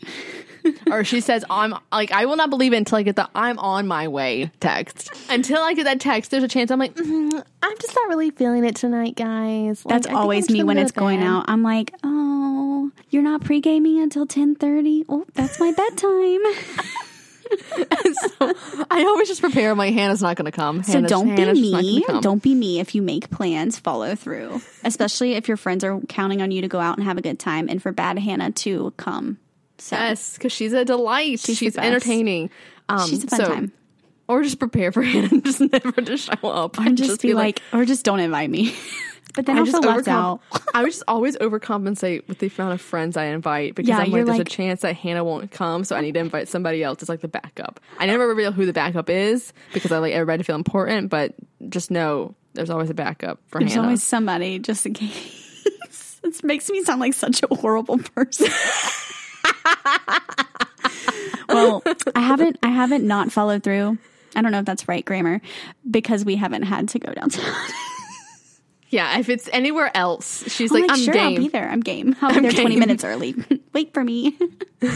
or 0.92 1.04
she 1.04 1.22
says 1.22 1.44
I'm 1.50 1.74
like 1.92 2.12
I 2.12 2.26
will 2.26 2.36
not 2.36 2.52
believe 2.52 2.74
it 2.74 2.78
until 2.78 2.98
I 3.00 3.04
get 3.04 3.16
the 3.16 3.28
I'm 3.34 3.58
on 3.58 3.88
my 3.88 4.10
way 4.10 4.52
text. 4.60 5.10
Until 5.30 5.64
I 5.64 5.74
get 5.74 5.86
that 5.86 6.00
text, 6.02 6.30
there's 6.30 6.44
a 6.44 6.48
chance 6.48 6.70
I'm 6.70 6.78
like 6.78 6.94
mm, 6.96 7.44
I'm 7.64 7.78
just 7.80 7.96
not 7.96 8.10
really 8.10 8.30
feeling 8.30 8.64
it 8.64 8.76
tonight, 8.76 9.16
guys. 9.16 9.84
Like, 9.86 9.94
That's 10.04 10.08
I 10.08 10.20
always 10.20 10.52
me 10.52 10.62
when 10.64 10.78
it's 10.78 10.92
going 10.92 11.24
out. 11.24 11.46
I'm 11.48 11.64
like, 11.64 11.94
oh, 12.04 12.92
you're 13.10 13.24
not 13.24 13.44
pre 13.44 13.60
gaming 13.60 14.00
until 14.02 14.28
ten 14.28 14.54
thirty. 14.54 15.06
Oh, 15.10 15.26
that's 15.34 15.60
my 15.60 15.72
bedtime. 15.72 16.42
I 18.92 19.04
always 19.08 19.28
just 19.28 19.42
prepare. 19.42 19.74
My 19.76 19.90
Hannah's 19.90 20.22
not 20.22 20.36
going 20.38 20.46
to 20.46 20.52
come. 20.52 20.84
so 20.84 20.94
Hannah's- 20.94 21.10
don't 21.10 21.28
Hannah's 21.28 21.60
be 21.60 21.76
me. 21.76 22.06
Don't 22.22 22.42
be 22.44 22.54
me 22.56 22.80
if 22.80 22.94
you 22.96 23.02
make 23.02 23.30
plans. 23.30 23.78
Follow 23.80 24.16
through, 24.16 24.62
especially 24.84 25.34
if 25.34 25.48
your 25.48 25.58
friends 25.58 25.84
are 25.84 26.00
counting 26.02 26.42
on 26.42 26.52
you 26.52 26.62
to 26.62 26.68
go 26.68 26.80
out 26.80 26.98
and 26.98 27.06
have 27.06 27.18
a 27.18 27.22
good 27.22 27.40
time, 27.40 27.68
and 27.70 27.82
for 27.82 27.92
bad 27.92 28.18
Hannah 28.20 28.52
to 28.52 28.94
come. 28.98 29.38
So 29.78 29.96
Yes, 29.96 30.34
because 30.34 30.52
she's 30.52 30.74
a 30.74 30.84
delight. 30.86 31.40
She's, 31.40 31.60
best. 31.60 31.78
entertaining. 31.80 32.50
Um, 32.90 33.08
she's 33.10 33.24
a 33.24 33.28
fun 33.28 33.40
so- 33.40 33.48
time. 33.48 33.72
Or 34.28 34.44
just 34.44 34.60
prepare 34.60 34.92
for 34.92 35.02
Hannah 35.04 35.42
just 35.42 35.60
never 35.60 35.92
to 35.92 36.16
show 36.16 36.34
up. 36.44 36.78
Or 36.80 36.86
just, 36.92 37.20
be, 37.24 37.34
like, 37.34 37.62
or 37.74 37.84
just 37.86 38.06
don't 38.06 38.20
invite 38.20 38.52
me. 38.52 38.76
but 39.36 39.46
then 39.46 39.58
I 39.58 39.60
also 39.62 39.74
just 39.74 39.86
left 39.86 40.08
out. 40.08 40.42
I 40.74 40.82
would 40.82 40.92
just 40.92 41.04
always 41.08 41.38
overcompensate 41.38 42.28
with 42.28 42.40
the 42.40 42.52
amount 42.58 42.74
of 42.74 42.82
friends 42.82 43.16
I 43.18 43.26
invite 43.26 43.76
because 43.76 43.90
Yeah, 43.90 43.98
I'm 44.00 44.12
like, 44.12 44.26
there's 44.26 44.38
like- 44.40 44.48
a 44.48 44.50
chance 44.50 44.82
that 44.82 44.96
Hannah 44.96 45.24
won't 45.24 45.52
come, 45.52 45.84
so 45.84 45.96
I 45.96 46.02
need 46.02 46.14
to 46.14 46.20
invite 46.20 46.48
somebody 46.48 46.84
else 46.84 47.02
as 47.02 47.10
like 47.10 47.22
the 47.22 47.28
backup. 47.28 47.80
I 48.00 48.06
never 48.06 48.28
reveal 48.28 48.52
who 48.52 48.66
the 48.66 48.74
backup 48.74 49.10
is 49.10 49.54
because 49.74 49.92
I 49.92 50.00
like 50.00 50.14
everybody 50.14 50.40
to 50.40 50.44
feel 50.44 50.56
important, 50.56 51.10
but 51.10 51.34
just 51.70 51.92
know 51.92 52.36
there's 52.54 52.70
always 52.70 52.90
a 52.90 52.94
backup 52.96 53.40
for 53.48 53.60
Hannah. 53.60 53.66
There's 53.68 53.76
Hannah. 53.76 53.88
always 53.88 54.04
somebody 54.04 54.60
just 54.60 54.86
in 54.86 54.94
case. 54.96 56.20
this 56.24 56.44
makes 56.44 56.70
me 56.70 56.84
sound 56.84 57.00
like 57.00 57.14
such 57.14 57.42
a 57.44 57.56
horrible 57.56 57.98
person. 58.00 58.48
well, 61.48 61.82
I 62.16 62.20
haven't 62.22 62.58
I 62.64 62.70
haven't 62.70 63.06
not 63.06 63.32
followed 63.32 63.64
through. 63.64 63.98
I 64.36 64.42
don't 64.42 64.52
know 64.52 64.60
if 64.60 64.66
that's 64.66 64.88
right 64.88 65.04
grammar 65.04 65.42
because 65.90 66.24
we 66.24 66.36
haven't 66.36 66.64
had 66.64 66.90
to 66.90 67.00
go 67.00 67.12
downtown. 67.14 67.56
Yeah, 68.90 69.20
if 69.20 69.30
it's 69.30 69.48
anywhere 69.54 69.92
else, 69.96 70.44
she's 70.52 70.72
I'm 70.72 70.82
like, 70.82 70.90
like, 70.90 70.98
I'm 71.00 71.04
sure, 71.06 71.14
game. 71.14 71.24
I'll 71.34 71.38
be 71.38 71.48
there. 71.50 71.70
I'm 71.70 71.80
game. 71.82 72.16
I'll 72.22 72.34
be 72.34 72.40
there 72.42 72.52
20 72.52 72.76
minutes 72.78 73.04
early. 73.04 73.36
Wait 73.74 73.94
for 73.94 74.04
me. 74.04 74.38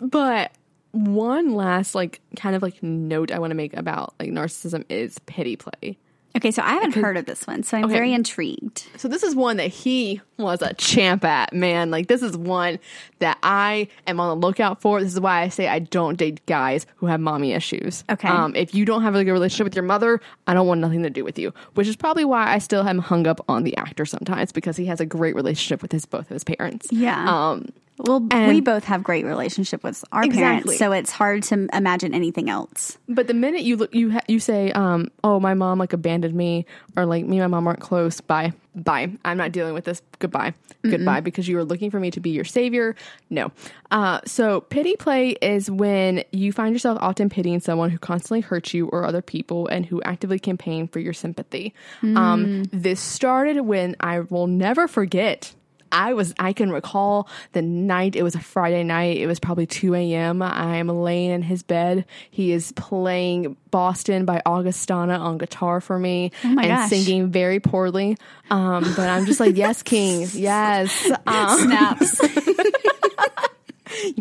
But 0.00 0.52
one 0.92 1.54
last 1.54 1.94
like 1.94 2.20
kind 2.36 2.54
of 2.54 2.62
like 2.62 2.82
note 2.82 3.32
I 3.32 3.38
want 3.38 3.52
to 3.52 3.54
make 3.54 3.74
about 3.76 4.14
like 4.20 4.30
narcissism 4.30 4.84
is 4.88 5.18
pity 5.20 5.56
play. 5.56 5.96
Okay, 6.36 6.50
so 6.50 6.62
I 6.62 6.74
haven't 6.74 6.96
heard 6.96 7.16
of 7.16 7.26
this 7.26 7.46
one, 7.46 7.62
so 7.62 7.76
I'm 7.78 7.84
Okay. 7.84 7.92
very 7.94 8.12
intrigued. 8.12 8.86
So 8.96 9.06
this 9.06 9.22
is 9.22 9.36
one 9.36 9.56
that 9.58 9.68
he 9.68 10.20
was 10.36 10.62
a 10.62 10.74
champ 10.74 11.24
at, 11.24 11.52
man. 11.52 11.90
Like 11.92 12.08
this 12.08 12.22
is 12.22 12.36
one 12.36 12.80
that 13.24 13.38
I 13.42 13.88
am 14.06 14.20
on 14.20 14.28
the 14.38 14.46
lookout 14.46 14.80
for. 14.80 15.00
This 15.02 15.12
is 15.14 15.18
why 15.20 15.40
I 15.42 15.48
say 15.48 15.66
I 15.66 15.78
don't 15.78 16.16
date 16.16 16.44
guys 16.46 16.86
who 16.96 17.06
have 17.06 17.20
mommy 17.20 17.52
issues. 17.52 18.04
Okay. 18.10 18.28
Um, 18.28 18.54
if 18.54 18.74
you 18.74 18.84
don't 18.84 19.02
have 19.02 19.14
a 19.14 19.24
good 19.24 19.32
relationship 19.32 19.64
with 19.64 19.74
your 19.74 19.82
mother, 19.84 20.20
I 20.46 20.52
don't 20.54 20.66
want 20.66 20.80
nothing 20.80 21.02
to 21.02 21.10
do 21.10 21.24
with 21.24 21.38
you. 21.38 21.52
Which 21.74 21.88
is 21.88 21.96
probably 21.96 22.24
why 22.24 22.52
I 22.52 22.58
still 22.58 22.86
am 22.86 22.98
hung 22.98 23.26
up 23.26 23.40
on 23.48 23.64
the 23.64 23.76
actor 23.76 24.04
sometimes 24.04 24.52
because 24.52 24.76
he 24.76 24.86
has 24.86 25.00
a 25.00 25.06
great 25.06 25.34
relationship 25.34 25.80
with 25.82 25.90
his 25.92 26.04
both 26.06 26.22
of 26.22 26.28
his 26.28 26.44
parents. 26.44 26.88
Yeah. 26.92 27.24
Um, 27.28 27.68
Well, 27.98 28.26
and- 28.32 28.48
we 28.52 28.60
both 28.60 28.84
have 28.84 29.02
great 29.04 29.24
relationship 29.24 29.82
with 29.84 30.04
our 30.12 30.24
Exactly. 30.24 30.42
parents, 30.76 30.78
so 30.78 30.92
it's 30.92 31.10
hard 31.12 31.44
to 31.44 31.68
imagine 31.72 32.12
anything 32.12 32.50
else. 32.50 32.98
But 33.08 33.28
the 33.28 33.34
minute 33.34 33.62
you 33.62 33.76
look, 33.76 33.94
you 33.94 34.10
ha- 34.12 34.20
you 34.26 34.40
say, 34.40 34.72
um, 34.72 35.08
"Oh, 35.22 35.38
my 35.38 35.54
mom 35.54 35.78
like 35.78 35.92
abandoned 35.92 36.34
me," 36.34 36.66
or 36.96 37.06
like 37.06 37.24
me 37.24 37.38
and 37.38 37.50
my 37.50 37.56
mom 37.56 37.68
aren't 37.68 37.78
close. 37.80 38.20
Bye, 38.20 38.52
bye. 38.74 39.10
I'm 39.24 39.36
not 39.36 39.52
dealing 39.52 39.74
with 39.74 39.84
this. 39.84 40.02
Goodbye, 40.18 40.54
goodbye. 40.82 41.20
Because 41.20 41.48
you 41.48 41.56
were 41.56 41.64
looking 41.64 41.90
for 41.90 42.00
me 42.00 42.10
to 42.10 42.20
be 42.20 42.30
your 42.30 42.44
savior. 42.44 42.96
No. 43.30 43.52
Uh, 43.90 44.20
so 44.26 44.60
pity 44.62 44.96
play 44.96 45.30
is 45.30 45.70
when 45.70 46.24
you 46.32 46.52
find 46.52 46.74
yourself 46.74 46.98
often 47.00 47.28
pitying 47.28 47.60
someone 47.60 47.90
who 47.90 47.98
constantly 47.98 48.40
hurts 48.40 48.74
you 48.74 48.88
or 48.88 49.04
other 49.04 49.22
people, 49.22 49.68
and 49.68 49.86
who 49.86 50.02
actively 50.02 50.38
campaign 50.38 50.88
for 50.88 50.98
your 50.98 51.12
sympathy. 51.12 51.74
Um, 52.02 52.64
this 52.72 53.00
started 53.00 53.60
when 53.60 53.96
I 54.00 54.20
will 54.20 54.46
never 54.46 54.88
forget. 54.88 55.54
I 55.92 56.14
was 56.14 56.34
I 56.38 56.52
can 56.52 56.70
recall 56.70 57.28
the 57.52 57.62
night 57.62 58.16
it 58.16 58.22
was 58.22 58.34
a 58.34 58.40
Friday 58.40 58.82
night. 58.82 59.16
It 59.16 59.26
was 59.26 59.38
probably 59.40 59.66
2 59.66 59.94
a.m. 59.94 60.42
I 60.42 60.76
am 60.76 60.88
laying 60.88 61.30
in 61.30 61.42
his 61.42 61.62
bed. 61.62 62.04
He 62.30 62.52
is 62.52 62.72
playing 62.72 63.56
Boston 63.70 64.24
by 64.24 64.42
Augustana 64.46 65.18
on 65.18 65.38
guitar 65.38 65.80
for 65.80 65.98
me 65.98 66.32
my 66.42 66.62
and 66.62 66.68
gosh. 66.68 66.88
singing 66.90 67.30
very 67.30 67.60
poorly. 67.60 68.16
Um, 68.50 68.84
but 68.96 69.08
I'm 69.08 69.26
just 69.26 69.40
like, 69.40 69.56
yes, 69.56 69.82
King, 69.84 70.28
yes. 70.32 71.10
Um, 71.26 71.58
Snaps. 71.58 72.20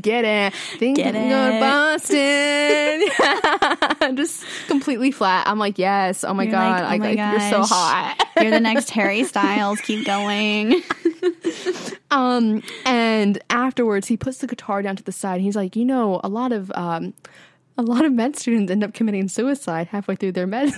get 0.01 0.25
it. 0.25 0.53
Think 0.77 0.97
Get 0.97 1.13
go 1.13 1.51
to. 1.51 1.59
Boston. 1.59 3.01
just 4.15 4.45
completely 4.67 5.11
flat. 5.11 5.47
I'm 5.47 5.59
like, 5.59 5.77
yes. 5.77 6.23
Oh 6.23 6.33
my 6.33 6.43
You're 6.43 6.51
god, 6.51 6.71
like, 6.71 6.81
oh 6.81 6.87
like, 6.87 6.99
my 7.01 7.07
like, 7.07 7.41
you're 7.41 7.49
so 7.49 7.63
hot. 7.63 8.15
You're 8.41 8.51
the 8.51 8.59
next 8.59 8.89
Harry 8.91 9.23
Styles. 9.23 9.79
Keep 9.81 10.05
going. 10.05 10.81
Um, 12.11 12.61
and 12.85 13.39
afterwards, 13.49 14.07
he 14.07 14.17
puts 14.17 14.37
the 14.37 14.45
guitar 14.45 14.83
down 14.83 14.95
to 14.97 15.03
the 15.03 15.11
side. 15.11 15.41
He's 15.41 15.55
like, 15.55 15.75
you 15.75 15.83
know, 15.83 16.21
a 16.23 16.29
lot 16.29 16.51
of 16.51 16.71
um, 16.75 17.15
a 17.77 17.81
lot 17.81 18.05
of 18.05 18.13
med 18.13 18.35
students 18.35 18.71
end 18.71 18.83
up 18.83 18.93
committing 18.93 19.27
suicide 19.27 19.87
halfway 19.87 20.15
through 20.15 20.31
their 20.33 20.47
med 20.47 20.71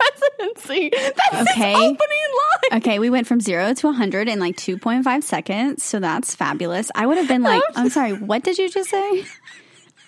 residency. 0.00 0.90
That's 0.90 1.50
Okay. 1.52 1.74
opening 1.74 1.96
line. 1.98 2.78
Okay, 2.80 2.98
we 2.98 3.10
went 3.10 3.26
from 3.26 3.40
zero 3.40 3.72
to 3.74 3.86
100 3.86 4.28
in 4.28 4.38
like 4.40 4.56
2.5 4.56 5.22
seconds, 5.22 5.82
so 5.84 6.00
that's 6.00 6.34
fabulous. 6.34 6.90
I 6.94 7.06
would 7.06 7.18
have 7.18 7.28
been 7.28 7.42
like, 7.42 7.62
I'm 7.76 7.90
sorry, 7.90 8.12
what 8.12 8.42
did 8.42 8.58
you 8.58 8.68
just 8.70 8.90
say? 8.90 9.24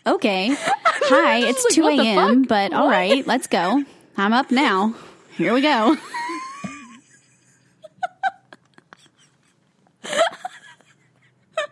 Okay. 0.07 0.49
Hi, 0.59 1.39
it's 1.39 1.65
like, 1.65 1.75
2 1.75 2.03
a.m., 2.03 2.43
but 2.43 2.73
all 2.73 2.87
What? 2.87 2.93
right, 2.93 3.27
let's 3.27 3.47
go. 3.47 3.85
I'm 4.17 4.33
up 4.33 4.51
now. 4.51 4.95
Here 5.37 5.53
we 5.53 5.61
go. 5.61 5.97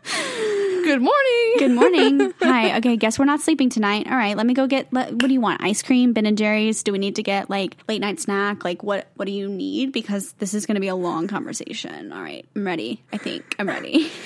Good 0.04 1.00
morning. 1.00 1.54
Good 1.58 1.70
morning. 1.70 2.34
Hi. 2.42 2.76
Okay, 2.78 2.96
guess 2.96 3.18
we're 3.18 3.24
not 3.24 3.40
sleeping 3.40 3.70
tonight. 3.70 4.08
All 4.10 4.16
right, 4.16 4.36
let 4.36 4.46
me 4.46 4.52
go 4.52 4.66
get. 4.66 4.92
Let, 4.92 5.12
what 5.12 5.28
do 5.28 5.32
you 5.32 5.40
want? 5.40 5.62
Ice 5.62 5.80
cream, 5.82 6.12
Ben 6.12 6.26
and 6.26 6.36
Jerry's. 6.36 6.82
Do 6.82 6.90
we 6.92 6.98
need 6.98 7.16
to 7.16 7.22
get 7.22 7.48
like 7.48 7.76
late 7.88 8.00
night 8.00 8.18
snack? 8.18 8.64
Like 8.64 8.82
what? 8.82 9.08
What 9.14 9.26
do 9.26 9.32
you 9.32 9.48
need? 9.48 9.92
Because 9.92 10.32
this 10.34 10.54
is 10.54 10.66
going 10.66 10.74
to 10.74 10.80
be 10.80 10.88
a 10.88 10.96
long 10.96 11.28
conversation. 11.28 12.12
All 12.12 12.22
right, 12.22 12.44
I'm 12.56 12.66
ready. 12.66 13.02
I 13.12 13.18
think 13.18 13.54
I'm 13.58 13.68
ready. 13.68 14.10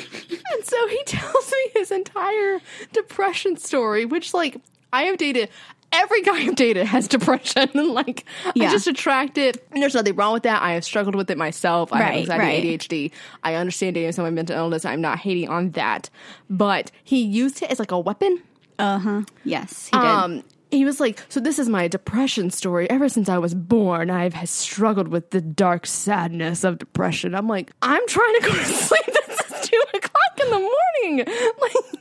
And 0.53 0.65
so 0.65 0.87
he 0.89 1.03
tells 1.05 1.51
me 1.51 1.71
his 1.75 1.91
entire 1.91 2.61
depression 2.93 3.57
story, 3.57 4.05
which 4.05 4.33
like 4.33 4.57
I 4.93 5.03
have 5.03 5.19
dated 5.19 5.51
every 5.97 6.23
guy 6.23 6.37
I've 6.47 6.55
dated 6.57 6.87
has 6.87 7.09
depression 7.09 7.69
and 7.75 7.89
like 7.95 8.25
Yeah. 8.55 8.69
I 8.69 8.71
just 8.73 8.87
attract 8.87 9.39
it. 9.39 9.67
And 9.73 9.83
there's 9.83 9.95
nothing 9.95 10.15
wrong 10.15 10.33
with 10.33 10.43
that. 10.45 10.63
I 10.63 10.73
have 10.73 10.85
struggled 10.85 11.15
with 11.15 11.31
it 11.31 11.39
myself. 11.39 11.93
I 11.93 11.99
have 11.99 12.07
Right, 12.09 12.19
anxiety, 12.21 12.71
right. 12.71 12.81
ADHD. 12.81 13.11
I 13.43 13.55
understand 13.55 13.95
dating 13.95 14.13
someone 14.13 14.33
with 14.33 14.37
mental 14.37 14.57
illness. 14.57 14.85
I'm 14.85 15.01
not 15.01 15.19
hating 15.19 15.49
on 15.49 15.71
that. 15.71 16.11
But 16.51 16.91
he 17.05 17.23
used 17.23 17.63
it 17.63 17.71
as 17.71 17.79
like 17.79 17.91
a 17.93 17.99
weapon. 17.99 18.43
Uh 18.79 18.99
huh. 18.99 19.23
Yes, 19.45 19.87
he 19.89 19.97
did. 19.99 20.05
Um, 20.07 20.43
he 20.77 20.85
was 20.85 21.01
like, 21.01 21.21
so 21.29 21.41
this 21.41 21.59
is 21.59 21.69
my 21.69 21.89
depression 21.89 22.51
story. 22.51 22.89
Ever 22.91 23.09
since 23.09 23.29
I 23.29 23.39
was 23.39 23.55
born, 23.55 24.11
I've 24.11 24.49
struggled 24.49 25.09
with 25.09 25.31
the 25.31 25.41
dark 25.41 25.87
sadness 25.87 26.65
of 26.65 26.79
depression. 26.79 27.35
I'm 27.35 27.49
like, 27.49 27.73
I'm 27.83 28.07
trying 28.07 28.35
to 28.41 28.47
go 28.47 28.53
to 28.55 28.65
sleep. 28.65 29.03
This 29.27 29.63
is 29.63 29.69
two 29.71 29.83
o'clock 29.95 30.41
in 30.41 30.51
the 30.51 30.59
morning. 30.59 31.27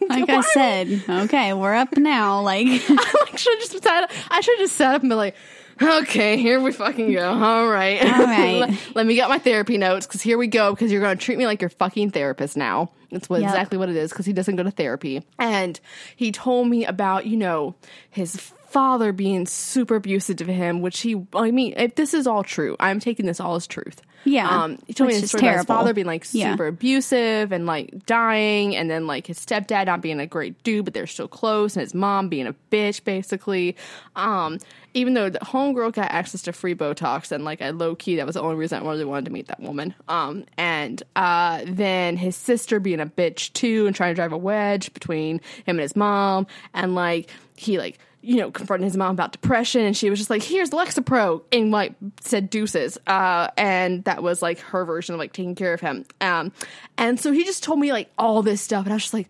Like, 0.09 0.27
like 0.27 0.29
I 0.29 0.41
said, 0.41 1.03
okay, 1.09 1.53
we're 1.53 1.73
up 1.73 1.97
now. 1.97 2.41
Like, 2.41 2.67
I 2.69 3.31
should 3.35 3.59
just 3.59 3.81
sat. 3.83 4.11
I 4.29 4.41
should 4.41 4.57
just 4.59 4.75
sat 4.75 4.93
up 4.95 5.01
and 5.01 5.09
be 5.09 5.15
like, 5.15 5.35
okay, 5.81 6.37
here 6.37 6.59
we 6.59 6.71
fucking 6.71 7.11
go. 7.11 7.27
All 7.31 7.67
right, 7.67 8.01
All 8.03 8.23
right. 8.25 8.59
let, 8.59 8.95
let 8.95 9.05
me 9.05 9.15
get 9.15 9.27
my 9.29 9.39
therapy 9.39 9.77
notes 9.77 10.05
because 10.05 10.21
here 10.21 10.37
we 10.37 10.47
go. 10.47 10.71
Because 10.71 10.91
you're 10.91 11.01
going 11.01 11.17
to 11.17 11.23
treat 11.23 11.37
me 11.37 11.45
like 11.47 11.61
your 11.61 11.69
fucking 11.71 12.11
therapist 12.11 12.55
now. 12.55 12.91
That's 13.11 13.27
what 13.29 13.41
Yep. 13.41 13.49
exactly 13.49 13.77
what 13.77 13.89
it 13.89 13.95
is. 13.95 14.11
Because 14.11 14.25
he 14.25 14.33
doesn't 14.33 14.55
go 14.55 14.63
to 14.63 14.71
therapy, 14.71 15.25
and 15.39 15.79
he 16.15 16.31
told 16.31 16.67
me 16.67 16.85
about 16.85 17.25
you 17.25 17.37
know 17.37 17.75
his 18.11 18.35
father 18.75 19.13
being 19.13 19.45
super 19.47 19.95
abusive 19.95 20.35
to 20.37 20.43
him. 20.51 20.81
Which 20.81 20.99
he, 20.99 21.15
I 21.33 21.51
mean, 21.51 21.73
if 21.77 21.95
this 21.95 22.13
is 22.13 22.27
all 22.27 22.43
true, 22.43 22.75
I'm 22.79 22.99
taking 22.99 23.25
this 23.25 23.39
all 23.39 23.55
as 23.55 23.65
truth. 23.67 24.01
Yeah, 24.27 24.49
Um, 24.49 24.79
he 24.87 24.93
told 24.93 25.07
me 25.09 25.13
which 25.13 25.21
his 25.21 25.23
is 25.25 25.29
story 25.29 25.41
about 25.43 25.51
his 25.59 25.65
terrible. 25.67 25.75
father 25.83 25.93
being 25.93 26.07
like 26.07 26.25
Yeah. 26.31 26.51
super 26.51 26.65
abusive 26.65 27.51
and 27.51 27.67
like 27.67 28.07
dying, 28.07 28.75
and 28.75 28.89
then 28.89 29.05
like 29.05 29.27
his 29.27 29.37
stepdad 29.39 29.85
not 29.85 30.01
being 30.01 30.19
a 30.19 30.25
great 30.25 30.61
dude, 30.63 30.83
but 30.83 30.95
they're 30.95 31.05
still 31.05 31.27
close, 31.27 31.75
and 31.75 31.81
his 31.81 31.93
mom 31.93 32.27
being 32.27 32.47
a 32.47 32.55
bitch 32.71 33.03
basically. 33.03 33.75
Um, 34.15 34.57
even 34.95 35.13
though 35.13 35.29
the 35.29 35.37
homegirl 35.39 35.93
got 35.93 36.11
access 36.11 36.41
to 36.43 36.53
free 36.53 36.73
Botox, 36.73 37.31
and 37.31 37.45
like 37.45 37.61
I 37.61 37.69
low 37.69 37.93
key, 37.95 38.15
that 38.15 38.25
was 38.25 38.33
the 38.33 38.41
only 38.41 38.55
reason 38.55 38.81
I 38.81 38.89
really 38.89 39.05
wanted 39.05 39.25
to 39.25 39.31
meet 39.31 39.47
that 39.47 39.59
woman. 39.59 39.93
Um, 40.07 40.45
and 40.57 41.03
uh, 41.15 41.61
then 41.67 42.17
his 42.17 42.35
sister 42.35 42.79
being 42.79 42.99
a 42.99 43.05
bitch 43.05 43.53
too, 43.53 43.85
and 43.85 43.95
trying 43.95 44.09
to 44.11 44.15
drive 44.15 44.33
a 44.33 44.37
wedge 44.37 44.91
between 44.93 45.35
him 45.65 45.77
and 45.77 45.81
his 45.81 45.95
mom, 45.95 46.47
and 46.73 46.95
like 46.95 47.29
he 47.55 47.77
like 47.77 47.99
you 48.25 48.37
know, 48.37 48.51
confronting 48.51 48.85
his 48.85 48.97
mom 48.97 49.11
about 49.11 49.31
depression, 49.31 49.81
and 49.81 49.95
she 49.95 50.09
was 50.09 50.19
just 50.19 50.29
like, 50.29 50.43
"Here's 50.43 50.71
Lexapro," 50.71 51.43
and 51.51 51.71
like 51.71 51.93
said 52.21 52.49
deuces, 52.49 52.97
uh, 53.07 53.49
and 53.57 54.03
that 54.05 54.23
was 54.23 54.41
like 54.41 54.59
her 54.59 54.83
version 54.85 55.13
of 55.15 55.19
like 55.19 55.31
taking 55.33 55.55
care 55.55 55.73
of 55.73 55.81
him. 55.81 56.05
Um, 56.21 56.51
and 56.97 57.19
so 57.19 57.31
he 57.31 57.43
just 57.43 57.63
told 57.63 57.79
me 57.79 57.91
like 57.91 58.09
all 58.17 58.41
this 58.41 58.61
stuff, 58.61 58.85
and 58.85 58.93
I 58.93 58.95
was 58.95 59.03
just 59.03 59.13
like, 59.13 59.29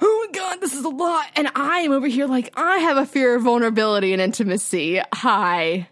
"Oh 0.00 0.26
my 0.32 0.38
god, 0.38 0.60
this 0.60 0.74
is 0.74 0.84
a 0.84 0.88
lot." 0.88 1.26
And 1.36 1.48
I 1.54 1.80
am 1.80 1.92
over 1.92 2.06
here 2.06 2.26
like, 2.26 2.52
I 2.56 2.78
have 2.78 2.96
a 2.96 3.06
fear 3.06 3.34
of 3.34 3.42
vulnerability 3.42 4.12
and 4.12 4.22
intimacy. 4.22 5.00
Hi. 5.12 5.88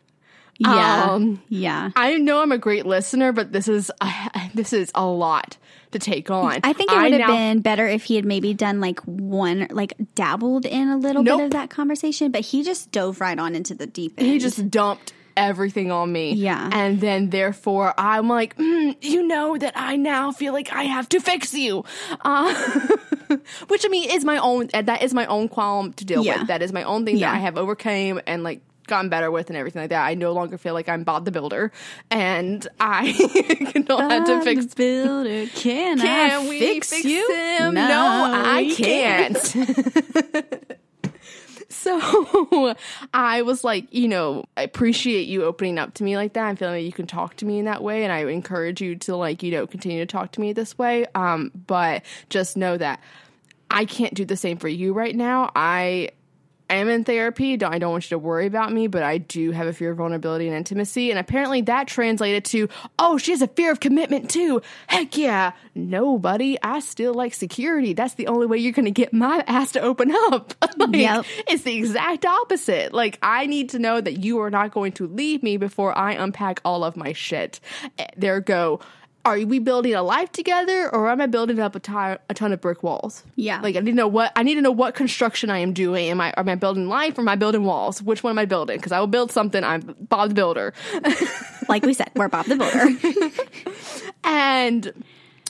yeah, 0.59 1.07
Um, 1.11 1.43
yeah. 1.49 1.91
I 1.97 2.15
know 2.17 2.41
I'm 2.41 2.53
a 2.53 2.59
great 2.59 2.87
listener, 2.87 3.33
but 3.33 3.53
this 3.53 3.67
is 3.67 3.91
uh, 4.01 4.29
this 4.55 4.73
is 4.73 4.93
a 4.95 5.05
lot 5.05 5.57
to 5.95 5.99
take 5.99 6.31
on. 6.31 6.61
I 6.63 6.73
think 6.75 6.93
it 6.93 6.97
would 6.97 7.13
have 7.13 7.21
now- 7.21 7.27
been 7.35 7.61
better 7.61 7.89
if 7.89 8.05
he 8.05 8.15
had 8.17 8.25
maybe 8.25 8.55
done 8.55 8.81
like 8.81 9.01
one, 9.01 9.67
like 9.71 9.95
dabbled 10.15 10.67
in 10.67 10.89
a 10.89 10.97
little 10.97 11.23
Nope. 11.25 11.39
bit 11.39 11.45
of 11.47 11.51
that 11.53 11.71
conversation, 11.71 12.31
but 12.31 12.43
he 12.43 12.63
just 12.63 12.93
dove 12.93 13.21
right 13.21 13.39
on 13.39 13.55
into 13.55 13.75
the 13.75 13.87
deep 13.87 14.15
end. 14.19 14.29
he 14.29 14.39
just 14.39 14.71
dumped 14.71 15.13
everything 15.37 15.91
on 15.91 16.13
me. 16.13 16.33
Yeah. 16.35 16.71
And 16.73 17.01
then 17.01 17.31
therefore 17.31 17.93
I'm 17.99 18.29
like, 18.29 18.57
mm, 18.57 18.97
you 19.01 19.27
know 19.27 19.57
that 19.59 19.73
I 19.75 19.97
now 19.97 20.31
feel 20.31 20.53
like 20.53 20.73
I 20.73 20.85
have 20.85 21.09
to 21.09 21.19
fix 21.21 21.53
you. 21.55 21.85
Uh, 22.25 22.55
which 23.69 23.85
I 23.85 23.89
mean 23.89 24.11
is 24.11 24.25
my 24.25 24.39
own, 24.39 24.69
that 24.73 25.03
is 25.03 25.13
my 25.13 25.27
own 25.27 25.49
qualm 25.49 25.93
to 25.95 26.05
deal 26.05 26.25
Yeah. 26.25 26.39
with. 26.39 26.49
That 26.49 26.63
is 26.63 26.73
my 26.73 26.85
own 26.85 27.05
thing 27.05 27.17
Yeah. 27.17 27.31
that 27.33 27.37
I 27.37 27.41
have 27.41 27.57
overcame 27.59 28.21
and 28.27 28.45
like 28.45 28.61
gotten 28.87 29.09
better 29.09 29.31
with 29.31 29.49
and 29.49 29.57
everything 29.57 29.83
like 29.83 29.91
that. 29.91 30.05
I 30.05 30.15
no 30.15 30.33
longer 30.33 30.59
feel 30.59 30.75
like 30.75 30.89
I'm 30.89 31.05
Bob 31.05 31.25
the 31.25 31.31
Builder, 31.31 31.73
and 32.11 32.67
I 32.81 33.13
don't 33.87 34.11
have 34.11 34.27
to 34.27 34.43
fix. 34.43 34.67
the 34.67 34.75
builder. 34.77 35.47
Can, 35.55 35.99
Can 35.99 36.31
I 36.43 36.49
we 36.49 36.59
fix, 36.59 36.91
fix 36.91 37.05
you? 37.05 37.35
him? 37.35 37.75
No, 37.75 37.83
I 37.87 38.73
can't. 38.77 39.37
so 41.69 42.75
I 43.13 43.43
was 43.43 43.65
like, 43.65 43.93
you 43.93 44.09
know, 44.09 44.45
I 44.57 44.63
appreciate 44.63 45.27
you 45.27 45.45
opening 45.45 45.79
up 45.79 45.95
to 45.95 46.05
me 46.05 46.17
like 46.17 46.33
that. 46.35 46.45
I'm 46.45 46.57
feeling 46.57 46.77
like 46.77 46.85
you 46.85 46.93
can 46.93 47.07
talk 47.07 47.37
to 47.37 47.45
me 47.45 47.59
in 47.59 47.65
that 47.67 47.83
way, 47.83 48.05
and 48.05 48.13
I 48.13 48.25
encourage 48.27 48.81
you 48.81 48.97
to 48.97 49.17
like, 49.17 49.43
you 49.43 49.53
know, 49.53 49.67
continue 49.67 50.01
to 50.01 50.07
talk 50.07 50.33
to 50.33 50.41
me 50.41 50.53
this 50.53 50.79
way. 50.79 51.07
Um, 51.15 51.51
but 51.67 52.03
just 52.31 52.57
know 52.57 52.77
that 52.77 53.01
I 53.71 53.85
can't 53.85 54.15
do 54.15 54.25
the 54.25 54.37
same 54.37 54.57
for 54.59 54.69
you 54.69 54.93
right 54.93 55.15
now. 55.15 55.51
I 55.55 56.11
am 56.71 56.89
in 56.89 57.05
therapy. 57.05 57.57
Don't, 57.57 57.73
I 57.73 57.79
don't 57.79 57.93
want 57.93 58.05
you 58.05 58.15
to 58.17 58.19
worry 58.19 58.47
about 58.47 58.73
me, 58.73 58.87
but 58.87 59.03
I 59.03 59.19
do 59.19 59.51
have 59.51 59.67
a 59.67 59.73
fear 59.73 59.91
of 59.91 59.99
vulnerability 59.99 60.47
and 60.49 60.57
intimacy. 60.57 61.11
And 61.11 61.19
apparently 61.19 61.61
that 61.63 61.87
translated 61.89 62.45
to, 62.47 62.69
oh, 62.99 63.19
she 63.19 63.33
has 63.33 63.43
a 63.43 63.47
fear 63.49 63.71
of 63.73 63.81
commitment 63.81 64.31
too. 64.31 64.63
Heck 64.87 65.17
yeah. 65.17 65.53
No, 65.75 66.19
buddy. 66.19 66.57
I 66.63 66.81
still 66.81 67.15
like 67.15 67.35
security. 67.35 67.93
That's 67.93 68.15
the 68.15 68.29
only 68.29 68.47
way 68.47 68.59
you're 68.59 68.73
going 68.73 68.85
to 68.87 68.91
get 68.91 69.13
my 69.13 69.45
ass 69.47 69.73
to 69.73 69.81
open 69.81 70.13
up. 70.33 70.55
like, 70.79 70.95
Yep. 70.95 71.27
It's 71.49 71.65
the 71.65 71.77
exact 71.77 72.25
opposite. 72.25 72.93
Like, 72.93 73.19
I 73.23 73.47
need 73.47 73.71
to 73.71 73.79
know 73.79 74.01
that 74.01 74.25
you 74.25 74.41
are 74.41 74.51
not 74.51 74.71
going 74.73 74.93
to 74.93 75.07
leave 75.07 75.43
me 75.43 75.57
before 75.57 75.97
I 75.97 76.13
unpack 76.13 76.61
all 76.65 76.85
of 76.85 76.97
my 76.97 77.13
shit. 77.13 77.61
Eh, 77.99 78.07
There 78.17 78.41
go. 78.41 78.81
Are 79.27 79.39
we 79.39 79.59
building 79.59 79.95
a 79.95 80.03
life 80.03 80.31
together, 80.33 80.95
or 80.95 81.09
am 81.11 81.21
I 81.21 81.27
building 81.27 81.59
up 81.59 81.75
a 81.75 81.81
ti- 81.81 81.93
a 82.29 82.35
ton 82.35 82.53
of 82.53 82.61
brick 82.61 82.83
walls? 82.83 83.23
Yeah. 83.37 83.61
like 83.63 83.75
I 83.75 83.81
need 83.81 83.93
to 83.93 83.97
know 83.97 84.07
what 84.09 84.33
I 84.37 84.43
need 84.43 84.57
to 84.57 84.61
know 84.61 84.71
what 84.71 84.95
construction 84.95 85.49
I 85.49 85.59
am 85.59 85.73
doing. 85.73 86.11
Am 86.11 86.21
I 86.21 86.35
am 86.37 86.47
I 86.49 86.55
building 86.57 86.89
life 86.89 87.17
or 87.17 87.23
am 87.23 87.29
I 87.29 87.37
building 87.37 87.65
walls? 87.65 88.03
Which 88.03 88.23
one 88.23 88.33
am 88.33 88.39
I 88.39 88.45
building? 88.45 88.77
Because 88.77 88.93
I 88.93 89.01
will 89.01 89.07
build 89.07 89.33
something. 89.33 89.65
I'm 89.65 89.97
Bob 89.99 90.29
the 90.29 90.35
Builder, 90.35 90.75
Like 91.69 91.85
we 91.85 91.95
said, 91.95 92.11
we're 92.15 92.29
Bob 92.29 92.45
the 92.47 92.57
Builder. 92.57 94.05
and 94.25 94.93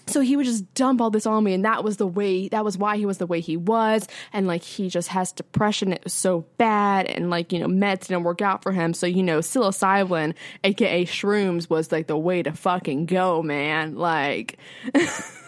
so 0.06 0.20
he 0.20 0.36
would 0.36 0.46
just 0.46 0.72
dump 0.74 1.00
all 1.00 1.10
this 1.10 1.26
on 1.26 1.44
me, 1.44 1.54
and 1.54 1.64
that 1.64 1.84
was 1.84 1.96
the 1.96 2.06
way. 2.06 2.48
That 2.48 2.64
was 2.64 2.76
why 2.76 2.96
he 2.96 3.06
was 3.06 3.18
the 3.18 3.26
way 3.26 3.40
he 3.40 3.56
was, 3.56 4.06
and 4.32 4.46
like 4.46 4.62
he 4.62 4.88
just 4.88 5.08
has 5.08 5.32
depression. 5.32 5.92
It 5.92 6.04
was 6.04 6.12
so 6.12 6.46
bad, 6.58 7.06
and 7.06 7.30
like 7.30 7.52
you 7.52 7.58
know 7.58 7.66
meds 7.66 8.06
didn't 8.08 8.24
work 8.24 8.42
out 8.42 8.62
for 8.62 8.72
him. 8.72 8.94
So 8.94 9.06
you 9.06 9.22
know 9.22 9.38
psilocybin, 9.38 10.34
aka 10.62 11.04
shrooms, 11.04 11.70
was 11.70 11.90
like 11.92 12.06
the 12.06 12.18
way 12.18 12.42
to 12.42 12.52
fucking 12.52 13.06
go, 13.06 13.42
man. 13.42 13.96
Like. 13.96 14.58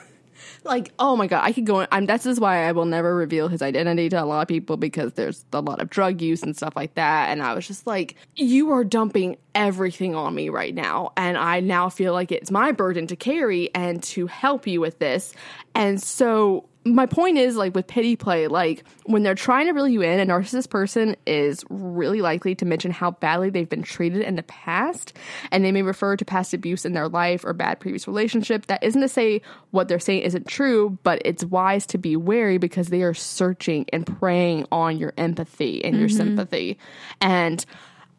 like 0.66 0.92
oh 0.98 1.16
my 1.16 1.26
god 1.26 1.42
i 1.44 1.52
could 1.52 1.64
go 1.64 1.86
i'm 1.92 2.06
this 2.06 2.26
is 2.26 2.38
why 2.38 2.64
i 2.64 2.72
will 2.72 2.84
never 2.84 3.14
reveal 3.14 3.48
his 3.48 3.62
identity 3.62 4.08
to 4.08 4.22
a 4.22 4.24
lot 4.24 4.42
of 4.42 4.48
people 4.48 4.76
because 4.76 5.12
there's 5.14 5.44
a 5.52 5.60
lot 5.60 5.80
of 5.80 5.88
drug 5.88 6.20
use 6.20 6.42
and 6.42 6.56
stuff 6.56 6.74
like 6.76 6.94
that. 6.94 7.30
And 7.30 7.42
i 7.42 7.54
was 7.54 7.66
just 7.66 7.86
like 7.86 8.16
you 8.34 8.72
are 8.72 8.84
dumping 8.84 9.36
everything 9.54 10.14
on 10.14 10.34
me 10.34 10.48
right 10.48 10.74
now. 10.74 11.12
And 11.16 11.38
i 11.38 11.60
now 11.60 11.88
feel 11.88 12.12
like 12.12 12.32
it's 12.32 12.50
my 12.50 12.72
burden 12.72 13.06
to 13.06 13.16
carry 13.16 13.74
and 13.74 14.02
to 14.04 14.26
help 14.26 14.66
you 14.66 14.80
with 14.80 14.98
this. 14.98 15.32
And 15.74 16.02
so 16.02 16.68
my 16.86 17.06
point 17.06 17.36
is 17.36 17.56
like 17.56 17.74
with 17.74 17.86
pity 17.86 18.16
play 18.16 18.46
like 18.46 18.84
when 19.04 19.22
they're 19.22 19.34
trying 19.34 19.66
to 19.66 19.72
reel 19.72 19.88
you 19.88 20.02
in 20.02 20.20
a 20.20 20.32
narcissist 20.32 20.70
person 20.70 21.16
is 21.26 21.64
really 21.68 22.22
likely 22.22 22.54
to 22.54 22.64
mention 22.64 22.90
how 22.90 23.10
badly 23.10 23.50
they've 23.50 23.68
been 23.68 23.82
treated 23.82 24.22
in 24.22 24.36
the 24.36 24.42
past 24.44 25.12
and 25.50 25.64
they 25.64 25.72
may 25.72 25.82
refer 25.82 26.16
to 26.16 26.24
past 26.24 26.54
abuse 26.54 26.84
in 26.84 26.92
their 26.92 27.08
life 27.08 27.44
or 27.44 27.52
bad 27.52 27.80
previous 27.80 28.06
relationship. 28.06 28.66
That 28.66 28.82
isn't 28.82 29.00
to 29.00 29.08
say 29.08 29.42
what 29.72 29.88
they're 29.88 29.98
saying 29.98 30.22
isn't 30.22 30.46
true 30.46 30.98
but 31.02 31.20
it's 31.24 31.44
wise 31.44 31.86
to 31.86 31.98
be 31.98 32.16
wary 32.16 32.58
because 32.58 32.88
they 32.88 33.02
are 33.02 33.14
searching 33.14 33.86
and 33.92 34.06
preying 34.06 34.66
on 34.70 34.96
your 34.96 35.12
empathy 35.16 35.84
and 35.84 35.96
your 35.98 36.08
mm-hmm. 36.08 36.16
sympathy. 36.16 36.78
And 37.20 37.64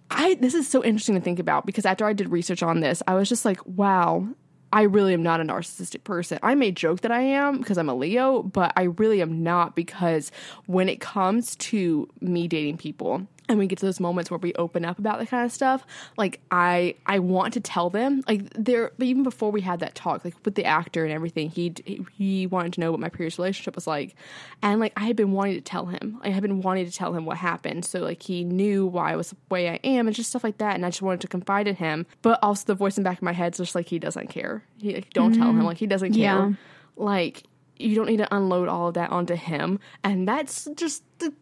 I 0.09 0.35
this 0.35 0.53
is 0.53 0.67
so 0.67 0.83
interesting 0.83 1.15
to 1.15 1.21
think 1.21 1.39
about 1.39 1.65
because 1.65 1.85
after 1.85 2.05
I 2.05 2.13
did 2.13 2.29
research 2.29 2.63
on 2.63 2.79
this, 2.79 3.01
I 3.07 3.15
was 3.15 3.29
just 3.29 3.45
like, 3.45 3.65
wow, 3.65 4.27
I 4.71 4.83
really 4.83 5.13
am 5.13 5.23
not 5.23 5.39
a 5.39 5.43
narcissistic 5.43 6.03
person. 6.03 6.39
I 6.43 6.55
may 6.55 6.71
joke 6.71 7.01
that 7.01 7.11
I 7.11 7.21
am 7.21 7.59
because 7.59 7.77
I'm 7.77 7.89
a 7.89 7.95
Leo, 7.95 8.43
but 8.43 8.73
I 8.75 8.83
really 8.83 9.21
am 9.21 9.43
not 9.43 9.75
because 9.75 10.31
when 10.65 10.89
it 10.89 10.99
comes 10.99 11.55
to 11.57 12.07
me 12.19 12.47
dating 12.47 12.77
people 12.77 13.27
and 13.49 13.59
we 13.59 13.67
get 13.67 13.79
to 13.79 13.85
those 13.85 13.99
moments 13.99 14.29
where 14.29 14.37
we 14.37 14.53
open 14.55 14.85
up 14.85 14.99
about 14.99 15.19
that 15.19 15.29
kind 15.29 15.45
of 15.45 15.51
stuff, 15.51 15.85
like 16.17 16.39
I 16.51 16.95
I 17.05 17.19
want 17.19 17.53
to 17.53 17.59
tell 17.59 17.89
them 17.89 18.23
like 18.27 18.49
there 18.53 18.91
but 18.97 19.07
even 19.07 19.23
before 19.23 19.51
we 19.51 19.61
had 19.61 19.79
that 19.79 19.95
talk 19.95 20.25
like 20.25 20.35
with 20.43 20.55
the 20.55 20.65
actor 20.65 21.03
and 21.03 21.13
everything, 21.13 21.49
he 21.49 21.73
he 22.17 22.47
wanted 22.47 22.73
to 22.73 22.79
know 22.79 22.91
what 22.91 22.99
my 22.99 23.09
previous 23.09 23.37
relationship 23.37 23.75
was 23.75 23.87
like. 23.87 24.15
And 24.61 24.79
like 24.79 24.93
I 24.97 25.05
had 25.05 25.15
been 25.15 25.31
wanting 25.31 25.55
to 25.55 25.61
tell 25.61 25.85
him. 25.85 26.19
I 26.23 26.29
had 26.29 26.41
been 26.41 26.61
wanting 26.61 26.85
to 26.85 26.91
tell 26.91 27.13
him 27.13 27.25
what 27.25 27.37
happened. 27.37 27.85
So 27.85 27.99
like 27.99 28.21
he 28.21 28.43
knew 28.43 28.85
why 28.85 29.13
I 29.13 29.15
was 29.15 29.29
the 29.29 29.37
way 29.49 29.69
I 29.69 29.79
am 29.83 30.07
and 30.07 30.15
just 30.15 30.29
stuff 30.29 30.43
like 30.43 30.57
that 30.57 30.75
and 30.75 30.85
I 30.85 30.89
just 30.89 31.01
wanted 31.01 31.21
to 31.21 31.27
confide 31.27 31.67
in 31.67 31.75
him. 31.75 32.05
But 32.21 32.39
also 32.43 32.65
the 32.65 32.75
voice 32.75 32.97
in 32.97 33.03
the 33.03 33.09
back 33.09 33.19
of 33.19 33.23
my 33.23 33.33
head's 33.33 33.57
just 33.57 33.75
like 33.75 33.87
he 33.87 33.99
doesn't 33.99 34.27
care. 34.27 34.63
He 34.77 34.95
like, 34.95 35.09
don't 35.11 35.33
tell 35.33 35.49
him 35.49 35.57
mm-hmm. 35.57 35.65
like 35.65 35.77
he 35.77 35.87
doesn't 35.87 36.13
care. 36.13 36.21
Yeah. 36.21 36.51
Like 36.95 37.43
you 37.79 37.95
don't 37.95 38.07
need 38.07 38.17
to 38.17 38.35
unload 38.35 38.67
all 38.67 38.89
of 38.89 38.95
that 38.95 39.11
onto 39.11 39.35
him. 39.35 39.79
And 40.03 40.27
that's 40.27 40.67
just 40.75 41.03
the 41.19 41.33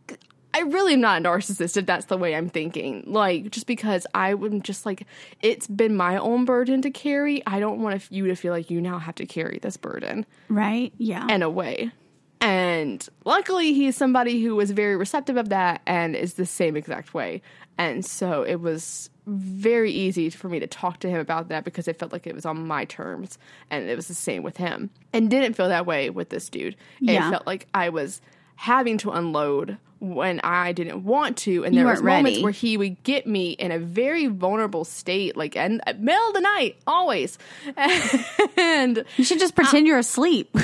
I 0.55 0.61
really 0.61 0.93
am 0.93 1.01
not 1.01 1.19
a 1.19 1.23
narcissist 1.27 1.75
if 1.75 1.85
that's 1.85 2.05
the 2.05 2.17
way 2.17 2.33
I'm 2.33 2.47
thinking. 2.47 3.03
Like, 3.07 3.51
just 3.51 3.67
because 3.67 4.07
I 4.15 4.33
would 4.33 4.63
just 4.63 4.85
like, 4.85 5.05
it's 5.41 5.67
been 5.67 5.97
my 5.97 6.15
own 6.15 6.45
burden 6.45 6.81
to 6.83 6.91
carry. 6.91 7.45
I 7.45 7.59
don't 7.59 7.81
want 7.81 8.09
you 8.09 8.27
to 8.27 8.35
feel 8.35 8.53
like 8.53 8.71
you 8.71 8.79
now 8.79 8.97
have 8.97 9.15
to 9.15 9.25
carry 9.25 9.59
this 9.61 9.75
burden 9.75 10.25
right? 10.47 10.93
Yeah. 10.97 11.27
in 11.27 11.43
a 11.43 11.49
way. 11.49 11.91
And 12.39 13.05
luckily, 13.25 13.73
he's 13.73 13.97
somebody 13.97 14.41
who 14.41 14.55
was 14.55 14.71
very 14.71 14.95
receptive 14.95 15.35
of 15.35 15.49
that 15.49 15.81
and 15.85 16.15
is 16.15 16.35
the 16.35 16.45
same 16.45 16.77
exact 16.77 17.13
way. 17.13 17.41
And 17.77 18.05
so 18.05 18.43
it 18.43 18.61
was 18.61 19.09
very 19.27 19.91
easy 19.91 20.29
for 20.29 20.47
me 20.47 20.59
to 20.59 20.67
talk 20.67 20.99
to 20.99 21.09
him 21.09 21.19
about 21.19 21.49
that 21.49 21.65
because 21.65 21.89
it 21.89 21.99
felt 21.99 22.13
like 22.13 22.27
it 22.27 22.35
was 22.35 22.45
on 22.45 22.65
my 22.65 22.85
terms. 22.85 23.37
And 23.69 23.89
it 23.89 23.95
was 23.97 24.07
the 24.07 24.13
same 24.13 24.41
with 24.41 24.55
him. 24.55 24.89
And 25.11 25.29
didn't 25.29 25.55
feel 25.55 25.67
that 25.67 25.85
way 25.85 26.09
with 26.09 26.29
this 26.29 26.47
dude. 26.47 26.77
Yeah. 27.01 27.27
It 27.27 27.31
felt 27.31 27.45
like 27.45 27.67
I 27.73 27.89
was 27.89 28.21
having 28.55 28.97
to 28.99 29.11
unload 29.11 29.77
when 29.99 30.39
I 30.43 30.73
didn't 30.73 31.03
want 31.03 31.37
to. 31.39 31.63
And 31.65 31.75
there 31.75 31.85
was 31.85 32.01
moments 32.01 32.31
ready. 32.31 32.43
where 32.43 32.51
he 32.51 32.77
would 32.77 33.01
get 33.03 33.25
me 33.25 33.51
in 33.51 33.71
a 33.71 33.79
very 33.79 34.27
vulnerable 34.27 34.83
state, 34.85 35.35
like 35.37 35.55
in 35.55 35.77
the 35.77 35.91
uh, 35.91 35.93
middle 35.97 36.27
of 36.27 36.33
the 36.33 36.41
night, 36.41 36.75
always. 36.85 37.37
and 38.57 39.05
you 39.17 39.23
should 39.23 39.39
just 39.39 39.55
pretend 39.55 39.87
you're 39.87 39.97
asleep. 39.97 40.53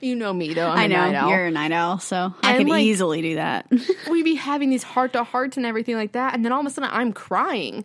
you 0.00 0.14
know 0.16 0.32
me 0.32 0.54
though. 0.54 0.68
I'm 0.68 0.92
I 0.92 1.10
know 1.12 1.28
you're 1.28 1.46
a 1.46 1.50
night 1.50 1.72
owl, 1.72 1.98
so 1.98 2.34
I 2.42 2.50
And, 2.52 2.58
can 2.60 2.68
like- 2.68 2.82
easily 2.84 3.22
do 3.22 3.34
that. 3.36 3.70
we'd 4.10 4.24
be 4.24 4.34
having 4.34 4.70
these 4.70 4.82
heart 4.82 5.12
to 5.14 5.24
hearts 5.24 5.56
and 5.56 5.66
everything 5.66 5.96
like 5.96 6.12
that, 6.12 6.34
and 6.34 6.44
then 6.44 6.52
all 6.52 6.60
of 6.60 6.66
a 6.66 6.70
sudden 6.70 6.90
I'm 6.92 7.12
crying, 7.12 7.84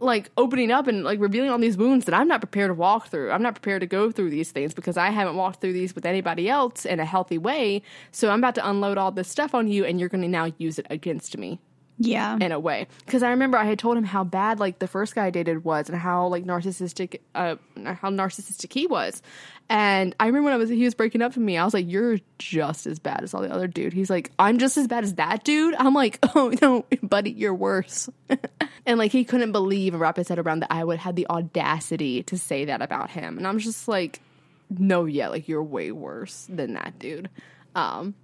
like 0.00 0.30
opening 0.36 0.70
up 0.70 0.86
and 0.86 1.04
like 1.04 1.20
revealing 1.20 1.50
all 1.50 1.58
these 1.58 1.76
wounds 1.76 2.04
that 2.06 2.14
I'm 2.14 2.28
not 2.28 2.40
prepared 2.40 2.70
to 2.70 2.74
walk 2.74 3.08
through. 3.08 3.30
I'm 3.30 3.42
not 3.42 3.54
prepared 3.54 3.80
to 3.80 3.86
go 3.86 4.10
through 4.10 4.30
these 4.30 4.50
things 4.50 4.74
because 4.74 4.96
I 4.96 5.10
haven't 5.10 5.36
walked 5.36 5.60
through 5.60 5.72
these 5.72 5.94
with 5.94 6.04
anybody 6.04 6.48
else 6.48 6.84
in 6.84 7.00
a 7.00 7.04
healthy 7.04 7.38
way. 7.38 7.82
So 8.10 8.30
I'm 8.30 8.40
about 8.40 8.54
to 8.56 8.68
unload 8.68 8.98
all 8.98 9.12
this 9.12 9.28
stuff 9.28 9.54
on 9.54 9.68
you, 9.68 9.84
and 9.84 10.00
you're 10.00 10.08
going 10.08 10.22
to 10.22 10.28
now 10.28 10.52
use 10.58 10.78
it 10.78 10.86
against 10.90 11.38
me 11.38 11.60
yeah. 11.98 12.36
in 12.40 12.52
a 12.52 12.58
way. 12.58 12.86
Because 13.04 13.22
I 13.22 13.30
remember 13.30 13.56
I 13.56 13.64
had 13.64 13.78
told 13.78 13.96
him 13.96 14.04
how 14.04 14.24
bad 14.24 14.60
like 14.60 14.78
the 14.78 14.88
first 14.88 15.14
guy 15.14 15.26
I 15.26 15.30
dated 15.30 15.64
was, 15.64 15.88
and 15.88 15.98
how 15.98 16.26
like 16.28 16.44
narcissistic, 16.44 17.20
uh, 17.34 17.56
how 17.84 18.10
narcissistic 18.10 18.72
he 18.72 18.86
was. 18.86 19.22
And 19.70 20.14
I 20.20 20.26
remember 20.26 20.46
when 20.46 20.54
I 20.54 20.56
was 20.58 20.68
he 20.68 20.84
was 20.84 20.94
breaking 20.94 21.22
up 21.22 21.32
to 21.34 21.40
me, 21.40 21.56
I 21.56 21.64
was 21.64 21.72
like, 21.72 21.90
"You're 21.90 22.18
just 22.38 22.86
as 22.86 22.98
bad 22.98 23.22
as 23.22 23.32
all 23.32 23.42
the 23.42 23.52
other 23.52 23.66
dude." 23.66 23.92
He's 23.92 24.10
like, 24.10 24.30
"I'm 24.38 24.58
just 24.58 24.76
as 24.76 24.86
bad 24.86 25.04
as 25.04 25.14
that 25.14 25.44
dude." 25.44 25.74
I'm 25.76 25.94
like, 25.94 26.18
"Oh 26.34 26.52
no, 26.60 26.84
buddy, 27.02 27.30
you're 27.30 27.54
worse." 27.54 28.10
and 28.86 28.98
like 28.98 29.12
he 29.12 29.24
couldn't 29.24 29.52
believe 29.52 29.94
and 29.94 30.00
wrap 30.00 30.16
his 30.16 30.28
head 30.28 30.38
around 30.38 30.60
that 30.60 30.72
I 30.72 30.84
would 30.84 30.98
have 30.98 31.16
the 31.16 31.26
audacity 31.28 32.22
to 32.24 32.36
say 32.36 32.66
that 32.66 32.82
about 32.82 33.10
him. 33.10 33.38
And 33.38 33.46
I'm 33.46 33.58
just 33.58 33.88
like, 33.88 34.20
"No, 34.68 35.06
yeah, 35.06 35.28
like 35.28 35.48
you're 35.48 35.62
way 35.62 35.92
worse 35.92 36.46
than 36.50 36.74
that 36.74 36.98
dude." 36.98 37.30
Um, 37.74 38.14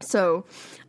so, 0.00 0.44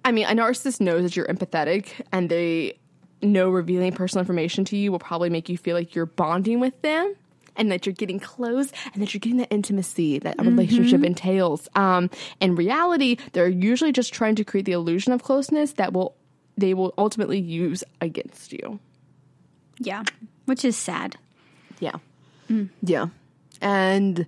I 0.06 0.12
mean, 0.12 0.26
a 0.26 0.32
narcissist 0.32 0.80
knows 0.82 1.04
that 1.04 1.16
you're 1.16 1.28
empathetic 1.28 1.88
and 2.12 2.30
they 2.30 2.78
know 3.22 3.50
revealing 3.50 3.92
personal 3.92 4.22
information 4.22 4.64
to 4.66 4.78
you 4.78 4.92
will 4.92 5.00
probably 5.00 5.30
make 5.30 5.50
you 5.50 5.58
feel 5.58 5.76
like 5.76 5.94
you're 5.96 6.06
bonding 6.06 6.60
with 6.60 6.80
them 6.82 7.14
and 7.58 7.70
that 7.72 7.86
you're 7.86 7.94
getting 7.94 8.20
close 8.20 8.72
and 8.94 9.02
that 9.02 9.14
you're 9.14 9.20
getting 9.20 9.38
the 9.38 9.50
intimacy 9.50 10.20
that 10.20 10.36
a 10.40 10.44
relationship 10.44 11.04
entails. 11.04 11.68
Um, 11.76 12.10
in 12.40 12.56
reality, 12.56 13.18
they're 13.34 13.50
usually 13.50 13.92
just 13.92 14.14
trying 14.14 14.36
to 14.36 14.46
create 14.46 14.66
the 14.66 14.72
illusion 14.72 15.12
of 15.12 15.24
closeness 15.24 15.74
that 15.74 15.92
will 15.92 16.16
they 16.58 16.74
will 16.74 16.94
ultimately 16.98 17.40
use 17.40 17.84
against 18.02 18.52
you. 18.54 18.80
Yeah. 19.80 20.04
Which 20.46 20.64
is 20.66 20.76
sad. 20.78 21.16
Yeah. 21.80 21.96
Yeah. 22.82 23.08
And 23.62 24.26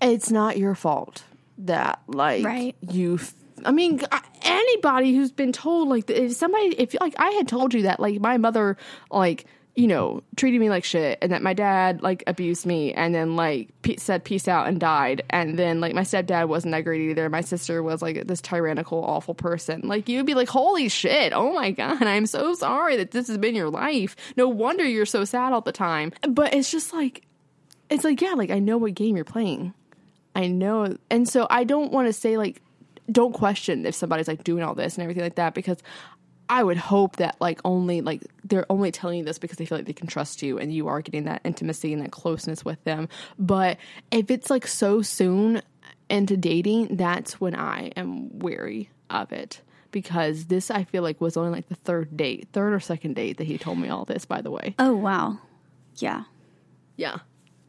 it's 0.00 0.30
not 0.30 0.58
your 0.58 0.74
fault 0.76 1.24
that, 1.58 2.00
like, 2.06 2.44
Right. 2.44 2.76
you. 2.88 3.14
f- 3.14 3.34
I 3.64 3.72
mean, 3.72 4.00
anybody 4.42 5.14
who's 5.14 5.32
been 5.32 5.52
told, 5.52 5.88
like, 5.88 6.08
if 6.10 6.32
somebody, 6.32 6.74
if, 6.78 6.94
like, 7.00 7.14
I 7.18 7.30
had 7.32 7.48
told 7.48 7.74
you 7.74 7.82
that, 7.82 8.00
like, 8.00 8.20
my 8.20 8.38
mother, 8.38 8.76
like, 9.10 9.46
you 9.74 9.86
know, 9.86 10.22
treated 10.36 10.60
me 10.60 10.68
like 10.68 10.84
shit 10.84 11.18
and 11.22 11.32
that 11.32 11.42
my 11.42 11.54
dad 11.54 12.02
like 12.02 12.22
abused 12.26 12.66
me 12.66 12.92
and 12.92 13.14
then 13.14 13.36
like 13.36 13.70
pe- 13.80 13.96
said 13.96 14.22
peace 14.22 14.46
out 14.46 14.66
and 14.66 14.78
died 14.78 15.22
and 15.30 15.58
then 15.58 15.80
like 15.80 15.94
my 15.94 16.02
stepdad 16.02 16.46
wasn't 16.46 16.72
that 16.72 16.82
great 16.82 17.00
either. 17.08 17.30
My 17.30 17.40
sister 17.40 17.82
was 17.82 18.02
like 18.02 18.26
this 18.26 18.42
tyrannical 18.42 19.02
awful 19.02 19.34
person. 19.34 19.80
Like 19.84 20.10
you'd 20.10 20.26
be 20.26 20.34
like, 20.34 20.48
"Holy 20.48 20.90
shit. 20.90 21.32
Oh 21.32 21.54
my 21.54 21.70
god, 21.70 22.02
I'm 22.02 22.26
so 22.26 22.52
sorry 22.54 22.98
that 22.98 23.12
this 23.12 23.28
has 23.28 23.38
been 23.38 23.54
your 23.54 23.70
life. 23.70 24.14
No 24.36 24.46
wonder 24.46 24.84
you're 24.84 25.06
so 25.06 25.24
sad 25.24 25.54
all 25.54 25.62
the 25.62 25.72
time." 25.72 26.12
But 26.28 26.52
it's 26.52 26.70
just 26.70 26.92
like 26.92 27.22
it's 27.88 28.04
like, 28.04 28.20
yeah, 28.20 28.32
like 28.32 28.50
I 28.50 28.58
know 28.58 28.76
what 28.76 28.94
game 28.94 29.16
you're 29.16 29.24
playing. 29.24 29.72
I 30.34 30.48
know. 30.48 30.96
And 31.10 31.28
so 31.28 31.46
I 31.48 31.64
don't 31.64 31.92
want 31.92 32.08
to 32.08 32.12
say 32.12 32.36
like 32.36 32.60
don't 33.10 33.32
question 33.32 33.84
if 33.86 33.94
somebody's 33.94 34.28
like 34.28 34.44
doing 34.44 34.62
all 34.62 34.74
this 34.74 34.94
and 34.94 35.02
everything 35.02 35.24
like 35.24 35.34
that 35.36 35.54
because 35.54 35.78
I 36.48 36.62
would 36.62 36.76
hope 36.76 37.16
that 37.16 37.36
like 37.40 37.60
only 37.64 38.00
like 38.00 38.22
they're 38.44 38.70
only 38.70 38.90
telling 38.92 39.18
you 39.18 39.24
this 39.24 39.38
because 39.38 39.56
they 39.56 39.64
feel 39.64 39.78
like 39.78 39.86
they 39.86 39.92
can 39.92 40.06
trust 40.06 40.42
you 40.42 40.58
and 40.58 40.72
you 40.72 40.88
are 40.88 41.00
getting 41.00 41.24
that 41.24 41.40
intimacy 41.44 41.92
and 41.92 42.02
that 42.02 42.12
closeness 42.12 42.64
with 42.64 42.82
them. 42.84 43.08
But 43.38 43.78
if 44.10 44.30
it's 44.30 44.50
like 44.50 44.66
so 44.66 45.02
soon 45.02 45.62
into 46.10 46.36
dating, 46.36 46.96
that's 46.96 47.40
when 47.40 47.54
I 47.54 47.86
am 47.96 48.38
wary 48.38 48.90
of 49.08 49.32
it. 49.32 49.62
Because 49.92 50.46
this 50.46 50.70
I 50.70 50.84
feel 50.84 51.02
like 51.02 51.20
was 51.20 51.36
only 51.36 51.50
like 51.50 51.68
the 51.68 51.74
third 51.74 52.16
date, 52.16 52.48
third 52.52 52.72
or 52.72 52.80
second 52.80 53.14
date 53.14 53.38
that 53.38 53.46
he 53.46 53.58
told 53.58 53.78
me 53.78 53.88
all 53.88 54.04
this, 54.04 54.24
by 54.24 54.42
the 54.42 54.50
way. 54.50 54.74
Oh 54.78 54.94
wow. 54.94 55.38
Yeah. 55.96 56.24
Yeah. 56.96 57.18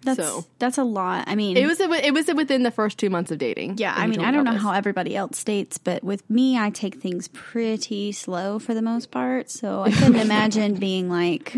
That's 0.04 0.18
So- 0.20 0.46
that's 0.60 0.78
a 0.78 0.84
lot. 0.84 1.26
I 1.28 1.36
mean 1.36 1.56
It 1.58 1.66
was 1.66 1.80
it 1.80 2.14
was 2.14 2.28
within 2.34 2.64
the 2.64 2.72
first 2.72 2.98
two 2.98 3.10
months 3.10 3.32
of 3.32 3.38
dating. 3.38 3.76
Yeah, 3.78 3.94
I 3.96 4.08
mean, 4.08 4.20
I 4.22 4.32
don't 4.32 4.44
know 4.44 4.58
how 4.58 4.72
everybody 4.72 5.16
else 5.16 5.44
dates, 5.44 5.78
but 5.78 6.04
with 6.04 6.30
me, 6.30 6.58
I 6.58 6.70
take 6.70 6.96
things 7.02 7.28
pretty 7.30 8.12
slow 8.12 8.60
for 8.60 8.74
the 8.74 8.82
most 8.82 9.12
part. 9.12 9.50
So 9.50 9.82
I 9.84 9.92
couldn't 9.98 10.16
imagine 10.16 10.76
being 10.76 11.10
like, 11.10 11.56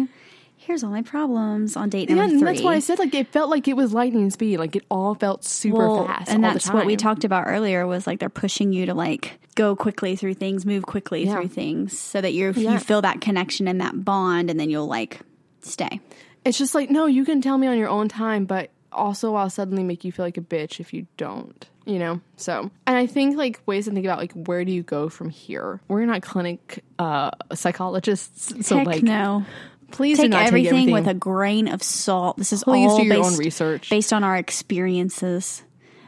"Here's 0.58 0.84
all 0.84 0.92
my 0.92 1.02
problems" 1.02 1.76
on 1.76 1.90
date 1.90 2.10
Yeah, 2.10 2.16
number 2.16 2.32
and 2.32 2.40
three. 2.40 2.46
that's 2.52 2.62
why 2.62 2.74
I 2.76 2.80
said 2.80 3.00
like 3.00 3.14
it 3.16 3.28
felt 3.28 3.50
like 3.50 3.68
it 3.68 3.76
was 3.76 3.94
lightning 3.94 4.30
speed. 4.30 4.58
Like 4.58 4.76
it 4.76 4.84
all 4.90 5.16
felt 5.16 5.44
super 5.44 5.78
Well, 5.78 6.08
fast. 6.08 6.30
and 6.32 6.44
that's 6.44 6.70
what 6.72 6.86
we 6.86 6.96
talked 6.96 7.24
about 7.24 7.46
earlier. 7.48 7.86
Was 7.88 8.06
like 8.08 8.20
they're 8.20 8.30
pushing 8.30 8.74
you 8.74 8.86
to 8.88 8.94
like 8.94 9.40
go 9.56 9.76
quickly 9.76 10.16
through 10.16 10.34
things, 10.36 10.66
move 10.66 10.86
quickly 10.86 11.26
Yeah. 11.26 11.34
through 11.36 11.48
things, 11.48 11.98
so 11.98 12.20
that 12.22 12.34
you're 12.34 12.52
Yeah. 12.52 12.74
you 12.74 12.80
feel 12.80 13.02
that 13.02 13.22
connection 13.22 13.68
and 13.68 13.80
that 13.82 14.04
bond, 14.06 14.50
and 14.50 14.60
then 14.60 14.70
you'll 14.70 14.88
like 14.88 15.22
stay. 15.62 16.00
It's 16.46 16.58
just 16.58 16.76
like 16.76 16.90
no, 16.90 17.06
you 17.08 17.26
can 17.26 17.42
tell 17.42 17.58
me 17.58 17.68
on 17.68 17.78
your 17.78 17.90
own 17.90 18.08
time, 18.08 18.46
but 18.46 18.70
also 18.92 19.36
I'll 19.36 19.50
suddenly 19.50 19.84
make 19.84 20.04
you 20.04 20.12
feel 20.12 20.26
like 20.26 20.38
a 20.38 20.42
bitch 20.42 20.80
if 20.80 20.94
you 20.94 21.08
don't. 21.18 21.68
You 21.88 22.00
know, 22.00 22.22
so 22.36 22.72
and 22.88 22.98
I 22.98 23.06
think 23.06 23.38
like 23.38 23.60
ways 23.68 23.86
to 23.86 23.92
think 23.92 24.06
about 24.06 24.18
like 24.18 24.32
where 24.34 24.66
do 24.66 24.72
you 24.72 24.82
go 24.82 25.08
from 25.10 25.30
here? 25.30 25.82
We're 25.88 26.06
not 26.06 26.22
clinic 26.24 26.84
uh 26.98 27.30
psychologists, 27.54 28.66
so 28.68 28.78
Heck 28.78 28.88
like 28.88 29.04
no. 29.04 29.46
please 29.92 30.18
Take 30.18 30.32
not 30.32 30.48
everything, 30.48 30.64
take 30.64 30.74
everything 30.74 30.94
with 30.94 31.08
a 31.08 31.14
grain 31.14 31.68
of 31.68 31.84
salt. 31.84 32.38
This 32.38 32.54
is 32.54 32.64
Please 32.64 32.90
all 32.90 32.98
do 32.98 33.04
your 33.06 33.18
based, 33.18 33.34
own 33.34 33.38
research. 33.38 33.90
based 33.92 34.14
on 34.14 34.24
our 34.24 34.36
experiences. 34.36 35.62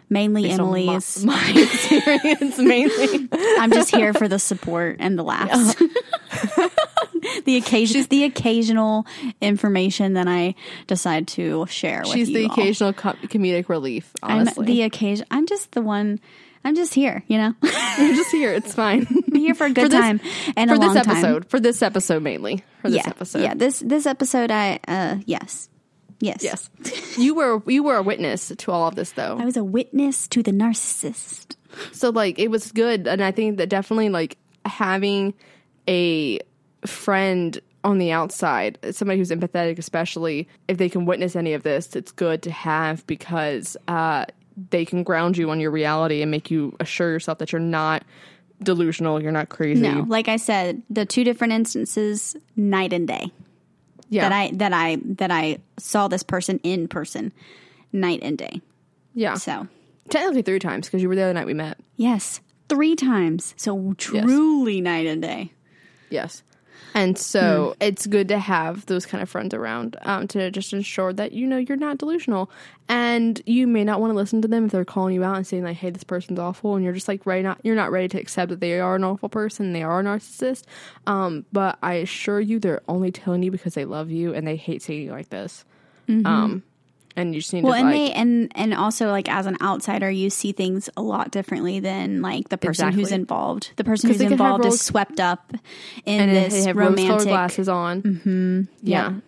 Mainly 0.09 0.43
based 0.43 0.59
on 0.61 0.71
my- 0.71 0.79
Emily's. 0.79 1.25
my, 1.25 1.53
experience 1.55 2.57
mainly. 2.57 3.27
I'm 3.59 3.71
just 3.71 3.93
here 3.93 4.13
for 4.13 4.27
the 4.27 4.39
support 4.39 4.95
and 4.99 5.19
the 5.19 5.23
laughs. 5.23 5.75
the 7.45 7.57
occasion, 7.57 8.05
the 8.09 8.23
occasional 8.23 9.05
information 9.41 10.13
that 10.13 10.27
I 10.27 10.55
decide 10.87 11.27
to 11.29 11.65
share 11.67 12.01
with 12.01 12.11
She's 12.13 12.27
the 12.27 12.45
all. 12.45 12.51
occasional 12.51 12.93
co- 12.93 13.13
comedic 13.23 13.69
relief. 13.69 14.11
I'm 14.23 14.39
Honestly, 14.41 14.65
the 14.65 14.81
occasion. 14.83 15.25
I'm 15.31 15.45
just 15.47 15.71
the 15.71 15.81
one. 15.81 16.19
I'm 16.63 16.75
just 16.75 16.93
here. 16.93 17.23
You 17.27 17.37
know, 17.37 17.53
I'm 17.63 18.15
just 18.15 18.31
here. 18.31 18.51
It's 18.53 18.73
fine. 18.73 19.07
I'm 19.09 19.35
here 19.39 19.53
for 19.55 19.65
a 19.67 19.69
good 19.71 19.91
this- 19.91 19.99
time 19.99 20.19
and 20.57 20.69
for 20.69 20.75
a 20.75 20.79
this 20.79 20.85
long 20.87 20.95
time. 21.03 21.09
episode. 21.17 21.45
For 21.49 21.59
this 21.59 21.81
episode 21.81 22.23
mainly. 22.23 22.63
For 22.81 22.89
this 22.89 23.03
yeah, 23.05 23.09
episode. 23.09 23.41
yeah. 23.41 23.53
This 23.53 23.79
this 23.79 24.05
episode, 24.05 24.51
I 24.51 24.79
uh 24.87 25.17
yes, 25.25 25.69
yes, 26.19 26.43
Yes. 26.43 26.69
you 27.17 27.35
were 27.35 27.61
you 27.67 27.83
were 27.83 27.95
a 27.97 28.03
witness 28.03 28.51
to 28.57 28.71
all 28.71 28.87
of 28.87 28.95
this 28.95 29.11
though. 29.11 29.37
I 29.39 29.45
was 29.45 29.55
a 29.57 29.63
witness 29.63 30.27
to 30.29 30.43
the 30.43 30.51
narcissist. 30.51 31.55
So 31.91 32.09
like 32.09 32.39
it 32.39 32.49
was 32.49 32.71
good 32.71 33.07
and 33.07 33.23
I 33.23 33.31
think 33.31 33.57
that 33.57 33.69
definitely 33.69 34.09
like 34.09 34.37
having 34.65 35.33
a 35.87 36.39
friend 36.87 37.59
on 37.83 37.97
the 37.99 38.11
outside, 38.11 38.77
somebody 38.91 39.19
who's 39.19 39.29
empathetic 39.31 39.77
especially, 39.79 40.47
if 40.67 40.77
they 40.77 40.89
can 40.89 41.05
witness 41.05 41.35
any 41.35 41.53
of 41.53 41.63
this, 41.63 41.95
it's 41.95 42.11
good 42.11 42.41
to 42.43 42.51
have 42.51 43.05
because 43.07 43.77
uh 43.87 44.25
they 44.71 44.83
can 44.85 45.03
ground 45.03 45.37
you 45.37 45.51
on 45.51 45.59
your 45.59 45.69
reality 45.71 46.21
and 46.23 46.31
make 46.31 46.49
you 46.49 46.75
assure 46.79 47.11
yourself 47.11 47.37
that 47.37 47.51
you're 47.51 47.61
not 47.61 48.03
delusional, 48.63 49.21
you're 49.21 49.31
not 49.31 49.49
crazy. 49.49 49.81
No, 49.81 50.03
like 50.07 50.27
I 50.27 50.37
said, 50.37 50.81
the 50.89 51.05
two 51.05 51.23
different 51.23 51.53
instances, 51.53 52.35
night 52.55 52.91
and 52.91 53.07
day. 53.07 53.31
yeah. 54.09 54.27
That 54.27 54.31
I 54.35 54.51
that 54.55 54.73
I 54.73 54.97
that 55.17 55.31
I 55.31 55.59
saw 55.77 56.07
this 56.07 56.23
person 56.23 56.59
in 56.63 56.87
person, 56.87 57.31
night 57.93 58.19
and 58.23 58.37
day. 58.37 58.61
yeah. 59.13 59.35
So 59.35 59.67
Technically 60.09 60.41
three 60.41 60.59
times 60.59 60.87
because 60.87 61.01
you 61.01 61.09
were 61.09 61.15
there 61.15 61.27
the 61.27 61.33
night 61.33 61.45
we 61.45 61.53
met. 61.53 61.77
yes, 61.97 62.39
three 62.69 62.95
times. 62.95 63.53
So 63.57 63.93
truly 63.97 64.81
night 64.81 65.05
and 65.05 65.21
day. 65.21 65.51
Yes. 66.09 66.41
And 66.93 67.17
so 67.17 67.75
it's 67.79 68.07
good 68.07 68.27
to 68.29 68.39
have 68.39 68.85
those 68.87 69.05
kind 69.05 69.21
of 69.21 69.29
friends 69.29 69.53
around 69.53 69.97
um, 70.01 70.27
to 70.29 70.49
just 70.51 70.73
ensure 70.73 71.13
that 71.13 71.31
you 71.31 71.45
know 71.45 71.57
you're 71.57 71.77
not 71.77 71.97
delusional, 71.97 72.49
and 72.89 73.41
you 73.45 73.67
may 73.67 73.83
not 73.83 74.01
want 74.01 74.11
to 74.11 74.15
listen 74.15 74.41
to 74.41 74.47
them 74.47 74.65
if 74.65 74.71
they're 74.71 74.85
calling 74.85 75.13
you 75.13 75.23
out 75.23 75.35
and 75.35 75.45
saying 75.45 75.63
like, 75.63 75.77
"Hey, 75.77 75.89
this 75.91 76.03
person's 76.03 76.39
awful," 76.39 76.75
and 76.75 76.83
you're 76.83 76.93
just 76.93 77.07
like, 77.07 77.25
right, 77.25 77.43
not 77.43 77.59
you're 77.63 77.75
not 77.75 77.91
ready 77.91 78.07
to 78.09 78.19
accept 78.19 78.49
that 78.49 78.59
they 78.59 78.79
are 78.79 78.95
an 78.95 79.03
awful 79.03 79.29
person, 79.29 79.73
they 79.73 79.83
are 79.83 79.99
a 79.99 80.03
narcissist. 80.03 80.63
Um, 81.05 81.45
but 81.51 81.77
I 81.83 81.95
assure 81.95 82.39
you, 82.39 82.59
they're 82.59 82.81
only 82.87 83.11
telling 83.11 83.43
you 83.43 83.51
because 83.51 83.73
they 83.75 83.85
love 83.85 84.09
you 84.09 84.33
and 84.33 84.47
they 84.47 84.55
hate 84.55 84.81
seeing 84.81 85.03
you 85.03 85.11
like 85.11 85.29
this. 85.29 85.65
Um, 86.25 86.63
and 87.17 87.35
you 87.35 87.41
just 87.41 87.51
need 87.53 87.63
Well, 87.65 87.73
to 87.73 87.79
and 87.79 87.87
like, 87.87 87.95
they 87.95 88.11
and 88.13 88.51
and 88.55 88.73
also 88.73 89.09
like 89.09 89.27
as 89.27 89.45
an 89.45 89.57
outsider, 89.61 90.09
you 90.09 90.29
see 90.29 90.53
things 90.53 90.89
a 90.95 91.01
lot 91.01 91.31
differently 91.31 91.79
than 91.81 92.21
like 92.21 92.47
the 92.49 92.57
person 92.57 92.93
who's 92.93 93.11
involved. 93.11 93.71
The 93.75 93.83
person 93.83 94.09
who's 94.09 94.19
they 94.19 94.25
can 94.25 94.33
have 94.33 94.39
involved 94.39 94.63
rose- 94.63 94.75
is 94.75 94.81
swept 94.81 95.19
up 95.19 95.51
in 96.05 96.21
and 96.21 96.31
this 96.31 96.53
they 96.53 96.61
have 96.63 96.77
romantic. 96.77 97.27
glasses 97.27 97.67
on. 97.67 98.01
Mm-hmm. 98.03 98.61
Yeah. 98.83 99.09
Yeah. 99.11 99.19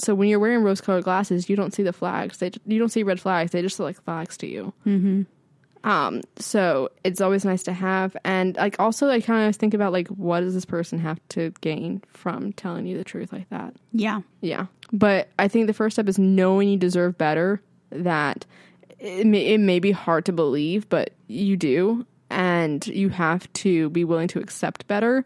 So 0.00 0.14
when 0.14 0.28
you're 0.28 0.38
wearing 0.38 0.62
rose-colored 0.62 1.02
glasses, 1.02 1.48
you 1.50 1.56
don't 1.56 1.74
see 1.74 1.82
the 1.82 1.92
flags. 1.92 2.38
They 2.38 2.52
you 2.66 2.78
don't 2.78 2.90
see 2.90 3.02
red 3.02 3.18
flags. 3.20 3.50
They 3.50 3.62
just 3.62 3.80
look 3.80 3.86
like 3.86 4.00
flags 4.04 4.36
to 4.36 4.46
you. 4.46 4.72
Mm-hmm. 4.86 5.22
Um. 5.88 6.20
So 6.38 6.90
it's 7.04 7.20
always 7.20 7.44
nice 7.44 7.62
to 7.64 7.72
have, 7.72 8.16
and 8.24 8.56
like 8.56 8.76
also, 8.78 9.08
I 9.08 9.20
kind 9.20 9.48
of 9.48 9.56
think 9.56 9.74
about 9.74 9.92
like 9.92 10.08
what 10.08 10.40
does 10.40 10.54
this 10.54 10.64
person 10.64 10.98
have 10.98 11.20
to 11.30 11.52
gain 11.60 12.02
from 12.12 12.52
telling 12.52 12.84
you 12.86 12.96
the 12.98 13.04
truth 13.04 13.32
like 13.32 13.48
that? 13.50 13.74
Yeah, 13.92 14.20
Yeah. 14.40 14.66
But 14.92 15.28
I 15.38 15.48
think 15.48 15.66
the 15.66 15.74
first 15.74 15.94
step 15.94 16.08
is 16.08 16.18
knowing 16.18 16.68
you 16.68 16.76
deserve 16.76 17.18
better. 17.18 17.60
That 17.90 18.44
it 18.98 19.26
may, 19.26 19.46
it 19.46 19.58
may 19.58 19.78
be 19.78 19.92
hard 19.92 20.24
to 20.26 20.32
believe, 20.32 20.88
but 20.88 21.10
you 21.26 21.56
do. 21.56 22.06
And 22.30 22.86
you 22.86 23.08
have 23.08 23.50
to 23.54 23.88
be 23.90 24.04
willing 24.04 24.28
to 24.28 24.40
accept 24.40 24.86
better. 24.86 25.24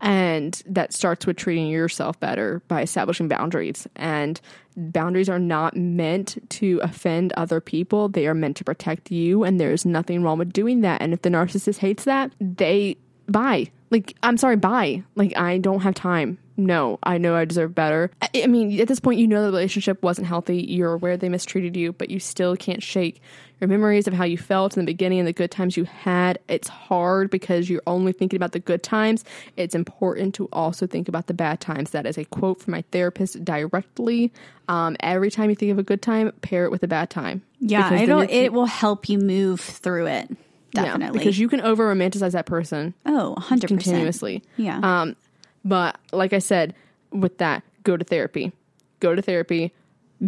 And 0.00 0.62
that 0.66 0.92
starts 0.92 1.26
with 1.26 1.36
treating 1.36 1.66
yourself 1.68 2.20
better 2.20 2.62
by 2.68 2.82
establishing 2.82 3.28
boundaries. 3.28 3.88
And 3.96 4.40
boundaries 4.76 5.28
are 5.28 5.38
not 5.38 5.76
meant 5.76 6.38
to 6.50 6.80
offend 6.82 7.32
other 7.32 7.60
people, 7.60 8.08
they 8.08 8.26
are 8.26 8.34
meant 8.34 8.56
to 8.58 8.64
protect 8.64 9.10
you. 9.10 9.44
And 9.44 9.58
there's 9.58 9.86
nothing 9.86 10.22
wrong 10.22 10.38
with 10.38 10.52
doing 10.52 10.82
that. 10.82 11.00
And 11.00 11.12
if 11.12 11.22
the 11.22 11.30
narcissist 11.30 11.78
hates 11.78 12.04
that, 12.04 12.32
they 12.40 12.96
bye. 13.28 13.70
Like, 13.90 14.14
I'm 14.22 14.36
sorry, 14.36 14.56
bye. 14.56 15.04
Like, 15.14 15.36
I 15.36 15.58
don't 15.58 15.80
have 15.80 15.94
time. 15.94 16.38
No, 16.56 16.98
I 17.02 17.18
know 17.18 17.34
I 17.34 17.44
deserve 17.44 17.74
better. 17.74 18.10
I, 18.22 18.28
I 18.44 18.46
mean, 18.46 18.78
at 18.80 18.86
this 18.88 19.00
point, 19.00 19.18
you 19.18 19.26
know 19.26 19.40
the 19.42 19.48
relationship 19.48 20.02
wasn't 20.02 20.26
healthy. 20.28 20.58
You're 20.62 20.92
aware 20.92 21.16
they 21.16 21.28
mistreated 21.28 21.76
you, 21.76 21.92
but 21.92 22.10
you 22.10 22.20
still 22.20 22.56
can't 22.56 22.82
shake 22.82 23.20
your 23.60 23.66
memories 23.68 24.06
of 24.06 24.14
how 24.14 24.24
you 24.24 24.38
felt 24.38 24.76
in 24.76 24.84
the 24.84 24.86
beginning 24.92 25.18
and 25.18 25.26
the 25.26 25.32
good 25.32 25.50
times 25.50 25.76
you 25.76 25.84
had. 25.84 26.38
It's 26.48 26.68
hard 26.68 27.30
because 27.30 27.68
you're 27.68 27.82
only 27.88 28.12
thinking 28.12 28.36
about 28.36 28.52
the 28.52 28.58
good 28.60 28.82
times. 28.84 29.24
It's 29.56 29.74
important 29.74 30.34
to 30.36 30.48
also 30.52 30.86
think 30.86 31.08
about 31.08 31.26
the 31.26 31.34
bad 31.34 31.60
times. 31.60 31.90
That 31.90 32.06
is 32.06 32.18
a 32.18 32.24
quote 32.24 32.60
from 32.60 32.72
my 32.72 32.82
therapist 32.92 33.44
directly. 33.44 34.32
Um, 34.68 34.96
every 35.00 35.30
time 35.30 35.50
you 35.50 35.56
think 35.56 35.72
of 35.72 35.78
a 35.78 35.82
good 35.84 36.02
time, 36.02 36.32
pair 36.40 36.64
it 36.64 36.70
with 36.70 36.82
a 36.82 36.88
bad 36.88 37.10
time. 37.10 37.42
yeah. 37.60 37.90
Then 37.90 38.00
It'll 38.02 38.20
it 38.20 38.52
will 38.52 38.66
help 38.66 39.08
you 39.08 39.18
move 39.18 39.60
through 39.60 40.06
it. 40.06 40.30
yeah, 40.72 40.84
Definitely. 40.84 41.18
because 41.18 41.38
you 41.38 41.48
can 41.48 41.60
over 41.60 41.92
romanticize 41.92 42.32
that 42.32 42.46
person 42.46 42.94
oh, 43.06 43.30
100 43.30 43.62
percent. 43.62 43.82
continuously. 43.82 44.42
Yeah. 44.56 44.78
Um, 44.82 45.16
but 45.64 45.98
like 46.12 46.32
I 46.32 46.38
said, 46.38 46.74
with 47.10 47.38
that, 47.38 47.62
go 47.82 47.96
to 47.96 48.04
therapy. 48.04 48.52
Go 49.00 49.14
to 49.14 49.22
therapy. 49.22 49.72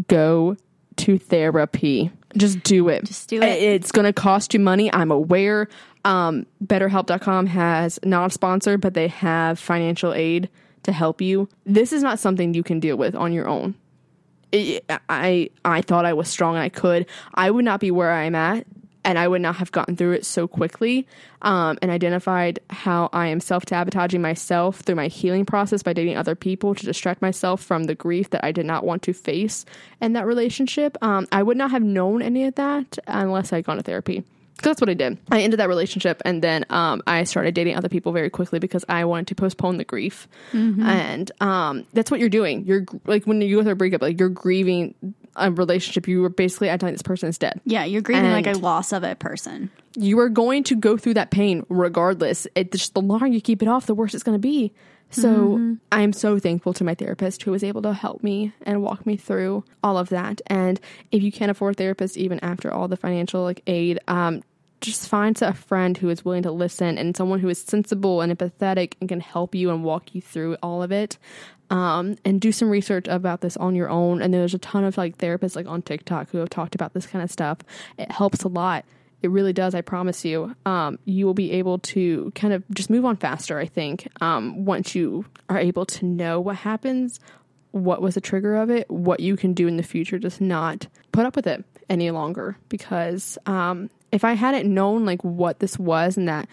Go 0.09 0.57
to 0.97 1.19
therapy. 1.19 2.11
Just 2.37 2.63
do 2.63 2.89
it. 2.89 3.05
Just 3.05 3.29
do 3.29 3.41
it. 3.43 3.45
It's 3.63 3.93
going 3.93 4.05
to 4.05 4.13
cost 4.13 4.53
you 4.55 4.61
money. 4.61 4.93
I'm 4.93 5.11
aware. 5.11 5.69
Um, 6.05 6.47
BetterHelp.com 6.65 7.47
has 7.47 7.99
not 8.05 8.31
a 8.31 8.33
sponsor, 8.33 8.79
but 8.79 8.95
they 8.95 9.09
have 9.09 9.59
financial 9.59 10.13
aid 10.13 10.49
to 10.85 10.93
help 10.93 11.21
you. 11.21 11.49
This 11.65 11.93
is 11.93 12.03
not 12.03 12.19
something 12.19 12.55
you 12.55 12.63
can 12.63 12.79
deal 12.79 12.97
with 12.97 13.15
on 13.15 13.33
your 13.33 13.49
own. 13.49 13.75
It- 14.53 14.85
I 15.09 15.51
I 15.65 15.81
thought 15.83 16.05
I 16.05 16.13
was 16.13 16.29
strong 16.29 16.55
and 16.55 16.63
I 16.63 16.69
could. 16.69 17.07
I 17.35 17.51
would 17.51 17.65
not 17.65 17.81
be 17.81 17.91
where 17.91 18.13
I'm 18.13 18.35
at 18.35 18.67
and 19.07 19.19
I 19.19 19.29
would 19.29 19.41
not 19.41 19.57
have 19.57 19.71
gotten 19.71 19.97
through 19.97 20.13
it 20.13 20.27
so 20.27 20.49
quickly 20.49 21.07
um, 21.41 21.79
and 21.81 21.91
identified 21.93 22.59
how 22.69 23.09
I 23.13 23.29
am 23.29 23.39
self 23.41 23.63
sabotaging 23.67 24.21
myself 24.21 24.81
through 24.81 24.97
my 24.97 25.07
healing 25.07 25.47
process 25.47 25.83
by 25.83 25.93
dating 25.93 26.17
other 26.17 26.35
people 26.35 26.75
to 26.75 26.85
distract 26.85 27.23
myself 27.23 27.63
from 27.63 27.85
the 27.85 27.95
grief 27.95 28.31
that 28.31 28.45
I 28.45 28.51
did 28.51 28.67
not 28.67 28.85
want 28.85 29.03
to 29.05 29.13
face 29.13 29.65
in 30.03 30.15
that 30.15 30.27
relationship. 30.27 30.99
Um, 31.01 31.29
I 31.31 31.43
would 31.45 31.57
not 31.57 31.71
have 31.71 31.85
known 31.85 32.21
any 32.21 32.45
of 32.45 32.57
that 32.57 32.99
unless 33.07 33.53
I 33.53 33.57
had 33.57 33.65
gone 33.65 33.77
to 33.77 33.83
therapy. 33.85 34.25
Because 34.57 34.71
that's 34.71 34.81
what 34.81 34.89
I 34.91 34.95
did. 34.95 35.19
I 35.31 35.43
ended 35.43 35.61
that 35.61 35.69
relationship 35.69 36.23
and 36.25 36.43
then 36.43 36.65
um, 36.71 37.03
I 37.07 37.25
started 37.25 37.55
dating 37.55 37.77
other 37.77 37.91
people 37.91 38.13
very 38.13 38.31
quickly 38.31 38.59
because 38.59 38.87
I 38.89 39.05
wanted 39.05 39.29
to 39.29 39.35
postpone 39.35 39.77
the 39.77 39.85
grief. 39.85 40.27
And 40.89 41.31
um, 41.41 41.87
that's 41.93 42.11
what 42.11 42.21
you're 42.21 42.31
doing. 42.31 42.65
You're 42.65 42.87
like 43.05 43.25
when 43.25 43.41
you 43.41 43.57
go 43.57 43.63
through 43.63 43.73
a 43.73 43.77
breakup, 43.77 44.01
like 44.03 44.19
you're 44.19 44.31
grieving 44.31 44.95
a 45.37 45.51
relationship. 45.51 46.09
You 46.09 46.23
were 46.23 46.29
basically 46.29 46.69
acting 46.69 46.89
like 46.89 46.95
this 46.95 47.03
person 47.03 47.29
is 47.29 47.39
dead. 47.39 47.61
Yeah, 47.65 47.85
you're 47.85 48.03
grieving 48.03 48.33
like 48.33 48.47
a 48.47 48.53
loss 48.53 48.93
of 48.93 49.05
a 49.05 49.15
person. 49.15 49.71
You 49.95 50.19
are 50.19 50.29
going 50.29 50.65
to 50.65 50.77
go 50.77 50.97
through 50.97 51.15
that 51.15 51.31
pain 51.31 51.65
regardless. 51.69 52.47
It 52.55 52.73
just 52.73 52.95
the 52.95 53.01
longer 53.01 53.27
you 53.27 53.41
keep 53.41 53.63
it 53.63 53.69
off, 53.69 53.87
the 53.87 53.95
worse 53.95 54.15
it's 54.15 54.25
going 54.25 54.37
to 54.37 54.41
be. 54.41 54.73
So 55.11 55.77
I'm 55.93 56.13
so 56.13 56.39
thankful 56.39 56.73
to 56.75 56.85
my 56.85 56.95
therapist 56.95 57.43
who 57.43 57.53
was 57.53 57.63
able 57.63 57.83
to 57.83 57.93
help 57.93 58.23
me 58.23 58.53
and 58.63 58.83
walk 58.83 59.07
me 59.07 59.17
through 59.17 59.65
all 59.83 59.99
of 59.99 60.09
that. 60.09 60.41
And 60.49 60.81
if 61.13 61.23
you 61.23 61.31
can't 61.31 61.51
afford 61.51 61.75
a 61.75 61.79
therapist, 61.79 62.17
even 62.17 62.41
after 62.41 62.73
all 62.73 62.89
the 62.89 62.97
financial 62.97 63.43
like 63.43 63.63
aid, 63.67 64.01
um, 64.09 64.43
just 64.81 65.09
find 65.09 65.41
a 65.43 65.55
friend 65.55 65.97
who 65.97 66.11
is 66.11 66.25
willing 66.25 66.43
to 66.43 66.51
listen 66.51 66.99
and 66.99 67.17
someone 67.17 67.41
who 67.41 67.49
is 67.49 67.61
sensible 67.61 68.21
and 68.21 68.37
empathetic 68.37 68.95
and 69.01 69.09
can 69.09 69.21
help 69.21 69.55
you 69.55 69.71
and 69.71 69.85
walk 69.85 70.15
you 70.15 70.21
through 70.21 70.57
all 70.63 70.83
of 70.83 70.93
it. 70.93 71.19
Um, 71.69 72.17
and 72.25 72.41
do 72.41 72.53
some 72.53 72.71
research 72.71 73.09
about 73.09 73.41
this 73.41 73.57
on 73.57 73.75
your 73.75 73.89
own. 73.89 74.23
And 74.23 74.33
there's 74.33 74.55
a 74.55 74.59
ton 74.59 74.85
of 74.85 74.97
like 74.97 75.19
therapists 75.19 75.57
like 75.57 75.67
on 75.67 75.83
TikTok 75.83 76.31
who 76.31 76.39
have 76.39 76.49
talked 76.49 76.75
about 76.77 76.95
this 76.95 77.07
kind 77.07 77.25
of 77.25 77.31
stuff. 77.31 77.59
It 77.99 78.11
helps 78.11 78.45
a 78.45 78.49
lot. 78.49 78.85
It 79.23 79.31
really 79.31 79.53
does. 79.53 79.75
I 79.75 79.81
promise 79.81 80.25
you. 80.25 80.55
Um, 80.65 80.99
you 81.05 81.27
will 81.27 81.35
be 81.35 81.51
able 81.53 81.79
to 81.81 82.31
kind 82.37 82.53
of 82.53 82.63
just 82.71 82.91
move 82.91 83.05
on 83.05 83.17
faster. 83.17 83.59
I 83.59 83.67
think 83.67 84.07
um, 84.21 84.65
once 84.65 84.95
you 84.95 85.25
are 85.49 85.59
able 85.59 85.87
to 85.87 86.05
know 86.05 86.41
what 86.41 86.57
happens, 86.57 87.19
what 87.73 88.01
was 88.01 88.15
the 88.15 88.21
trigger 88.21 88.57
of 88.57 88.71
it, 88.71 88.89
what 88.91 89.21
you 89.21 89.37
can 89.37 89.53
do 89.53 89.67
in 89.67 89.77
the 89.77 89.83
future, 89.83 90.19
just 90.19 90.41
not 90.41 90.87
put 91.13 91.27
up 91.27 91.35
with 91.35 91.47
it 91.47 91.65
any 91.89 92.11
longer. 92.11 92.57
Because 92.69 93.39
um, 93.47 93.91
if 94.13 94.25
I 94.25 94.35
hadn't 94.35 94.73
known 94.73 95.05
like 95.05 95.23
what 95.25 95.59
this 95.59 95.79
was 95.79 96.17
and 96.17 96.29
that 96.29 96.49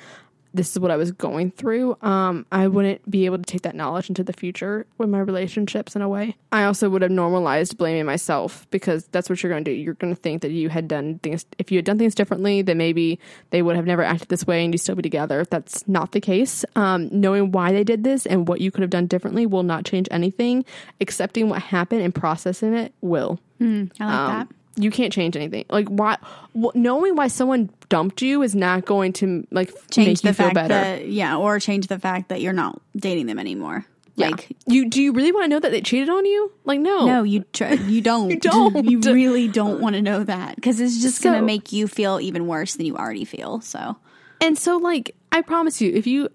this 0.53 0.71
is 0.71 0.79
what 0.79 0.91
I 0.91 0.97
was 0.97 1.11
going 1.11 1.49
through, 1.51 1.97
um, 2.03 2.45
I 2.51 2.67
wouldn't 2.67 3.09
be 3.09 3.25
able 3.25 3.37
to 3.39 3.43
take 3.43 3.63
that 3.63 3.75
knowledge 3.75 4.07
into 4.09 4.23
the 4.23 4.33
future 4.33 4.85
with 4.97 5.09
my 5.09 5.19
relationships 5.19 5.95
in 5.95 6.01
a 6.03 6.07
way. 6.09 6.35
I 6.51 6.65
also 6.65 6.89
would 6.89 7.01
have 7.01 7.09
normalized 7.11 7.77
blaming 7.77 8.05
myself 8.05 8.67
because 8.69 9.05
that's 9.07 9.29
what 9.29 9.41
you're 9.41 9.51
going 9.51 9.63
to 9.63 9.71
do. 9.71 9.75
You're 9.75 9.95
going 9.95 10.13
to 10.15 10.21
think 10.21 10.43
that 10.43 10.51
you 10.51 10.69
had 10.69 10.87
done 10.87 11.19
things, 11.19 11.45
if 11.57 11.71
you 11.71 11.77
had 11.79 11.85
done 11.85 11.97
things 11.97 12.13
differently, 12.13 12.61
then 12.61 12.77
maybe 12.77 13.19
they 13.49 13.61
would 13.63 13.75
have 13.75 13.85
never 13.87 14.03
acted 14.03 14.29
this 14.29 14.45
way 14.45 14.63
and 14.63 14.73
you 14.73 14.77
still 14.77 14.95
be 14.95 15.01
together. 15.01 15.39
If 15.41 15.49
that's 15.49 15.87
not 15.87 16.11
the 16.11 16.21
case. 16.21 16.63
Um, 16.75 17.09
knowing 17.11 17.51
why 17.51 17.71
they 17.71 17.83
did 17.83 18.03
this 18.03 18.25
and 18.27 18.47
what 18.47 18.61
you 18.61 18.69
could 18.69 18.81
have 18.81 18.91
done 18.91 19.07
differently 19.07 19.45
will 19.45 19.63
not 19.63 19.85
change 19.85 20.07
anything. 20.11 20.65
Accepting 21.01 21.49
what 21.49 21.61
happened 21.63 22.01
and 22.01 22.13
processing 22.13 22.73
it 22.75 22.93
will. 23.01 23.39
I 23.59 23.65
like 23.65 24.01
Um, 24.01 24.31
that. 24.31 24.47
You 24.75 24.89
can't 24.91 25.13
change 25.13 25.35
anything. 25.35 25.65
Like 25.69 25.87
why? 25.87 26.17
wh- 26.59 26.73
knowing 26.75 27.15
why 27.15 27.27
someone 27.27 27.69
dumped 27.89 28.21
you 28.21 28.41
is 28.41 28.55
not 28.55 28.85
going 28.85 29.13
to 29.13 29.45
like 29.51 29.71
Change 29.91 30.07
make 30.07 30.21
the 30.21 30.27
you 30.29 30.33
feel 30.33 30.45
fact 30.47 30.55
better. 30.55 30.73
that 30.73 31.07
yeah, 31.09 31.37
or 31.37 31.59
change 31.59 31.87
the 31.87 31.99
fact 31.99 32.29
that 32.29 32.41
you're 32.41 32.53
not 32.53 32.81
dating 32.95 33.27
them 33.27 33.37
anymore. 33.39 33.85
Yeah. 34.15 34.29
Like 34.29 34.55
you 34.67 34.89
do 34.89 35.01
you 35.01 35.11
really 35.11 35.31
want 35.31 35.45
to 35.45 35.47
know 35.47 35.59
that 35.59 35.71
they 35.71 35.81
cheated 35.81 36.09
on 36.09 36.25
you? 36.25 36.51
Like 36.65 36.79
no. 36.79 37.05
no, 37.05 37.23
you 37.23 37.45
tr- 37.53 37.73
you 37.73 38.01
don't. 38.01 38.29
You 38.31 38.39
don't. 38.39 38.85
you 38.89 38.99
really 39.13 39.47
don't 39.47 39.79
want 39.79 39.95
to 39.95 40.01
know 40.01 40.23
that 40.23 40.55
because 40.55 40.79
it's 40.79 41.01
just 41.01 41.17
So- 41.21 41.31
gonna 41.31 41.41
make 41.43 41.71
you 41.71 41.87
feel 41.87 42.19
even 42.19 42.47
worse 42.47 42.75
than 42.75 42.85
you 42.85 42.95
already 42.95 43.25
feel. 43.25 43.61
So 43.61 43.95
And 44.41 44.57
so 44.57 44.77
like 44.77 45.15
I 45.31 45.41
promise 45.41 45.81
you, 45.81 45.91
if 45.93 46.05
you 46.07 46.29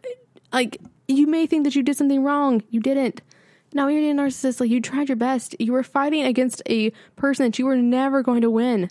like 0.52 0.78
you 1.09 1.27
may 1.27 1.47
think 1.47 1.65
that 1.65 1.74
you 1.74 1.82
did 1.82 1.97
something 1.97 2.23
wrong, 2.23 2.62
you 2.70 2.81
didn't. 2.81 3.20
No, 3.73 3.89
you're 3.89 4.11
a 4.11 4.15
narcissist. 4.15 4.61
Like 4.61 4.70
you 4.70 4.81
tried 4.81 5.09
your 5.09 5.16
best. 5.16 5.55
You 5.59 5.73
were 5.73 5.82
fighting 5.82 6.24
against 6.24 6.62
a 6.69 6.90
person 7.16 7.47
that 7.47 7.59
you 7.59 7.66
were 7.66 7.77
never 7.77 8.23
going 8.23 8.40
to 8.43 8.51
win. 8.51 8.90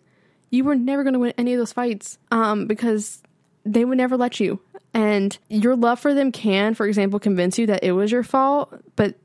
You 0.50 0.64
were 0.64 0.76
never 0.76 1.04
going 1.04 1.14
to 1.14 1.20
win 1.20 1.34
any 1.38 1.54
of 1.54 1.60
those 1.60 1.74
fights. 1.74 2.18
Um, 2.32 2.68
because 2.68 3.22
they 3.66 3.86
would 3.86 3.98
never 3.98 4.18
let 4.18 4.40
you. 4.40 4.60
And 4.94 5.38
your 5.50 5.76
love 5.76 6.00
for 6.00 6.14
them 6.14 6.32
can, 6.32 6.74
for 6.74 6.88
example, 6.88 7.20
convince 7.20 7.60
you 7.60 7.68
that 7.68 7.84
it 7.84 7.92
was 7.92 8.12
your 8.12 8.24
fault, 8.24 8.82
but 8.96 9.16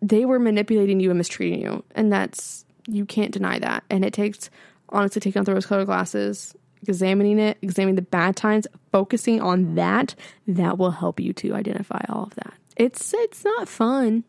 they 0.00 0.24
were 0.24 0.38
manipulating 0.38 0.98
you 0.98 1.10
and 1.10 1.18
mistreating 1.18 1.60
you. 1.60 1.84
And 1.94 2.12
that's 2.12 2.64
you 2.88 3.06
can't 3.06 3.32
deny 3.32 3.58
that. 3.58 3.84
And 3.90 4.04
it 4.04 4.12
takes 4.12 4.50
honestly 4.88 5.20
taking 5.20 5.40
off 5.40 5.46
the 5.46 5.54
rose 5.54 5.66
colored 5.66 5.86
glasses, 5.86 6.56
examining 6.86 7.38
it, 7.38 7.58
examining 7.62 7.94
the 7.96 8.02
bad 8.02 8.34
times, 8.34 8.66
focusing 8.90 9.40
on 9.40 9.76
that, 9.76 10.14
that 10.48 10.78
will 10.78 10.90
help 10.90 11.20
you 11.20 11.32
to 11.34 11.54
identify 11.54 12.00
all 12.08 12.24
of 12.24 12.34
that. 12.36 12.54
It's 12.76 13.14
it's 13.14 13.44
not 13.44 13.68
fun. 13.68 14.24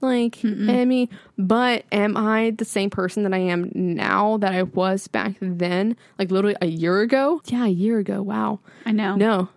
Like, 0.00 0.38
I 0.44 0.84
mean, 0.84 1.08
but 1.38 1.84
am 1.90 2.16
I 2.16 2.50
the 2.50 2.64
same 2.66 2.90
person 2.90 3.22
that 3.24 3.32
I 3.32 3.38
am 3.38 3.70
now 3.74 4.36
that 4.38 4.52
I 4.52 4.62
was 4.64 5.08
back 5.08 5.34
then? 5.40 5.96
Like 6.18 6.30
literally 6.30 6.56
a 6.60 6.66
year 6.66 7.00
ago? 7.00 7.40
Yeah, 7.46 7.64
a 7.64 7.68
year 7.68 7.98
ago. 7.98 8.22
Wow. 8.22 8.60
I 8.84 8.92
know. 8.92 9.16
No. 9.16 9.48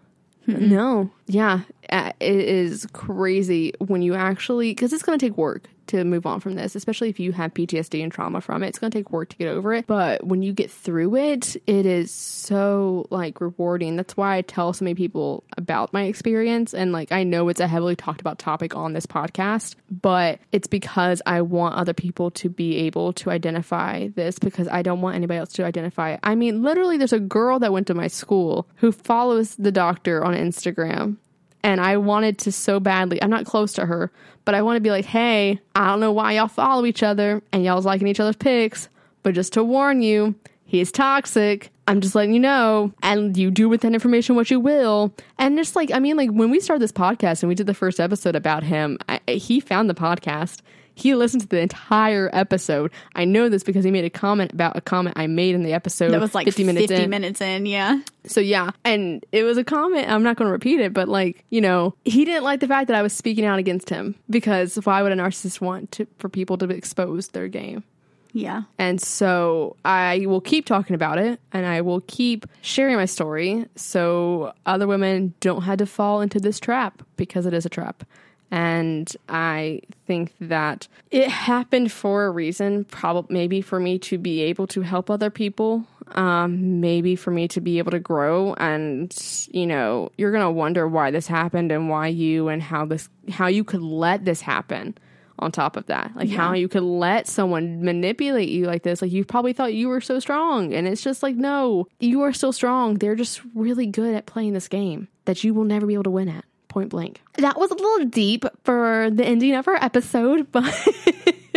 No. 0.47 1.11
Yeah. 1.27 1.61
Uh, 1.91 2.11
It 2.19 2.39
is 2.39 2.87
crazy 2.93 3.73
when 3.79 4.01
you 4.01 4.15
actually, 4.15 4.71
because 4.71 4.93
it's 4.93 5.03
going 5.03 5.19
to 5.19 5.23
take 5.25 5.37
work 5.37 5.63
to 5.89 6.03
move 6.03 6.25
on 6.25 6.39
from 6.39 6.55
this, 6.55 6.75
especially 6.75 7.09
if 7.09 7.19
you 7.19 7.31
have 7.31 7.53
PTSD 7.53 8.01
and 8.01 8.11
trauma 8.11 8.41
from 8.41 8.63
it. 8.63 8.67
It's 8.67 8.79
going 8.79 8.91
to 8.91 8.97
take 8.97 9.11
work 9.11 9.29
to 9.29 9.37
get 9.37 9.47
over 9.47 9.73
it. 9.73 9.87
But 9.87 10.25
when 10.25 10.41
you 10.41 10.53
get 10.53 10.71
through 10.71 11.15
it, 11.15 11.55
it 11.67 11.85
is 11.85 12.11
so 12.11 13.07
like 13.09 13.41
rewarding. 13.41 13.95
That's 13.95 14.15
why 14.15 14.37
I 14.37 14.41
tell 14.41 14.73
so 14.73 14.85
many 14.85 14.95
people 14.95 15.43
about 15.57 15.91
my 15.93 16.03
experience. 16.03 16.73
And 16.73 16.91
like, 16.91 17.11
I 17.11 17.23
know 17.23 17.49
it's 17.49 17.59
a 17.59 17.67
heavily 17.67 17.95
talked 17.95 18.21
about 18.21 18.39
topic 18.39 18.75
on 18.75 18.93
this 18.93 19.05
podcast, 19.05 19.75
but 19.89 20.39
it's 20.51 20.67
because 20.67 21.21
I 21.25 21.41
want 21.41 21.75
other 21.75 21.93
people 21.93 22.31
to 22.31 22.49
be 22.49 22.77
able 22.77 23.13
to 23.13 23.31
identify 23.31 24.07
this 24.09 24.39
because 24.39 24.67
I 24.67 24.81
don't 24.81 25.01
want 25.01 25.15
anybody 25.15 25.39
else 25.39 25.53
to 25.53 25.65
identify 25.65 26.11
it. 26.11 26.19
I 26.23 26.35
mean, 26.35 26.61
literally, 26.61 26.97
there's 26.97 27.13
a 27.13 27.19
girl 27.19 27.59
that 27.59 27.73
went 27.73 27.87
to 27.87 27.93
my 27.93 28.07
school 28.07 28.67
who 28.75 28.91
follows 28.91 29.55
the 29.55 29.71
doctor 29.71 30.23
on 30.23 30.35
Instagram 30.35 31.17
and 31.63 31.81
I 31.81 31.97
wanted 31.97 32.37
to 32.39 32.51
so 32.51 32.79
badly. 32.79 33.21
I'm 33.21 33.29
not 33.29 33.45
close 33.45 33.73
to 33.73 33.85
her, 33.85 34.11
but 34.49 34.55
I 34.55 34.63
want 34.63 34.77
to 34.77 34.81
be 34.81 34.89
like, 34.89 35.05
hey, 35.05 35.59
I 35.75 35.85
don't 35.89 35.99
know 35.99 36.11
why 36.11 36.31
y'all 36.31 36.47
follow 36.47 36.83
each 36.83 37.03
other 37.03 37.43
and 37.53 37.63
y'all's 37.63 37.85
liking 37.85 38.07
each 38.07 38.19
other's 38.19 38.35
pics, 38.35 38.89
but 39.21 39.35
just 39.35 39.53
to 39.53 39.63
warn 39.63 40.01
you, 40.01 40.33
he's 40.65 40.91
toxic. 40.91 41.69
I'm 41.87 42.01
just 42.01 42.15
letting 42.15 42.33
you 42.33 42.39
know, 42.39 42.91
and 43.03 43.37
you 43.37 43.51
do 43.51 43.69
with 43.69 43.81
that 43.81 43.93
information 43.93 44.35
what 44.35 44.49
you 44.49 44.59
will. 44.59 45.13
And 45.37 45.55
just 45.55 45.75
like, 45.75 45.91
I 45.91 45.99
mean, 45.99 46.17
like 46.17 46.31
when 46.31 46.49
we 46.49 46.59
started 46.59 46.81
this 46.81 46.91
podcast 46.91 47.43
and 47.43 47.47
we 47.47 47.53
did 47.53 47.67
the 47.67 47.75
first 47.75 47.99
episode 47.99 48.35
about 48.35 48.63
him, 48.63 48.97
I, 49.07 49.19
he 49.27 49.59
found 49.59 49.87
the 49.87 49.93
podcast. 49.93 50.61
He 50.99 51.15
listened 51.15 51.43
to 51.43 51.47
the 51.47 51.59
entire 51.59 52.29
episode. 52.33 52.91
I 53.15 53.23
know 53.23 53.47
this 53.47 53.63
because 53.63 53.85
he 53.85 53.91
made 53.91 54.03
a 54.03 54.09
comment 54.09 54.51
about 54.51 54.75
a 54.75 54.81
comment 54.81 55.17
I 55.17 55.27
made 55.27 55.55
in 55.55 55.63
the 55.63 55.73
episode. 55.73 56.11
That 56.11 56.19
was 56.19 56.35
like 56.35 56.45
50 56.45 56.65
minutes 56.65 56.91
in. 56.91 57.09
minutes 57.09 57.39
in. 57.39 57.65
Yeah. 57.65 58.01
So 58.25 58.41
yeah, 58.41 58.71
and 58.83 59.25
it 59.31 59.43
was 59.43 59.57
a 59.57 59.63
comment. 59.63 60.09
I'm 60.09 60.23
not 60.23 60.35
going 60.35 60.47
to 60.47 60.51
repeat 60.51 60.81
it, 60.81 60.93
but 60.93 61.07
like 61.07 61.45
you 61.49 61.61
know, 61.61 61.95
he 62.03 62.25
didn't 62.25 62.43
like 62.43 62.59
the 62.59 62.67
fact 62.67 62.87
that 62.87 62.97
I 62.97 63.01
was 63.01 63.13
speaking 63.13 63.45
out 63.45 63.59
against 63.59 63.89
him 63.89 64.15
because 64.29 64.75
why 64.75 65.01
would 65.01 65.11
a 65.11 65.15
narcissist 65.15 65.61
want 65.61 65.91
to 65.93 66.07
for 66.17 66.27
people 66.27 66.57
to 66.57 66.69
expose 66.69 67.29
their 67.29 67.47
game? 67.47 67.83
Yeah. 68.31 68.63
And 68.77 69.01
so 69.01 69.75
I 69.83 70.25
will 70.27 70.41
keep 70.41 70.65
talking 70.65 70.95
about 70.95 71.17
it, 71.17 71.39
and 71.51 71.65
I 71.65 71.81
will 71.81 72.01
keep 72.01 72.45
sharing 72.61 72.95
my 72.95 73.05
story 73.05 73.65
so 73.75 74.53
other 74.65 74.85
women 74.85 75.33
don't 75.39 75.63
have 75.63 75.77
to 75.79 75.85
fall 75.85 76.21
into 76.21 76.39
this 76.39 76.59
trap 76.59 77.01
because 77.15 77.45
it 77.45 77.53
is 77.53 77.65
a 77.65 77.69
trap. 77.69 78.03
And 78.51 79.11
I 79.27 79.81
think 80.07 80.33
that 80.41 80.87
it 81.11 81.29
happened 81.29 81.91
for 81.91 82.25
a 82.25 82.31
reason, 82.31 82.85
probably 82.85 83.33
maybe 83.33 83.61
for 83.61 83.79
me 83.79 83.99
to 83.99 84.17
be 84.17 84.41
able 84.41 84.67
to 84.67 84.81
help 84.81 85.09
other 85.09 85.29
people, 85.29 85.85
um, 86.11 86.79
maybe 86.79 87.15
for 87.15 87.31
me 87.31 87.47
to 87.49 87.61
be 87.61 87.77
able 87.77 87.91
to 87.91 87.99
grow. 87.99 88.53
And 88.55 89.15
you 89.51 89.67
know, 89.67 90.11
you're 90.17 90.31
gonna 90.31 90.51
wonder 90.51 90.87
why 90.87 91.11
this 91.11 91.27
happened 91.27 91.71
and 91.71 91.89
why 91.89 92.07
you 92.07 92.47
and 92.47 92.61
how 92.61 92.85
this 92.85 93.09
how 93.29 93.47
you 93.47 93.63
could 93.63 93.81
let 93.81 94.25
this 94.25 94.41
happen. 94.41 94.97
On 95.41 95.53
top 95.53 95.77
of 95.77 95.85
that, 95.85 96.11
like 96.17 96.29
how 96.29 96.51
you 96.51 96.67
could 96.67 96.83
let 96.83 97.25
someone 97.25 97.81
manipulate 97.81 98.49
you 98.49 98.65
like 98.65 98.83
this, 98.83 99.01
like 99.01 99.13
you 99.13 99.23
probably 99.23 99.53
thought 99.53 99.73
you 99.73 99.87
were 99.87 100.01
so 100.01 100.19
strong, 100.19 100.73
and 100.73 100.85
it's 100.85 101.01
just 101.01 101.23
like 101.23 101.37
no, 101.37 101.87
you 102.01 102.23
are 102.23 102.33
still 102.33 102.51
strong. 102.51 102.95
They're 102.95 103.15
just 103.15 103.39
really 103.55 103.85
good 103.85 104.15
at 104.15 104.25
playing 104.25 104.51
this 104.51 104.67
game 104.67 105.07
that 105.23 105.41
you 105.45 105.53
will 105.53 105.63
never 105.63 105.85
be 105.85 105.93
able 105.93 106.03
to 106.03 106.09
win 106.09 106.27
at 106.27 106.43
point 106.69 106.89
blank. 106.89 107.21
That 107.35 107.59
was 107.59 107.71
a 107.71 107.75
little 107.75 108.05
deep 108.07 108.45
for 108.63 109.09
the 109.11 109.25
ending 109.25 109.55
of 109.55 109.67
our 109.67 109.75
episode, 109.75 110.51
but 110.51 110.73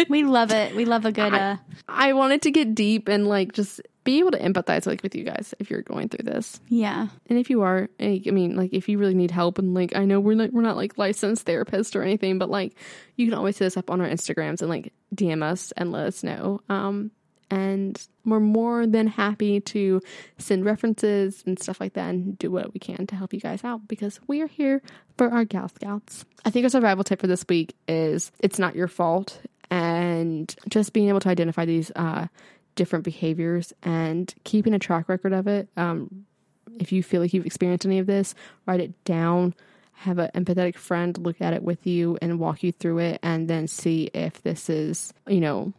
We 0.09 0.24
love 0.24 0.51
it. 0.51 0.74
We 0.74 0.84
love 0.84 1.05
a 1.05 1.12
good 1.12 1.34
uh 1.34 1.56
I 1.89 2.14
wanted 2.14 2.43
to 2.43 2.51
get 2.51 2.74
deep 2.74 3.09
and 3.09 3.26
like 3.26 3.52
just 3.52 3.80
be 4.05 4.18
able 4.18 4.32
to 4.32 4.39
empathize 4.40 4.86
like 4.86 5.02
with 5.02 5.14
you 5.14 5.22
guys 5.22 5.55
if 5.60 5.70
you're 5.70 5.82
going 5.82 6.09
through 6.09 6.24
this. 6.24 6.59
yeah. 6.68 7.06
And 7.28 7.39
if 7.39 7.51
you 7.51 7.62
are, 7.62 7.89
like, 8.01 8.22
I 8.26 8.30
mean, 8.30 8.56
like 8.56 8.72
if 8.72 8.89
you 8.89 8.98
really 8.98 9.14
need 9.14 9.30
help 9.30 9.59
and 9.59 9.74
like 9.74 9.94
I 9.94 10.05
know 10.05 10.18
we're 10.18 10.34
not 10.34 10.52
we're 10.52 10.62
not 10.62 10.76
like 10.76 10.98
licensed 10.98 11.47
therapists 11.47 11.94
or 11.94 12.02
anything, 12.02 12.39
but 12.39 12.51
like 12.51 12.74
you 13.16 13.26
can 13.26 13.34
always 13.34 13.59
hit 13.59 13.66
us 13.66 13.76
up 13.76 13.90
on 13.90 14.01
our 14.01 14.09
Instagrams 14.09 14.60
and 14.60 14.68
like 14.70 14.93
DM 15.14 15.43
us 15.43 15.72
and 15.76 15.93
let 15.93 16.06
us 16.06 16.24
know. 16.24 16.60
Um 16.68 17.10
and 17.52 18.08
we're 18.24 18.40
more 18.40 18.86
than 18.86 19.06
happy 19.06 19.60
to 19.60 20.00
send 20.38 20.64
references 20.64 21.42
and 21.46 21.58
stuff 21.58 21.80
like 21.80 21.92
that 21.92 22.08
and 22.08 22.38
do 22.38 22.50
what 22.50 22.72
we 22.72 22.80
can 22.80 23.06
to 23.06 23.14
help 23.14 23.34
you 23.34 23.40
guys 23.40 23.62
out 23.62 23.86
because 23.86 24.18
we 24.26 24.40
are 24.40 24.46
here 24.46 24.80
for 25.18 25.28
our 25.28 25.44
Gal 25.44 25.68
Scouts. 25.68 26.24
I 26.46 26.50
think 26.50 26.64
our 26.64 26.70
survival 26.70 27.04
tip 27.04 27.20
for 27.20 27.26
this 27.26 27.44
week 27.46 27.76
is 27.86 28.32
it's 28.40 28.58
not 28.58 28.74
your 28.74 28.88
fault 28.88 29.38
and 29.70 30.54
just 30.70 30.94
being 30.94 31.10
able 31.10 31.20
to 31.20 31.28
identify 31.28 31.66
these 31.66 31.90
uh, 31.94 32.26
different 32.74 33.04
behaviors 33.04 33.74
and 33.82 34.34
keeping 34.44 34.72
a 34.72 34.78
track 34.78 35.10
record 35.10 35.34
of 35.34 35.46
it. 35.46 35.68
Um, 35.76 36.24
if 36.80 36.90
you 36.90 37.02
feel 37.02 37.20
like 37.20 37.34
you've 37.34 37.44
experienced 37.44 37.84
any 37.84 37.98
of 37.98 38.06
this, 38.06 38.34
write 38.64 38.80
it 38.80 39.04
down. 39.04 39.54
Have 39.92 40.18
an 40.18 40.30
empathetic 40.34 40.76
friend 40.76 41.18
look 41.18 41.42
at 41.42 41.52
it 41.52 41.62
with 41.62 41.86
you 41.86 42.16
and 42.22 42.40
walk 42.40 42.62
you 42.62 42.72
through 42.72 42.98
it, 42.98 43.20
and 43.22 43.46
then 43.46 43.68
see 43.68 44.10
if 44.14 44.42
this 44.42 44.70
is, 44.70 45.12
you 45.28 45.38
know, 45.38 45.74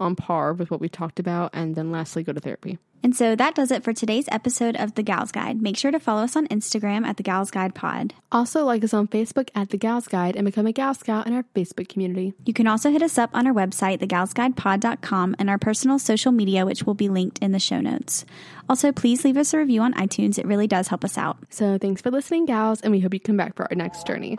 on 0.00 0.16
par 0.16 0.52
with 0.52 0.70
what 0.70 0.80
we 0.80 0.88
talked 0.88 1.18
about. 1.18 1.50
And 1.52 1.74
then 1.74 1.90
lastly, 1.90 2.22
go 2.22 2.32
to 2.32 2.40
therapy. 2.40 2.78
And 3.04 3.16
so 3.16 3.34
that 3.34 3.56
does 3.56 3.72
it 3.72 3.82
for 3.82 3.92
today's 3.92 4.28
episode 4.30 4.76
of 4.76 4.94
The 4.94 5.02
Gals 5.02 5.32
Guide. 5.32 5.60
Make 5.60 5.76
sure 5.76 5.90
to 5.90 5.98
follow 5.98 6.22
us 6.22 6.36
on 6.36 6.46
Instagram 6.48 7.04
at 7.04 7.16
The 7.16 7.24
Gals 7.24 7.50
Guide 7.50 7.74
Pod. 7.74 8.14
Also, 8.30 8.64
like 8.64 8.84
us 8.84 8.94
on 8.94 9.08
Facebook 9.08 9.48
at 9.56 9.70
The 9.70 9.76
Gals 9.76 10.06
Guide 10.06 10.36
and 10.36 10.44
become 10.44 10.66
a 10.66 10.72
Gal 10.72 10.94
Scout 10.94 11.26
in 11.26 11.32
our 11.32 11.44
Facebook 11.54 11.88
community. 11.88 12.32
You 12.46 12.52
can 12.52 12.68
also 12.68 12.90
hit 12.90 13.02
us 13.02 13.18
up 13.18 13.30
on 13.34 13.46
our 13.46 13.52
website, 13.52 13.98
thegalsguidepod.com, 13.98 15.34
and 15.38 15.50
our 15.50 15.58
personal 15.58 15.98
social 15.98 16.30
media, 16.30 16.64
which 16.64 16.84
will 16.84 16.94
be 16.94 17.08
linked 17.08 17.40
in 17.40 17.50
the 17.50 17.58
show 17.58 17.80
notes. 17.80 18.24
Also, 18.68 18.92
please 18.92 19.24
leave 19.24 19.36
us 19.36 19.52
a 19.52 19.58
review 19.58 19.82
on 19.82 19.94
iTunes. 19.94 20.38
It 20.38 20.46
really 20.46 20.68
does 20.68 20.88
help 20.88 21.04
us 21.04 21.18
out. 21.18 21.38
So, 21.50 21.78
thanks 21.78 22.00
for 22.00 22.12
listening, 22.12 22.46
gals, 22.46 22.80
and 22.82 22.92
we 22.92 23.00
hope 23.00 23.14
you 23.14 23.20
come 23.20 23.36
back 23.36 23.56
for 23.56 23.64
our 23.64 23.76
next 23.76 24.06
journey. 24.06 24.36